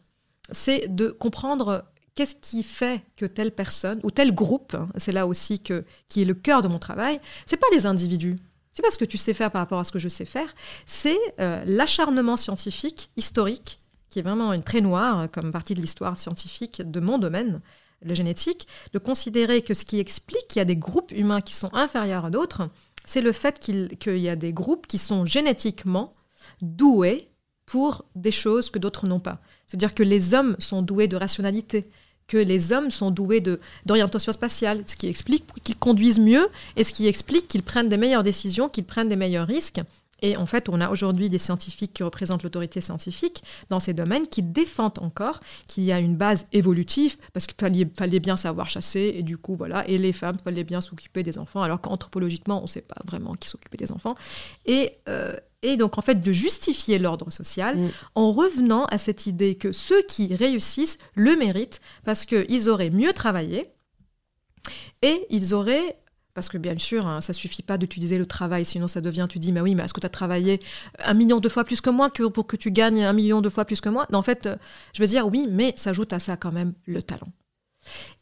c'est 0.51 0.87
de 0.93 1.09
comprendre 1.09 1.85
qu'est-ce 2.15 2.35
qui 2.35 2.63
fait 2.63 3.03
que 3.15 3.25
telle 3.25 3.51
personne 3.51 3.99
ou 4.03 4.11
tel 4.11 4.33
groupe, 4.33 4.73
hein, 4.73 4.89
c'est 4.95 5.11
là 5.11 5.27
aussi 5.27 5.59
que, 5.59 5.85
qui 6.07 6.23
est 6.23 6.25
le 6.25 6.33
cœur 6.33 6.61
de 6.61 6.67
mon 6.67 6.79
travail, 6.79 7.19
c'est 7.45 7.57
pas 7.57 7.67
les 7.71 7.85
individus. 7.85 8.35
C'est 8.71 8.81
pas 8.81 8.91
ce 8.91 8.97
que 8.97 9.05
tu 9.05 9.17
sais 9.17 9.33
faire 9.33 9.51
par 9.51 9.61
rapport 9.61 9.79
à 9.79 9.83
ce 9.83 9.91
que 9.91 9.99
je 9.99 10.07
sais 10.07 10.25
faire, 10.25 10.53
c'est 10.85 11.17
euh, 11.39 11.63
l'acharnement 11.65 12.37
scientifique, 12.37 13.09
historique, 13.17 13.79
qui 14.09 14.19
est 14.19 14.21
vraiment 14.21 14.53
une 14.53 14.63
très 14.63 14.81
noire 14.81 15.29
comme 15.31 15.51
partie 15.51 15.73
de 15.73 15.81
l'histoire 15.81 16.15
scientifique 16.15 16.81
de 16.83 16.99
mon 16.99 17.17
domaine, 17.17 17.61
la 18.03 18.13
génétique, 18.13 18.67
de 18.93 18.99
considérer 18.99 19.61
que 19.61 19.73
ce 19.73 19.85
qui 19.85 19.99
explique 19.99 20.47
qu'il 20.47 20.59
y 20.59 20.61
a 20.61 20.65
des 20.65 20.75
groupes 20.75 21.11
humains 21.11 21.41
qui 21.41 21.55
sont 21.55 21.73
inférieurs 21.73 22.25
à 22.25 22.29
d'autres, 22.29 22.69
c'est 23.07 23.21
le 23.21 23.31
fait 23.31 23.57
qu'il 23.57 24.17
y 24.17 24.27
a 24.27 24.35
des 24.35 24.51
groupes 24.51 24.85
qui 24.85 24.97
sont 24.97 25.23
génétiquement 25.23 26.13
doués 26.61 27.29
pour 27.65 28.03
des 28.15 28.33
choses 28.33 28.69
que 28.69 28.79
d'autres 28.79 29.07
n'ont 29.07 29.21
pas. 29.21 29.39
C'est-à-dire 29.65 29.95
que 29.95 30.03
les 30.03 30.33
hommes 30.33 30.57
sont 30.59 30.81
doués 30.81 31.07
de 31.07 31.15
rationalité, 31.15 31.85
que 32.27 32.35
les 32.35 32.73
hommes 32.73 32.91
sont 32.91 33.09
doués 33.09 33.41
d'orientation 33.85 34.33
spatiale, 34.33 34.83
ce 34.85 34.97
qui 34.97 35.07
explique 35.07 35.45
qu'ils 35.63 35.77
conduisent 35.77 36.19
mieux 36.19 36.49
et 36.75 36.83
ce 36.83 36.91
qui 36.91 37.07
explique 37.07 37.47
qu'ils 37.47 37.63
prennent 37.63 37.87
des 37.87 37.95
meilleures 37.95 38.23
décisions, 38.23 38.67
qu'ils 38.67 38.83
prennent 38.83 39.07
des 39.07 39.15
meilleurs 39.15 39.47
risques 39.47 39.79
et 40.21 40.35
en 40.35 40.45
fait, 40.45 40.69
on 40.69 40.81
a 40.81 40.89
aujourd'hui 40.89 41.29
des 41.29 41.37
scientifiques 41.37 41.93
qui 41.93 42.03
représentent 42.03 42.43
l'autorité 42.43 42.81
scientifique 42.81 43.43
dans 43.69 43.79
ces 43.79 43.93
domaines 43.93 44.27
qui 44.27 44.41
défendent 44.41 44.99
encore 44.99 45.39
qu'il 45.67 45.83
y 45.83 45.91
a 45.91 45.99
une 45.99 46.15
base 46.15 46.47
évolutive 46.53 47.17
parce 47.33 47.45
qu'il 47.45 47.57
fallait, 47.59 47.87
fallait, 47.95 48.19
bien 48.19 48.37
savoir 48.37 48.67
chasser 48.69 49.13
et 49.15 49.23
du 49.23 49.37
coup, 49.37 49.55
voilà, 49.55 49.87
et 49.87 49.97
les 49.97 50.13
femmes 50.13 50.37
fallait 50.43 50.63
bien 50.63 50.81
s'occuper 50.81 51.23
des 51.23 51.37
enfants 51.37 51.61
alors 51.61 51.81
qu'anthropologiquement, 51.81 52.59
on 52.59 52.63
ne 52.63 52.67
sait 52.67 52.81
pas 52.81 53.01
vraiment 53.05 53.35
qui 53.35 53.47
s'occupait 53.47 53.77
des 53.77 53.91
enfants. 53.91 54.15
Et, 54.65 54.93
euh, 55.07 55.35
et 55.61 55.77
donc, 55.77 55.97
en 55.97 56.01
fait, 56.01 56.21
de 56.21 56.31
justifier 56.31 56.97
l'ordre 56.97 57.31
social 57.31 57.77
mm. 57.77 57.89
en 58.15 58.31
revenant 58.31 58.85
à 58.85 58.97
cette 58.97 59.27
idée 59.27 59.55
que 59.55 59.71
ceux 59.71 60.01
qui 60.03 60.33
réussissent 60.33 60.97
le 61.13 61.35
méritent 61.35 61.81
parce 62.05 62.25
qu'ils 62.25 62.69
auraient 62.69 62.89
mieux 62.89 63.13
travaillé 63.13 63.71
et 65.01 65.25
ils 65.29 65.53
auraient 65.53 65.97
parce 66.37 66.49
que 66.49 66.59
bien 66.59 66.77
sûr, 66.77 67.07
hein, 67.07 67.19
ça 67.19 67.33
suffit 67.33 67.63
pas 67.63 67.79
d'utiliser 67.79 68.19
le 68.19 68.27
travail, 68.27 68.63
sinon 68.63 68.87
ça 68.87 69.01
devient, 69.01 69.25
tu 69.27 69.39
dis, 69.39 69.51
mais 69.51 69.59
oui, 69.59 69.73
mais 69.73 69.83
est-ce 69.83 69.93
que 69.95 69.99
tu 69.99 70.05
as 70.05 70.09
travaillé 70.09 70.61
un 70.99 71.15
million 71.15 71.39
de 71.39 71.49
fois 71.49 71.63
plus 71.63 71.81
que 71.81 71.89
moi 71.89 72.11
pour 72.11 72.45
que 72.45 72.55
tu 72.55 72.69
gagnes 72.69 73.03
un 73.03 73.13
million 73.13 73.41
de 73.41 73.49
fois 73.49 73.65
plus 73.65 73.81
que 73.81 73.89
moi? 73.89 74.05
En 74.13 74.21
fait, 74.21 74.45
euh, 74.45 74.55
je 74.93 75.01
veux 75.01 75.07
dire, 75.07 75.27
oui, 75.27 75.47
mais 75.49 75.73
s'ajoute 75.77 76.13
à 76.13 76.19
ça 76.19 76.37
quand 76.37 76.51
même 76.51 76.73
le 76.85 77.01
talent. 77.01 77.29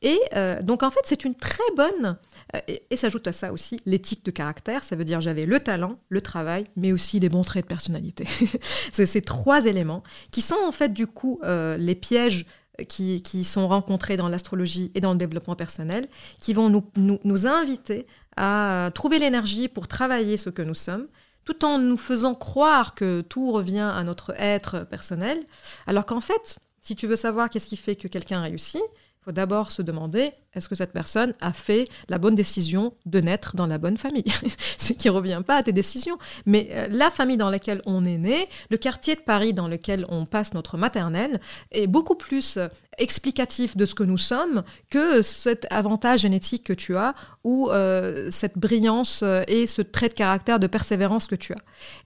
Et 0.02 0.18
euh, 0.34 0.62
donc 0.62 0.82
en 0.82 0.92
fait, 0.92 1.02
c'est 1.04 1.26
une 1.26 1.36
très 1.36 1.62
bonne, 1.76 2.18
euh, 2.56 2.60
et, 2.90 2.96
s'ajoute 2.96 3.28
à 3.28 3.34
ça 3.34 3.52
aussi 3.52 3.82
l'éthique 3.86 4.24
de 4.24 4.32
caractère, 4.32 4.86
ça 4.86 4.96
veut 4.96 5.04
dire 5.04 5.20
j'avais 5.20 5.46
le 5.46 5.60
talent, 5.60 6.00
le 6.08 6.22
travail, 6.22 6.68
mais 6.78 6.94
aussi 6.94 7.20
les 7.20 7.28
bons 7.28 7.44
traits 7.44 7.66
de 7.66 7.68
personnalité. 7.68 8.26
c'est 8.94 9.06
ces 9.06 9.24
trois 9.24 9.66
éléments 9.66 10.04
qui 10.32 10.40
sont 10.40 10.56
en 10.66 10.72
fait 10.72 10.94
du 10.94 11.06
coup 11.06 11.42
les 11.44 11.96
pièges 11.96 12.46
qui, 12.88 13.44
sont 13.44 13.68
rencontrés 13.68 14.18
dans 14.18 14.28
l'astrologie 14.28 14.92
et 14.96 15.02
dans 15.02 15.14
le 15.14 15.18
développement 15.18 15.56
personnel, 15.56 16.08
qui 16.42 16.54
vont 16.54 16.70
nous, 16.70 16.84
nous, 16.96 17.48
inviter 17.48 18.08
à 18.38 18.90
trouver 18.94 19.20
l'énergie 19.20 19.68
pour 19.68 19.88
travailler 19.88 20.38
ce 20.38 20.50
que 20.50 20.62
nous 20.62 20.76
sommes, 20.76 21.08
tout 21.44 21.64
en 21.64 21.78
nous 21.78 21.98
faisant 21.98 22.34
croire 22.34 22.96
que 22.96 23.22
tout 23.22 23.52
revient 23.52 23.80
à 23.80 24.04
notre 24.04 24.34
être 24.38 24.86
personnel, 24.90 25.40
alors 25.88 26.06
qu'en 26.06 26.22
fait, 26.22 26.60
si 26.82 26.96
tu 26.96 27.08
veux 27.08 27.16
savoir 27.16 27.50
qu'est-ce 27.50 27.68
qui 27.68 27.78
fait 27.78 27.96
que 27.96 28.08
quelqu'un 28.08 28.42
réussit, 28.42 28.82
il 28.82 29.24
faut 29.24 29.32
d'abord 29.32 29.72
se 29.72 29.82
demander, 29.82 30.34
est-ce 30.56 30.70
que 30.70 30.76
cette 30.76 30.94
personne 30.94 31.34
a 31.42 31.54
fait 31.54 31.88
la 32.10 32.18
bonne 32.18 32.36
décision 32.36 32.94
de 33.06 33.20
naître 33.20 33.56
dans 33.56 33.68
la 33.68 33.78
bonne 33.78 33.98
famille 33.98 34.24
Ce 34.78 34.94
qui 34.94 35.10
revient 35.10 35.42
pas 35.46 35.58
à 35.58 35.64
tes 35.64 35.74
décisions. 35.74 36.18
Mais 36.46 36.70
euh, 36.72 36.88
la 36.90 37.12
famille 37.12 37.38
dans 37.38 37.50
laquelle 37.50 37.82
on 37.86 38.06
est 38.06 38.18
né, 38.18 38.48
le 38.70 38.78
quartier 38.78 39.16
de 39.16 39.20
Paris 39.20 39.54
dans 39.54 39.68
lequel 39.68 40.06
on 40.10 40.26
passe 40.26 40.54
notre 40.54 40.78
maternelle, 40.78 41.40
est 41.72 41.88
beaucoup 41.88 42.16
plus 42.16 42.58
euh, 42.58 42.68
explicatif 42.98 43.76
de 43.76 43.86
ce 43.86 43.94
que 43.96 44.04
nous 44.04 44.18
sommes 44.18 44.64
que 44.90 45.22
cet 45.22 45.68
avantage 45.70 46.22
génétique 46.22 46.64
que 46.64 46.74
tu 46.74 46.96
as 46.96 47.14
ou 47.44 47.70
euh, 47.70 48.30
cette 48.32 48.58
brillance 48.58 49.24
et 49.48 49.68
ce 49.68 49.82
trait 49.82 50.10
de 50.10 50.14
caractère 50.14 50.60
de 50.60 50.68
persévérance 50.68 51.28
que 51.28 51.36
tu 51.36 51.54
as. 51.54 51.58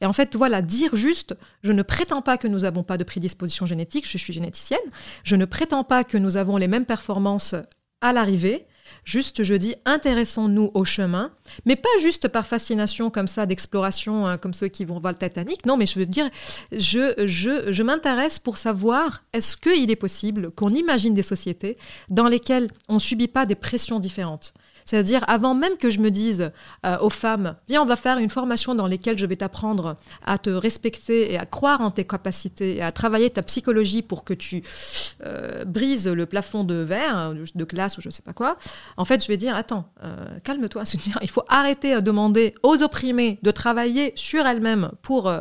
Et 0.02 0.06
en 0.06 0.14
fait, 0.14 0.36
voilà, 0.36 0.62
dire 0.62 0.96
juste, 0.96 1.36
je 1.64 1.72
ne 1.72 1.84
prétends 1.84 2.22
pas 2.22 2.38
que 2.38 2.48
nous 2.48 2.60
n'avons 2.60 2.84
pas 2.84 2.98
de 2.98 3.04
prédisposition 3.04 3.66
génétique, 3.66 4.10
je 4.10 4.18
suis 4.18 4.34
généticienne, 4.34 4.80
je 5.24 5.36
ne 5.36 5.46
prétends 5.46 5.84
pas 5.84 6.04
que 6.04 6.18
nous 6.18 6.38
avons 6.38 6.58
les 6.58 6.68
mêmes 6.68 6.86
performances 6.86 7.56
à 8.02 8.14
l'arrivée. 8.14 8.66
Juste, 9.06 9.44
je 9.44 9.54
dis, 9.56 9.76
intéressons-nous 9.86 10.72
au 10.74 10.84
chemin, 10.84 11.32
mais 11.66 11.76
pas 11.76 11.90
juste 12.02 12.28
par 12.28 12.46
fascination 12.46 13.10
comme 13.10 13.28
ça 13.28 13.46
d'exploration, 13.46 14.26
hein, 14.26 14.38
comme 14.38 14.54
ceux 14.54 14.68
qui 14.68 14.86
vont 14.86 15.00
voir 15.00 15.14
le 15.14 15.20
Titanic. 15.20 15.66
Non, 15.66 15.78
mais 15.78 15.86
je 15.86 15.98
veux 15.98 16.06
dire, 16.06 16.30
je, 16.72 17.14
je, 17.26 17.72
je 17.72 17.84
m'intéresse 17.84 18.40
pour 18.40 18.58
savoir 18.58 19.24
est-ce 19.34 19.58
qu'il 19.58 19.90
est 19.90 19.96
possible 19.96 20.52
qu'on 20.52 20.70
imagine 20.70 21.14
des 21.14 21.24
sociétés 21.24 21.78
dans 22.10 22.28
lesquelles 22.28 22.70
on 22.88 22.96
ne 22.96 23.00
subit 23.00 23.28
pas 23.28 23.46
des 23.46 23.56
pressions 23.56 24.00
différentes? 24.00 24.54
C'est-à-dire, 24.90 25.24
avant 25.28 25.54
même 25.54 25.78
que 25.78 25.92
je 25.92 26.00
me 26.00 26.10
dise 26.10 26.52
euh, 26.84 26.98
aux 26.98 27.12
femmes, 27.12 27.56
viens, 27.68 27.84
on 27.84 27.86
va 27.86 27.96
faire 27.96 28.18
une 28.18 28.32
formation 28.32 28.74
dans 28.74 28.88
laquelle 28.88 29.20
je 29.20 29.26
vais 29.28 29.36
t'apprendre 29.36 29.98
à 30.26 30.40
te 30.40 30.50
respecter 30.50 31.32
et 31.32 31.38
à 31.38 31.46
croire 31.46 31.82
en 31.82 31.92
tes 31.92 32.06
capacités 32.06 32.78
et 32.78 32.82
à 32.82 32.92
travailler 32.92 33.30
ta 33.30 33.44
psychologie 33.44 34.02
pour 34.02 34.24
que 34.24 34.34
tu 34.34 34.64
euh, 35.24 35.64
brises 35.64 36.08
le 36.08 36.26
plafond 36.26 36.64
de 36.64 36.74
verre, 36.74 37.36
de 37.54 37.64
classe 37.66 38.00
ou 38.00 38.02
je 38.02 38.08
ne 38.08 38.12
sais 38.12 38.24
pas 38.24 38.34
quoi. 38.34 38.58
En 38.98 39.06
fait, 39.06 39.22
je 39.22 39.28
vais 39.28 39.38
dire, 39.38 39.56
attends, 39.56 39.86
euh, 40.04 40.40
calme-toi, 40.44 40.82
il 41.22 41.30
faut 41.30 41.44
arrêter 41.50 41.94
à 41.94 42.02
demander 42.02 42.56
aux 42.64 42.82
opprimés 42.82 43.38
de 43.44 43.52
travailler 43.52 44.14
sur 44.16 44.48
elles-mêmes 44.48 44.90
pour, 45.04 45.32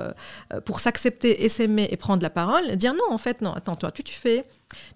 pour 0.66 0.80
s'accepter 0.80 1.42
et 1.42 1.48
s'aimer 1.48 1.88
et 1.90 1.96
prendre 1.96 2.22
la 2.22 2.28
parole. 2.28 2.76
Dire 2.76 2.92
non, 2.92 3.10
en 3.10 3.16
fait, 3.16 3.40
non, 3.40 3.54
attends, 3.54 3.76
toi, 3.76 3.92
tu, 3.92 4.02
tu 4.02 4.12
fais 4.12 4.44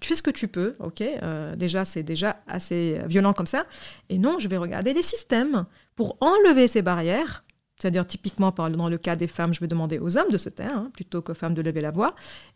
tu 0.00 0.08
fais 0.08 0.14
ce 0.14 0.22
que 0.22 0.30
tu 0.30 0.48
peux, 0.48 0.74
ok 0.80 1.00
euh, 1.00 1.56
Déjà, 1.56 1.84
c'est 1.84 2.02
déjà 2.02 2.40
assez 2.46 3.00
violent 3.06 3.32
comme 3.32 3.46
ça. 3.46 3.66
Et 4.08 4.18
non, 4.18 4.38
je 4.38 4.48
vais 4.48 4.56
regarder 4.56 4.92
des 4.94 5.02
systèmes 5.02 5.66
pour 5.96 6.16
enlever 6.20 6.68
ces 6.68 6.82
barrières. 6.82 7.44
C'est-à-dire, 7.78 8.06
typiquement, 8.06 8.50
dans 8.50 8.88
le 8.88 8.98
cas 8.98 9.16
des 9.16 9.26
femmes, 9.26 9.52
je 9.54 9.60
vais 9.60 9.66
demander 9.66 9.98
aux 9.98 10.16
hommes 10.16 10.30
de 10.30 10.38
se 10.38 10.48
taire 10.48 10.76
hein, 10.76 10.90
plutôt 10.92 11.22
qu'aux 11.22 11.34
femmes 11.34 11.54
de 11.54 11.62
lever 11.62 11.80
la 11.80 11.90
voix. 11.90 12.14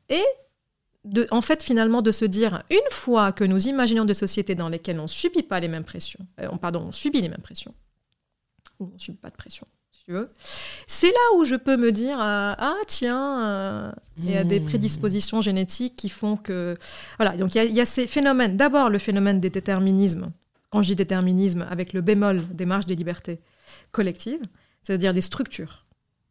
Et 0.08 0.22
en 1.30 1.40
fait, 1.40 1.62
finalement, 1.62 2.02
de 2.02 2.12
se 2.12 2.24
dire, 2.24 2.62
une 2.70 2.90
fois 2.90 3.32
que 3.32 3.44
nous 3.44 3.68
imaginons 3.68 4.04
des 4.04 4.14
sociétés 4.14 4.54
dans 4.54 4.68
lesquelles 4.68 5.00
on 5.00 5.08
subit 5.08 5.42
pas 5.42 5.60
les 5.60 5.68
mêmes 5.68 5.84
pressions, 5.84 6.20
euh, 6.40 6.48
pardon, 6.58 6.86
on 6.88 6.92
subit 6.92 7.20
les 7.20 7.28
mêmes 7.28 7.42
pressions, 7.42 7.74
ou 8.78 8.92
on 8.94 8.98
subit 8.98 9.18
pas 9.18 9.30
de 9.30 9.36
pression, 9.36 9.66
c'est 10.86 11.08
là 11.08 11.36
où 11.36 11.44
je 11.44 11.56
peux 11.56 11.76
me 11.76 11.90
dire 11.90 12.18
euh, 12.20 12.54
ah 12.56 12.76
tiens, 12.86 13.42
euh, 13.42 13.92
il 14.18 14.30
y 14.30 14.36
a 14.36 14.44
des 14.44 14.60
hmm. 14.60 14.66
prédispositions 14.66 15.42
génétiques 15.42 15.96
qui 15.96 16.08
font 16.08 16.36
que 16.36 16.76
voilà. 17.18 17.36
Donc 17.36 17.54
il 17.54 17.72
y, 17.72 17.80
a 17.80 17.86
ces 17.86 18.06
phénomènes. 18.06 18.56
D'abord 18.56 18.88
le 18.88 18.98
phénomène 18.98 19.40
des 19.40 19.50
déterminismes. 19.50 20.30
Quand 20.70 20.82
je 20.82 20.88
dis 20.88 20.96
déterminisme, 20.96 21.66
avec 21.70 21.92
le 21.92 22.00
bémol 22.02 22.42
des 22.48 22.66
marges 22.66 22.86
des 22.86 22.96
libertés 22.96 23.40
collectives, 23.92 24.42
c'est-à-dire 24.82 25.14
des 25.14 25.20
structures, 25.20 25.84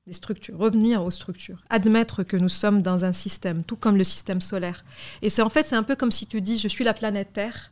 des 0.07 0.14
structures, 0.14 0.57
revenir 0.57 1.03
aux 1.03 1.11
structures, 1.11 1.64
admettre 1.69 2.23
que 2.23 2.38
nous 2.38 2.49
sommes 2.49 2.81
dans 2.81 3.06
un 3.06 3.14
système, 3.14 3.64
tout 3.64 3.77
comme 3.77 3.97
le 3.97 4.03
système 4.03 4.41
solaire. 4.41 4.85
Et 5.22 5.30
c'est 5.30 5.41
en 5.41 5.49
fait 5.49 5.65
c'est 5.65 5.76
un 5.76 5.84
peu 5.84 5.95
comme 5.95 6.11
si 6.11 6.27
tu 6.27 6.41
dis 6.41 6.57
je 6.57 6.68
suis 6.68 6.84
la 6.84 6.93
planète 6.93 7.34
Terre, 7.34 7.72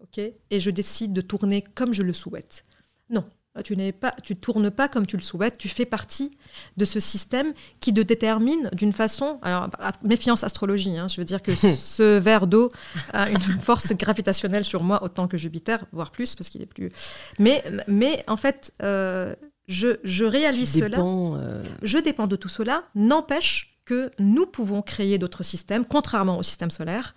ok, 0.00 0.18
et 0.18 0.60
je 0.60 0.70
décide 0.70 1.12
de 1.12 1.20
tourner 1.22 1.62
comme 1.62 1.94
je 1.94 2.02
le 2.02 2.12
souhaite. 2.12 2.64
Non, 3.08 3.24
tu 3.62 3.76
n'es 3.76 3.92
pas, 3.92 4.14
tu 4.22 4.34
tournes 4.34 4.70
pas 4.70 4.88
comme 4.88 5.06
tu 5.06 5.16
le 5.16 5.22
souhaites. 5.22 5.58
Tu 5.58 5.68
fais 5.68 5.84
partie 5.84 6.36
de 6.78 6.84
ce 6.84 7.00
système 7.00 7.52
qui 7.80 7.92
te 7.92 8.00
détermine 8.00 8.70
d'une 8.72 8.94
façon. 8.94 9.38
Alors 9.42 9.68
méfiance 10.02 10.42
astrologie. 10.42 10.96
Hein, 10.96 11.08
je 11.08 11.20
veux 11.20 11.24
dire 11.24 11.42
que 11.42 11.52
ce 11.76 12.18
verre 12.18 12.46
d'eau 12.46 12.70
a 13.12 13.28
une 13.28 13.38
force 13.38 13.92
gravitationnelle 13.92 14.64
sur 14.64 14.82
moi 14.82 15.02
autant 15.02 15.28
que 15.28 15.36
Jupiter, 15.36 15.84
voire 15.92 16.10
plus 16.10 16.34
parce 16.34 16.48
qu'il 16.48 16.62
est 16.62 16.66
plus. 16.66 16.90
Mais 17.38 17.62
mais 17.86 18.24
en 18.26 18.36
fait, 18.36 18.72
euh, 18.82 19.34
je, 19.68 19.98
je 20.02 20.24
réalise 20.24 20.72
cela. 20.78 20.98
Euh, 21.00 21.62
je 21.82 21.98
dépends 21.98 22.26
de 22.26 22.36
tout 22.36 22.48
cela. 22.48 22.84
N'empêche 22.94 23.71
que 23.84 24.10
nous 24.18 24.46
pouvons 24.46 24.82
créer 24.82 25.18
d'autres 25.18 25.42
systèmes, 25.42 25.84
contrairement 25.84 26.38
au 26.38 26.42
système 26.42 26.70
solaire. 26.70 27.14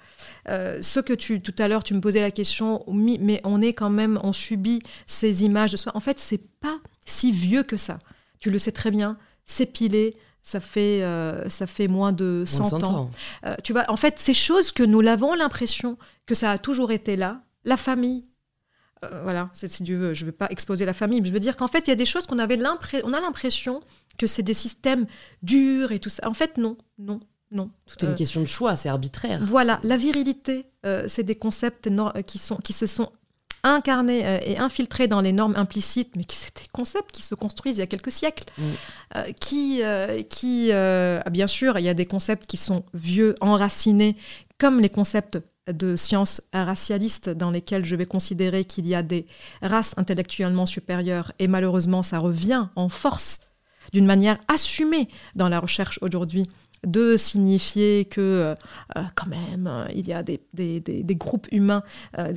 Euh, 0.49 0.81
ce 0.81 0.99
que 0.99 1.13
tu, 1.13 1.41
tout 1.41 1.53
à 1.59 1.67
l'heure, 1.67 1.83
tu 1.83 1.93
me 1.93 2.01
posais 2.01 2.21
la 2.21 2.31
question, 2.31 2.83
mais 2.87 3.41
on 3.43 3.61
est 3.61 3.73
quand 3.73 3.89
même, 3.89 4.19
on 4.23 4.33
subit 4.33 4.81
ces 5.05 5.43
images 5.43 5.71
de 5.71 5.77
soi. 5.77 5.91
En 5.95 5.99
fait, 5.99 6.19
c'est 6.19 6.41
pas 6.59 6.79
si 7.05 7.31
vieux 7.31 7.63
que 7.63 7.77
ça. 7.77 7.99
Tu 8.39 8.49
le 8.49 8.57
sais 8.57 8.71
très 8.71 8.91
bien, 8.91 9.17
c'est 9.45 9.67
pilé, 9.67 10.15
ça 10.41 10.59
fait, 10.59 11.03
euh, 11.03 11.49
ça 11.49 11.67
fait 11.67 11.87
moins 11.87 12.11
de 12.11 12.43
100, 12.47 12.83
ans. 12.83 13.11
Euh, 13.45 13.55
tu 13.63 13.73
vois, 13.73 13.85
en 13.89 13.97
fait, 13.97 14.17
ces 14.17 14.33
choses 14.33 14.71
que 14.71 14.83
nous 14.83 15.01
l'avons 15.01 15.33
l'impression 15.35 15.97
que 16.25 16.33
ça 16.33 16.51
a 16.51 16.57
toujours 16.57 16.91
été 16.91 17.15
là, 17.15 17.41
la 17.63 17.77
famille, 17.77 18.27
voilà, 19.21 19.51
si 19.53 19.83
tu 19.83 19.95
veux, 19.95 20.15
je 20.15 20.23
ne 20.23 20.31
veux 20.31 20.35
pas 20.35 20.47
exposer 20.49 20.83
la 20.83 20.93
famille, 20.93 21.21
mais 21.21 21.27
je 21.27 21.33
veux 21.33 21.39
dire 21.39 21.55
qu'en 21.57 21.67
fait, 21.67 21.87
il 21.87 21.91
y 21.91 21.93
a 21.93 21.95
des 21.95 22.07
choses 22.07 22.25
qu'on 22.25 22.39
avait 22.39 22.55
l'impression, 22.55 23.07
on 23.07 23.13
a 23.13 23.21
l'impression 23.21 23.83
que 24.17 24.27
c'est 24.27 24.43
des 24.43 24.53
systèmes 24.53 25.05
durs 25.43 25.91
et 25.91 25.99
tout 25.99 26.09
ça. 26.09 26.27
En 26.27 26.33
fait, 26.33 26.57
non, 26.57 26.77
non, 26.97 27.19
non. 27.51 27.69
Tout 27.85 27.97
est 27.99 28.07
une 28.07 28.13
euh, 28.13 28.15
question 28.15 28.41
de 28.41 28.47
choix, 28.47 28.75
c'est 28.75 28.89
arbitraire. 28.89 29.39
Voilà, 29.41 29.79
la 29.83 29.97
virilité, 29.97 30.65
euh, 30.85 31.05
c'est 31.07 31.23
des 31.23 31.35
concepts 31.35 31.87
euh, 31.87 32.21
qui, 32.21 32.37
sont, 32.37 32.57
qui 32.57 32.73
se 32.73 32.85
sont 32.85 33.11
incarnés 33.63 34.19
et 34.45 34.59
infiltrés 34.59 35.07
dans 35.07 35.21
les 35.21 35.31
normes 35.31 35.55
implicites, 35.55 36.15
mais 36.15 36.23
qui 36.23 36.35
c'est 36.35 36.55
des 36.55 36.67
concepts 36.71 37.11
qui 37.11 37.23
se 37.23 37.33
construisent 37.33 37.77
il 37.77 37.79
y 37.79 37.83
a 37.83 37.87
quelques 37.87 38.11
siècles. 38.11 38.43
Mm. 38.59 39.33
qui, 39.39 39.81
qui 40.29 40.71
ah, 40.71 41.29
bien 41.31 41.47
sûr, 41.47 41.79
il 41.79 41.83
y 41.83 41.89
a 41.89 41.95
des 41.95 42.05
concepts 42.05 42.45
qui 42.45 42.57
sont 42.57 42.85
vieux, 42.93 43.33
enracinés, 43.41 44.17
comme 44.59 44.81
les 44.81 44.91
concepts 44.91 45.39
de 45.67 45.95
sciences 45.95 46.41
racialistes 46.53 47.31
dans 47.31 47.49
lesquelles 47.49 47.85
je 47.85 47.95
vais 47.95 48.05
considérer 48.05 48.65
qu'il 48.65 48.85
y 48.85 48.93
a 48.93 49.01
des 49.01 49.25
races 49.63 49.95
intellectuellement 49.97 50.67
supérieures, 50.67 51.31
et 51.39 51.47
malheureusement 51.47 52.03
ça 52.03 52.19
revient 52.19 52.67
en 52.75 52.87
force 52.87 53.39
d'une 53.95 54.05
manière 54.05 54.37
assumée 54.49 55.07
dans 55.37 55.47
la 55.47 55.61
recherche 55.61 55.99
aujourd'hui 56.01 56.49
de 56.85 57.15
signifier 57.15 58.03
que 58.03 58.19
euh, 58.19 58.55
euh, 58.97 59.01
quand 59.15 59.27
même 59.27 59.67
euh, 59.67 59.85
il 59.95 60.05
y 60.05 60.11
a 60.11 60.21
des, 60.21 60.41
groupes 61.15 61.47
humains 61.53 61.81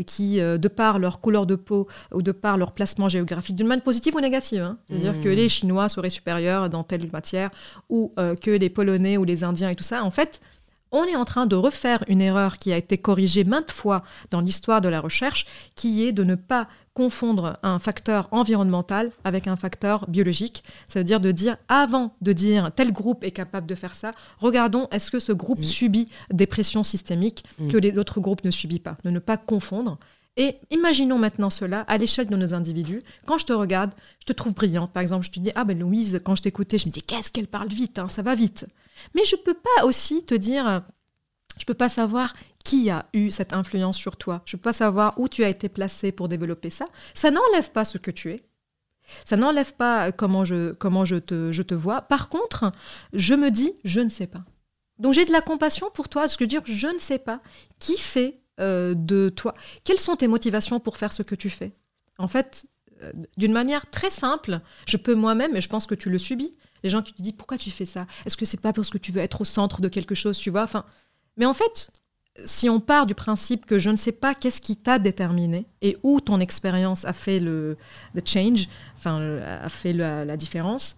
qui, 0.07 0.37
de 0.39 0.69
par 0.69 1.01
leur 1.01 1.21
couleur 1.21 1.47
de 1.47 1.57
peau 1.57 1.89
ou 2.15 2.23
de 2.23 2.31
par 2.31 2.57
leur 2.57 2.71
placement 2.71 3.09
géographique, 3.09 3.57
d'une 3.57 3.67
manière 3.67 3.83
positive 3.83 4.15
ou 4.15 4.21
négative, 4.21 4.63
hein, 4.63 4.79
c'est-à-dire 4.89 5.21
que 5.21 5.29
mmh. 5.29 5.33
les 5.33 5.49
Chinois 5.49 5.89
seraient 5.89 6.11
supérieurs 6.11 6.71
dans 6.71 6.85
telle 6.85 7.11
matière 7.11 7.51
ou 7.89 8.13
que 8.17 8.51
les 8.53 8.71
Polonais 8.71 9.17
ou 9.17 9.25
les 9.25 9.43
Indiens 9.43 9.71
et 9.71 9.75
tout 9.75 9.83
ça, 9.83 10.05
en 10.05 10.13
fait, 10.13 10.41
on 10.93 11.05
est 11.05 11.17
en 11.17 11.25
train 11.25 11.47
de 11.47 11.57
refaire 11.57 12.05
une 12.09 12.21
erreur 12.21 12.59
qui 12.59 12.73
a 12.73 12.77
été 12.77 12.99
corrigée 12.99 13.45
maintes 13.45 13.71
fois 13.71 14.03
dans 14.31 14.41
l'histoire 14.41 14.81
de 14.81 14.89
la 14.89 15.01
recherche, 15.01 15.47
qui 15.75 16.05
est 16.05 16.13
de 16.13 16.25
ne 16.25 16.35
pas 16.35 16.69
confondre 16.95 17.59
un 17.63 17.79
facteur 17.79 18.29
environnemental 18.33 19.13
avec 19.23 19.47
un 19.47 19.57
facteur 19.57 20.09
biologique. 20.09 20.65
Ça 20.89 21.01
veut 21.01 21.05
dire 21.05 21.21
de 21.21 21.31
dire, 21.31 21.57
avant 21.69 22.15
de 22.23 22.33
dire 22.33 22.73
tel 22.75 22.93
groupe 22.93 23.23
est 23.23 23.31
capable 23.31 23.67
de 23.67 23.75
faire 23.75 23.95
ça, 23.95 24.11
regardons 24.39 24.89
est-ce 24.91 25.11
que 25.11 25.21
ce 25.21 25.33
groupe 25.33 25.61
mm. 25.61 25.65
subit 25.65 26.09
des 26.33 26.47
pressions 26.47 26.83
systémiques 26.83 27.45
mm. 27.59 27.71
que 27.71 27.77
les 27.77 27.99
autres 27.99 28.21
groupes 28.21 28.45
ne 28.45 28.51
subissent 28.51 28.81
pas? 28.81 28.97
De 29.05 29.11
ne 29.11 29.21
pas 29.21 29.37
confondre. 29.37 29.99
Et 30.37 30.57
imaginons 30.71 31.19
maintenant 31.19 31.51
cela 31.51 31.81
à 31.83 31.99
l'échelle 31.99 32.29
de 32.29 32.37
nos 32.37 32.55
individus. 32.55 33.03
Quand 33.27 33.39
je 33.39 33.47
te 33.47 33.53
regarde, 33.53 33.93
je 34.21 34.27
te 34.27 34.33
trouve 34.33 34.55
brillant. 34.55 34.87
Par 34.87 35.03
exemple, 35.03 35.27
je 35.27 35.33
te 35.33 35.41
dis, 35.41 35.51
ah 35.57 35.65
ben 35.65 35.77
Louise, 35.77 36.21
quand 36.25 36.37
je 36.37 36.43
t'écoutais, 36.43 36.79
je 36.79 36.87
me 36.87 36.93
dis, 36.93 37.03
qu'est-ce 37.03 37.33
qu'elle 37.33 37.49
parle 37.49 37.69
vite, 37.69 37.99
hein, 37.99 38.09
ça 38.09 38.23
va 38.23 38.37
vite. 38.37 38.67
Mais 39.15 39.25
je 39.25 39.37
ne 39.37 39.43
peux 39.43 39.55
pas 39.55 39.85
aussi 39.85 40.25
te 40.25 40.35
dire, 40.35 40.83
je 41.57 41.63
ne 41.63 41.67
peux 41.67 41.75
pas 41.75 41.89
savoir 41.89 42.33
qui 42.65 42.91
a 42.91 43.07
eu 43.15 43.31
cette 43.31 43.53
influence 43.53 43.97
sur 43.97 44.17
toi. 44.17 44.43
Je 44.45 44.57
ne 44.57 44.59
peux 44.59 44.65
pas 44.65 44.73
savoir 44.73 45.19
où 45.19 45.29
tu 45.29 45.45
as 45.45 45.49
été 45.49 45.69
placé 45.69 46.13
pour 46.13 46.29
développer 46.29 46.71
ça. 46.71 46.87
Ça 47.15 47.31
n'enlève 47.31 47.71
pas 47.71 47.85
ce 47.85 47.99
que 47.99 48.11
tu 48.11 48.31
es. 48.31 48.43
Ça 49.25 49.37
n'enlève 49.37 49.75
pas 49.75 50.13
comment 50.13 50.45
je, 50.45 50.73
comment 50.73 51.05
je, 51.05 51.17
te, 51.17 51.51
je 51.51 51.63
te 51.63 51.75
vois. 51.75 52.03
Par 52.03 52.29
contre, 52.29 52.73
je 53.13 53.35
me 53.35 53.51
dis, 53.51 53.73
je 53.85 54.01
ne 54.01 54.11
sais 54.11 54.27
pas. 54.27 54.45
Donc 54.99 55.15
j'ai 55.15 55.25
de 55.25 55.33
la 55.33 55.41
compassion 55.41 55.91
pour 55.91 56.09
toi, 56.09 56.23
parce 56.23 56.37
que 56.37 56.45
dire, 56.45 56.63
je 56.65 56.89
ne 56.89 56.99
sais 56.99 57.19
pas 57.19 57.41
qui 57.79 57.97
fait 57.97 58.41
euh, 58.61 58.95
de 58.95 59.29
toi? 59.29 59.55
Quelles 59.85 60.01
sont 60.01 60.17
tes 60.17 60.27
motivations 60.27 60.81
pour 60.81 60.97
faire 60.97 61.13
ce 61.13 61.23
que 61.23 61.35
tu 61.35 61.51
fais? 61.51 61.73
En 62.19 62.29
fait, 62.29 62.67
euh, 63.03 63.13
d'une 63.37 63.53
manière 63.53 63.89
très 63.89 64.11
simple, 64.11 64.61
je 64.87 64.97
peux 64.97 65.15
moi-même, 65.15 65.57
et 65.57 65.61
je 65.61 65.69
pense 65.69 65.87
que 65.87 65.95
tu 65.95 66.11
le 66.11 66.19
subis, 66.19 66.55
les 66.83 66.91
gens 66.91 67.03
qui 67.03 67.13
te 67.13 67.23
disent 67.23 67.33
pourquoi 67.33 67.59
tu 67.59 67.71
fais 67.71 67.85
ça? 67.85 68.07
Est-ce 68.27 68.37
que 68.37 68.45
c'est 68.45 68.61
pas 68.61 68.73
parce 68.73 68.91
que 68.91 68.99
tu 68.99 69.13
veux 69.13 69.21
être 69.21 69.41
au 69.41 69.45
centre 69.45 69.81
de 69.81 69.89
quelque 69.89 70.15
chose, 70.15 70.39
tu 70.39 70.51
vois? 70.51 70.63
Enfin, 70.63 70.85
mais 71.37 71.47
en 71.47 71.55
fait, 71.55 71.91
si 72.45 72.69
on 72.69 72.81
part 72.81 73.07
du 73.07 73.15
principe 73.15 73.67
que 73.67 73.79
je 73.79 73.91
ne 73.91 73.97
sais 73.97 74.13
pas 74.13 74.35
qu'est-ce 74.35 74.61
qui 74.61 74.77
t'a 74.77 74.99
déterminé 74.99 75.67
et 75.83 75.97
où 76.03 76.21
ton 76.21 76.41
expérience 76.41 77.05
a 77.05 77.13
fait 77.13 77.41
le 77.41 77.77
change, 78.25 78.69
enfin 78.97 79.39
a 79.41 79.69
fait 79.69 79.93
la, 79.93 80.37
différence, 80.37 80.97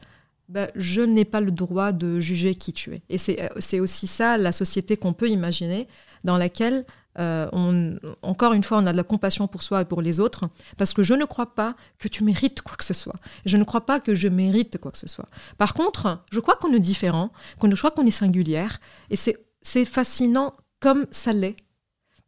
bah, 0.49 0.69
je 0.75 1.01
n'ai 1.03 1.25
pas 1.25 1.41
le 1.41 1.51
droit 1.51 1.93
de 1.93 2.21
juger 2.21 2.55
qui 2.55 2.73
tu 2.73 2.95
es. 2.95 3.03
Et 3.09 3.19
c'est 3.19 3.81
aussi 3.81 4.07
ça 4.07 4.37
la 4.37 4.53
société 4.53 4.97
qu'on 4.97 5.13
peut 5.13 5.29
imaginer, 5.29 5.89
dans 6.25 6.37
laquelle 6.37 6.85
on, 7.19 7.97
encore 8.23 8.53
une 8.53 8.63
fois, 8.63 8.79
on 8.79 8.87
a 8.87 8.93
de 8.93 8.97
la 8.97 9.05
compassion 9.05 9.47
pour 9.47 9.63
soi 9.63 9.83
et 9.83 9.85
pour 9.85 10.03
les 10.03 10.21
autres, 10.21 10.49
parce 10.77 10.93
que 10.93 11.03
je 11.03 11.15
ne 11.15 11.25
crois 11.25 11.55
pas 11.55 11.75
que 11.99 12.09
tu 12.09 12.25
mérites 12.25 12.63
quoi 12.63 12.77
que 12.77 12.85
ce 12.85 12.95
soit. 12.95 13.17
Je 13.45 13.57
ne 13.57 13.65
crois 13.65 13.87
pas 13.87 14.01
que 14.01 14.15
je 14.15 14.29
mérite 14.29 14.79
quoi 14.79 14.91
que 14.91 14.99
ce 14.99 15.09
soit. 15.09 15.27
Par 15.59 15.75
contre, 15.75 16.25
je 16.31 16.41
crois 16.41 16.57
qu'on 16.57 16.73
est 16.73 16.81
différent, 16.81 17.31
qu'on 17.59 17.71
je 17.71 17.77
crois 17.77 17.91
qu'on 17.91 18.07
est 18.07 18.11
singulière, 18.11 18.79
et 19.11 19.17
c'est 19.17 19.85
fascinant 19.85 20.53
comme 20.81 21.07
ça 21.11 21.33
l'est. 21.33 21.57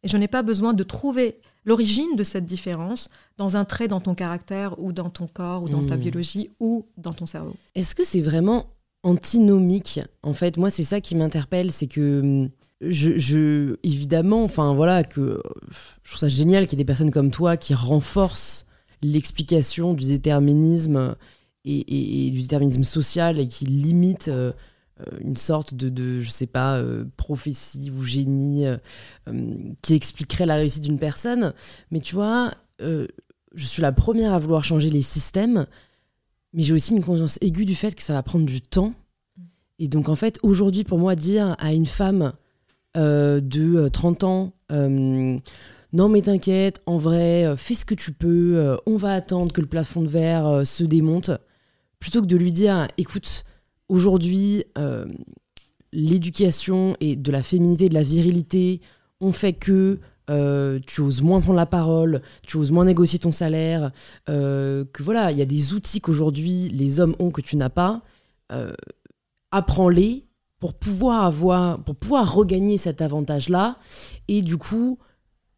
Et 0.02 0.08
je 0.08 0.16
n'ai 0.16 0.28
pas 0.28 0.42
besoin 0.42 0.74
de 0.74 0.82
trouver 0.82 1.38
l'origine 1.64 2.16
de 2.16 2.24
cette 2.24 2.44
différence 2.44 3.08
dans 3.38 3.56
un 3.56 3.64
trait 3.64 3.88
dans 3.88 4.00
ton 4.00 4.14
caractère 4.14 4.78
ou 4.80 4.92
dans 4.92 5.10
ton 5.10 5.26
corps 5.26 5.62
ou 5.62 5.68
dans 5.68 5.86
ta 5.86 5.96
hmm. 5.96 6.00
biologie 6.00 6.50
ou 6.60 6.86
dans 6.96 7.12
ton 7.12 7.26
cerveau. 7.26 7.54
Est-ce 7.74 7.94
que 7.94 8.04
c'est 8.04 8.20
vraiment 8.20 8.66
antinomique? 9.04 10.00
En 10.22 10.32
fait, 10.32 10.56
moi, 10.56 10.70
c'est 10.70 10.82
ça 10.82 11.00
qui 11.00 11.14
m'interpelle, 11.14 11.70
c'est 11.70 11.86
que 11.86 12.48
je, 12.82 13.76
évidemment, 13.82 14.44
enfin 14.44 14.74
voilà, 14.74 15.04
que 15.04 15.40
je 16.02 16.10
trouve 16.10 16.18
ça 16.18 16.28
génial 16.28 16.66
qu'il 16.66 16.78
y 16.78 16.80
ait 16.80 16.84
des 16.84 16.86
personnes 16.86 17.10
comme 17.10 17.30
toi 17.30 17.56
qui 17.56 17.74
renforcent 17.74 18.66
l'explication 19.02 19.94
du 19.94 20.06
déterminisme 20.06 21.16
et, 21.64 22.30
du 22.32 22.42
déterminisme 22.42 22.84
social 22.84 23.38
et 23.38 23.46
qui 23.46 23.66
limitent 23.66 24.28
euh, 24.28 24.52
euh, 25.00 25.18
une 25.20 25.36
sorte 25.36 25.74
de, 25.74 25.88
de, 25.88 26.20
je 26.20 26.30
sais 26.30 26.46
pas, 26.46 26.76
euh, 26.76 27.04
prophétie 27.16 27.90
ou 27.90 28.02
génie 28.02 28.66
euh, 28.66 28.76
qui 29.80 29.94
expliquerait 29.94 30.46
la 30.46 30.56
réussite 30.56 30.82
d'une 30.82 30.98
personne. 30.98 31.54
Mais 31.90 32.00
tu 32.00 32.14
vois, 32.14 32.54
je 32.80 33.06
suis 33.64 33.82
la 33.82 33.92
première 33.92 34.32
à 34.32 34.38
vouloir 34.38 34.64
changer 34.64 34.90
les 34.90 35.02
systèmes, 35.02 35.66
mais 36.52 36.62
j'ai 36.62 36.74
aussi 36.74 36.94
une 36.94 37.04
conscience 37.04 37.38
aiguë 37.40 37.64
du 37.64 37.76
fait 37.76 37.94
que 37.94 38.02
ça 38.02 38.12
va 38.12 38.22
prendre 38.22 38.44
du 38.44 38.60
temps. 38.60 38.92
Et 39.78 39.88
donc, 39.88 40.08
en 40.08 40.16
fait, 40.16 40.38
aujourd'hui, 40.42 40.84
pour 40.84 40.98
moi, 40.98 41.14
dire 41.14 41.56
à 41.58 41.72
une 41.72 41.86
femme 41.86 42.32
de 42.94 43.88
30 43.88 44.24
ans, 44.24 44.52
non 44.70 46.08
mais 46.08 46.22
t'inquiète, 46.22 46.80
en 46.86 46.96
vrai, 46.96 47.54
fais 47.56 47.74
ce 47.74 47.84
que 47.84 47.94
tu 47.94 48.12
peux, 48.12 48.76
on 48.86 48.96
va 48.96 49.14
attendre 49.14 49.52
que 49.52 49.60
le 49.60 49.66
plafond 49.66 50.02
de 50.02 50.08
verre 50.08 50.66
se 50.66 50.84
démonte, 50.84 51.30
plutôt 51.98 52.20
que 52.20 52.26
de 52.26 52.36
lui 52.36 52.52
dire, 52.52 52.88
écoute, 52.98 53.44
Aujourd'hui, 53.92 54.64
euh, 54.78 55.04
l'éducation 55.92 56.96
et 57.00 57.14
de 57.14 57.30
la 57.30 57.42
féminité, 57.42 57.90
de 57.90 57.94
la 57.94 58.02
virilité 58.02 58.80
ont 59.20 59.32
fait 59.32 59.52
que 59.52 60.00
euh, 60.30 60.80
tu 60.86 61.02
oses 61.02 61.20
moins 61.20 61.42
prendre 61.42 61.58
la 61.58 61.66
parole, 61.66 62.22
tu 62.46 62.56
oses 62.56 62.70
moins 62.70 62.86
négocier 62.86 63.18
ton 63.18 63.32
salaire, 63.32 63.92
euh, 64.30 64.86
que 64.94 65.02
voilà, 65.02 65.30
il 65.30 65.36
y 65.36 65.42
a 65.42 65.44
des 65.44 65.74
outils 65.74 66.00
qu'aujourd'hui 66.00 66.70
les 66.70 67.00
hommes 67.00 67.14
ont 67.18 67.30
que 67.30 67.42
tu 67.42 67.56
n'as 67.56 67.68
pas. 67.68 68.00
Apprends-les 69.50 70.24
pour 70.62 70.74
pouvoir 70.74 71.24
avoir, 71.24 71.82
pour 71.82 71.96
pouvoir 71.96 72.32
regagner 72.32 72.76
cet 72.76 73.02
avantage-là 73.02 73.78
et 74.28 74.42
du 74.42 74.58
coup 74.58 74.96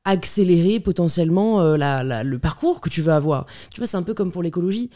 accélérer 0.07 0.81
potentiellement 0.81 1.63
le 1.75 2.37
parcours 2.39 2.81
que 2.81 2.89
tu 2.89 3.03
veux 3.03 3.13
avoir. 3.13 3.45
Tu 3.71 3.83
vois, 3.83 3.87
c'est 3.87 3.99
un 3.99 4.03
peu 4.03 4.15
comme 4.15 4.33
pour 4.33 4.43
l'écologie 4.43 4.89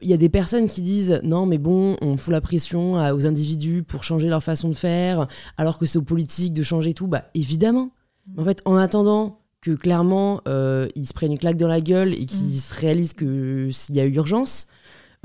il 0.00 0.08
y 0.08 0.12
a 0.12 0.16
des 0.16 0.28
personnes 0.28 0.68
qui 0.68 0.80
disent 0.80 1.20
non 1.24 1.46
mais 1.46 1.58
bon 1.58 1.96
on 2.00 2.16
fout 2.16 2.32
la 2.32 2.40
pression 2.40 2.94
aux 2.94 3.26
individus 3.26 3.82
pour 3.82 4.04
changer 4.04 4.28
leur 4.28 4.44
façon 4.44 4.68
de 4.68 4.74
faire 4.74 5.26
alors 5.58 5.76
que 5.78 5.86
c'est 5.86 5.98
aux 5.98 6.02
politiques 6.02 6.52
de 6.52 6.62
changer 6.62 6.92
tout 6.92 7.06
bah 7.06 7.24
évidemment 7.34 7.90
en 8.36 8.44
fait 8.44 8.62
en 8.64 8.76
attendant 8.76 9.38
que 9.60 9.70
clairement 9.70 10.40
euh, 10.48 10.88
ils 10.96 11.06
se 11.06 11.12
prennent 11.12 11.32
une 11.32 11.38
claque 11.38 11.56
dans 11.56 11.68
la 11.68 11.80
gueule 11.80 12.14
et 12.14 12.26
qu'ils 12.26 12.46
mm. 12.46 12.56
se 12.56 12.80
réalisent 12.80 13.14
que 13.14 13.70
s'il 13.70 13.94
y 13.94 14.00
a 14.00 14.06
urgence 14.06 14.66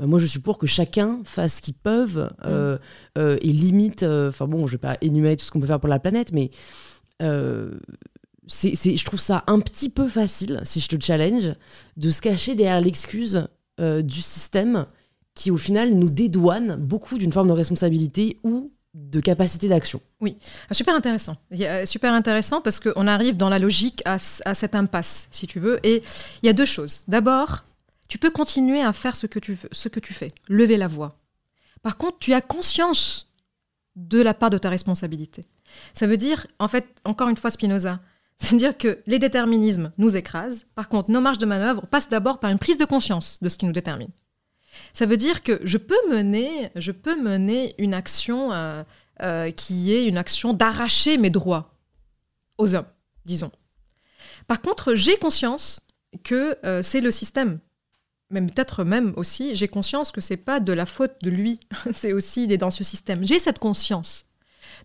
moi 0.00 0.18
je 0.18 0.26
suis 0.26 0.38
pour 0.38 0.58
que 0.58 0.66
chacun 0.66 1.20
fasse 1.24 1.56
ce 1.56 1.62
qu'ils 1.62 1.74
peuvent 1.74 2.30
euh, 2.44 2.76
mm. 2.76 2.78
euh, 3.18 3.38
et 3.40 3.52
limite 3.52 4.02
enfin 4.02 4.46
bon 4.46 4.66
je 4.66 4.72
vais 4.72 4.78
pas 4.78 4.96
énumérer 5.00 5.36
tout 5.36 5.44
ce 5.44 5.50
qu'on 5.50 5.60
peut 5.60 5.66
faire 5.66 5.80
pour 5.80 5.88
la 5.88 5.98
planète 5.98 6.32
mais 6.32 6.50
c'est, 8.48 8.96
je 8.96 9.04
trouve 9.04 9.20
ça 9.20 9.44
un 9.46 9.60
petit 9.60 9.90
peu 9.90 10.08
facile, 10.08 10.60
si 10.64 10.80
je 10.80 10.88
te 10.88 11.04
challenge, 11.04 11.54
de 11.96 12.10
se 12.10 12.20
cacher 12.20 12.54
derrière 12.54 12.80
l'excuse 12.80 13.46
euh, 13.80 14.02
du 14.02 14.20
système 14.22 14.86
qui, 15.34 15.50
au 15.50 15.56
final, 15.56 15.94
nous 15.94 16.10
dédouane 16.10 16.76
beaucoup 16.76 17.18
d'une 17.18 17.32
forme 17.32 17.48
de 17.48 17.52
responsabilité 17.52 18.38
ou 18.42 18.72
de 18.94 19.20
capacité 19.20 19.68
d'action. 19.68 20.00
Oui, 20.20 20.36
ah, 20.68 20.74
super 20.74 20.94
intéressant. 20.94 21.36
Euh, 21.52 21.86
super 21.86 22.12
intéressant 22.12 22.60
parce 22.60 22.80
qu'on 22.80 23.06
arrive 23.06 23.36
dans 23.36 23.48
la 23.48 23.58
logique 23.58 24.02
à, 24.04 24.18
cette 24.18 24.74
impasse, 24.74 25.28
si 25.30 25.46
tu 25.46 25.60
veux. 25.60 25.78
Et 25.86 26.02
il 26.42 26.46
y 26.46 26.48
a 26.48 26.54
deux 26.54 26.64
choses. 26.64 27.04
D'abord, 27.06 27.64
tu 28.08 28.18
peux 28.18 28.30
continuer 28.30 28.80
à 28.80 28.92
faire 28.92 29.16
ce 29.16 29.26
que 29.26 29.38
tu, 29.38 29.54
fais, 30.14 30.30
lever 30.48 30.76
la 30.76 30.88
voix. 30.88 31.18
Par 31.82 31.96
contre, 31.96 32.18
tu 32.18 32.32
as 32.32 32.40
conscience 32.40 33.30
de 33.96 34.20
la 34.20 34.34
part 34.34 34.50
de 34.50 34.58
ta 34.58 34.70
responsabilité. 34.70 35.42
Ça 35.94 36.06
veut 36.06 36.16
dire, 36.16 36.46
en 36.58 36.68
fait, 36.68 36.86
encore 37.04 37.28
une 37.28 37.36
fois, 37.36 37.50
Spinoza, 37.50 38.00
c'est-à-dire 38.38 38.76
que 38.78 39.00
les 39.06 39.18
déterminismes 39.18 39.92
nous 39.98 40.16
écrasent. 40.16 40.64
Par 40.74 40.88
contre, 40.88 41.10
nos 41.10 41.20
marges 41.20 41.38
de 41.38 41.46
manœuvre 41.46 41.86
passent 41.86 42.08
d'abord 42.08 42.40
par 42.40 42.50
une 42.50 42.58
prise 42.58 42.78
de 42.78 42.84
conscience 42.84 43.38
de 43.42 43.48
ce 43.48 43.56
qui 43.56 43.66
nous 43.66 43.72
détermine. 43.72 44.10
Ça 44.92 45.06
veut 45.06 45.16
dire 45.16 45.42
que 45.42 45.60
je 45.64 45.76
peux 45.78 46.08
mener, 46.10 46.70
je 46.76 46.92
peux 46.92 47.20
mener 47.20 47.74
une 47.78 47.94
action 47.94 48.52
euh, 48.52 48.82
euh, 49.22 49.50
qui 49.50 49.92
est 49.92 50.06
une 50.06 50.16
action 50.16 50.52
d'arracher 50.52 51.18
mes 51.18 51.30
droits 51.30 51.74
aux 52.58 52.74
hommes, 52.74 52.86
disons. 53.24 53.50
Par 54.46 54.60
contre, 54.60 54.94
j'ai 54.94 55.16
conscience 55.16 55.80
que 56.22 56.56
euh, 56.64 56.82
c'est 56.82 57.00
le 57.00 57.10
système. 57.10 57.58
Même 58.30 58.50
peut-être 58.50 58.84
même 58.84 59.14
aussi, 59.16 59.54
j'ai 59.54 59.68
conscience 59.68 60.12
que 60.12 60.20
c'est 60.20 60.36
pas 60.36 60.60
de 60.60 60.72
la 60.72 60.86
faute 60.86 61.16
de 61.22 61.30
lui, 61.30 61.60
c'est 61.92 62.12
aussi 62.12 62.46
des 62.46 62.58
dans 62.58 62.70
ce 62.70 62.84
système. 62.84 63.26
J'ai 63.26 63.38
cette 63.38 63.58
conscience. 63.58 64.26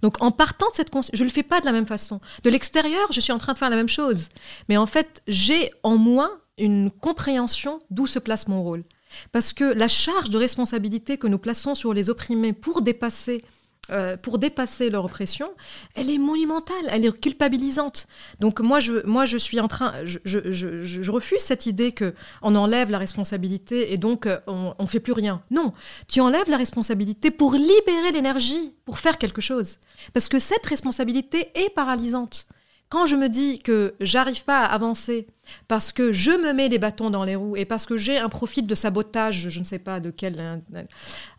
Donc 0.02 0.22
en 0.22 0.32
partant 0.32 0.70
de 0.70 0.76
cette 0.76 0.90
conscience, 0.90 1.16
je 1.16 1.24
ne 1.24 1.30
le 1.30 1.34
fais 1.34 1.44
pas 1.44 1.60
de 1.60 1.66
la 1.66 1.72
même 1.72 1.86
façon. 1.86 2.20
De 2.44 2.50
l'extérieur, 2.50 3.12
je 3.12 3.20
suis 3.20 3.34
en 3.34 3.38
train 3.38 3.54
de 3.54 3.58
faire 3.58 3.70
la 3.70 3.76
même 3.76 3.90
chose. 3.90 4.30
Mais 4.70 4.78
en 4.78 4.86
fait, 4.86 5.22
j'ai 5.28 5.72
en 5.84 5.98
moi 5.98 6.40
une 6.58 6.92
compréhension 6.92 7.80
d'où 7.90 8.08
se 8.08 8.20
place 8.20 8.48
mon 8.48 8.64
rôle. 8.64 8.84
Parce 9.32 9.54
que 9.54 9.64
la 9.64 9.88
charge 9.88 10.30
de 10.30 10.38
responsabilité 10.38 11.18
que 11.18 11.28
nous 11.28 11.38
plaçons 11.38 11.76
sur 11.76 11.94
les 11.94 12.10
opprimés 12.10 12.54
pour 12.54 12.82
dépasser 12.82 13.44
euh, 13.92 14.16
pour 14.16 14.40
dépasser 14.40 14.90
leur 14.90 15.04
oppression, 15.04 15.52
elle 15.94 16.10
est 16.10 16.18
monumentale, 16.18 16.86
elle 16.90 17.04
est 17.04 17.20
culpabilisante. 17.20 18.08
Donc 18.40 18.62
moi, 18.62 18.80
je, 18.80 19.38
suis 19.38 19.60
en 19.60 19.68
train, 19.68 19.94
je, 20.06 21.12
refuse 21.12 21.42
cette 21.42 21.66
idée 21.66 21.92
que 21.92 22.14
on 22.42 22.56
enlève 22.56 22.90
la 22.90 22.98
responsabilité 22.98 23.92
et 23.92 23.98
donc 23.98 24.26
euh, 24.26 24.40
on, 24.48 24.74
ne 24.80 24.88
fait 24.88 25.02
plus 25.02 25.12
rien. 25.12 25.44
Non, 25.52 25.74
tu 26.08 26.22
enlèves 26.22 26.50
la 26.50 26.56
responsabilité 26.56 27.30
pour 27.30 27.56
libérer 27.56 28.14
l'énergie, 28.14 28.74
pour 28.86 29.00
faire 29.00 29.18
quelque 29.18 29.42
chose. 29.42 29.80
Parce 30.14 30.30
que 30.30 30.40
cette 30.40 30.66
responsabilité 30.66 31.52
est 31.54 31.70
paralysante. 31.70 32.48
Quand 32.94 33.08
je 33.08 33.16
me 33.16 33.28
dis 33.28 33.58
que 33.58 33.96
j'arrive 34.00 34.44
pas 34.44 34.60
à 34.60 34.66
avancer 34.66 35.26
parce 35.68 35.92
que 35.92 36.14
je 36.14 36.30
me 36.30 36.54
mets 36.54 36.70
les 36.70 36.78
bâtons 36.78 37.10
dans 37.10 37.24
les 37.24 37.36
roues 37.36 37.58
et 37.58 37.66
parce 37.66 37.88
que 37.88 37.98
j'ai 37.98 38.20
un 38.20 38.30
profil 38.30 38.68
de 38.68 38.76
sabotage, 38.76 39.50
je 39.50 39.60
ne 39.60 39.64
sais 39.64 39.80
pas 39.80 40.00
de 40.00 40.12
quel... 40.12 40.62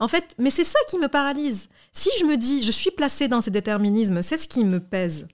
En 0.01 0.09
fait, 0.09 0.35
mais 0.37 0.51
c'est 0.51 0.65
ça 0.65 0.81
qui 0.89 0.99
me 0.99 1.07
paralyse. 1.07 1.69
Si 1.93 2.11
je 2.19 2.25
me 2.25 2.37
dis, 2.37 2.65
je 2.65 2.73
suis 2.73 2.91
placé 2.91 3.29
dans 3.29 3.41
ces 3.41 3.53
déterminismes, 3.53 4.21
c'est 4.21 4.37
ce 4.37 4.49
qui 4.49 4.65
me 4.65 4.81
pèse. 4.81 5.29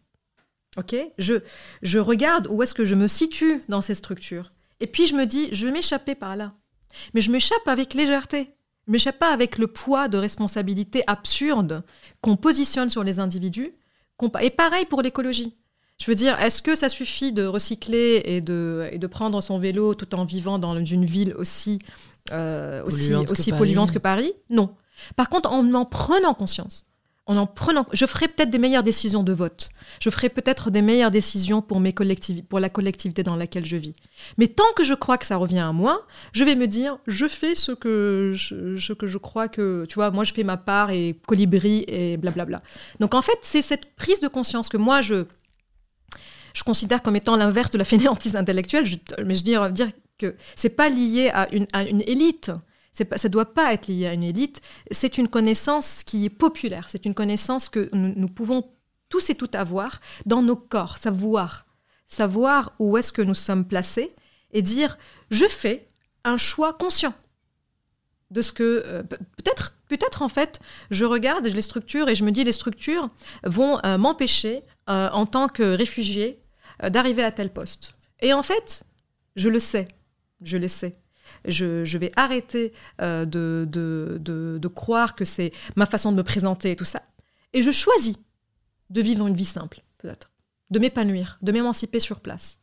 Ok? 0.76 0.94
Je, 1.16 1.36
je 1.80 1.98
regarde 1.98 2.48
où 2.50 2.62
est-ce 2.62 2.74
que 2.74 2.84
je 2.84 2.96
me 2.96 3.08
situe 3.08 3.62
dans 3.70 3.80
ces 3.80 3.94
structures. 3.94 4.52
Et 4.80 4.86
puis 4.86 5.06
je 5.06 5.14
me 5.14 5.24
dis, 5.24 5.48
je 5.52 5.64
vais 5.64 5.72
m'échapper 5.72 6.14
par 6.14 6.36
là. 6.36 6.52
Mais 7.14 7.22
je 7.22 7.30
m'échappe 7.30 7.66
avec 7.66 7.94
légèreté. 7.94 8.50
Je 8.86 8.92
m'échappe 8.92 9.18
pas 9.18 9.32
avec 9.32 9.56
le 9.56 9.68
poids 9.68 10.08
de 10.08 10.18
responsabilité 10.18 11.02
absurde 11.06 11.82
qu'on 12.20 12.36
positionne 12.36 12.90
sur 12.90 13.04
les 13.04 13.20
individus. 13.20 13.72
Et 14.42 14.50
pareil 14.50 14.84
pour 14.84 15.00
l'écologie. 15.00 15.56
Je 16.00 16.06
veux 16.10 16.14
dire, 16.14 16.40
est-ce 16.40 16.62
que 16.62 16.74
ça 16.74 16.88
suffit 16.88 17.32
de 17.32 17.44
recycler 17.44 18.22
et 18.24 18.40
de, 18.40 18.88
et 18.90 18.98
de 18.98 19.06
prendre 19.06 19.40
son 19.42 19.58
vélo 19.58 19.94
tout 19.94 20.14
en 20.14 20.24
vivant 20.24 20.58
dans 20.58 20.82
une 20.82 21.04
ville 21.04 21.34
aussi, 21.36 21.78
euh, 22.32 22.82
aussi, 22.84 23.14
aussi 23.14 23.52
polluante 23.52 23.92
que 23.92 23.98
Paris? 23.98 24.32
Non. 24.48 24.74
Par 25.14 25.28
contre, 25.28 25.50
en 25.52 25.74
en 25.74 25.84
prenant 25.84 26.32
conscience, 26.32 26.86
en 27.26 27.36
en 27.36 27.46
prenant, 27.46 27.86
je 27.92 28.06
ferai 28.06 28.28
peut-être 28.28 28.48
des 28.48 28.58
meilleures 28.58 28.82
décisions 28.82 29.22
de 29.22 29.32
vote. 29.32 29.68
Je 30.00 30.08
ferai 30.08 30.30
peut-être 30.30 30.70
des 30.70 30.80
meilleures 30.80 31.10
décisions 31.10 31.60
pour 31.60 31.80
mes 31.80 31.92
collectivités, 31.92 32.46
pour 32.48 32.60
la 32.60 32.70
collectivité 32.70 33.22
dans 33.22 33.36
laquelle 33.36 33.66
je 33.66 33.76
vis. 33.76 33.92
Mais 34.38 34.48
tant 34.48 34.72
que 34.76 34.84
je 34.84 34.94
crois 34.94 35.18
que 35.18 35.26
ça 35.26 35.36
revient 35.36 35.58
à 35.58 35.72
moi, 35.72 36.06
je 36.32 36.44
vais 36.44 36.54
me 36.54 36.66
dire, 36.66 36.98
je 37.06 37.28
fais 37.28 37.54
ce 37.54 37.72
que 37.72 38.32
je, 38.34 38.76
ce 38.76 38.94
que 38.94 39.06
je 39.06 39.18
crois 39.18 39.48
que, 39.48 39.84
tu 39.86 39.96
vois, 39.96 40.10
moi 40.10 40.24
je 40.24 40.32
fais 40.32 40.44
ma 40.44 40.56
part 40.56 40.90
et 40.90 41.14
colibri 41.26 41.84
et 41.88 42.16
blablabla. 42.16 42.60
Donc 43.00 43.14
en 43.14 43.22
fait, 43.22 43.38
c'est 43.42 43.62
cette 43.62 43.94
prise 43.96 44.20
de 44.20 44.28
conscience 44.28 44.70
que 44.70 44.78
moi 44.78 45.02
je 45.02 45.26
je 46.54 46.62
considère 46.62 47.02
comme 47.02 47.16
étant 47.16 47.36
l'inverse 47.36 47.70
de 47.70 47.78
la 47.78 47.84
fainéantise 47.84 48.36
intellectuelle. 48.36 48.84
mais 49.24 49.34
je 49.34 49.40
veux 49.40 49.44
dire, 49.44 49.70
dire 49.70 49.90
que 50.18 50.36
c'est 50.54 50.70
pas 50.70 50.88
lié 50.88 51.30
à 51.32 51.48
une, 51.52 51.66
élite 52.02 52.50
ça 52.92 53.04
ne 53.04 53.28
doit 53.28 53.54
pas 53.54 53.72
être 53.72 53.86
lié 53.86 54.06
à 54.06 54.12
une 54.12 54.24
élite. 54.24 54.60
C'est 54.90 55.18
une 55.18 55.28
connaissance 55.28 56.02
qui 56.02 56.24
est 56.24 56.30
populaire. 56.30 56.88
C'est 56.88 57.06
une 57.06 57.14
connaissance 57.14 57.68
que 57.68 57.88
nous, 57.92 58.28
pouvons 58.28 58.68
tous 59.08 59.30
et 59.30 59.34
toutes 59.34 59.54
avoir 59.54 60.00
dans 60.26 60.42
nos 60.42 60.56
corps, 60.56 60.98
savoir. 60.98 61.66
Savoir 62.06 62.72
où 62.78 62.96
est-ce 62.96 63.12
que 63.12 63.22
nous 63.22 63.34
sommes 63.34 63.64
placés 63.64 64.12
et 64.52 64.62
dire 64.62 64.98
je 65.30 65.46
fais 65.46 65.86
un 66.24 66.36
choix 66.36 66.72
conscient 66.72 67.14
de 68.32 68.42
ce 68.42 68.50
que 68.50 68.82
euh, 68.84 69.02
peut-être 69.02 69.76
peut-être 69.88 70.22
en 70.22 70.28
fait 70.28 70.60
je 70.90 71.04
regarde 71.04 71.46
les 71.46 71.62
structures 71.62 72.08
et 72.08 72.16
je 72.16 72.24
me 72.24 72.32
dis 72.32 72.42
les 72.42 72.52
structures 72.52 73.08
vont 73.44 73.78
euh, 73.84 73.96
m'empêcher 73.96 74.64
euh, 74.88 75.08
en 75.12 75.24
tant 75.26 75.48
que 75.48 75.62
réfugié 75.62 76.39
d'arriver 76.88 77.22
à 77.22 77.32
tel 77.32 77.52
poste. 77.52 77.94
Et 78.20 78.32
en 78.32 78.42
fait, 78.42 78.84
je 79.36 79.48
le 79.48 79.58
sais, 79.58 79.86
je 80.40 80.56
le 80.56 80.68
sais. 80.68 80.92
Je, 81.46 81.84
je 81.84 81.98
vais 81.98 82.10
arrêter 82.16 82.72
euh, 83.00 83.24
de, 83.24 83.66
de, 83.70 84.18
de, 84.20 84.58
de 84.60 84.68
croire 84.68 85.14
que 85.14 85.24
c'est 85.24 85.52
ma 85.76 85.86
façon 85.86 86.10
de 86.10 86.16
me 86.16 86.24
présenter 86.24 86.72
et 86.72 86.76
tout 86.76 86.84
ça. 86.84 87.02
Et 87.52 87.62
je 87.62 87.70
choisis 87.70 88.16
de 88.90 89.00
vivre 89.00 89.26
une 89.26 89.34
vie 89.34 89.44
simple, 89.44 89.82
peut-être, 89.98 90.30
de 90.70 90.78
m'épanouir, 90.78 91.38
de 91.42 91.52
m'émanciper 91.52 92.00
sur 92.00 92.20
place. 92.20 92.58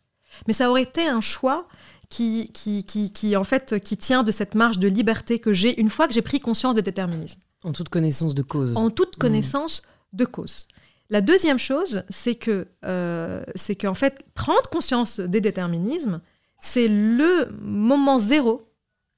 Mais 0.48 0.54
ça 0.54 0.70
aurait 0.70 0.84
été 0.84 1.08
un 1.08 1.22
choix 1.22 1.68
qui, 2.10 2.52
qui, 2.52 2.84
qui, 2.84 3.12
qui, 3.12 3.36
en 3.36 3.44
fait, 3.44 3.80
qui 3.80 3.98
tient 3.98 4.24
de 4.24 4.32
cette 4.32 4.56
marge 4.56 4.80
de 4.80 4.88
liberté 4.88 5.40
que 5.40 5.54
j'ai 5.54 5.80
une 5.80 5.90
fois 5.90 6.08
que 6.08 6.14
j'ai 6.14 6.22
pris 6.22 6.40
conscience 6.40 6.76
de 6.76 6.82
déterminisme. 6.82 7.40
En 7.64 7.72
toute 7.72 7.90
connaissance 7.90 8.36
de 8.36 8.44
cause. 8.44 8.76
En 8.78 8.90
toute 8.90 9.16
connaissance 9.16 9.82
de 10.14 10.26
cause. 10.26 10.68
La 11.10 11.22
deuxième 11.22 11.60
chose, 11.60 12.04
c'est 12.10 12.36
que, 12.36 12.68
euh, 12.84 13.44
qu'en 13.80 13.94
fait, 13.94 14.22
prendre 14.34 14.70
conscience 14.70 15.20
des 15.20 15.42
déterminismes, 15.42 16.22
c'est 16.60 16.88
le 16.88 17.50
moment 17.62 18.20
zéro 18.20 18.70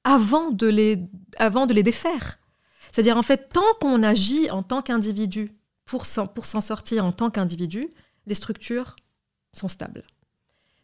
avant 0.04 0.50
de 0.50 0.68
les, 0.68 0.98
avant 1.36 1.66
de 1.66 1.74
les 1.74 1.82
défaire. 1.82 2.38
C'est-à-dire, 2.92 3.16
en 3.16 3.22
fait, 3.22 3.48
tant 3.52 3.74
qu'on 3.80 4.02
agit 4.02 4.50
en 4.50 4.62
tant 4.62 4.82
qu'individu 4.82 5.52
pour 5.84 6.06
s'en, 6.06 6.28
sortir 6.60 7.04
en 7.04 7.12
tant 7.12 7.30
qu'individu, 7.30 7.88
les 8.26 8.34
structures 8.34 8.96
sont 9.52 9.68
stables. 9.68 10.02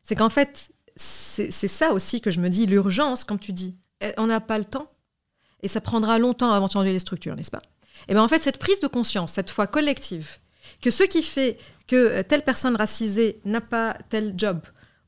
C'est 0.02 0.16
qu'en 0.16 0.30
fait, 0.30 0.72
c'est, 0.96 1.50
c'est 1.50 1.68
ça 1.68 1.92
aussi 1.92 2.20
que 2.20 2.30
je 2.30 2.40
me 2.40 2.48
dis, 2.48 2.66
l'urgence, 2.66 3.22
comme 3.22 3.38
tu 3.38 3.52
dis, 3.52 3.76
eh, 4.00 4.12
on 4.18 4.26
n'a 4.26 4.40
pas 4.40 4.58
le 4.58 4.64
temps 4.64 4.90
et 5.62 5.68
ça 5.68 5.80
prendra 5.80 6.18
longtemps 6.18 6.52
avant 6.52 6.66
de 6.66 6.72
changer 6.72 6.92
les 6.92 6.98
structures, 6.98 7.36
n'est-ce 7.36 7.50
pas? 7.50 7.62
Et 8.08 8.14
bien 8.14 8.22
en 8.22 8.28
fait, 8.28 8.40
cette 8.40 8.58
prise 8.58 8.80
de 8.80 8.88
conscience, 8.88 9.32
cette 9.32 9.50
fois 9.50 9.66
collective, 9.66 10.38
que 10.80 10.90
ce 10.90 11.04
qui 11.04 11.22
fait 11.22 11.58
que 11.86 11.96
euh, 11.96 12.22
telle 12.22 12.42
personne 12.42 12.76
racisée 12.76 13.40
n'a 13.44 13.60
pas 13.60 13.96
tel 14.08 14.34
job, 14.36 14.60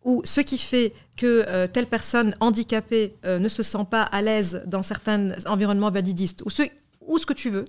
ou 0.05 0.23
ce 0.25 0.41
qui 0.41 0.59
fait 0.59 0.93
que 1.17 1.45
euh, 1.49 1.67
telle 1.67 1.87
personne 1.87 2.37
handicapée 2.41 3.17
euh, 3.25 3.39
ne 3.39 3.49
se 3.49 3.63
sent 3.63 3.87
pas 3.91 4.03
à 4.03 4.23
l'aise 4.23 4.63
dans 4.67 4.83
certains 4.83 5.33
environnements 5.47 5.91
validistes, 5.91 6.43
ou 6.45 6.51
ce, 6.51 6.63
ou 7.01 7.19
ce 7.19 7.27
que 7.27 7.33
tu 7.33 7.51
veux, 7.51 7.65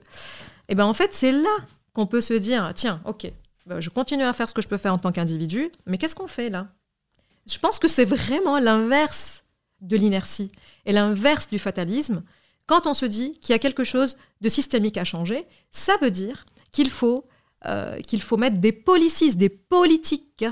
et 0.68 0.76
ben 0.76 0.86
en 0.86 0.94
fait, 0.94 1.14
c'est 1.14 1.32
là 1.32 1.58
qu'on 1.94 2.06
peut 2.06 2.22
se 2.22 2.34
dire, 2.34 2.72
tiens, 2.76 3.02
ok, 3.06 3.32
ben, 3.66 3.80
je 3.80 3.90
continue 3.90 4.24
à 4.24 4.34
faire 4.34 4.48
ce 4.48 4.54
que 4.54 4.62
je 4.62 4.68
peux 4.68 4.78
faire 4.78 4.94
en 4.94 4.98
tant 4.98 5.12
qu'individu, 5.12 5.72
mais 5.86 5.98
qu'est-ce 5.98 6.16
qu'on 6.16 6.28
fait 6.28 6.50
là? 6.50 6.68
Je 7.48 7.58
pense 7.58 7.80
que 7.80 7.88
c'est 7.88 8.06
vraiment 8.06 8.60
l'inverse 8.60 9.44
de 9.82 9.98
l'inertie 9.98 10.52
et 10.86 10.92
l'inverse 10.92 11.50
du 11.50 11.60
fatalisme. 11.60 12.24
Quand 12.68 12.86
on 12.86 12.94
se 12.94 13.06
dit 13.06 13.40
qu'il 13.40 13.54
y 13.54 13.56
a 13.56 13.60
quelque 13.60 13.84
chose 13.84 14.18
de 14.42 14.50
systémique 14.50 14.98
à 14.98 15.04
changer, 15.04 15.48
ça 15.72 15.98
veut 16.02 16.12
dire 16.12 16.46
qu'il 16.72 16.90
faut, 16.90 17.26
euh, 17.66 18.00
qu'il 18.02 18.22
faut 18.22 18.38
mettre 18.38 18.58
des 18.58 18.72
policies, 18.72 19.36
des 19.36 19.50
politiques, 19.50 20.46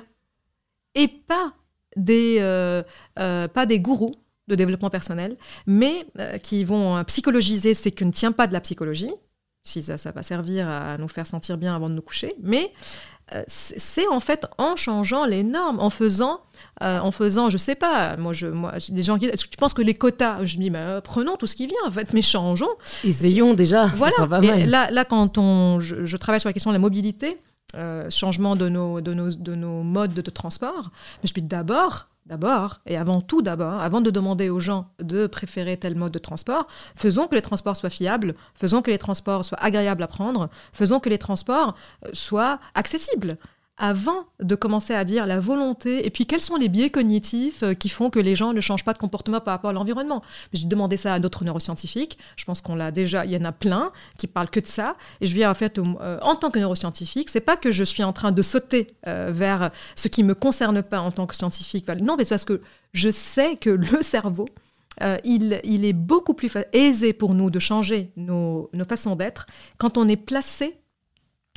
et 0.94 1.08
pas 1.08 1.54
des, 1.96 2.38
euh, 2.40 2.84
euh, 3.20 3.48
pas 3.48 3.66
des 3.66 3.80
gourous 3.80 4.16
de 4.48 4.56
développement 4.56 4.90
personnel, 4.90 5.38
mais 5.66 6.06
qui 6.42 6.64
vont 6.64 7.04
psychologiser 7.06 7.74
ce 7.74 7.90
qui 7.90 8.06
ne 8.06 8.12
tient 8.12 8.32
pas 8.32 8.48
de 8.48 8.54
la 8.54 8.62
psychologie, 8.62 9.12
si 9.68 9.84
ça, 9.84 9.98
ça 9.98 10.12
va 10.12 10.24
servir 10.24 10.68
à 10.70 10.98
nous 10.98 11.08
faire 11.08 11.28
sentir 11.28 11.58
bien 11.58 11.76
avant 11.76 11.90
de 11.90 11.94
nous 11.96 12.02
coucher, 12.02 12.34
mais 12.42 12.72
euh, 13.34 13.44
c'est 13.48 14.08
en 14.08 14.22
fait 14.22 14.46
en 14.58 14.76
changeant 14.78 15.26
les 15.26 15.44
normes, 15.44 15.80
en 15.82 15.90
faisant, 15.90 16.40
euh, 16.82 17.00
en 17.00 17.12
faisant, 17.12 17.50
je 17.50 17.58
sais 17.58 17.76
pas, 17.76 18.16
moi, 18.16 18.32
je, 18.32 18.48
moi, 18.48 18.76
les 18.90 19.04
gens 19.04 19.18
qui, 19.18 19.26
est-ce 19.26 19.44
que 19.46 19.50
tu 19.50 19.58
penses 19.58 19.74
que 19.74 19.82
les 19.82 19.94
quotas, 19.96 20.46
je 20.46 20.56
me 20.58 20.64
dis, 20.64 20.70
bah, 20.70 21.02
prenons 21.02 21.36
tout 21.36 21.46
ce 21.48 21.56
qui 21.56 21.68
vient, 21.68 21.78
en 21.86 21.92
fait, 21.92 22.14
mais 22.14 22.22
changeons. 22.22 22.70
Essayons 23.04 23.54
déjà, 23.54 23.88
Voilà. 23.88 24.12
ça 24.12 24.24
sera 24.24 24.28
pas 24.30 24.42
Et 24.44 24.66
là, 24.66 24.90
là, 24.92 25.04
quand 25.04 25.38
on, 25.38 25.80
je, 25.82 26.06
je 26.06 26.18
travaille 26.18 26.40
sur 26.40 26.48
la 26.48 26.54
question 26.54 26.72
de 26.72 26.76
la 26.76 26.80
mobilité, 26.80 27.38
euh, 27.76 28.10
changement 28.10 28.56
de 28.56 28.70
nos, 28.70 29.02
de, 29.02 29.14
nos, 29.14 29.30
de 29.30 29.56
nos 29.56 29.84
modes 29.84 30.14
de, 30.14 30.22
de 30.22 30.32
transport, 30.32 30.90
mais 31.22 31.28
je 31.28 31.34
dis 31.34 31.44
d'abord, 31.44 32.08
d'abord, 32.28 32.82
et 32.86 32.98
avant 32.98 33.22
tout 33.22 33.42
d'abord, 33.42 33.82
avant 33.82 34.02
de 34.02 34.10
demander 34.10 34.50
aux 34.50 34.60
gens 34.60 34.90
de 35.00 35.28
préférer 35.28 35.78
tel 35.78 35.96
mode 35.96 36.12
de 36.12 36.20
transport, 36.20 36.68
faisons 36.96 37.28
que 37.28 37.36
les 37.36 37.42
transports 37.42 37.76
soient 37.76 37.90
fiables, 37.90 38.36
faisons 38.56 38.82
que 38.82 38.92
les 38.92 38.98
transports 38.98 39.46
soient 39.46 39.62
agréables 39.62 40.04
à 40.04 40.08
prendre, 40.08 40.50
faisons 40.74 41.00
que 41.00 41.10
les 41.10 41.18
transports 41.18 41.76
euh, 42.06 42.10
soient 42.14 42.60
accessibles. 42.76 43.38
Avant 43.80 44.26
de 44.40 44.56
commencer 44.56 44.96
à 44.96 45.04
dire 45.04 45.28
la 45.28 45.40
volonté, 45.40 46.08
et 46.08 46.10
puis 46.10 46.26
quels 46.26 46.42
sont 46.42 46.56
les 46.56 46.68
biais 46.68 46.90
cognitifs 46.90 47.62
euh, 47.62 47.74
qui 47.76 47.90
font 47.90 48.10
que 48.10 48.20
les 48.20 48.36
gens 48.36 48.52
ne 48.52 48.60
changent 48.60 48.84
pas 48.84 48.94
de 48.94 48.98
comportement 48.98 49.40
par 49.40 49.54
rapport 49.54 49.70
à 49.70 49.74
l'environnement? 49.74 50.24
J'ai 50.52 50.66
demandé 50.66 50.98
ça 50.98 51.14
à 51.14 51.20
d'autres 51.20 51.46
neuroscientifiques. 51.46 52.18
Je 52.38 52.46
pense 52.46 52.60
qu'on 52.60 52.74
l'a 52.74 52.90
déjà. 52.90 53.24
Il 53.26 53.32
y 53.32 53.38
en 53.38 53.46
a 53.46 53.52
plein 53.52 53.92
qui 54.18 54.26
parlent 54.26 54.50
que 54.50 54.60
de 54.60 54.66
ça. 54.66 54.96
Et 55.22 55.28
je 55.28 55.36
viens 55.36 55.52
en 55.52 55.54
fait, 55.54 55.78
euh, 55.78 56.18
en 56.24 56.36
tant 56.36 56.50
que 56.50 56.58
neuroscientifique, 56.58 57.30
c'est 57.30 57.40
pas 57.40 57.56
que 57.56 57.70
je 57.70 57.84
suis 57.84 58.04
en 58.04 58.14
train 58.14 58.32
de 58.32 58.42
sauter 58.42 58.96
euh, 59.06 59.30
vers 59.32 59.70
ce 59.96 60.08
qui 60.08 60.24
me 60.24 60.34
concerne 60.34 60.82
pas 60.82 61.00
en 61.00 61.12
tant 61.12 61.28
que 61.28 61.36
scientifique. 61.36 61.88
Non, 61.88 62.16
mais 62.18 62.26
c'est 62.26 62.32
parce 62.32 62.46
que 62.46 62.62
je 62.94 63.12
sais 63.12 63.58
que 63.58 63.70
le 63.70 64.02
cerveau, 64.02 64.48
il, 65.24 65.54
est 65.54 65.94
beaucoup 65.94 66.34
plus 66.34 66.52
aisé 66.74 67.14
pour 67.14 67.36
nous 67.36 67.52
de 67.52 67.60
changer 67.60 68.12
nos 68.16 68.72
façons 68.90 69.16
d'être 69.16 69.46
quand 69.78 70.00
on 70.00 70.08
est 70.08 70.16
placé 70.16 70.80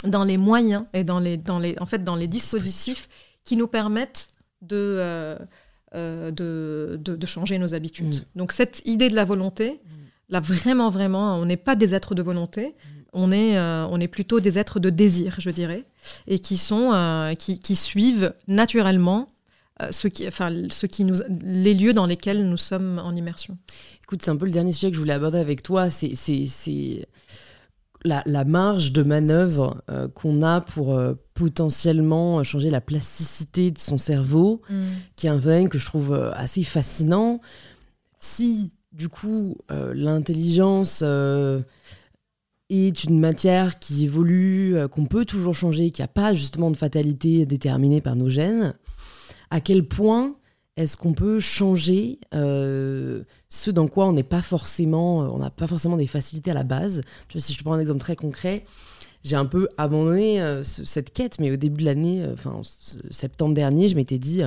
dans 0.05 0.24
les 0.24 0.36
moyens 0.36 0.85
et 0.93 1.05
dans 1.05 1.18
les, 1.18 1.36
dans 1.36 1.59
les, 1.59 1.77
en 1.81 1.86
fait, 1.86 2.05
dans 2.05 2.16
les 2.16 2.27
dispositifs 2.27 3.09
qui 3.44 3.56
nous 3.56 3.66
permettent 3.66 4.28
de, 4.62 4.77
euh, 4.77 5.36
euh, 5.94 6.31
de, 6.31 6.98
de, 7.02 7.16
de 7.16 7.27
changer 7.27 7.59
nos 7.59 7.74
habitudes. 7.74 8.16
Mm. 8.16 8.39
Donc 8.39 8.52
cette 8.52 8.82
idée 8.86 9.09
de 9.09 9.14
la 9.14 9.24
volonté, 9.24 9.81
là 10.28 10.40
vraiment, 10.40 10.90
vraiment, 10.90 11.36
on 11.36 11.44
n'est 11.44 11.56
pas 11.56 11.77
des 11.77 11.94
êtres 11.94 12.14
de 12.14 12.22
volonté, 12.22 12.74
on 13.12 13.32
est, 13.32 13.59
euh, 13.59 13.86
on 13.89 13.98
est 13.98 14.09
plutôt 14.09 14.40
des 14.40 14.59
êtres 14.59 14.78
de 14.78 14.90
désir, 14.90 15.36
je 15.39 15.51
dirais, 15.51 15.85
et 16.27 16.39
qui, 16.39 16.56
sont, 16.56 17.35
qui, 17.39 17.59
qui 17.59 17.77
suivent 17.77 18.35
naturellement 18.47 19.27
ce 19.90 20.09
qui, 20.09 20.28
enfin, 20.28 20.55
ce 20.70 20.86
qui 20.86 21.05
nous, 21.05 21.16
les 21.40 21.74
lieux 21.74 21.94
dans 21.94 22.06
lesquels 22.06 22.48
nous 22.48 22.59
sommes 22.59 23.01
en 23.02 23.16
immersion. 23.16 23.56
Écoute, 24.02 24.22
c'est 24.22 24.31
un 24.31 24.36
peu 24.36 24.44
le 24.44 24.51
dernier 24.51 24.72
sujet 24.72 24.90
que 24.90 24.94
je 24.94 25.01
voulais 25.01 25.14
aborder 25.14 25.39
avec 25.39 25.62
toi. 25.62 25.89
C'est 25.89 26.14
la, 28.05 28.22
la 28.27 28.44
marge 28.44 28.93
de 28.93 29.02
manœuvre 29.02 29.82
euh, 29.90 30.09
qu'on 30.09 30.43
a 30.43 30.60
pour 30.60 30.94
euh, 30.94 31.14
potentiellement 31.35 32.43
changer 32.44 32.70
la 32.70 32.81
plasticité 32.81 33.70
de 33.70 33.78
son 33.78 33.98
cerveau, 33.98 34.62
qui 35.16 35.27
est 35.27 35.31
un 35.31 35.40
phénomène 35.40 35.68
que 35.68 35.78
je 35.78 35.86
trouve 35.86 36.12
euh, 36.12 36.32
assez 36.35 36.62
fascinant. 36.62 37.40
Si, 38.18 38.72
du 38.93 39.09
coup, 39.09 39.56
l'intelligence 39.70 41.02
est 42.68 43.05
une 43.05 43.18
matière 43.18 43.78
qui 43.78 44.05
évolue, 44.05 44.77
qu'on 44.90 45.06
peut 45.06 45.24
toujours 45.24 45.55
changer, 45.55 45.90
qu'il 45.90 46.02
n'y 46.02 46.05
a 46.05 46.09
pas 46.09 46.35
justement 46.35 46.70
de 46.70 46.77
fatalité 46.77 47.47
déterminée 47.47 48.02
par 48.02 48.16
nos 48.16 48.28
gènes, 48.28 48.74
à 49.48 49.62
quel 49.62 49.89
point 49.89 50.35
est-ce 50.81 50.97
qu'on 50.97 51.12
peut 51.12 51.40
changer 51.40 52.19
euh, 52.35 53.23
ce 53.48 53.70
dans 53.70 53.86
quoi 53.89 54.07
on 54.07 54.12
n'est 54.12 54.23
pas 54.23 54.43
forcément, 54.43 55.23
euh, 55.23 55.27
on 55.27 55.39
n'a 55.39 55.51
pas 55.51 55.66
forcément 55.66 55.97
des 55.97 56.07
facilités 56.07 56.51
à 56.51 56.55
la 56.55 56.65
base? 56.65 57.02
Tu 57.28 57.36
vois, 57.39 57.40
si 57.44 57.52
je 57.52 57.59
te 57.59 57.65
prends 57.65 57.74
un 57.74 57.81
exemple 57.81 58.01
très 58.01 58.16
concret, 58.16 58.65
j'ai 59.24 59.36
un 59.36 59.47
peu 59.47 59.69
abandonné 59.77 60.40
euh, 60.40 60.62
ce- 60.62 60.85
cette 60.85 61.12
quête, 61.12 61.39
mais 61.39 61.51
au 61.51 61.57
début 61.57 61.81
de 61.82 61.85
l'année, 61.86 62.24
enfin 62.32 62.61
septembre 63.11 63.55
dernier, 63.55 63.89
je 63.89 63.97
m'étais 63.97 64.19
dit, 64.19 64.43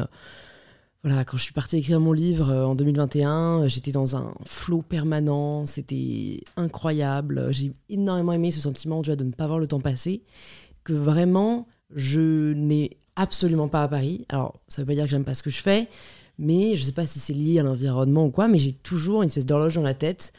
voilà, 1.03 1.25
quand 1.25 1.35
je 1.37 1.43
suis 1.43 1.53
partie 1.53 1.77
écrire 1.77 1.99
mon 1.99 2.13
livre 2.13 2.53
en 2.53 2.75
2021, 2.75 3.63
euh, 3.63 3.67
j'étais 3.67 3.91
dans 3.91 4.15
un 4.15 4.33
flot 4.45 4.81
permanent, 4.81 5.65
c'était 5.65 6.39
incroyable. 6.55 7.49
J'ai 7.51 7.73
énormément 7.89 8.31
aimé 8.31 8.51
ce 8.51 8.61
sentiment, 8.61 9.01
de 9.01 9.23
ne 9.23 9.31
pas 9.31 9.47
voir 9.47 9.59
le 9.59 9.67
temps 9.67 9.81
passer, 9.81 10.23
que 10.85 10.93
vraiment, 10.93 11.67
je 11.93 12.53
n'ai 12.53 12.91
absolument 13.17 13.67
pas 13.67 13.83
à 13.83 13.87
Paris. 13.89 14.25
Alors, 14.29 14.53
ça 14.69 14.81
veut 14.81 14.85
pas 14.87 14.93
dire 14.95 15.03
que 15.03 15.11
j'aime 15.11 15.25
pas 15.25 15.35
ce 15.35 15.43
que 15.43 15.49
je 15.49 15.61
fais, 15.61 15.87
mais 16.37 16.75
je 16.75 16.83
sais 16.83 16.91
pas 16.91 17.05
si 17.05 17.19
c'est 17.19 17.33
lié 17.33 17.59
à 17.59 17.63
l'environnement 17.63 18.25
ou 18.25 18.31
quoi, 18.31 18.47
mais 18.47 18.59
j'ai 18.59 18.73
toujours 18.73 19.21
une 19.21 19.27
espèce 19.27 19.45
d'horloge 19.45 19.75
dans 19.75 19.81
la 19.81 19.93
tête 19.93 20.33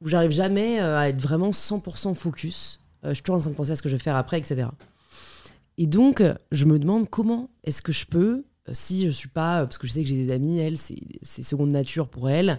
où 0.00 0.08
j'arrive 0.08 0.30
jamais 0.30 0.80
euh, 0.80 0.98
à 0.98 1.08
être 1.08 1.20
vraiment 1.20 1.50
100% 1.50 2.14
focus. 2.14 2.80
Euh, 3.04 3.10
je 3.10 3.14
suis 3.14 3.22
toujours 3.22 3.36
en 3.36 3.40
train 3.40 3.50
de 3.50 3.56
penser 3.56 3.70
à 3.72 3.76
ce 3.76 3.82
que 3.82 3.88
je 3.88 3.96
vais 3.96 4.02
faire 4.02 4.16
après, 4.16 4.38
etc. 4.38 4.68
Et 5.78 5.86
donc, 5.86 6.20
euh, 6.20 6.34
je 6.50 6.64
me 6.64 6.78
demande 6.78 7.08
comment 7.08 7.50
est-ce 7.64 7.82
que 7.82 7.92
je 7.92 8.06
peux, 8.06 8.44
si 8.72 9.06
je 9.06 9.10
suis 9.10 9.28
pas, 9.28 9.64
parce 9.64 9.78
que 9.78 9.86
je 9.86 9.92
sais 9.92 10.02
que 10.02 10.08
j'ai 10.08 10.16
des 10.16 10.30
amis, 10.30 10.58
elles, 10.58 10.76
c'est 10.76 11.42
seconde 11.42 11.72
nature 11.72 12.08
pour 12.08 12.30
elles. 12.30 12.58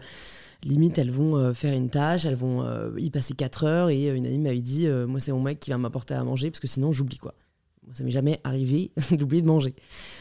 Limite, 0.64 0.98
elles 0.98 1.12
vont 1.12 1.54
faire 1.54 1.74
une 1.74 1.90
tâche, 1.90 2.26
elles 2.26 2.36
vont 2.36 2.66
y 2.98 3.10
passer 3.10 3.34
4 3.34 3.64
heures, 3.66 3.90
et 3.90 4.08
une 4.08 4.26
amie 4.26 4.38
m'avait 4.38 4.62
dit, 4.62 4.88
moi 5.08 5.20
c'est 5.20 5.32
mon 5.32 5.42
mec 5.42 5.60
qui 5.60 5.70
va 5.70 5.78
m'apporter 5.78 6.14
à 6.14 6.24
manger, 6.24 6.52
parce 6.52 6.60
que 6.60 6.68
sinon 6.68 6.92
j'oublie 6.92 7.18
quoi. 7.18 7.34
Moi, 7.86 7.96
ça 7.96 8.04
m'est 8.04 8.12
jamais 8.12 8.40
arrivé 8.44 8.92
d'oublier 9.12 9.42
de 9.42 9.48
manger. 9.48 9.74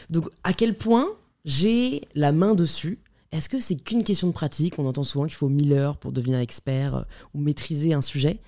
Donc, 0.09 0.29
à 0.43 0.53
quel 0.53 0.75
point 0.75 1.07
j'ai 1.45 2.01
la 2.15 2.31
main 2.31 2.55
dessus. 2.55 2.99
Est-ce 3.31 3.49
que 3.49 3.59
c'est 3.59 3.75
qu'une 3.75 4.03
question 4.03 4.27
de 4.27 4.33
pratique? 4.33 4.77
On 4.77 4.85
entend 4.85 5.03
souvent 5.03 5.25
qu'il 5.25 5.33
faut 5.35 5.49
1000 5.49 5.73
heures 5.73 5.97
pour 5.97 6.11
devenir 6.11 6.39
expert 6.39 6.95
euh, 6.95 7.03
ou 7.33 7.39
maîtriser 7.39 7.93
un 7.93 8.01
sujet. 8.01 8.39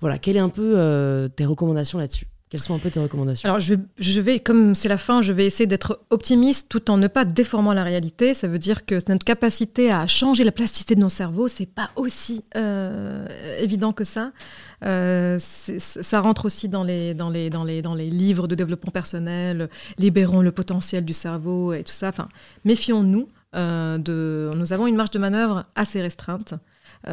Voilà, 0.00 0.18
quelles 0.18 0.36
sont 0.36 0.42
un 0.42 0.48
peu 0.48 0.74
euh, 0.76 1.28
tes 1.28 1.44
recommandations 1.44 1.98
là-dessus? 1.98 2.26
Quelles 2.52 2.60
sont 2.60 2.74
un 2.74 2.78
peu 2.78 2.90
tes 2.90 3.00
recommandations? 3.00 3.48
Alors, 3.48 3.60
je, 3.60 4.20
vais, 4.20 4.38
comme 4.38 4.74
c'est 4.74 4.90
la 4.90 4.98
fin, 4.98 5.22
je 5.22 5.32
vais 5.32 5.46
essayer 5.46 5.66
d'être 5.66 6.00
optimiste 6.10 6.68
tout 6.68 6.90
en 6.90 6.98
ne 6.98 7.06
pas 7.06 7.24
déformant 7.24 7.72
la 7.72 7.82
réalité. 7.82 8.34
Ça 8.34 8.46
veut 8.46 8.58
dire 8.58 8.84
que 8.84 8.96
notre 9.08 9.24
capacité 9.24 9.90
à 9.90 10.06
changer 10.06 10.44
la 10.44 10.52
plasticité 10.52 10.94
de 10.94 11.00
nos 11.00 11.08
cerveaux, 11.08 11.48
c'est 11.48 11.64
pas 11.64 11.88
aussi 11.96 12.44
euh, 12.54 13.26
évident 13.58 13.92
que 13.92 14.04
ça. 14.04 14.32
Euh, 14.84 15.38
ça 15.38 16.20
rentre 16.20 16.44
aussi 16.44 16.68
dans 16.68 16.84
les, 16.84 17.14
dans, 17.14 17.30
les, 17.30 17.48
dans, 17.48 17.64
les, 17.64 17.80
dans 17.80 17.94
les 17.94 18.10
livres 18.10 18.46
de 18.46 18.54
développement 18.54 18.92
personnel, 18.92 19.70
libérons 19.96 20.42
le 20.42 20.52
potentiel 20.52 21.06
du 21.06 21.14
cerveau 21.14 21.72
et 21.72 21.84
tout 21.84 21.92
ça. 21.92 22.10
Enfin, 22.10 22.28
méfions-nous. 22.66 23.30
Euh, 23.54 23.96
de, 23.96 24.50
nous 24.56 24.74
avons 24.74 24.86
une 24.86 24.96
marge 24.96 25.10
de 25.10 25.18
manœuvre 25.18 25.64
assez 25.74 26.02
restreinte 26.02 26.52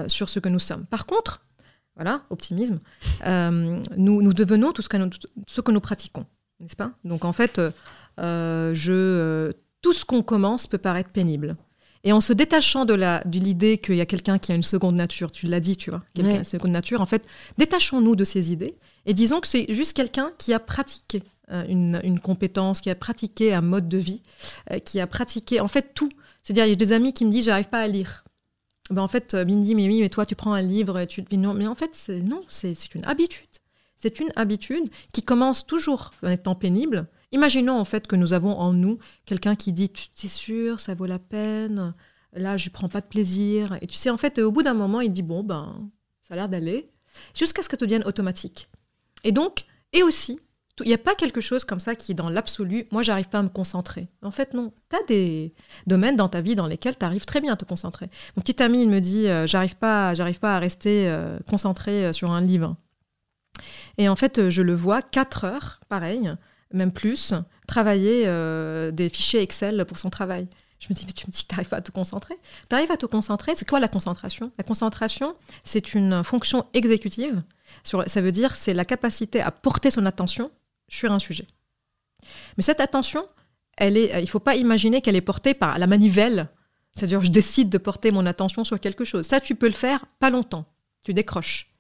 sur 0.08 0.28
ce 0.28 0.40
que 0.40 0.50
nous 0.50 0.60
sommes. 0.60 0.84
Par 0.86 1.06
contre, 1.06 1.42
voilà, 2.00 2.22
optimisme, 2.30 2.80
euh, 3.26 3.82
nous, 3.98 4.22
nous, 4.22 4.34
devenons 4.34 4.72
tout 4.72 4.82
ce 4.82 4.88
que 4.88 4.96
nous, 4.96 5.10
ce 5.48 5.60
que 5.60 5.70
nous 5.70 5.82
pratiquons, 5.82 6.26
n'est-ce 6.62 6.78
pas? 6.78 6.92
Donc 7.04 7.26
en 7.26 7.34
fait, 7.34 7.60
euh, 8.20 8.74
je, 8.74 8.94
euh, 8.94 9.52
tout 9.82 9.92
ce 9.92 10.06
qu'on 10.06 10.24
commence 10.24 10.66
peut 10.66 10.78
paraître 10.78 11.10
pénible. 11.10 11.58
Et 12.06 12.14
en 12.14 12.22
se 12.22 12.32
détachant 12.32 12.86
de 12.86 12.94
l'idée 13.38 13.80
qu'il 13.80 13.96
y 13.96 14.02
a 14.02 14.06
quelqu'un 14.06 14.40
qui 14.40 14.54
a 14.54 14.56
une 14.56 14.64
seconde 14.64 14.96
nature, 14.96 15.30
tu 15.30 15.48
l'as 15.48 15.60
dit, 15.60 15.76
tu 15.76 15.90
vois, 15.90 16.00
quelqu'un 16.14 16.36
a 16.36 16.38
une 16.38 16.46
seconde 16.46 16.72
nature, 16.72 17.02
en 17.02 17.06
fait, 17.06 17.28
détachons-nous 17.58 18.16
de 18.16 18.24
ces 18.24 18.54
idées 18.54 18.78
et 19.06 19.14
disons 19.14 19.42
que 19.42 19.48
c'est 19.50 19.66
juste 19.74 19.92
quelqu'un 19.92 20.30
qui 20.38 20.54
a 20.54 20.60
pratiqué 20.62 21.22
une, 21.50 22.00
une, 22.06 22.22
compétence, 22.22 22.80
qui 22.80 22.90
a 22.90 22.96
pratiqué 22.96 23.54
un 23.54 23.60
mode 23.60 23.90
de 23.90 23.98
vie, 23.98 24.22
qui 24.86 25.02
a 25.02 25.08
pratiqué, 25.08 25.60
en 25.60 25.68
fait, 25.68 25.94
tout. 25.94 26.10
C'est-à-dire, 26.44 26.66
il 26.68 26.70
y 26.70 26.74
a 26.74 26.78
des 26.78 26.94
amis 26.94 27.12
qui 27.12 27.26
me 27.26 27.32
disent, 27.32 27.46
j'arrive 27.46 27.68
pas 27.68 27.82
à 27.82 27.88
lire. 27.88 28.24
Ben 28.90 29.02
en 29.02 29.08
fait, 29.08 29.34
euh, 29.34 29.46
Mindy, 29.46 29.76
mais 29.76 29.88
oui, 29.88 30.02
mais 30.02 30.10
toi, 30.10 30.26
tu 30.26 30.36
prends 30.36 30.54
un 30.54 30.62
livre, 30.62 30.98
et 31.00 31.08
tu... 31.08 31.24
non, 31.34 31.54
mais 31.54 31.68
en 31.68 31.76
fait, 31.76 31.92
c'est, 31.94 32.22
non, 32.22 32.42
c'est, 32.48 32.96
une 32.96 33.06
habitude. 33.06 33.48
C'est 33.98 34.20
une 34.20 34.32
habitude 34.36 34.90
qui 35.14 35.22
commence 35.22 35.66
toujours 35.66 36.12
en 36.24 36.30
étant 36.30 36.56
pénible. 36.56 37.08
Imaginons 37.32 37.78
en 37.78 37.86
fait 37.86 38.08
que 38.08 38.16
nous 38.16 38.34
avons 38.34 38.58
en 38.58 38.74
nous 38.74 38.98
quelqu'un 39.26 39.56
qui 39.56 39.74
dit, 39.74 39.92
es 40.24 40.28
sûr, 40.28 40.80
ça 40.80 40.96
vaut 40.96 41.06
la 41.06 41.20
peine, 41.20 41.94
là, 42.34 42.58
je 42.58 42.70
prends 42.70 42.90
pas 42.90 43.02
de 43.02 43.06
plaisir. 43.06 43.78
Et 43.82 43.88
tu 43.88 43.96
sais, 43.96 44.10
en 44.10 44.18
fait, 44.18 44.40
au 44.40 44.52
bout 44.52 44.64
d'un 44.64 44.74
moment, 44.74 45.02
il 45.02 45.12
dit, 45.12 45.22
bon, 45.22 45.44
ben, 45.44 45.90
ça 46.24 46.34
a 46.34 46.38
l'air 46.38 46.50
d'aller, 46.50 46.90
jusqu'à 47.36 47.62
ce 47.62 47.70
que 47.70 47.78
ça 47.78 47.86
devienne 47.86 48.04
automatique. 48.06 48.70
Et 49.24 49.32
donc, 49.32 49.66
et 49.94 50.02
aussi, 50.02 50.40
il 50.86 50.88
n'y 50.88 50.94
a 50.94 51.00
pas 51.00 51.16
quelque 51.16 51.42
chose 51.42 51.64
comme 51.64 51.80
ça 51.80 51.96
qui, 51.96 52.16
dans 52.16 52.30
l'absolu, 52.30 52.88
moi, 52.92 53.02
j'arrive 53.02 53.30
pas 53.30 53.40
à 53.40 53.44
me 53.44 53.50
concentrer. 53.50 54.08
En 54.22 54.32
fait, 54.32 54.54
non. 54.54 54.74
Tu 54.90 54.96
as 54.96 55.04
des 55.08 55.54
domaines 55.88 56.16
dans 56.16 56.30
ta 56.30 56.42
vie 56.42 56.56
dans 56.56 56.68
lesquels 56.68 56.98
tu 56.98 57.06
arrives 57.06 57.26
très 57.26 57.42
bien 57.42 57.54
à 57.54 57.56
te 57.56 57.66
concentrer. 57.66 58.10
Mon 58.36 58.42
petit 58.42 58.62
ami, 58.62 58.84
il 58.84 58.90
me 58.90 59.00
dit 59.00 59.28
euh, 59.28 59.48
j'arrive 59.48 59.76
pas, 59.76 60.14
j'arrive 60.14 60.40
pas 60.40 60.56
à 60.56 60.60
rester 60.60 61.08
euh, 61.08 61.40
concentré 61.50 62.06
euh, 62.06 62.14
sur 62.14 62.32
un 62.32 62.42
livre. 62.42 62.76
Et 63.98 64.08
en 64.08 64.16
fait, 64.16 64.50
je 64.50 64.62
le 64.62 64.74
vois 64.74 65.02
4 65.02 65.44
heures, 65.44 65.80
pareil, 65.90 66.32
même 66.72 66.94
plus, 66.94 67.34
travailler 67.68 68.24
des 68.94 69.10
fichiers 69.10 69.42
Excel 69.42 69.84
pour 69.86 69.98
son 69.98 70.10
travail. 70.10 70.48
Je 70.80 70.88
me 70.90 70.94
dis, 70.94 71.04
mais 71.06 71.12
tu 71.12 71.28
me 71.28 71.32
dis 71.32 71.44
que 71.44 71.48
tu 71.50 71.54
n'arrives 71.54 71.68
pas 71.68 71.78
à 71.78 71.82
te 71.82 71.92
concentrer. 71.92 72.36
Tu 72.70 72.76
à 72.76 72.98
te 72.98 73.06
concentrer, 73.06 73.52
c'est 73.56 73.68
quoi 73.68 73.82
la 73.82 73.90
concentration? 73.90 74.54
La 74.58 74.64
concentration, 74.64 75.36
c'est 75.66 75.94
une 75.94 76.24
fonction 76.24 76.66
exécutive. 76.74 77.44
Sur, 77.84 78.10
ça 78.10 78.22
veut 78.22 78.32
dire, 78.32 78.56
c'est 78.56 78.74
la 78.74 78.86
capacité 78.86 79.42
à 79.42 79.52
porter 79.52 79.92
son 79.92 80.06
attention 80.06 80.52
sur 80.90 81.12
un 81.12 81.20
sujet. 81.20 81.48
Mais 82.58 82.64
cette 82.64 82.82
attention, 82.82 83.26
elle 83.78 83.96
est, 83.98 84.12
il 84.20 84.22
ne 84.22 84.28
faut 84.28 84.40
pas 84.40 84.56
imaginer 84.56 85.02
qu'elle 85.02 85.16
est 85.16 85.22
portée 85.22 85.54
par 85.54 85.78
la 85.80 85.88
manivelle. 85.88 86.50
C'est-à-dire, 86.92 87.22
je 87.22 87.32
décide 87.32 87.70
de 87.70 87.78
porter 87.78 88.12
mon 88.12 88.26
attention 88.26 88.64
sur 88.64 88.80
quelque 88.80 89.06
chose. 89.06 89.26
Ça, 89.26 89.40
tu 89.40 89.56
peux 89.56 89.68
le 89.68 89.74
faire 89.74 90.06
pas 90.20 90.30
longtemps. 90.30 90.66
Tu 91.06 91.14
décroches. 91.14 91.72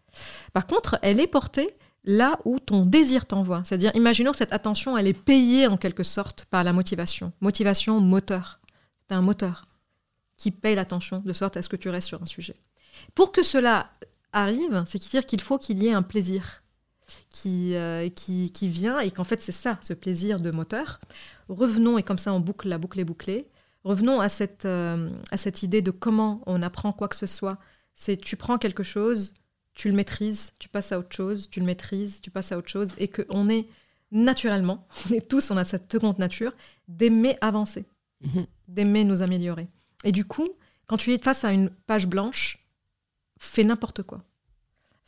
Par 0.54 0.66
contre, 0.66 0.98
elle 1.02 1.20
est 1.20 1.28
portée 1.28 1.76
là 2.06 2.40
où 2.46 2.60
ton 2.60 2.86
désir 2.86 3.26
t'envoie. 3.26 3.64
C'est-à-dire, 3.66 3.92
imaginons 3.96 4.32
que 4.32 4.38
cette 4.38 4.54
attention, 4.54 4.98
elle 4.98 5.08
est 5.08 5.14
payée 5.14 5.68
en 5.68 5.78
quelque 5.78 6.04
sorte 6.04 6.46
par 6.46 6.64
la 6.64 6.74
motivation. 6.74 7.34
Motivation 7.42 8.00
moteur. 8.00 8.60
C'est 9.08 9.16
un 9.16 9.22
moteur 9.22 9.68
qui 10.38 10.52
paye 10.52 10.76
l'attention 10.76 11.22
de 11.26 11.34
sorte 11.34 11.58
à 11.58 11.62
ce 11.62 11.70
que 11.70 11.76
tu 11.76 11.90
restes 11.90 12.08
sur 12.08 12.22
un 12.22 12.26
sujet. 12.26 12.56
Pour 13.14 13.32
que 13.32 13.44
cela 13.44 13.92
arrive, 14.32 14.84
c'est 14.88 15.00
dire 15.10 15.26
qu'il 15.26 15.42
faut 15.42 15.58
qu'il 15.58 15.84
y 15.84 15.88
ait 15.88 15.94
un 15.94 16.04
plaisir 16.04 16.64
qui, 17.30 17.76
euh, 17.76 18.10
qui, 18.10 18.52
qui, 18.52 18.68
vient 18.68 19.00
et 19.00 19.12
qu'en 19.12 19.24
fait 19.24 19.42
c'est 19.42 19.52
ça, 19.52 19.78
ce 19.82 19.94
plaisir 19.94 20.40
de 20.40 20.52
moteur. 20.52 21.00
Revenons, 21.48 21.98
et 21.98 22.04
comme 22.04 22.18
ça 22.18 22.34
on 22.34 22.40
boucle 22.40 22.68
la 22.68 22.78
boucle 22.78 23.00
est 23.00 23.06
bouclée, 23.06 23.48
revenons 23.84 24.20
à 24.20 24.30
cette, 24.30 24.66
euh, 24.66 25.10
à 25.32 25.38
cette 25.38 25.64
idée 25.64 25.82
de 25.82 25.92
comment 25.92 26.42
on 26.46 26.62
apprend 26.62 26.94
quoi 26.94 27.08
que 27.08 27.16
ce 27.16 27.28
soit. 27.28 27.58
C'est 27.96 28.18
tu 28.18 28.36
prends 28.36 28.58
quelque 28.58 28.84
chose, 28.84 29.34
tu 29.74 29.90
le 29.90 29.96
maîtrises, 29.96 30.54
tu 30.60 30.70
passes 30.70 30.92
à 30.92 31.00
autre 31.00 31.16
chose, 31.16 31.50
tu 31.50 31.60
le 31.60 31.66
maîtrises, 31.66 32.22
tu 32.22 32.32
passes 32.32 32.52
à 32.52 32.58
autre 32.58 32.70
chose, 32.70 32.94
et 32.98 33.08
qu'on 33.08 33.50
est 33.50 33.68
naturellement, 34.12 34.88
on 35.10 35.14
est 35.14 35.28
tous, 35.28 35.52
on 35.52 35.58
a 35.58 35.64
cette 35.64 35.92
seconde 35.92 36.20
nature, 36.20 36.54
d'aimer 36.88 37.38
avancer, 37.42 37.86
mhm. 38.22 38.46
d'aimer 38.68 39.04
nous 39.04 39.22
améliorer. 39.22 39.68
Et 40.04 40.12
du 40.12 40.26
coup, 40.26 40.50
quand 40.88 40.98
tu 40.98 41.14
es 41.14 41.18
face 41.18 41.44
à 41.44 41.52
une 41.52 41.70
page 41.88 42.08
blanche, 42.08 42.66
fais 43.38 43.64
n'importe 43.64 44.04
quoi 44.04 44.24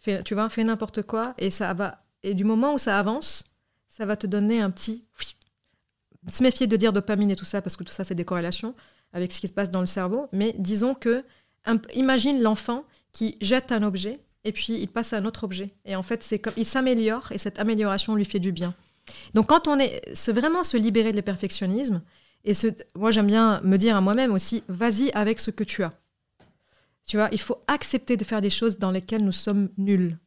tu 0.02 0.34
vois, 0.34 0.50
fais 0.50 0.64
n'importe 0.64 1.04
quoi 1.04 1.34
et 1.38 1.52
ça 1.52 1.74
va. 1.74 2.04
Et 2.24 2.34
du 2.34 2.44
moment 2.44 2.74
où 2.74 2.78
ça 2.78 2.98
avance, 3.00 3.46
ça 3.88 4.06
va 4.06 4.16
te 4.16 4.28
donner 4.28 4.62
un 4.62 4.72
petit. 4.72 5.06
Se 6.28 6.44
méfier 6.44 6.68
de 6.68 6.76
dire 6.76 6.94
dopamine 6.94 7.32
et 7.32 7.36
tout 7.36 7.46
ça 7.46 7.62
parce 7.62 7.76
que 7.76 7.84
tout 7.84 7.94
ça 7.94 8.04
c'est 8.04 8.16
des 8.16 8.26
corrélations 8.26 8.76
avec 9.14 9.32
ce 9.32 9.40
qui 9.40 9.48
se 9.48 9.54
passe 9.54 9.70
dans 9.70 9.82
le 9.82 9.88
cerveau. 9.88 10.28
Mais 10.32 10.56
disons 10.58 10.94
que 10.94 11.24
imagine 11.94 12.42
l'enfant 12.42 12.86
qui 13.12 13.38
jette 13.42 13.72
un 13.72 13.84
objet 13.84 14.20
et 14.44 14.52
puis 14.52 14.74
il 14.74 14.88
passe 14.88 15.14
à 15.14 15.18
un 15.18 15.26
autre 15.26 15.44
objet 15.44 15.74
et 15.86 15.96
en 15.96 16.04
fait 16.04 16.24
c'est 16.24 16.42
il 16.58 16.66
s'améliore 16.66 17.32
et 17.32 17.38
cette 17.38 17.60
amélioration 17.60 18.16
lui 18.16 18.26
fait 18.26 18.40
du 18.40 18.52
bien. 18.52 18.74
Donc 19.34 19.48
quand 19.48 19.68
on 19.68 19.80
est, 19.80 20.02
vraiment 20.30 20.64
se 20.64 20.78
libérer 20.78 21.12
de 21.12 21.18
l'imperfectionnisme 21.18 22.02
et 22.44 22.54
ce, 22.54 22.68
moi 22.96 23.12
j'aime 23.12 23.28
bien 23.28 23.62
me 23.62 23.78
dire 23.78 23.96
à 23.96 24.02
moi-même 24.02 24.32
aussi, 24.32 24.64
vas-y 24.68 25.12
avec 25.12 25.40
ce 25.40 25.52
que 25.52 25.64
tu 25.64 25.84
as. 25.84 25.92
Tu 27.08 27.18
vois, 27.18 27.30
il 27.32 27.40
faut 27.40 27.60
accepter 27.68 28.18
de 28.18 28.24
faire 28.24 28.42
des 28.42 28.50
choses 28.50 28.78
dans 28.78 28.92
lesquelles 28.92 29.24
nous 29.24 29.32
sommes 29.32 29.70
nuls. 29.78 30.18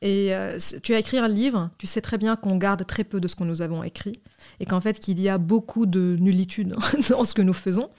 Et 0.00 0.32
euh, 0.32 0.58
tu 0.82 0.94
as 0.94 0.98
écrit 0.98 1.18
un 1.18 1.26
livre, 1.26 1.70
tu 1.76 1.86
sais 1.88 2.00
très 2.00 2.18
bien 2.18 2.36
qu'on 2.36 2.56
garde 2.56 2.86
très 2.86 3.02
peu 3.02 3.20
de 3.20 3.26
ce 3.26 3.34
que 3.34 3.42
nous 3.42 3.62
avons 3.62 3.82
écrit 3.82 4.20
et 4.60 4.64
qu'en 4.64 4.80
fait 4.80 5.00
qu'il 5.00 5.20
y 5.20 5.28
a 5.28 5.38
beaucoup 5.38 5.86
de 5.86 6.14
nullitude 6.20 6.76
dans 7.10 7.24
ce 7.24 7.34
que 7.34 7.42
nous 7.42 7.52
faisons. 7.52 7.90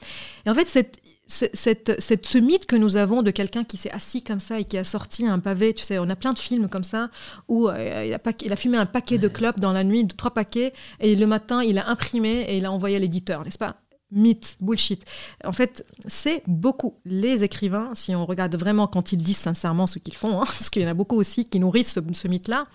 Et 0.46 0.50
en 0.50 0.56
fait, 0.56 0.68
cette, 0.68 1.02
cette, 1.28 2.00
cette, 2.00 2.26
ce 2.26 2.38
mythe 2.38 2.66
que 2.66 2.78
nous 2.78 2.96
avons 2.96 3.22
de 3.22 3.32
quelqu'un 3.32 3.66
qui 3.66 3.76
s'est 3.76 3.92
assis 3.92 4.24
comme 4.24 4.40
ça 4.40 4.60
et 4.60 4.64
qui 4.64 4.78
a 4.78 4.86
sorti 4.86 5.28
un 5.28 5.40
pavé, 5.40 5.74
tu 5.74 5.84
sais, 5.84 6.00
on 6.00 6.10
a 6.10 6.16
plein 6.16 6.32
de 6.32 6.40
films 6.40 6.70
comme 6.70 6.86
ça 6.86 7.10
où 7.50 7.68
euh, 7.68 8.06
il, 8.06 8.14
a 8.14 8.20
il, 8.46 8.54
a 8.54 8.56
fumé 8.56 8.78
un 8.78 8.86
paquet 8.86 9.18
de 9.18 9.28
clopes 9.28 9.60
dans 9.60 9.74
la 9.74 9.84
nuit, 9.84 10.06
de 10.06 10.14
trois 10.14 10.34
paquets, 10.34 10.74
et 11.02 11.16
le 11.16 11.28
matin 11.28 11.62
il 11.64 11.78
a 11.78 11.90
imprimé 11.90 12.46
et 12.48 12.58
il 12.58 12.66
a 12.66 12.72
envoyé 12.72 12.96
à 12.96 13.00
l'éditeur, 13.00 13.44
n'est-ce 13.44 13.58
pas? 13.58 13.76
Mythe, 14.12 14.58
bullshit. 14.60 15.06
En 15.44 15.52
fait, 15.52 15.86
c'est 16.08 16.44
beaucoup. 16.48 16.96
Les 17.06 17.44
écrivains, 17.44 17.92
si 17.94 18.16
on 18.16 18.26
regarde 18.26 18.56
vraiment 18.56 18.88
quand 18.88 19.12
ils 19.12 19.22
disent 19.22 19.38
sincèrement 19.38 19.88
ce 19.88 20.00
qu'ils 20.00 20.16
font, 20.16 20.42
hein, 20.42 20.44
parce 20.46 20.70
qu'il 20.70 20.82
y 20.82 20.86
en 20.86 20.90
a 20.90 20.94
beaucoup 20.94 21.16
aussi 21.16 21.46
qui 21.46 21.60
nourrissent 21.60 21.94
ce, 21.94 22.28
mythe-là, 22.28 22.68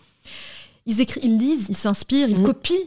ils, 0.86 1.00
écrivent, 1.00 1.24
ils 1.24 1.38
lisent, 1.38 1.68
ils 1.68 1.76
s'inspirent, 1.76 2.28
ils 2.28 2.40
mm. 2.40 2.44
copient 2.44 2.86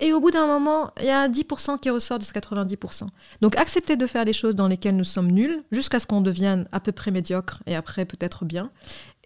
et 0.00 0.12
au 0.12 0.20
bout 0.20 0.30
d'un 0.30 0.46
moment, 0.46 0.90
il 0.98 1.06
y 1.06 1.10
a 1.10 1.28
10% 1.28 1.78
qui 1.78 1.90
ressort 1.90 2.18
de 2.18 2.24
ce 2.24 2.32
90%. 2.32 3.06
Donc 3.40 3.56
accepter 3.56 3.96
de 3.96 4.06
faire 4.06 4.24
les 4.24 4.32
choses 4.32 4.54
dans 4.54 4.68
lesquelles 4.68 4.96
nous 4.96 5.04
sommes 5.04 5.30
nuls, 5.30 5.62
jusqu'à 5.70 6.00
ce 6.00 6.06
qu'on 6.06 6.20
devienne 6.20 6.66
à 6.72 6.80
peu 6.80 6.92
près 6.92 7.10
médiocre 7.10 7.62
et 7.66 7.74
après 7.74 8.04
peut-être 8.04 8.44
bien, 8.44 8.70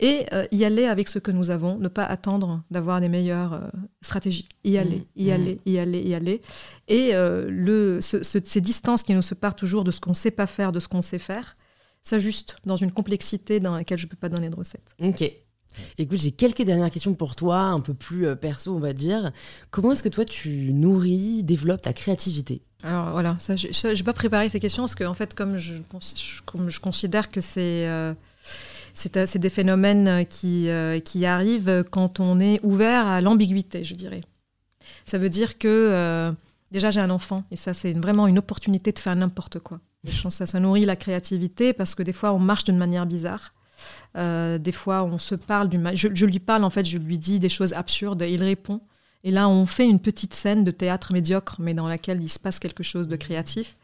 et 0.01 0.27
euh, 0.33 0.47
y 0.51 0.65
aller 0.65 0.87
avec 0.87 1.09
ce 1.09 1.19
que 1.19 1.31
nous 1.31 1.51
avons, 1.51 1.77
ne 1.79 1.89
pas 1.89 2.05
attendre 2.05 2.63
d'avoir 2.71 3.01
des 3.01 3.09
meilleures 3.09 3.53
euh, 3.53 3.69
stratégies. 4.03 4.49
Y 4.65 4.79
aller, 4.79 4.97
mmh. 4.97 5.05
y 5.17 5.31
aller, 5.31 5.55
mmh. 5.55 5.71
y 5.71 5.79
aller, 5.79 6.03
y 6.03 6.15
aller. 6.15 6.41
Et 6.89 7.11
euh, 7.15 7.49
le, 7.51 8.01
ces 8.01 8.61
distances 8.61 9.03
qui 9.03 9.15
nous 9.15 9.23
séparent 9.23 9.55
toujours 9.55 9.85
de 9.85 9.91
ce 9.91 10.01
qu'on 10.01 10.11
ne 10.11 10.17
sait 10.17 10.31
pas 10.31 10.47
faire, 10.47 10.73
de 10.73 10.81
ce 10.81 10.89
qu'on 10.89 11.03
sait 11.03 11.19
faire, 11.19 11.57
s'ajustent 12.03 12.57
dans 12.65 12.77
une 12.77 12.93
complexité 12.93 13.61
dans 13.61 13.75
laquelle 13.75 13.99
je 13.99 14.07
ne 14.07 14.11
peux 14.11 14.17
pas 14.17 14.31
donner 14.31 14.49
de 14.49 14.57
recette. 14.57 14.97
Ok. 15.03 15.31
Écoute, 15.99 16.21
j'ai 16.21 16.33
quelques 16.33 16.63
dernières 16.63 16.91
questions 16.91 17.15
pour 17.15 17.37
toi, 17.37 17.59
un 17.61 17.81
peu 17.81 17.95
plus 17.95 18.27
euh, 18.27 18.35
perso, 18.35 18.75
on 18.75 18.81
va 18.81 18.93
dire. 18.93 19.31
Comment 19.71 19.93
est-ce 19.93 20.03
que 20.03 20.09
toi, 20.09 20.25
tu 20.25 20.73
nourris, 20.73 21.43
développes 21.45 21.83
ta 21.83 21.93
créativité? 21.93 22.63
Alors 22.83 23.11
voilà, 23.11 23.37
ça, 23.39 23.57
je 23.57 23.95
n'ai 23.95 24.03
pas 24.03 24.15
préparé 24.15 24.49
ces 24.49 24.59
questions 24.59 24.85
parce 24.85 24.95
que, 24.95 25.05
en 25.05 25.15
fait, 25.15 25.35
comme 25.35 25.59
je, 25.59 25.75
comme 26.47 26.71
je 26.71 26.81
considère 26.81 27.31
que 27.31 27.41
c'est. 27.41 27.87
Euh, 27.87 28.15
c'est 28.95 29.39
des 29.39 29.51
phénomènes 29.51 30.27
qui, 30.27 30.69
qui 31.05 31.27
arrivent 31.27 31.85
quand 31.91 32.21
on 32.21 32.41
est 32.41 32.61
ouvert 32.63 33.07
à 33.07 33.21
l'ambiguïté, 33.21 33.85
je 33.85 33.95
dirais. 33.95 34.21
Ça 35.05 35.19
veut 35.19 35.29
dire 35.29 35.59
que 35.59 36.33
déjà 36.71 36.91
j'ai 36.91 37.01
un 37.01 37.11
enfant 37.11 37.45
et 37.51 37.57
ça 37.57 37.75
c'est 37.75 37.93
vraiment 37.93 38.27
une 38.27 38.39
opportunité 38.39 38.93
de 38.93 38.99
faire 38.99 39.15
n'importe 39.17 39.59
quoi. 39.59 39.81
je 40.05 40.23
pense 40.23 40.39
que 40.39 40.47
ça, 40.47 40.61
nourrit 40.61 40.85
la 40.85 40.97
créativité 40.97 41.73
parce 41.73 41.95
que 41.95 42.03
des 42.03 42.13
fois 42.13 42.33
on 42.33 42.39
marche 42.39 42.65
d'une 42.65 42.79
manière 42.79 43.07
bizarre. 43.07 43.53
Euh, 44.17 44.59
des 44.59 44.73
fois, 44.73 45.05
on 45.05 45.19
se 45.19 45.35
parle 45.35 45.69
du 45.69 45.79
je, 45.95 46.09
je, 46.13 46.27
lui 46.27 46.39
parle, 46.39 46.65
en 46.65 46.71
fait, 46.71 46.85
je 46.85 46.99
lui 46.99 47.19
dis 47.19 47.39
des 47.39 47.49
choses 47.49 47.73
absurdes, 47.73 48.25
il 48.29 48.43
répond. 48.43 48.81
Et 49.23 49.31
là, 49.31 49.49
on 49.49 49.67
fait 49.67 49.87
une 49.87 50.01
petite 50.01 50.35
scène 50.35 50.65
de 50.65 50.71
théâtre 50.71 51.13
médiocre, 51.13 51.57
mais 51.59 51.75
dans 51.75 51.87
laquelle 51.87 52.23
il 52.23 52.29
se 52.29 52.39
passe 52.39 52.59
quelque 52.59 52.83
chose 52.83 53.09
de 53.09 53.17
créatif. 53.17 53.77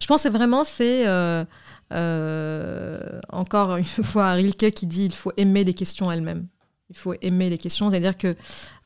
Je 0.00 0.06
pense 0.06 0.22
que 0.22 0.28
vraiment, 0.28 0.64
c'est 0.64 1.06
euh, 1.06 1.44
euh, 1.92 3.20
encore 3.30 3.76
une 3.76 3.84
fois 3.84 4.32
Rilke 4.32 4.70
qui 4.72 4.86
dit 4.86 5.04
il 5.04 5.14
faut 5.14 5.32
aimer 5.36 5.64
les 5.64 5.74
questions 5.74 6.10
elles-mêmes. 6.10 6.46
Il 6.90 6.96
faut 6.96 7.14
aimer 7.20 7.50
les 7.50 7.58
questions. 7.58 7.90
C'est-à-dire 7.90 8.16
que 8.16 8.34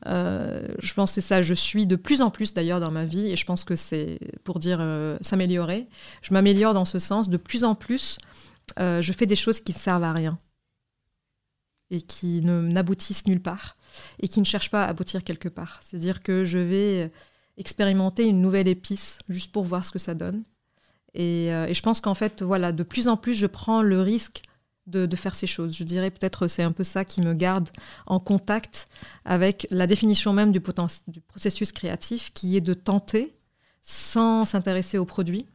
euh, 0.07 0.67
je 0.79 0.93
pense 0.93 1.11
que 1.11 1.15
c'est 1.15 1.27
ça. 1.27 1.41
Je 1.41 1.53
suis 1.53 1.87
de 1.87 1.95
plus 1.95 2.21
en 2.21 2.31
plus 2.31 2.53
d'ailleurs 2.53 2.81
dans 2.81 2.91
ma 2.91 3.05
vie, 3.05 3.31
et 3.31 3.37
je 3.37 3.45
pense 3.45 3.63
que 3.63 3.77
c'est 3.77 4.19
pour 4.43 4.59
dire 4.59 4.79
euh, 4.81 5.17
s'améliorer. 5.21 5.87
Je 6.21 6.33
m'améliore 6.33 6.73
dans 6.73 6.85
ce 6.85 6.99
sens. 6.99 7.29
De 7.29 7.37
plus 7.37 7.63
en 7.63 7.75
plus, 7.75 8.17
je 8.77 9.13
fais 9.17 9.25
des 9.25 9.35
choses 9.35 9.61
qui 9.61 9.71
ne 9.71 9.77
servent 9.77 10.03
à 10.03 10.13
rien 10.13 10.37
et 11.91 12.01
qui 12.01 12.41
n'aboutissent 12.41 13.27
nulle 13.27 13.41
part 13.41 13.77
et 14.19 14.27
qui 14.27 14.39
ne 14.39 14.45
cherchent 14.45 14.71
pas 14.71 14.83
à 14.83 14.89
aboutir 14.89 15.23
quelque 15.23 15.49
part. 15.49 15.79
C'est-à-dire 15.81 16.23
que 16.23 16.43
je 16.43 16.57
vais 16.57 17.11
expérimenter 17.57 18.25
une 18.27 18.41
nouvelle 18.41 18.67
épice 18.67 19.19
juste 19.29 19.51
pour 19.51 19.63
voir 19.63 19.85
ce 19.85 19.91
que 19.91 19.99
ça 19.99 20.15
donne. 20.15 20.43
Et, 21.15 21.47
et 21.47 21.73
je 21.73 21.81
pense 21.81 22.01
qu'en 22.01 22.13
fait, 22.13 22.41
voilà, 22.41 22.71
de 22.71 22.83
plus 22.83 23.07
en 23.07 23.17
plus, 23.17 23.33
je 23.33 23.45
prends 23.45 23.81
le 23.81 24.01
risque 24.01 24.43
de, 24.87 25.15
faire 25.15 25.35
ces 25.35 25.47
choses. 25.47 25.75
Je 25.75 25.83
dirais 25.83 26.11
peut-être 26.11 26.47
c'est 26.47 26.63
un 26.63 26.71
peu 26.71 26.83
ça 26.83 27.05
qui 27.05 27.21
me 27.21 27.33
garde 27.33 27.69
en 28.05 28.19
contact 28.19 28.87
avec 29.25 29.67
la 29.69 29.87
définition 29.87 30.33
même 30.33 30.51
du, 30.51 30.61
du 31.07 31.21
processus 31.21 31.71
créatif, 31.71 32.31
qui 32.33 32.57
est 32.57 32.61
de 32.61 32.73
tenter 32.73 33.33
sans 33.81 34.45
s'intéresser 34.45 34.97
au 34.97 35.05
produit 35.05 35.45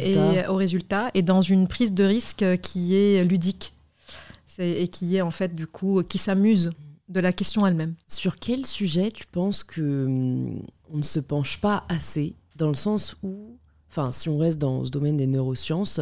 et 0.00 0.46
au 0.48 0.56
résultat, 0.56 1.10
et 1.14 1.22
dans 1.22 1.42
une 1.42 1.68
prise 1.68 1.92
de 1.92 2.04
risque 2.04 2.44
qui 2.60 2.94
est 2.94 3.24
ludique 3.24 3.74
et 4.58 4.88
qui 4.88 5.16
est 5.16 5.22
en 5.22 5.30
fait 5.30 5.54
du 5.54 5.66
coup 5.66 6.02
qui 6.02 6.18
s'amuse 6.18 6.72
de 7.08 7.20
la 7.20 7.32
question 7.32 7.66
elle-même. 7.66 7.94
Sur 8.08 8.36
quel 8.36 8.66
sujet 8.66 9.10
tu 9.10 9.26
penses 9.26 9.62
que 9.64 10.06
hum, 10.06 10.62
on 10.92 10.98
ne 10.98 11.02
se 11.02 11.20
penche 11.20 11.60
pas 11.60 11.84
assez 11.88 12.34
dans 12.56 12.68
le 12.68 12.74
sens 12.74 13.16
où, 13.22 13.58
enfin, 13.90 14.12
si 14.12 14.28
on 14.28 14.38
reste 14.38 14.58
dans 14.58 14.84
ce 14.84 14.90
domaine 14.90 15.16
des 15.16 15.26
neurosciences, 15.26 16.00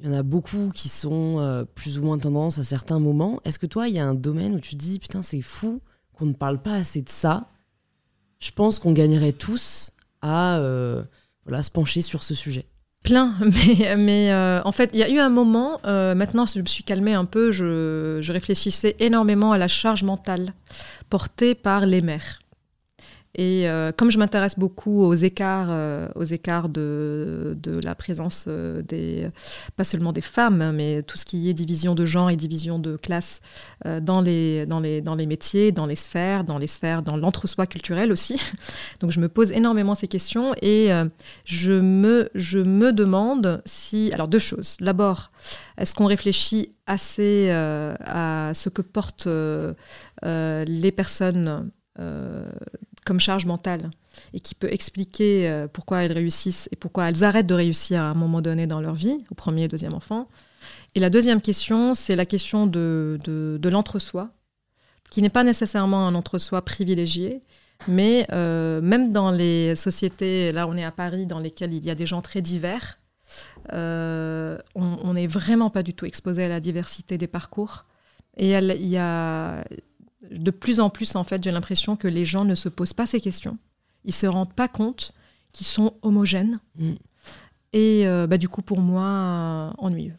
il 0.00 0.06
y 0.06 0.08
en 0.08 0.12
a 0.12 0.22
beaucoup 0.22 0.70
qui 0.74 0.88
sont 0.88 1.38
euh, 1.38 1.64
plus 1.64 1.98
ou 1.98 2.02
moins 2.02 2.18
tendance 2.18 2.58
à 2.58 2.62
certains 2.62 2.98
moments. 2.98 3.40
Est-ce 3.44 3.58
que 3.58 3.66
toi, 3.66 3.88
il 3.88 3.94
y 3.94 3.98
a 3.98 4.06
un 4.06 4.14
domaine 4.14 4.54
où 4.56 4.60
tu 4.60 4.72
te 4.72 4.76
dis, 4.76 4.98
putain, 4.98 5.22
c'est 5.22 5.40
fou 5.40 5.80
qu'on 6.12 6.26
ne 6.26 6.34
parle 6.34 6.60
pas 6.60 6.74
assez 6.74 7.00
de 7.00 7.08
ça? 7.08 7.48
Je 8.40 8.50
pense 8.50 8.78
qu'on 8.78 8.92
gagnerait 8.92 9.32
tous 9.32 9.92
à 10.20 10.58
euh, 10.58 11.02
voilà, 11.46 11.62
se 11.62 11.70
pencher 11.70 12.02
sur 12.02 12.22
ce 12.22 12.34
sujet. 12.34 12.66
Plein, 13.02 13.36
mais, 13.96 14.32
euh, 14.32 14.60
en 14.64 14.72
fait, 14.72 14.90
il 14.92 14.98
y 14.98 15.02
a 15.02 15.08
eu 15.08 15.18
un 15.18 15.30
moment, 15.30 15.80
maintenant 15.84 16.44
je 16.44 16.60
me 16.60 16.66
suis 16.66 16.82
calmée 16.82 17.14
un 17.14 17.24
peu, 17.24 17.52
je, 17.52 18.18
je 18.20 18.32
réfléchissais 18.32 18.96
énormément 18.98 19.52
à 19.52 19.58
la 19.58 19.68
charge 19.68 20.02
mentale 20.02 20.52
portée 21.08 21.54
par 21.54 21.86
les 21.86 22.02
mères. 22.02 22.40
Et 23.38 23.68
euh, 23.68 23.92
comme 23.92 24.10
je 24.10 24.18
m'intéresse 24.18 24.58
beaucoup 24.58 25.02
aux 25.04 25.14
écarts, 25.14 25.68
euh, 25.68 26.08
aux 26.14 26.24
écarts 26.24 26.70
de, 26.70 27.54
la 27.82 27.94
présence 27.94 28.46
euh, 28.48 28.80
des, 28.80 29.28
pas 29.76 29.84
seulement 29.84 30.14
des 30.14 30.22
femmes, 30.22 30.62
hein, 30.62 30.72
mais 30.72 31.02
tout 31.02 31.18
ce 31.18 31.26
qui 31.26 31.50
est 31.50 31.52
division 31.52 31.94
de 31.94 32.06
genre 32.06 32.30
et 32.30 32.36
division 32.36 32.78
de 32.78 32.96
classe 32.96 33.42
dans, 33.84 34.22
les, 34.22 34.64
dans, 34.64 34.80
les, 34.80 35.02
dans 35.02 35.14
les 35.14 35.26
métiers, 35.26 35.70
dans 35.70 35.84
les 35.84 35.96
sphères, 35.96 36.44
dans 36.44 36.56
les 36.56 36.66
sphères, 36.66 37.02
dans 37.02 37.18
l'entre-soi 37.18 37.66
culturel 37.66 38.10
aussi. 38.10 38.40
Donc 39.00 39.10
je 39.10 39.20
me 39.20 39.28
pose 39.28 39.52
énormément 39.52 39.94
ces 39.94 40.08
questions 40.08 40.54
et 40.62 40.90
je, 41.44 41.72
me, 41.72 42.30
je 42.34 42.58
me 42.58 42.92
demande 42.92 43.60
si... 43.66 44.10
Alors 44.14 44.28
deux 44.28 44.38
choses. 44.38 44.78
D'abord, 44.80 45.30
est-ce 45.76 45.94
qu'on 45.94 46.06
réfléchit 46.06 46.70
assez 46.86 47.50
à 47.50 48.52
ce 48.54 48.70
que 48.70 48.80
portent 48.80 49.28
les 50.22 50.92
personnes 50.92 51.70
comme 53.06 53.20
charge 53.20 53.46
mentale 53.46 53.90
et 54.34 54.40
qui 54.40 54.54
peut 54.54 54.68
expliquer 54.70 55.48
euh, 55.48 55.68
pourquoi 55.72 56.04
elles 56.04 56.12
réussissent 56.12 56.68
et 56.72 56.76
pourquoi 56.76 57.08
elles 57.08 57.24
arrêtent 57.24 57.46
de 57.46 57.54
réussir 57.54 58.02
à 58.02 58.08
un 58.08 58.14
moment 58.14 58.42
donné 58.42 58.66
dans 58.66 58.80
leur 58.80 58.94
vie, 58.94 59.18
au 59.30 59.34
premier 59.34 59.64
et 59.64 59.68
deuxième 59.68 59.94
enfant. 59.94 60.28
Et 60.94 61.00
la 61.00 61.08
deuxième 61.08 61.40
question, 61.40 61.94
c'est 61.94 62.16
la 62.16 62.26
question 62.26 62.66
de, 62.66 63.18
de, 63.24 63.68
l'entre-soi, 63.68 64.30
qui 65.10 65.22
n'est 65.22 65.30
pas 65.30 65.44
nécessairement 65.44 66.08
un 66.08 66.14
entre-soi 66.14 66.62
privilégié, 66.62 67.42
mais 67.86 68.26
euh, 68.32 68.80
même 68.80 69.12
dans 69.12 69.30
les 69.30 69.76
sociétés, 69.76 70.50
là 70.52 70.66
on 70.66 70.76
est 70.76 70.84
à 70.84 70.90
Paris, 70.90 71.26
dans 71.26 71.38
lesquelles 71.38 71.74
il 71.74 71.84
y 71.84 71.90
a 71.90 71.94
des 71.94 72.06
gens 72.06 72.22
très 72.22 72.40
divers, 72.40 72.98
euh, 73.72 74.58
on 74.74 75.12
n'est 75.12 75.26
vraiment 75.26 75.70
pas 75.70 75.82
du 75.82 75.94
tout 75.94 76.06
exposé 76.06 76.44
à 76.44 76.48
la 76.48 76.60
diversité 76.60 77.18
des 77.18 77.26
parcours. 77.26 77.84
Et 78.36 78.52
il 78.52 78.86
y 78.86 78.98
a, 78.98 79.64
de 80.30 80.50
plus 80.50 80.80
en 80.80 80.90
plus, 80.90 81.16
en 81.16 81.24
fait, 81.24 81.42
j'ai 81.42 81.50
l'impression 81.50 81.96
que 81.96 82.08
les 82.08 82.24
gens 82.24 82.44
ne 82.44 82.54
se 82.54 82.68
posent 82.68 82.92
pas 82.92 83.06
ces 83.06 83.20
questions. 83.20 83.58
Ils 84.04 84.14
se 84.14 84.26
rendent 84.26 84.52
pas 84.52 84.68
compte 84.68 85.12
qu'ils 85.52 85.66
sont 85.66 85.94
homogènes. 86.02 86.60
Mm. 86.78 86.92
Et 87.72 88.06
euh, 88.06 88.26
bah, 88.26 88.38
du 88.38 88.48
coup, 88.48 88.62
pour 88.62 88.80
moi, 88.80 89.04
euh, 89.04 89.70
ennuyeux. 89.78 90.16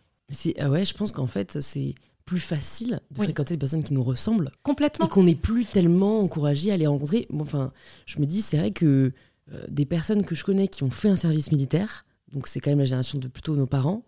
Ah 0.59 0.69
ouais, 0.69 0.85
je 0.85 0.93
pense 0.93 1.11
qu'en 1.11 1.27
fait, 1.27 1.61
c'est 1.61 1.95
plus 2.25 2.41
facile 2.41 2.99
de 3.11 3.23
fréquenter 3.23 3.53
des 3.53 3.59
personnes 3.59 3.83
qui 3.83 3.93
nous 3.93 4.03
ressemblent. 4.03 4.51
Complètement. 4.63 5.05
Et 5.05 5.09
qu'on 5.09 5.23
n'est 5.23 5.35
plus 5.35 5.65
tellement 5.65 6.19
encouragé 6.19 6.71
à 6.71 6.77
les 6.77 6.87
rencontrer. 6.87 7.27
enfin, 7.39 7.71
je 8.05 8.19
me 8.19 8.25
dis, 8.25 8.41
c'est 8.41 8.57
vrai 8.57 8.71
que 8.71 9.13
euh, 9.53 9.65
des 9.69 9.85
personnes 9.85 10.25
que 10.25 10.35
je 10.35 10.43
connais 10.43 10.67
qui 10.67 10.83
ont 10.83 10.91
fait 10.91 11.07
un 11.07 11.15
service 11.15 11.51
militaire, 11.51 12.05
donc 12.33 12.47
c'est 12.47 12.59
quand 12.59 12.69
même 12.69 12.79
la 12.79 12.85
génération 12.85 13.17
de 13.17 13.27
plutôt 13.29 13.55
nos 13.55 13.67
parents, 13.67 14.03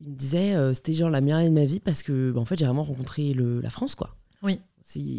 ils 0.00 0.08
me 0.08 0.14
disaient, 0.14 0.74
c'était 0.74 0.94
genre 0.94 1.10
la 1.10 1.20
meilleure 1.20 1.40
année 1.40 1.50
de 1.50 1.54
ma 1.54 1.66
vie 1.66 1.80
parce 1.80 2.02
que, 2.02 2.30
bah, 2.30 2.40
en 2.40 2.46
fait, 2.46 2.58
j'ai 2.58 2.64
vraiment 2.64 2.82
rencontré 2.82 3.34
la 3.34 3.68
France, 3.68 3.94
quoi. 3.94 4.16
Oui 4.42 4.58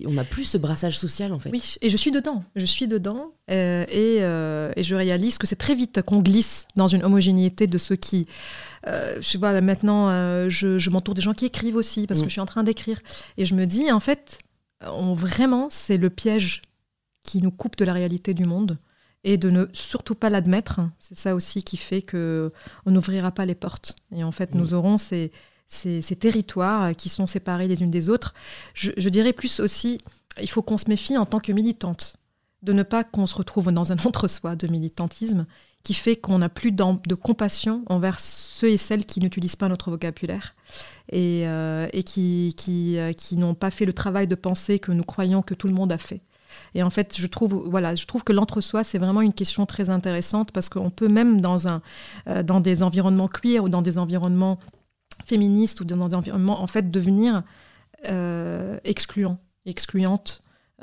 on 0.05 0.11
n'a 0.11 0.23
plus 0.23 0.43
ce 0.45 0.57
brassage 0.57 0.97
social 0.97 1.31
en 1.33 1.39
fait. 1.39 1.49
Oui, 1.49 1.75
et 1.81 1.89
je 1.89 1.97
suis 1.97 2.11
dedans. 2.11 2.43
Je 2.55 2.65
suis 2.65 2.87
dedans 2.87 3.31
euh, 3.49 3.85
euh, 3.89 4.71
et, 4.75 4.83
je 4.83 4.95
réalise 4.95 5.37
que 5.37 5.47
c'est 5.47 5.55
très 5.55 5.75
vite 5.75 6.01
qu'on 6.01 6.19
glisse 6.19 6.67
dans 6.75 6.87
une 6.87 7.03
homogénéité 7.03 7.67
de 7.67 7.77
ceux 7.77 7.95
qui. 7.95 8.27
Euh, 8.87 9.17
je 9.21 9.37
pas, 9.37 9.59
maintenant, 9.61 10.09
je, 10.49 10.89
m'entoure 10.89 11.13
des 11.13 11.21
gens 11.21 11.33
qui 11.33 11.45
écrivent 11.45 11.75
aussi 11.75 12.07
parce 12.07 12.19
que 12.19 12.25
mm. 12.25 12.29
je 12.29 12.33
suis 12.33 12.41
en 12.41 12.45
train 12.45 12.63
d'écrire. 12.63 12.99
Et 13.37 13.45
je 13.45 13.55
me 13.55 13.65
dis, 13.65 13.91
en 13.91 13.99
fait, 13.99 14.39
on, 14.81 15.13
vraiment, 15.13 15.67
c'est 15.69 15.97
le 15.97 16.09
piège 16.09 16.61
qui 17.23 17.41
nous 17.41 17.51
coupe 17.51 17.77
de 17.77 17.85
la 17.85 17.93
réalité 17.93 18.33
du 18.33 18.45
monde 18.45 18.77
et 19.23 19.37
de 19.37 19.49
ne 19.49 19.67
surtout 19.73 20.15
pas 20.15 20.29
l'admettre. 20.29 20.81
C'est 20.97 21.17
ça 21.17 21.35
aussi 21.35 21.63
qui 21.63 21.77
fait 21.77 22.01
que 22.01 22.51
on 22.85 22.91
n'ouvrira 22.91 23.31
pas 23.31 23.45
les 23.45 23.55
portes. 23.55 23.95
Et 24.15 24.23
en 24.23 24.31
fait, 24.31 24.55
nous 24.55 24.69
mm. 24.69 24.73
aurons 24.73 24.97
ces 24.97 25.31
ces, 25.71 26.15
territoires 26.15 26.95
qui 26.95 27.09
sont 27.09 27.27
séparés 27.27 27.67
les 27.67 27.81
unes 27.81 27.89
des 27.89 28.09
autres. 28.09 28.33
Je, 28.73 29.09
dirais 29.09 29.33
plus 29.33 29.59
aussi, 29.59 30.01
il 30.39 30.49
faut 30.49 30.61
qu'on 30.61 30.77
se 30.77 30.89
méfie 30.89 31.17
en 31.17 31.25
tant 31.25 31.39
que 31.39 31.51
militante, 31.51 32.17
de 32.61 32.73
ne 32.73 32.83
pas 32.83 33.03
qu'on 33.03 33.25
se 33.25 33.35
retrouve 33.35 33.71
dans 33.71 33.91
un 33.91 33.97
entre-soi 34.05 34.55
de 34.55 34.67
militantisme 34.67 35.45
qui 35.83 35.95
fait 35.95 36.15
qu'on 36.15 36.39
n'a 36.39 36.49
plus 36.49 36.71
de 36.71 37.15
compassion 37.15 37.83
envers 37.87 38.19
ceux 38.19 38.69
et 38.69 38.77
celles 38.77 39.05
qui 39.05 39.19
n'utilisent 39.19 39.55
pas 39.55 39.67
notre 39.67 39.89
vocabulaire 39.89 40.53
et, 41.09 41.47
euh, 41.47 41.87
qui, 42.05 42.53
euh, 42.97 43.13
qui, 43.13 43.35
n'ont 43.37 43.55
pas 43.55 43.71
fait 43.71 43.85
le 43.85 43.93
travail 43.93 44.27
de 44.27 44.35
pensée 44.35 44.77
que 44.77 44.91
nous 44.91 45.03
croyons 45.03 45.41
que 45.41 45.55
tout 45.55 45.67
le 45.67 45.73
monde 45.73 45.91
a 45.91 45.97
fait. 45.97 46.21
Et 46.75 46.83
en 46.83 46.89
fait, 46.89 47.15
je 47.17 47.25
trouve, 47.25 47.67
voilà, 47.67 47.95
je 47.95 48.05
trouve 48.05 48.23
que 48.23 48.33
l'entre-soi, 48.33 48.83
c'est 48.83 48.97
vraiment 48.99 49.21
une 49.21 49.33
question 49.33 49.65
très 49.65 49.89
intéressante 49.89 50.51
parce 50.51 50.69
qu'on 50.69 50.91
peut 50.91 51.07
même 51.07 51.41
dans, 51.41 51.67
un, 51.67 51.81
euh, 52.27 52.43
dans 52.43 52.59
des 52.59 52.83
environnements 52.83 53.29
queer 53.29 53.63
ou 53.63 53.69
dans 53.69 53.81
des 53.81 53.97
environnements 53.97 54.59
féministe 55.25 55.81
ou 55.81 55.85
dans 55.85 56.07
des 56.07 56.15
environnements, 56.15 56.61
en 56.61 56.67
fait, 56.67 56.91
devenir 56.91 57.43
euh, 58.09 58.79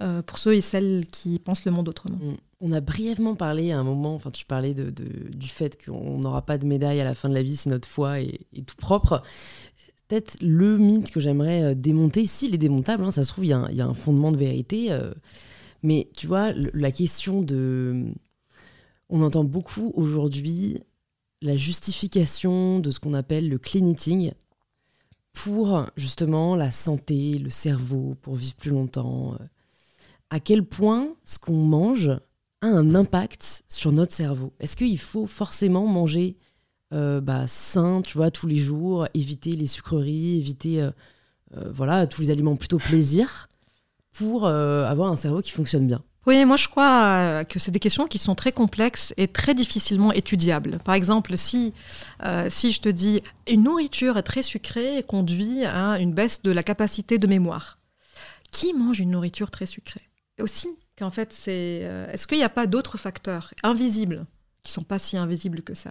euh, 0.01 0.23
pour 0.23 0.39
ceux 0.39 0.55
et 0.55 0.61
celles 0.61 1.07
qui 1.11 1.39
pensent 1.39 1.65
le 1.65 1.73
monde 1.73 1.89
autrement. 1.89 2.19
On 2.61 2.73
a 2.73 2.81
brièvement 2.81 3.35
parlé 3.35 3.73
à 3.73 3.79
un 3.79 3.85
moment, 3.85 4.15
enfin 4.15 4.31
tu 4.31 4.45
parlais 4.45 4.75
de, 4.75 4.91
du 4.91 5.49
fait 5.49 5.85
qu'on 5.85 6.19
n'aura 6.19 6.43
pas 6.43 6.59
de 6.59 6.67
médaille 6.67 7.01
à 7.01 7.05
la 7.05 7.17
fin 7.17 7.29
de 7.29 7.35
la 7.35 7.43
vie 7.43 7.57
si 7.57 7.69
notre 7.69 7.89
foi 7.89 8.21
est, 8.21 8.47
tout 8.67 8.77
propre. 8.77 9.23
Peut-être 10.07 10.37
le 10.41 10.79
mythe 10.79 11.11
que 11.11 11.21
j'aimerais 11.21 11.63
euh, 11.65 11.75
démonter, 11.75 12.25
s'il 12.25 12.55
est 12.55 12.59
démontable, 12.59 13.05
hein, 13.05 13.11
ça 13.11 13.25
se 13.25 13.31
trouve, 13.31 13.45
il 13.45 13.49
y, 13.49 13.77
y, 13.77 13.81
a 13.81 13.87
un 13.87 13.95
fondement 13.95 14.31
de 14.31 14.37
vérité. 14.37 14.97
mais 15.83 16.09
tu 16.17 16.27
vois, 16.27 16.53
la 16.53 16.93
question 16.93 17.43
de... 17.43 18.07
On 19.11 19.23
entend 19.23 19.43
beaucoup 19.43 19.93
aujourd'hui 19.97 20.79
la 21.41 21.57
justification 21.57 22.81
de 22.81 22.91
ce 22.91 23.01
qu'on 23.01 23.15
appelle 23.15 23.49
le 23.49 23.59
clean 23.59 23.87
eating 23.87 24.33
pour 25.33 25.87
justement 25.97 26.57
la 26.57 26.71
santé, 26.71 27.39
le 27.39 27.51
cerveau, 27.51 28.17
pour 28.23 28.35
vivre 28.35 28.57
plus 28.57 28.71
longtemps. 28.71 29.35
Euh, 29.35 29.45
à 30.31 30.41
quel 30.41 30.65
point 30.65 31.15
ce 31.25 31.39
qu'on 31.39 31.65
mange 31.65 32.09
a 32.61 32.67
un 32.67 32.95
impact 32.95 33.63
sur 33.69 33.93
notre 33.93 34.13
cerveau? 34.13 34.53
Est-ce 34.59 34.77
qu'il 34.77 34.99
faut 34.99 35.27
forcément 35.27 35.87
manger 35.87 36.37
euh, 36.93 37.21
bah, 37.21 37.47
sain, 37.47 38.03
tu 38.03 38.19
vois, 38.19 38.31
tous 38.31 38.47
les 38.47 38.57
jours, 38.57 39.07
éviter 39.15 39.53
les 39.53 39.67
sucreries, 39.67 40.39
éviter 40.39 40.83
euh, 40.83 40.91
voilà 41.71 42.07
tous 42.07 42.23
les 42.23 42.31
aliments 42.31 42.57
plutôt 42.57 42.79
plaisir 42.79 43.49
pour 44.13 44.47
avoir 44.47 45.13
un 45.13 45.17
cerveau 45.17 45.41
qui 45.41 45.53
fonctionne 45.53 45.87
bien? 45.87 46.03
Oui, 46.29 46.45
moi 46.45 46.57
je 46.59 46.69
crois 46.69 47.05
euh, 47.05 47.45
que 47.45 47.59
c'est 47.59 47.71
des 47.71 47.79
questions 47.79 48.07
qui 48.07 48.19
sont 48.19 48.35
très 48.35 48.53
complexes 48.53 49.15
et 49.17 49.29
très 49.29 49.55
difficilement 49.55 50.13
étudiables. 50.13 50.79
Par 50.85 50.95
exemple, 50.95 51.39
si, 51.39 51.73
euh, 52.23 52.49
si 52.51 52.71
je 52.71 52.83
te 52.83 52.89
dis 52.91 53.23
une 53.49 53.63
nourriture 53.63 54.23
très 54.23 54.43
sucrée 54.43 55.03
conduit 55.09 55.65
à 55.65 55.99
une 55.99 56.13
baisse 56.13 56.43
de 56.43 56.51
la 56.51 56.63
capacité 56.63 57.17
de 57.17 57.27
mémoire, 57.27 57.79
qui 58.51 58.75
mange 58.75 59.01
une 59.01 59.13
nourriture 59.13 59.51
très 59.51 59.65
sucrée? 59.65 60.03
Et 60.37 60.43
Aussi, 60.43 60.69
qu'en 60.99 61.11
fait, 61.11 61.33
c'est 61.33 61.81
euh, 61.85 62.13
est-ce 62.13 62.27
qu'il 62.27 62.37
n'y 62.37 62.45
a 62.45 62.51
pas 62.51 62.67
d'autres 62.67 62.99
facteurs 62.99 63.55
invisibles 63.63 64.27
qui 64.63 64.73
sont 64.73 64.83
pas 64.83 64.99
si 64.99 65.17
invisibles 65.17 65.63
que 65.63 65.75
ça 65.75 65.91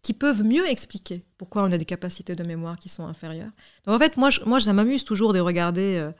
qui 0.00 0.12
peuvent 0.12 0.42
mieux 0.42 0.68
expliquer 0.68 1.24
pourquoi 1.38 1.62
on 1.62 1.72
a 1.72 1.78
des 1.78 1.86
capacités 1.86 2.34
de 2.34 2.44
mémoire 2.44 2.78
qui 2.78 2.90
sont 2.90 3.06
inférieures? 3.06 3.52
Donc 3.86 3.96
en 3.96 3.98
fait, 3.98 4.18
moi, 4.18 4.28
moi 4.44 4.60
ça 4.60 4.74
m'amuse 4.74 5.02
toujours 5.02 5.32
de 5.32 5.40
regarder 5.40 6.10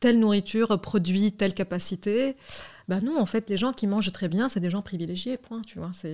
telle 0.00 0.18
nourriture 0.18 0.80
produit 0.80 1.30
telle 1.32 1.52
capacité. 1.52 2.36
Ben 2.86 3.00
non, 3.02 3.18
en 3.18 3.24
fait, 3.24 3.48
les 3.48 3.56
gens 3.56 3.72
qui 3.72 3.86
mangent 3.86 4.12
très 4.12 4.28
bien, 4.28 4.50
c'est 4.50 4.60
des 4.60 4.68
gens 4.68 4.82
privilégiés, 4.82 5.38
point, 5.38 5.62
tu 5.62 5.78
vois. 5.78 5.90
Tu 6.02 6.08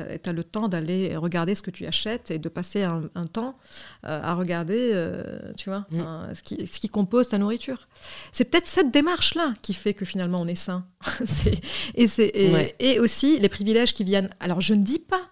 as, 0.00 0.28
as, 0.28 0.32
le 0.32 0.44
temps 0.44 0.68
d'aller 0.68 1.16
regarder 1.16 1.56
ce 1.56 1.62
que 1.62 1.72
tu 1.72 1.84
achètes 1.84 2.30
et 2.30 2.38
de 2.38 2.48
passer 2.48 2.82
un, 2.82 3.26
temps 3.26 3.56
euh, 4.04 4.20
à 4.22 4.34
regarder, 4.34 4.90
euh, 4.92 5.40
tu 5.56 5.68
vois, 5.68 5.84
mm. 5.90 6.34
ce, 6.34 6.42
qui, 6.42 6.66
ce, 6.66 6.78
qui, 6.78 6.88
compose 6.88 7.28
ta 7.28 7.38
nourriture. 7.38 7.88
C'est 8.30 8.44
peut-être 8.44 8.68
cette 8.68 8.92
démarche-là 8.92 9.54
qui 9.62 9.74
fait 9.74 9.94
que 9.94 10.04
finalement 10.04 10.40
on 10.40 10.46
est 10.46 10.54
sain. 10.54 10.86
et, 11.96 12.04
et, 12.18 12.74
et, 12.78 13.00
aussi 13.00 13.40
les 13.40 13.48
privilèges 13.48 13.92
qui 13.92 14.04
viennent. 14.04 14.30
Alors, 14.38 14.60
je 14.60 14.74
ne 14.74 14.84
dis 14.84 15.00
pas 15.00 15.22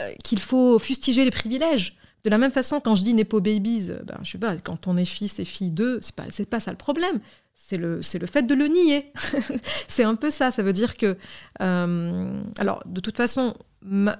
euh, 0.00 0.12
qu'il 0.22 0.38
faut 0.38 0.78
fustiger 0.78 1.24
les 1.24 1.32
privilèges. 1.32 1.96
De 2.22 2.30
la 2.30 2.38
même 2.38 2.52
façon, 2.52 2.80
quand 2.80 2.94
je 2.94 3.02
dis 3.02 3.14
Nepo 3.14 3.40
Babies, 3.40 3.90
ben, 4.06 4.18
je 4.22 4.30
sais 4.30 4.38
pas, 4.38 4.56
quand 4.56 4.86
on 4.86 4.96
est 4.96 5.04
fils 5.04 5.40
et 5.40 5.44
fille 5.44 5.72
d'eux, 5.72 5.98
c'est 6.02 6.14
pas, 6.14 6.24
pas 6.48 6.60
ça 6.60 6.70
le 6.70 6.78
problème 6.78 7.20
c'est 7.54 7.76
le, 7.76 8.00
le 8.20 8.26
fait 8.26 8.42
de 8.42 8.54
le 8.54 8.66
nier. 8.66 9.12
c'est 9.88 10.04
un 10.04 10.16
peu 10.16 10.30
ça. 10.30 10.50
Ça 10.50 10.62
veut 10.62 10.72
dire 10.72 10.96
que. 10.96 11.16
Euh, 11.62 12.42
alors, 12.58 12.82
de 12.84 13.00
toute 13.00 13.16
façon, 13.16 13.54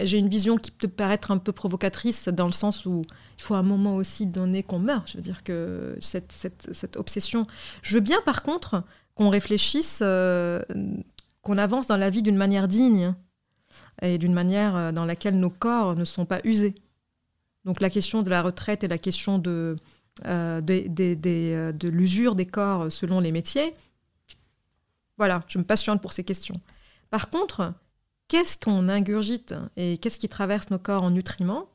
j'ai 0.00 0.18
une 0.18 0.28
vision 0.28 0.56
qui 0.56 0.70
peut 0.70 0.88
paraître 0.88 1.30
un 1.30 1.38
peu 1.38 1.52
provocatrice 1.52 2.28
dans 2.28 2.46
le 2.46 2.52
sens 2.52 2.86
où 2.86 3.02
il 3.38 3.42
faut 3.42 3.54
un 3.54 3.62
moment 3.62 3.96
aussi 3.96 4.26
donner 4.26 4.62
qu'on 4.62 4.78
meurt. 4.78 5.10
Je 5.10 5.16
veux 5.16 5.22
dire 5.22 5.42
que 5.42 5.96
cette, 6.00 6.32
cette, 6.32 6.68
cette, 6.72 6.96
obsession. 6.96 7.46
Je 7.82 7.94
veux 7.94 8.00
bien, 8.00 8.20
par 8.24 8.42
contre, 8.42 8.84
qu'on 9.14 9.30
réfléchisse, 9.30 10.00
euh, 10.02 10.62
qu'on 11.42 11.58
avance 11.58 11.86
dans 11.86 11.96
la 11.96 12.10
vie 12.10 12.22
d'une 12.22 12.36
manière 12.36 12.68
digne 12.68 13.14
et 14.00 14.18
d'une 14.18 14.34
manière 14.34 14.76
euh, 14.76 14.92
dans 14.92 15.04
laquelle 15.04 15.38
nos 15.38 15.50
corps 15.50 15.96
ne 15.96 16.04
sont 16.04 16.24
pas 16.24 16.40
usés. 16.44 16.74
Donc, 17.64 17.80
la 17.80 17.90
question 17.90 18.22
de 18.22 18.30
la 18.30 18.42
retraite 18.42 18.84
et 18.84 18.88
la 18.88 18.98
question 18.98 19.38
de 19.38 19.76
euh, 20.26 20.60
euh, 20.68 21.72
de 21.72 21.88
l'usure 21.88 22.34
des 22.34 22.46
corps 22.46 22.90
selon 22.90 23.20
les 23.20 23.32
métiers. 23.32 23.74
Voilà, 25.18 25.42
je 25.48 25.58
me 25.58 25.64
passionne 25.64 25.98
pour 25.98 26.12
ces 26.12 26.24
questions. 26.24 26.60
Par 27.10 27.30
contre, 27.30 27.74
qu'est-ce 28.28 28.56
qu'on 28.56 28.88
ingurgite 28.88 29.54
et 29.76 29.98
qu'est-ce 29.98 30.18
qui 30.18 30.28
traverse 30.28 30.70
nos 30.70 30.78
corps 30.78 31.02
en 31.02 31.10
nutriments? 31.10 31.68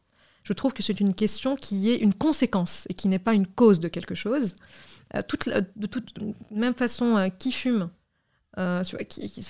Je 0.44 0.54
trouve 0.54 0.74
que 0.74 0.82
c'est 0.82 1.00
une 1.00 1.16
question 1.16 1.56
qui 1.56 1.92
est 1.92 1.98
une 1.98 2.14
conséquence 2.14 2.86
et 2.90 2.94
qui 2.94 3.10
n'est 3.10 3.20
pas 3.20 3.34
une 3.34 3.46
cause 3.46 3.80
de 3.80 3.90
quelque 3.90 4.16
chose. 4.16 4.54
Euh, 5.16 5.22
de 5.76 5.88
toute 5.88 6.14
même 6.52 6.76
façon, 6.76 7.30
qui 7.40 7.52
fume 7.52 7.90
qui, 9.08 9.42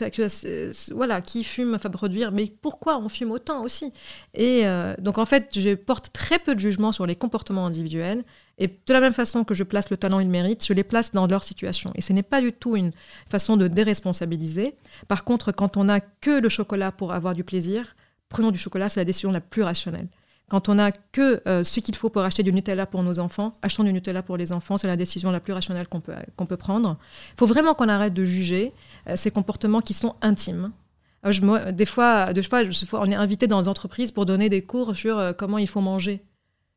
voilà, 0.92 1.22
qui 1.22 1.44
fume, 1.44 1.74
enfin 1.74 1.90
produire, 1.90 2.32
mais 2.32 2.46
pourquoi 2.62 3.00
on 3.00 3.10
fume 3.10 3.32
autant 3.32 3.64
aussi? 3.64 3.92
Et 4.36 4.66
donc 5.00 5.18
en 5.18 5.26
fait, 5.26 5.50
je 5.58 5.74
porte 5.74 6.14
très 6.14 6.38
peu 6.38 6.54
de 6.54 6.60
jugement 6.60 6.92
sur 6.92 7.08
les 7.08 7.16
comportements 7.16 7.66
individuels, 7.66 8.24
et 8.60 8.68
de 8.68 8.94
la 8.94 9.00
même 9.00 9.14
façon 9.14 9.44
que 9.44 9.54
je 9.54 9.64
place 9.64 9.90
le 9.90 9.98
talent 9.98 10.20
et 10.20 10.26
le 10.26 10.30
mérite, 10.30 10.66
je 10.66 10.74
les 10.74 10.84
place 10.84 11.12
dans 11.12 11.28
leur 11.28 11.44
situation. 11.44 11.92
Et 11.96 12.02
ce 12.02 12.12
n'est 12.12 12.24
pas 12.24 12.42
du 12.42 12.52
tout 12.52 12.76
une 12.76 12.92
façon 13.30 13.56
de 13.56 13.68
déresponsabiliser. 13.68 14.76
Par 15.08 15.24
contre, 15.24 15.54
quand 15.54 15.78
on 15.78 15.86
n'a 15.86 16.02
que 16.02 16.40
le 16.40 16.50
chocolat 16.50 16.92
pour 16.92 17.14
avoir 17.14 17.34
du 17.34 17.46
plaisir, 17.46 17.96
prenons 18.28 18.52
du 18.52 18.60
chocolat, 18.60 18.90
c'est 18.90 19.00
la 19.00 19.06
décision 19.06 19.32
la 19.32 19.42
plus 19.42 19.64
rationnelle. 19.64 20.08
Quand 20.50 20.68
on 20.68 20.76
n'a 20.76 20.92
que 20.92 21.42
euh, 21.48 21.64
ce 21.64 21.80
qu'il 21.80 21.96
faut 21.96 22.10
pour 22.10 22.24
acheter 22.24 22.44
du 22.44 22.52
Nutella 22.52 22.86
pour 22.86 23.04
nos 23.04 23.20
enfants, 23.20 23.58
achetons 23.62 23.84
du 23.84 23.94
Nutella 23.94 24.24
pour 24.24 24.36
les 24.36 24.52
enfants, 24.52 24.78
c'est 24.78 24.88
la 24.88 24.98
décision 24.98 25.32
la 25.32 25.40
plus 25.40 25.54
rationnelle 25.54 25.88
qu'on 25.88 26.02
peut, 26.02 26.14
peut 26.48 26.58
prendre. 26.58 26.98
Il 27.34 27.40
faut 27.40 27.46
vraiment 27.46 27.76
qu'on 27.76 27.88
arrête 27.88 28.14
de 28.14 28.26
juger 28.26 28.74
euh, 29.08 29.16
ces 29.16 29.32
comportements 29.32 29.82
qui 29.82 29.94
sont 29.94 30.16
intimes. 30.22 30.72
Euh, 31.26 31.32
je, 31.32 31.72
des, 31.72 31.86
fois, 31.86 32.34
des 32.34 32.42
fois, 32.42 32.64
on 32.94 33.06
est 33.06 33.16
invité 33.16 33.48
dans 33.48 33.62
des 33.62 33.68
entreprises 33.68 34.12
pour 34.12 34.26
donner 34.26 34.50
des 34.50 34.64
cours 34.64 34.96
sur 34.96 35.34
comment 35.38 35.60
il 35.60 35.68
faut 35.68 35.82
manger. 35.82 36.24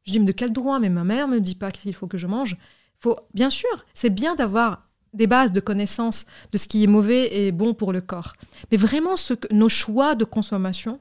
Je 0.04 0.12
dis, 0.12 0.20
mais 0.20 0.26
de 0.26 0.32
quel 0.32 0.52
droit? 0.52 0.78
Mais 0.80 0.88
ma 0.88 1.04
mère 1.04 1.28
ne 1.28 1.34
me 1.34 1.40
dit 1.40 1.54
pas 1.54 1.70
qu'il 1.70 1.94
faut 1.94 2.06
que 2.06 2.18
je 2.18 2.26
mange. 2.26 2.56
Faut, 3.00 3.18
bien 3.34 3.50
sûr, 3.50 3.84
c'est 3.94 4.10
bien 4.10 4.34
d'avoir 4.34 4.88
des 5.12 5.26
bases 5.26 5.52
de 5.52 5.60
connaissances 5.60 6.26
de 6.52 6.58
ce 6.58 6.66
qui 6.66 6.84
est 6.84 6.86
mauvais 6.86 7.34
et 7.34 7.52
bon 7.52 7.74
pour 7.74 7.92
le 7.92 8.00
corps. 8.00 8.34
Mais 8.70 8.76
vraiment, 8.76 9.16
ce 9.16 9.34
nos 9.50 9.68
choix 9.68 10.14
de 10.14 10.24
consommation, 10.24 11.00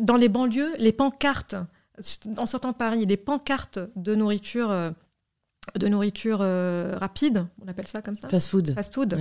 dans 0.00 0.16
les 0.16 0.28
banlieues, 0.28 0.72
les 0.78 0.92
pancartes, 0.92 1.54
en 2.36 2.46
sortant 2.46 2.72
de 2.72 2.76
Paris, 2.76 3.06
les 3.06 3.16
pancartes 3.16 3.78
de 3.96 4.14
nourriture, 4.14 4.70
euh, 4.70 4.90
de 5.76 5.88
nourriture 5.88 6.38
euh, 6.42 6.96
rapide, 6.98 7.46
on 7.64 7.68
appelle 7.68 7.86
ça 7.86 8.02
comme 8.02 8.16
ça? 8.16 8.28
Fast 8.28 8.48
food. 8.48 8.74
Fast 8.74 8.94
food, 8.94 9.18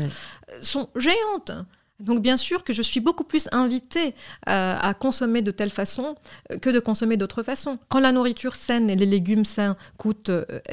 sont 0.61 0.89
géantes. 0.95 1.51
Donc 1.99 2.21
bien 2.21 2.37
sûr 2.37 2.63
que 2.63 2.73
je 2.73 2.81
suis 2.81 2.99
beaucoup 2.99 3.23
plus 3.23 3.47
invitée 3.51 4.15
euh, 4.47 4.75
à 4.79 4.93
consommer 4.93 5.41
de 5.41 5.51
telle 5.51 5.69
façon 5.69 6.15
que 6.61 6.69
de 6.69 6.79
consommer 6.79 7.17
d'autre 7.17 7.43
façon. 7.43 7.77
Quand 7.89 7.99
la 7.99 8.11
nourriture 8.11 8.55
saine 8.55 8.89
et 8.89 8.95
les 8.95 9.05
légumes 9.05 9.45
sains 9.45 9.75
coûtent 9.97 10.31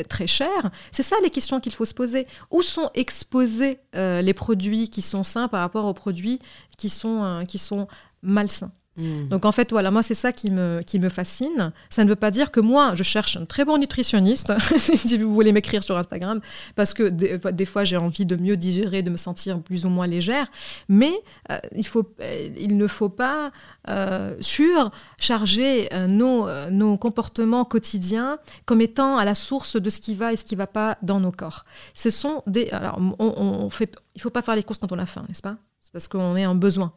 très 0.09 0.27
cher, 0.27 0.71
c'est 0.93 1.03
ça 1.03 1.17
les 1.23 1.31
questions 1.31 1.61
qu'il 1.61 1.75
faut 1.75 1.85
se 1.85 1.95
poser. 1.95 2.27
Où 2.51 2.63
sont 2.63 2.91
exposés 2.95 3.79
les 3.95 4.35
produits 4.35 4.89
qui 4.89 5.03
sont 5.03 5.25
sains 5.25 5.49
par 5.49 5.61
rapport 5.61 5.87
aux 5.87 5.95
produits 5.95 6.41
qui 6.77 6.89
sont, 6.89 7.45
qui 7.49 7.59
sont 7.59 7.89
malsains? 8.23 8.73
Hmm. 8.97 9.29
Donc 9.29 9.45
en 9.45 9.53
fait, 9.53 9.71
voilà, 9.71 9.91
moi 9.91 10.03
c'est 10.03 10.15
ça 10.15 10.33
qui 10.33 10.51
me, 10.51 10.81
qui 10.85 10.99
me 10.99 11.09
fascine. 11.09 11.73
Ça 11.91 12.05
ne 12.05 12.09
veut 12.09 12.17
pas 12.17 12.31
dire 12.31 12.51
que 12.51 12.61
moi, 12.61 12.95
je 12.95 13.03
cherche 13.03 13.37
un 13.37 13.45
très 13.45 13.65
bon 13.65 13.79
nutritionniste, 13.79 14.53
si 14.79 15.19
vous 15.19 15.33
voulez 15.33 15.53
m'écrire 15.53 15.83
sur 15.83 15.97
Instagram, 15.97 16.41
parce 16.75 16.95
que 16.95 17.09
des, 17.09 17.67
fois 17.67 17.85
j'ai 17.85 17.97
envie 17.97 18.27
de 18.27 18.37
mieux 18.37 18.57
digérer, 18.57 19.03
de 19.03 19.11
me 19.11 19.17
sentir 19.17 19.61
plus 19.61 19.85
ou 19.85 19.89
moins 19.89 20.07
légère. 20.07 20.47
Mais 20.89 21.13
euh, 21.51 21.59
il, 21.75 21.87
faut, 21.87 22.05
euh, 22.21 22.49
il 22.59 22.77
ne 22.77 22.87
faut 22.87 23.09
pas 23.09 23.51
euh, 23.89 24.37
surcharger 24.41 25.93
euh, 25.93 26.07
nos, 26.07 26.49
nos 26.71 26.97
comportements 26.97 27.65
quotidiens 27.65 28.39
comme 28.65 28.81
étant 28.81 29.19
à 29.19 29.25
la 29.25 29.35
source 29.35 29.77
de 29.81 29.91
ce 29.91 30.01
qui 30.01 30.15
va 30.15 30.33
et 30.33 30.37
ce 30.37 30.45
qui 30.45 30.55
ne 30.55 30.59
va 30.59 30.67
pas 30.67 30.97
dans 31.03 31.21
nos 31.21 31.33
corps. 31.33 31.65
Ce 31.95 32.11
sont 32.11 32.43
des... 32.47 32.69
Alors, 32.71 32.99
on, 33.19 33.71
fait, 33.71 33.95
il 34.15 34.19
ne 34.19 34.23
faut 34.23 34.31
pas 34.31 34.43
faire 34.43 34.57
les 34.57 34.63
courses 34.63 34.79
quand 34.79 34.93
on 34.93 34.99
a 34.99 35.07
faim, 35.07 35.25
n'est-ce 35.29 35.43
pas? 35.43 35.57
Parce 35.93 36.09
qu'on 36.09 36.37
est 36.37 36.47
en 36.47 36.55
besoin. 36.55 36.93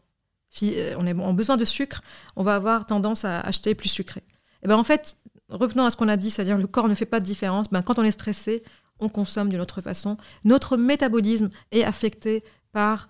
Euh, 0.64 0.96
on 0.98 1.08
a 1.08 1.34
besoin 1.34 1.58
de 1.58 1.66
sucre, 1.66 2.02
on 2.36 2.44
va 2.44 2.56
avoir 2.56 2.86
tendance 2.86 3.26
à 3.26 3.40
acheter 3.42 3.76
plus 3.76 3.90
sucré. 3.90 4.24
Et 4.64 4.68
ben 4.68 4.76
en 4.76 4.84
fait, 4.84 5.18
revenons 5.50 5.86
à 5.86 5.90
ce 5.90 5.98
qu'on 5.98 6.08
a 6.08 6.18
dit, 6.18 6.30
c'est-à-dire 6.30 6.58
le 6.58 6.68
corps 6.68 6.90
ne 6.90 6.96
fait 6.96 7.06
pas 7.06 7.20
de 7.20 7.26
différence. 7.26 7.70
Ben, 7.72 7.82
quand 7.82 8.00
on 8.00 8.04
est 8.04 8.12
stressé, 8.12 8.64
on 9.00 9.10
consomme 9.10 9.50
d'une 9.50 9.62
autre 9.62 9.82
façon. 9.82 10.18
Notre 10.44 10.76
métabolisme 10.76 11.50
est 11.72 11.84
affecté 11.84 12.44
par 12.74 13.10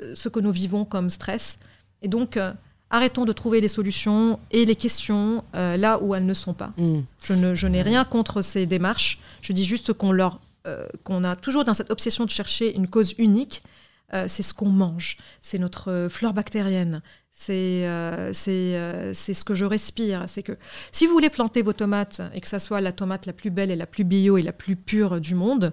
euh, 0.00 0.14
ce 0.14 0.28
que 0.28 0.40
nous 0.40 0.52
vivons 0.52 0.84
comme 0.84 1.10
stress. 1.10 1.58
Et 2.02 2.08
donc, 2.08 2.36
euh, 2.36 2.52
arrêtons 2.88 3.24
de 3.24 3.32
trouver 3.32 3.60
les 3.60 3.68
solutions 3.68 4.38
et 4.50 4.64
les 4.64 4.76
questions 4.76 5.44
là 5.52 5.98
où 6.00 6.14
elles 6.14 6.24
ne 6.24 6.34
sont 6.34 6.54
pas. 6.54 6.72
Mm. 6.76 7.00
Je, 7.24 7.66
n'ai 7.66 7.82
rien 7.82 8.04
contre 8.04 8.42
ces 8.42 8.64
démarches. 8.64 9.18
Je 9.42 9.52
dis 9.52 9.64
juste 9.64 9.92
qu'on 9.92 10.12
leur 10.12 10.40
qu'on 11.04 11.22
a 11.22 11.36
toujours 11.36 11.62
dans 11.62 11.74
cette 11.74 11.92
obsession 11.92 12.24
de 12.24 12.30
chercher 12.30 12.74
une 12.74 12.88
cause 12.88 13.14
unique 13.18 13.62
c'est 14.12 14.42
ce 14.42 14.54
qu'on 14.54 14.70
mange, 14.70 15.16
c'est 15.40 15.58
notre 15.58 16.08
flore 16.10 16.32
bactérienne, 16.32 17.02
c'est 17.38 17.86
euh, 17.86 18.32
euh, 18.48 19.12
c'est 19.14 19.34
ce 19.34 19.44
que 19.44 19.54
je 19.54 19.66
respire. 19.66 20.24
C'est 20.26 20.42
que 20.42 20.56
si 20.90 21.06
vous 21.06 21.12
voulez 21.12 21.28
planter 21.28 21.60
vos 21.60 21.74
tomates 21.74 22.22
et 22.32 22.40
que 22.40 22.48
ça 22.48 22.58
soit 22.58 22.80
la 22.80 22.92
tomate 22.92 23.26
la 23.26 23.34
plus 23.34 23.50
belle 23.50 23.70
et 23.70 23.76
la 23.76 23.86
plus 23.86 24.04
bio 24.04 24.38
et 24.38 24.42
la 24.42 24.54
plus 24.54 24.74
pure 24.74 25.20
du 25.20 25.34
monde, 25.34 25.72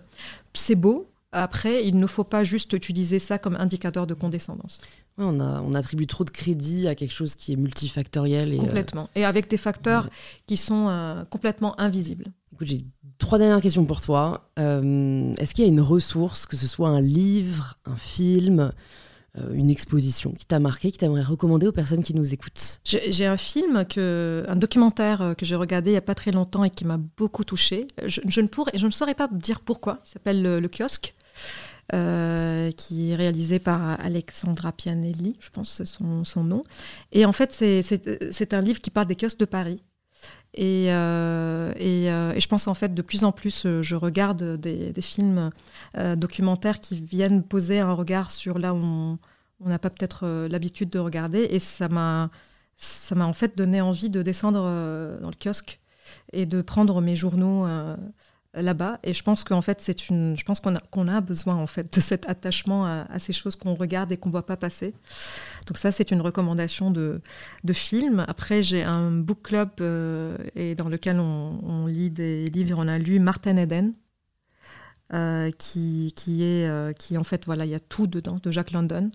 c'est 0.54 0.76
beau. 0.76 1.10
Après, 1.32 1.86
il 1.88 1.98
ne 1.98 2.06
faut 2.06 2.26
pas 2.26 2.44
juste 2.44 2.74
utiliser 2.74 3.18
ça 3.18 3.40
comme 3.40 3.56
indicateur 3.56 4.06
de 4.08 4.14
condescendance. 4.14 4.82
On, 5.18 5.40
on, 5.40 5.74
attribue 5.74 6.08
trop 6.08 6.24
de 6.24 6.30
crédit 6.30 6.88
à 6.88 6.96
quelque 6.96 7.14
chose 7.14 7.36
qui 7.36 7.54
est 7.54 7.56
multifactoriel. 7.56 8.54
Et 8.54 8.58
complètement. 8.58 9.10
Et 9.16 9.26
avec 9.26 9.50
des 9.50 9.58
facteurs 9.58 10.10
qui 10.48 10.58
sont 10.58 11.26
complètement 11.30 11.80
invisibles. 11.80 12.26
Écoute, 12.54 12.68
j'ai 12.68 12.86
trois 13.18 13.40
dernières 13.40 13.62
questions 13.62 13.86
pour 13.86 14.02
toi. 14.02 14.50
Euh, 14.60 15.34
est-ce 15.38 15.56
qu'il 15.56 15.64
y 15.64 15.68
a 15.68 15.72
une 15.72 15.82
ressource, 15.82 16.46
que 16.46 16.56
ce 16.56 16.68
soit 16.68 16.90
un 16.90 17.02
livre, 17.02 17.78
un 17.86 17.96
film, 17.96 18.72
euh, 19.40 19.54
une 19.54 19.72
exposition 19.72 20.32
qui 20.34 20.46
t'a 20.46 20.60
marqué, 20.60 20.92
qui 20.92 21.00
t'aimerais 21.00 21.24
recommander 21.24 21.66
aux 21.66 21.72
personnes 21.72 22.04
qui 22.04 22.14
nous 22.14 22.34
écoutent? 22.34 22.80
J'ai 22.84 23.26
un 23.26 23.38
film, 23.38 23.86
que, 23.86 24.46
un 24.48 24.56
documentaire 24.56 25.22
euh, 25.22 25.34
que 25.34 25.46
j'ai 25.46 25.56
regardé 25.56 25.90
il 25.90 25.94
n'y 25.94 25.98
a 25.98 26.02
pas 26.02 26.16
très 26.16 26.32
longtemps 26.32 26.64
et 26.64 26.70
qui 26.70 26.86
m'a 26.86 26.98
beaucoup 27.18 27.44
touché. 27.44 27.88
Je, 28.06 28.42
ne 28.42 28.48
pourrais, 28.48 28.78
je 28.78 28.86
ne 28.86 28.92
saurais 28.92 29.16
pas 29.16 29.28
dire 29.32 29.62
pourquoi. 29.62 30.00
Il 30.06 30.10
s'appelle 30.10 30.44
le, 30.44 30.68
Kiosque. 30.68 31.16
Qui 31.92 33.12
est 33.12 33.16
réalisé 33.16 33.60
par 33.60 34.00
Alexandra 34.00 34.72
Pianelli, 34.72 35.36
je 35.40 35.50
pense 35.50 35.84
son, 35.84 36.24
son, 36.24 36.44
nom. 36.44 36.64
Et 37.12 37.26
en 37.26 37.34
fait, 37.34 37.52
c'est 37.52 38.54
un 38.54 38.62
livre 38.62 38.82
qui 38.82 38.90
parle 38.90 39.08
des 39.08 39.16
kiosques 39.16 39.40
de 39.40 39.46
Paris. 39.46 39.84
Euh, 40.60 41.74
euh, 41.80 42.34
et, 42.34 42.40
je 42.40 42.48
pense 42.48 42.68
en 42.68 42.74
fait 42.74 42.94
de 42.94 43.02
plus 43.02 43.24
en 43.24 43.32
plus, 43.32 43.66
euh, 43.66 43.82
je 43.82 43.96
regarde 43.96 44.58
des, 44.58 44.94
films 45.02 45.52
documentaires 46.16 46.80
qui 46.80 46.96
viennent 46.96 47.44
poser 47.44 47.80
un 47.80 47.94
regard 47.94 48.32
sur 48.32 48.60
là 48.60 48.74
où 48.74 48.80
on 49.60 49.70
n'a 49.70 49.80
pas 49.80 49.90
peut-être 49.90 50.48
l'habitude 50.50 50.90
de 50.90 51.00
regarder. 51.00 51.48
Et 51.50 51.60
ça 51.60 51.90
m'a, 51.90 52.30
ça 52.76 53.16
m'a 53.16 53.26
en 53.26 53.34
fait 53.34 53.58
donné 53.58 53.82
envie 53.82 54.10
de 54.10 54.22
descendre 54.22 54.62
dans 55.22 55.30
le 55.30 55.36
kiosque 55.40 55.80
et 56.32 56.46
de 56.46 56.62
prendre 56.62 57.02
mes 57.02 57.16
journaux 57.16 57.66
là-bas. 58.54 59.00
Et 59.04 59.14
je 59.14 59.24
pense 59.24 59.44
qu'en 59.44 59.62
fait, 59.62 59.82
c'est 59.82 60.10
une, 60.10 60.38
je 60.38 60.44
pense 60.44 60.60
qu'on 60.60 61.08
a, 61.08 61.22
besoin 61.22 61.56
en 61.56 61.68
fait 61.68 61.94
de 61.94 62.02
cet 62.02 62.28
attachement 62.30 62.86
à, 62.86 63.20
ces 63.20 63.34
choses 63.34 63.56
qu'on 63.56 63.74
regarde 63.74 64.12
et 64.12 64.18
qu'on 64.18 64.30
voit 64.30 64.46
pas 64.46 64.58
passer. 64.58 64.94
Donc 65.68 65.78
ça, 65.78 65.92
c'est 65.92 66.12
une 66.12 66.22
recommandation 66.22 66.92
de, 66.92 67.22
de 67.64 67.74
film. 67.74 68.26
Après, 68.28 68.64
j'ai 68.64 68.84
un 68.84 69.12
book 69.12 69.42
club 69.44 69.70
euh, 69.82 70.38
et 70.56 70.76
dans 70.76 70.90
lequel 70.90 71.20
on, 71.20 71.88
lit 71.88 72.10
des 72.10 72.50
livres. 72.50 72.76
On 72.78 72.88
a 72.88 72.98
lu 72.98 73.20
Martin 73.20 73.58
Eden. 73.58 73.94
Euh, 75.14 75.52
qui, 75.52 76.14
qui 76.16 76.44
est 76.44 76.66
euh, 76.66 76.94
qui 76.94 77.18
en 77.18 77.26
fait 77.26 77.46
voilà 77.46 77.66
il 77.66 77.72
y 77.72 77.76
a 77.76 77.80
tout 77.80 78.08
dedans 78.08 78.38
de 78.42 78.50
Jack 78.50 78.72
London 78.72 79.12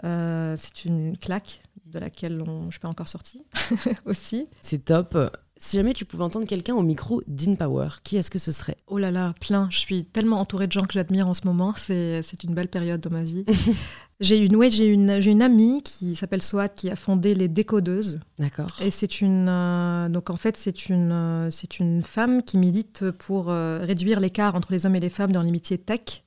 c'est 0.00 0.84
une 0.84 1.18
claque 1.18 1.60
de 1.86 1.98
laquelle 1.98 2.40
on, 2.46 2.66
je 2.66 2.72
suis 2.72 2.80
pas 2.80 2.88
encore 2.88 3.08
sortie 3.08 3.42
aussi. 4.04 4.48
C'est 4.60 4.84
top. 4.84 5.16
Si 5.60 5.76
jamais 5.76 5.92
tu 5.92 6.04
pouvais 6.04 6.22
entendre 6.22 6.46
quelqu'un 6.46 6.74
au 6.74 6.82
micro 6.82 7.20
d'InPower, 7.26 7.88
qui 8.04 8.16
est-ce 8.16 8.30
que 8.30 8.38
ce 8.38 8.52
serait? 8.52 8.76
Oh 8.86 8.96
là 8.96 9.10
là, 9.10 9.34
plein. 9.40 9.68
Je 9.70 9.78
suis 9.78 10.04
tellement 10.04 10.38
entourée 10.40 10.68
de 10.68 10.72
gens 10.72 10.86
que 10.86 10.92
j'admire 10.92 11.26
en 11.26 11.34
ce 11.34 11.46
moment. 11.46 11.74
C'est 11.76 12.22
une 12.44 12.54
belle 12.54 12.68
période 12.68 13.00
dans 13.00 13.10
ma 13.10 13.24
vie. 13.24 13.44
j'ai 14.20 14.38
une, 14.38 14.54
ouais, 14.54 14.70
j'ai 14.70 14.86
une, 14.86 15.10
une 15.10 15.42
amie 15.42 15.82
qui 15.82 16.14
s'appelle 16.14 16.42
Swat 16.42 16.68
qui 16.68 16.90
a 16.90 16.96
fondé 16.96 17.34
les 17.34 17.48
Décodeuses. 17.48 18.20
D'accord. 18.38 18.68
Et 18.80 18.92
c'est 18.92 19.20
une, 19.20 19.48
euh, 19.48 20.08
donc 20.08 20.30
en 20.30 20.36
fait 20.36 20.56
c'est 20.56 20.88
une, 20.88 21.10
euh, 21.12 21.50
c'est 21.50 21.80
une 21.80 22.02
femme 22.02 22.42
qui 22.44 22.56
milite 22.56 23.10
pour 23.10 23.50
euh, 23.50 23.80
réduire 23.82 24.20
l'écart 24.20 24.54
entre 24.54 24.70
les 24.70 24.86
hommes 24.86 24.96
et 24.96 25.00
les 25.00 25.10
femmes 25.10 25.32
dans 25.32 25.42
les 25.42 25.50
métiers 25.50 25.78
tech. 25.78 26.22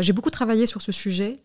j'ai 0.00 0.12
beaucoup 0.12 0.30
travaillé 0.30 0.66
sur 0.66 0.82
ce 0.82 0.90
sujet 0.90 1.40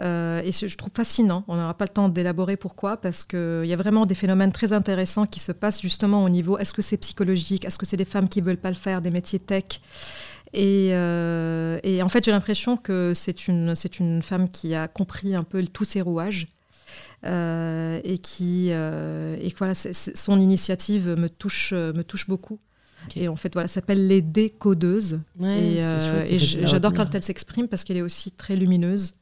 euh, 0.00 0.40
et 0.44 0.52
je 0.52 0.76
trouve 0.76 0.92
fascinant. 0.94 1.44
On 1.48 1.56
n'aura 1.56 1.74
pas 1.74 1.84
le 1.84 1.90
temps 1.90 2.08
d'élaborer 2.08 2.56
pourquoi, 2.56 2.96
parce 2.96 3.24
qu'il 3.24 3.64
y 3.64 3.72
a 3.72 3.76
vraiment 3.76 4.06
des 4.06 4.14
phénomènes 4.14 4.52
très 4.52 4.72
intéressants 4.72 5.26
qui 5.26 5.40
se 5.40 5.52
passent 5.52 5.82
justement 5.82 6.22
au 6.24 6.28
niveau 6.28 6.56
est-ce 6.58 6.72
que 6.72 6.82
c'est 6.82 6.96
psychologique 6.96 7.64
Est-ce 7.64 7.78
que 7.78 7.86
c'est 7.86 7.96
des 7.96 8.04
femmes 8.04 8.28
qui 8.28 8.40
veulent 8.40 8.58
pas 8.58 8.70
le 8.70 8.76
faire, 8.76 9.02
des 9.02 9.10
métiers 9.10 9.40
tech? 9.40 9.80
Et, 10.54 10.90
euh, 10.92 11.78
et, 11.82 12.02
en 12.02 12.08
fait, 12.08 12.24
j'ai 12.24 12.30
l'impression 12.30 12.76
que 12.76 13.12
c'est 13.14 13.48
une, 13.48 13.74
c'est 13.74 13.98
une 13.98 14.22
femme 14.22 14.48
qui 14.48 14.74
a 14.74 14.88
compris 14.88 15.34
un 15.34 15.42
peu 15.42 15.64
tous 15.66 15.84
ces 15.84 16.00
rouages. 16.00 16.48
Euh, 17.26 18.00
et 18.04 18.18
qui 18.18 18.68
et 18.68 19.54
voilà 19.58 19.74
son 19.74 20.40
initiative 20.40 21.16
me 21.18 21.28
touche 21.28 21.72
me 21.72 22.02
touche 22.02 22.28
beaucoup. 22.28 22.60
Et 23.16 23.26
en 23.26 23.34
fait 23.34 23.52
voilà 23.52 23.66
s'appelle 23.66 24.06
les 24.06 24.22
décodeuses. 24.22 25.18
Et, 25.42 25.78
et 25.78 26.38
j'adore 26.38 26.94
quand 26.94 27.12
elle 27.14 27.22
s'exprime 27.24 27.66
parce 27.66 27.82
qu'elle 27.82 27.96
est 27.96 28.02
aussi 28.02 28.30
très 28.30 28.54
lumineuse 28.54 29.16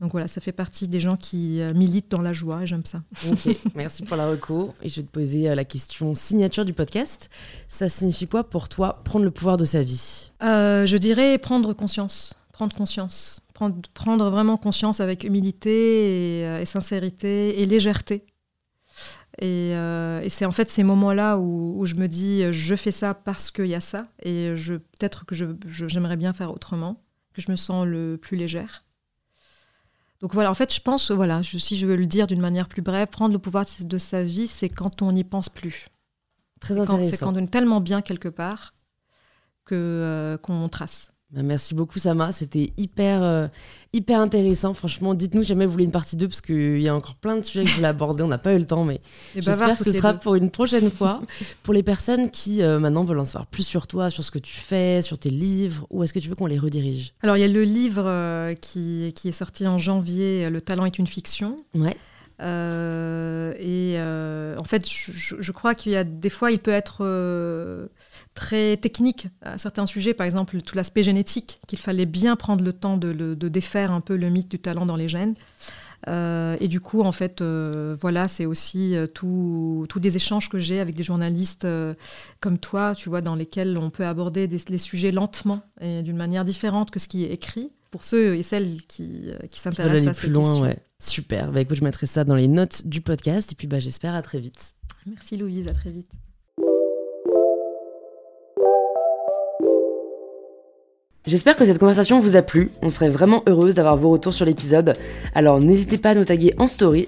donc 0.00 0.12
voilà, 0.12 0.28
ça 0.28 0.40
fait 0.40 0.52
partie 0.52 0.88
des 0.88 0.98
gens 0.98 1.16
qui 1.16 1.60
euh, 1.60 1.74
militent 1.74 2.10
dans 2.10 2.22
la 2.22 2.32
joie, 2.32 2.64
j'aime 2.64 2.86
ça. 2.86 3.02
Ok, 3.30 3.54
merci 3.74 4.02
pour 4.02 4.16
la 4.16 4.28
recours. 4.28 4.74
Et 4.82 4.88
je 4.88 4.96
vais 4.96 5.06
te 5.06 5.12
poser 5.12 5.50
euh, 5.50 5.54
la 5.54 5.66
question 5.66 6.14
signature 6.14 6.64
du 6.64 6.72
podcast. 6.72 7.28
Ça 7.68 7.90
signifie 7.90 8.26
quoi 8.26 8.44
pour 8.44 8.70
toi 8.70 9.02
prendre 9.04 9.26
le 9.26 9.30
pouvoir 9.30 9.58
de 9.58 9.66
sa 9.66 9.82
vie? 9.82 10.32
Euh, 10.42 10.86
Je 10.86 10.96
dirais 10.96 11.36
prendre 11.36 11.74
conscience. 11.74 12.34
Prendre 12.52 12.74
conscience. 12.74 13.42
Prendre, 13.52 13.76
prendre 13.92 14.30
vraiment 14.30 14.56
conscience 14.56 15.00
avec 15.00 15.22
humilité 15.22 16.60
et, 16.60 16.64
sincérité 16.64 17.60
et 17.60 17.66
légèreté. 17.66 18.24
Et, 19.38 19.74
c'est 20.30 20.46
en 20.46 20.52
fait 20.52 20.70
ces 20.70 20.82
moments-là 20.82 21.38
où, 21.38 21.84
je 21.84 21.94
me 21.96 22.06
dis 22.06 22.50
je 22.52 22.74
fais 22.74 22.90
ça 22.90 23.12
parce 23.12 23.50
qu'il 23.50 23.66
y 23.66 23.74
a 23.74 23.80
ça 23.80 24.02
et 24.22 24.52
je 24.56 24.74
peut-être 24.74 25.26
que 25.26 25.34
j'aimerais 25.34 26.16
bien 26.16 26.32
faire 26.32 26.52
autrement, 26.52 27.02
que 27.34 27.42
je 27.42 27.50
me 27.50 27.56
sens 27.56 27.86
le 27.86 28.16
plus 28.16 28.38
légère. 28.38 28.84
Donc 30.20 30.34
voilà, 30.34 30.50
en 30.50 30.54
fait, 30.54 30.74
je 30.74 30.80
pense, 30.80 31.10
voilà, 31.10 31.42
si 31.42 31.76
je 31.76 31.86
veux 31.86 31.96
le 31.96 32.06
dire 32.06 32.26
d'une 32.26 32.40
manière 32.40 32.68
plus 32.68 32.82
brève, 32.82 33.08
prendre 33.08 33.32
le 33.32 33.38
pouvoir 33.38 33.64
de 33.80 33.98
sa 33.98 34.22
vie, 34.22 34.48
c'est 34.48 34.68
quand 34.68 35.00
on 35.02 35.12
n'y 35.12 35.24
pense 35.24 35.48
plus. 35.48 35.86
Très 36.60 36.78
intéressant. 36.78 37.10
C'est 37.10 37.18
quand 37.18 37.34
on 37.34 37.38
est 37.38 37.50
tellement 37.50 37.80
bien 37.80 38.02
quelque 38.02 38.28
part 38.28 38.74
que 39.64 39.74
euh, 39.74 40.36
qu'on 40.36 40.68
trace. 40.68 41.12
Bah, 41.32 41.44
merci 41.44 41.76
beaucoup 41.76 42.00
Sama, 42.00 42.32
c'était 42.32 42.72
hyper, 42.76 43.22
euh, 43.22 43.46
hyper 43.92 44.18
intéressant. 44.18 44.74
Franchement, 44.74 45.14
dites-nous 45.14 45.44
jamais 45.44 45.64
vous 45.64 45.70
voulez 45.70 45.84
une 45.84 45.92
partie 45.92 46.16
2 46.16 46.26
parce 46.26 46.40
qu'il 46.40 46.80
y 46.80 46.88
a 46.88 46.94
encore 46.94 47.14
plein 47.14 47.36
de 47.36 47.42
sujets 47.42 47.62
que 47.62 47.70
je 47.70 47.76
voulais 47.76 47.86
aborder, 47.86 48.24
on 48.24 48.28
n'a 48.28 48.38
pas 48.38 48.52
eu 48.52 48.58
le 48.58 48.66
temps, 48.66 48.84
mais 48.84 49.00
j'espère 49.36 49.78
que 49.78 49.84
ce 49.84 49.92
sera 49.92 50.14
pour 50.14 50.34
une 50.34 50.50
prochaine 50.50 50.90
fois. 50.90 51.20
pour 51.62 51.72
les 51.72 51.84
personnes 51.84 52.30
qui 52.30 52.62
euh, 52.62 52.80
maintenant 52.80 53.04
veulent 53.04 53.20
en 53.20 53.24
savoir 53.24 53.46
plus 53.46 53.62
sur 53.62 53.86
toi, 53.86 54.10
sur 54.10 54.24
ce 54.24 54.32
que 54.32 54.40
tu 54.40 54.56
fais, 54.56 55.02
sur 55.02 55.18
tes 55.18 55.30
livres, 55.30 55.86
ou 55.90 56.02
est-ce 56.02 56.12
que 56.12 56.18
tu 56.18 56.28
veux 56.28 56.34
qu'on 56.34 56.46
les 56.46 56.58
redirige? 56.58 57.14
Alors 57.22 57.36
il 57.36 57.40
y 57.40 57.44
a 57.44 57.48
le 57.48 57.62
livre 57.62 58.06
euh, 58.06 58.54
qui, 58.54 59.12
qui, 59.14 59.28
est 59.28 59.32
sorti 59.32 59.68
en 59.68 59.78
janvier, 59.78 60.50
Le 60.50 60.60
talent 60.60 60.84
est 60.84 60.98
une 60.98 61.06
fiction. 61.06 61.54
Ouais. 61.76 61.96
et 62.40 64.00
en 64.58 64.64
fait, 64.64 64.88
je, 64.90 65.36
je 65.38 65.52
crois 65.52 65.76
qu'il 65.76 65.92
y 65.92 65.96
a 65.96 66.02
des 66.02 66.30
fois, 66.30 66.50
il 66.50 66.58
peut 66.58 66.72
être 66.72 67.04
très 68.40 68.78
technique 68.78 69.28
à 69.42 69.58
certains 69.58 69.84
sujets, 69.84 70.14
par 70.14 70.24
exemple 70.24 70.62
tout 70.62 70.74
l'aspect 70.74 71.02
génétique, 71.02 71.60
qu'il 71.66 71.78
fallait 71.78 72.06
bien 72.06 72.36
prendre 72.36 72.64
le 72.64 72.72
temps 72.72 72.96
de, 72.96 73.12
défaire 73.34 73.92
un 73.92 74.00
peu 74.00 74.16
le 74.16 74.30
mythe 74.30 74.50
du 74.50 74.58
talent 74.58 74.86
dans 74.86 74.96
les 74.96 75.08
gènes. 75.08 75.34
Euh, 76.08 76.56
et 76.58 76.68
du 76.68 76.80
coup, 76.80 77.02
en 77.02 77.12
fait, 77.12 77.42
euh, 77.42 77.94
voilà, 78.00 78.28
c'est 78.28 78.46
aussi 78.46 78.96
euh, 78.96 79.06
tous 79.06 79.86
les 80.02 80.16
échanges 80.16 80.48
que 80.48 80.58
j'ai 80.58 80.80
avec 80.80 80.94
des 80.94 81.02
journalistes 81.02 81.66
comme 82.40 82.56
toi, 82.56 82.94
tu 82.94 83.10
vois, 83.10 83.20
dans 83.20 83.34
lesquels 83.34 83.76
on 83.76 83.90
peut 83.90 84.06
aborder 84.06 84.48
des, 84.48 84.58
les 84.70 84.78
sujets 84.78 85.12
lentement 85.12 85.60
et 85.82 86.02
d'une 86.02 86.16
manière 86.16 86.46
différente 86.46 86.90
que 86.90 86.98
ce 86.98 87.08
qui 87.08 87.24
est 87.24 87.32
écrit. 87.32 87.70
Pour 87.90 88.04
ceux 88.04 88.36
et 88.36 88.42
celles 88.42 88.82
qui, 88.88 89.32
qui 89.50 89.60
s'intéressent 89.60 90.06
à 90.06 90.14
ces 90.14 90.20
plus 90.20 90.30
loin, 90.30 90.60
Ouais. 90.62 90.78
Super. 90.98 91.52
Bah, 91.52 91.60
écoute, 91.60 91.76
je 91.76 91.84
mettrai 91.84 92.06
ça 92.06 92.24
dans 92.24 92.36
les 92.36 92.48
notes 92.48 92.86
du 92.86 93.02
podcast 93.02 93.52
et 93.52 93.54
puis 93.54 93.66
bah, 93.66 93.80
j'espère 93.80 94.14
à 94.14 94.22
très 94.22 94.40
vite. 94.40 94.74
Merci 95.06 95.36
Louise, 95.36 95.68
à 95.68 95.74
très 95.74 95.90
vite. 95.90 96.10
J'espère 101.26 101.54
que 101.54 101.66
cette 101.66 101.78
conversation 101.78 102.18
vous 102.18 102.34
a 102.36 102.40
plu, 102.40 102.70
on 102.80 102.88
serait 102.88 103.10
vraiment 103.10 103.42
heureuse 103.46 103.74
d'avoir 103.74 103.98
vos 103.98 104.08
retours 104.08 104.32
sur 104.32 104.46
l'épisode. 104.46 104.94
Alors 105.34 105.60
n'hésitez 105.60 105.98
pas 105.98 106.10
à 106.10 106.14
nous 106.14 106.24
taguer 106.24 106.54
en 106.56 106.66
story, 106.66 107.06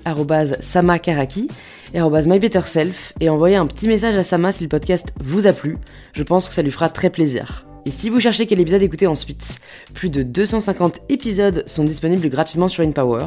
samakaraki 0.60 1.48
et 1.94 2.00
mybetterself, 2.00 3.14
et 3.20 3.30
envoyer 3.30 3.56
un 3.56 3.66
petit 3.66 3.88
message 3.88 4.14
à 4.14 4.22
Sama 4.22 4.52
si 4.52 4.64
le 4.64 4.68
podcast 4.68 5.14
vous 5.18 5.46
a 5.46 5.54
plu, 5.54 5.78
je 6.12 6.22
pense 6.24 6.46
que 6.46 6.52
ça 6.52 6.60
lui 6.60 6.70
fera 6.70 6.90
très 6.90 7.08
plaisir. 7.08 7.66
Et 7.86 7.90
si 7.90 8.10
vous 8.10 8.20
cherchez 8.20 8.46
quel 8.46 8.60
épisode 8.60 8.82
écouter 8.82 9.06
ensuite, 9.06 9.56
plus 9.94 10.10
de 10.10 10.22
250 10.22 11.00
épisodes 11.08 11.64
sont 11.66 11.82
disponibles 11.82 12.28
gratuitement 12.28 12.68
sur 12.68 12.84
InPower. 12.84 13.24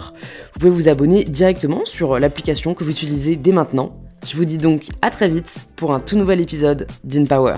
Vous 0.53 0.59
pouvez 0.59 0.71
vous 0.71 0.87
abonner 0.87 1.23
directement 1.23 1.83
sur 1.85 2.19
l'application 2.19 2.75
que 2.75 2.83
vous 2.83 2.91
utilisez 2.91 3.37
dès 3.37 3.51
maintenant. 3.51 3.97
Je 4.27 4.37
vous 4.37 4.45
dis 4.45 4.59
donc 4.59 4.83
à 5.01 5.09
très 5.09 5.29
vite 5.29 5.55
pour 5.75 5.95
un 5.95 5.99
tout 5.99 6.15
nouvel 6.15 6.41
épisode 6.41 6.85
d'InPower. 7.03 7.57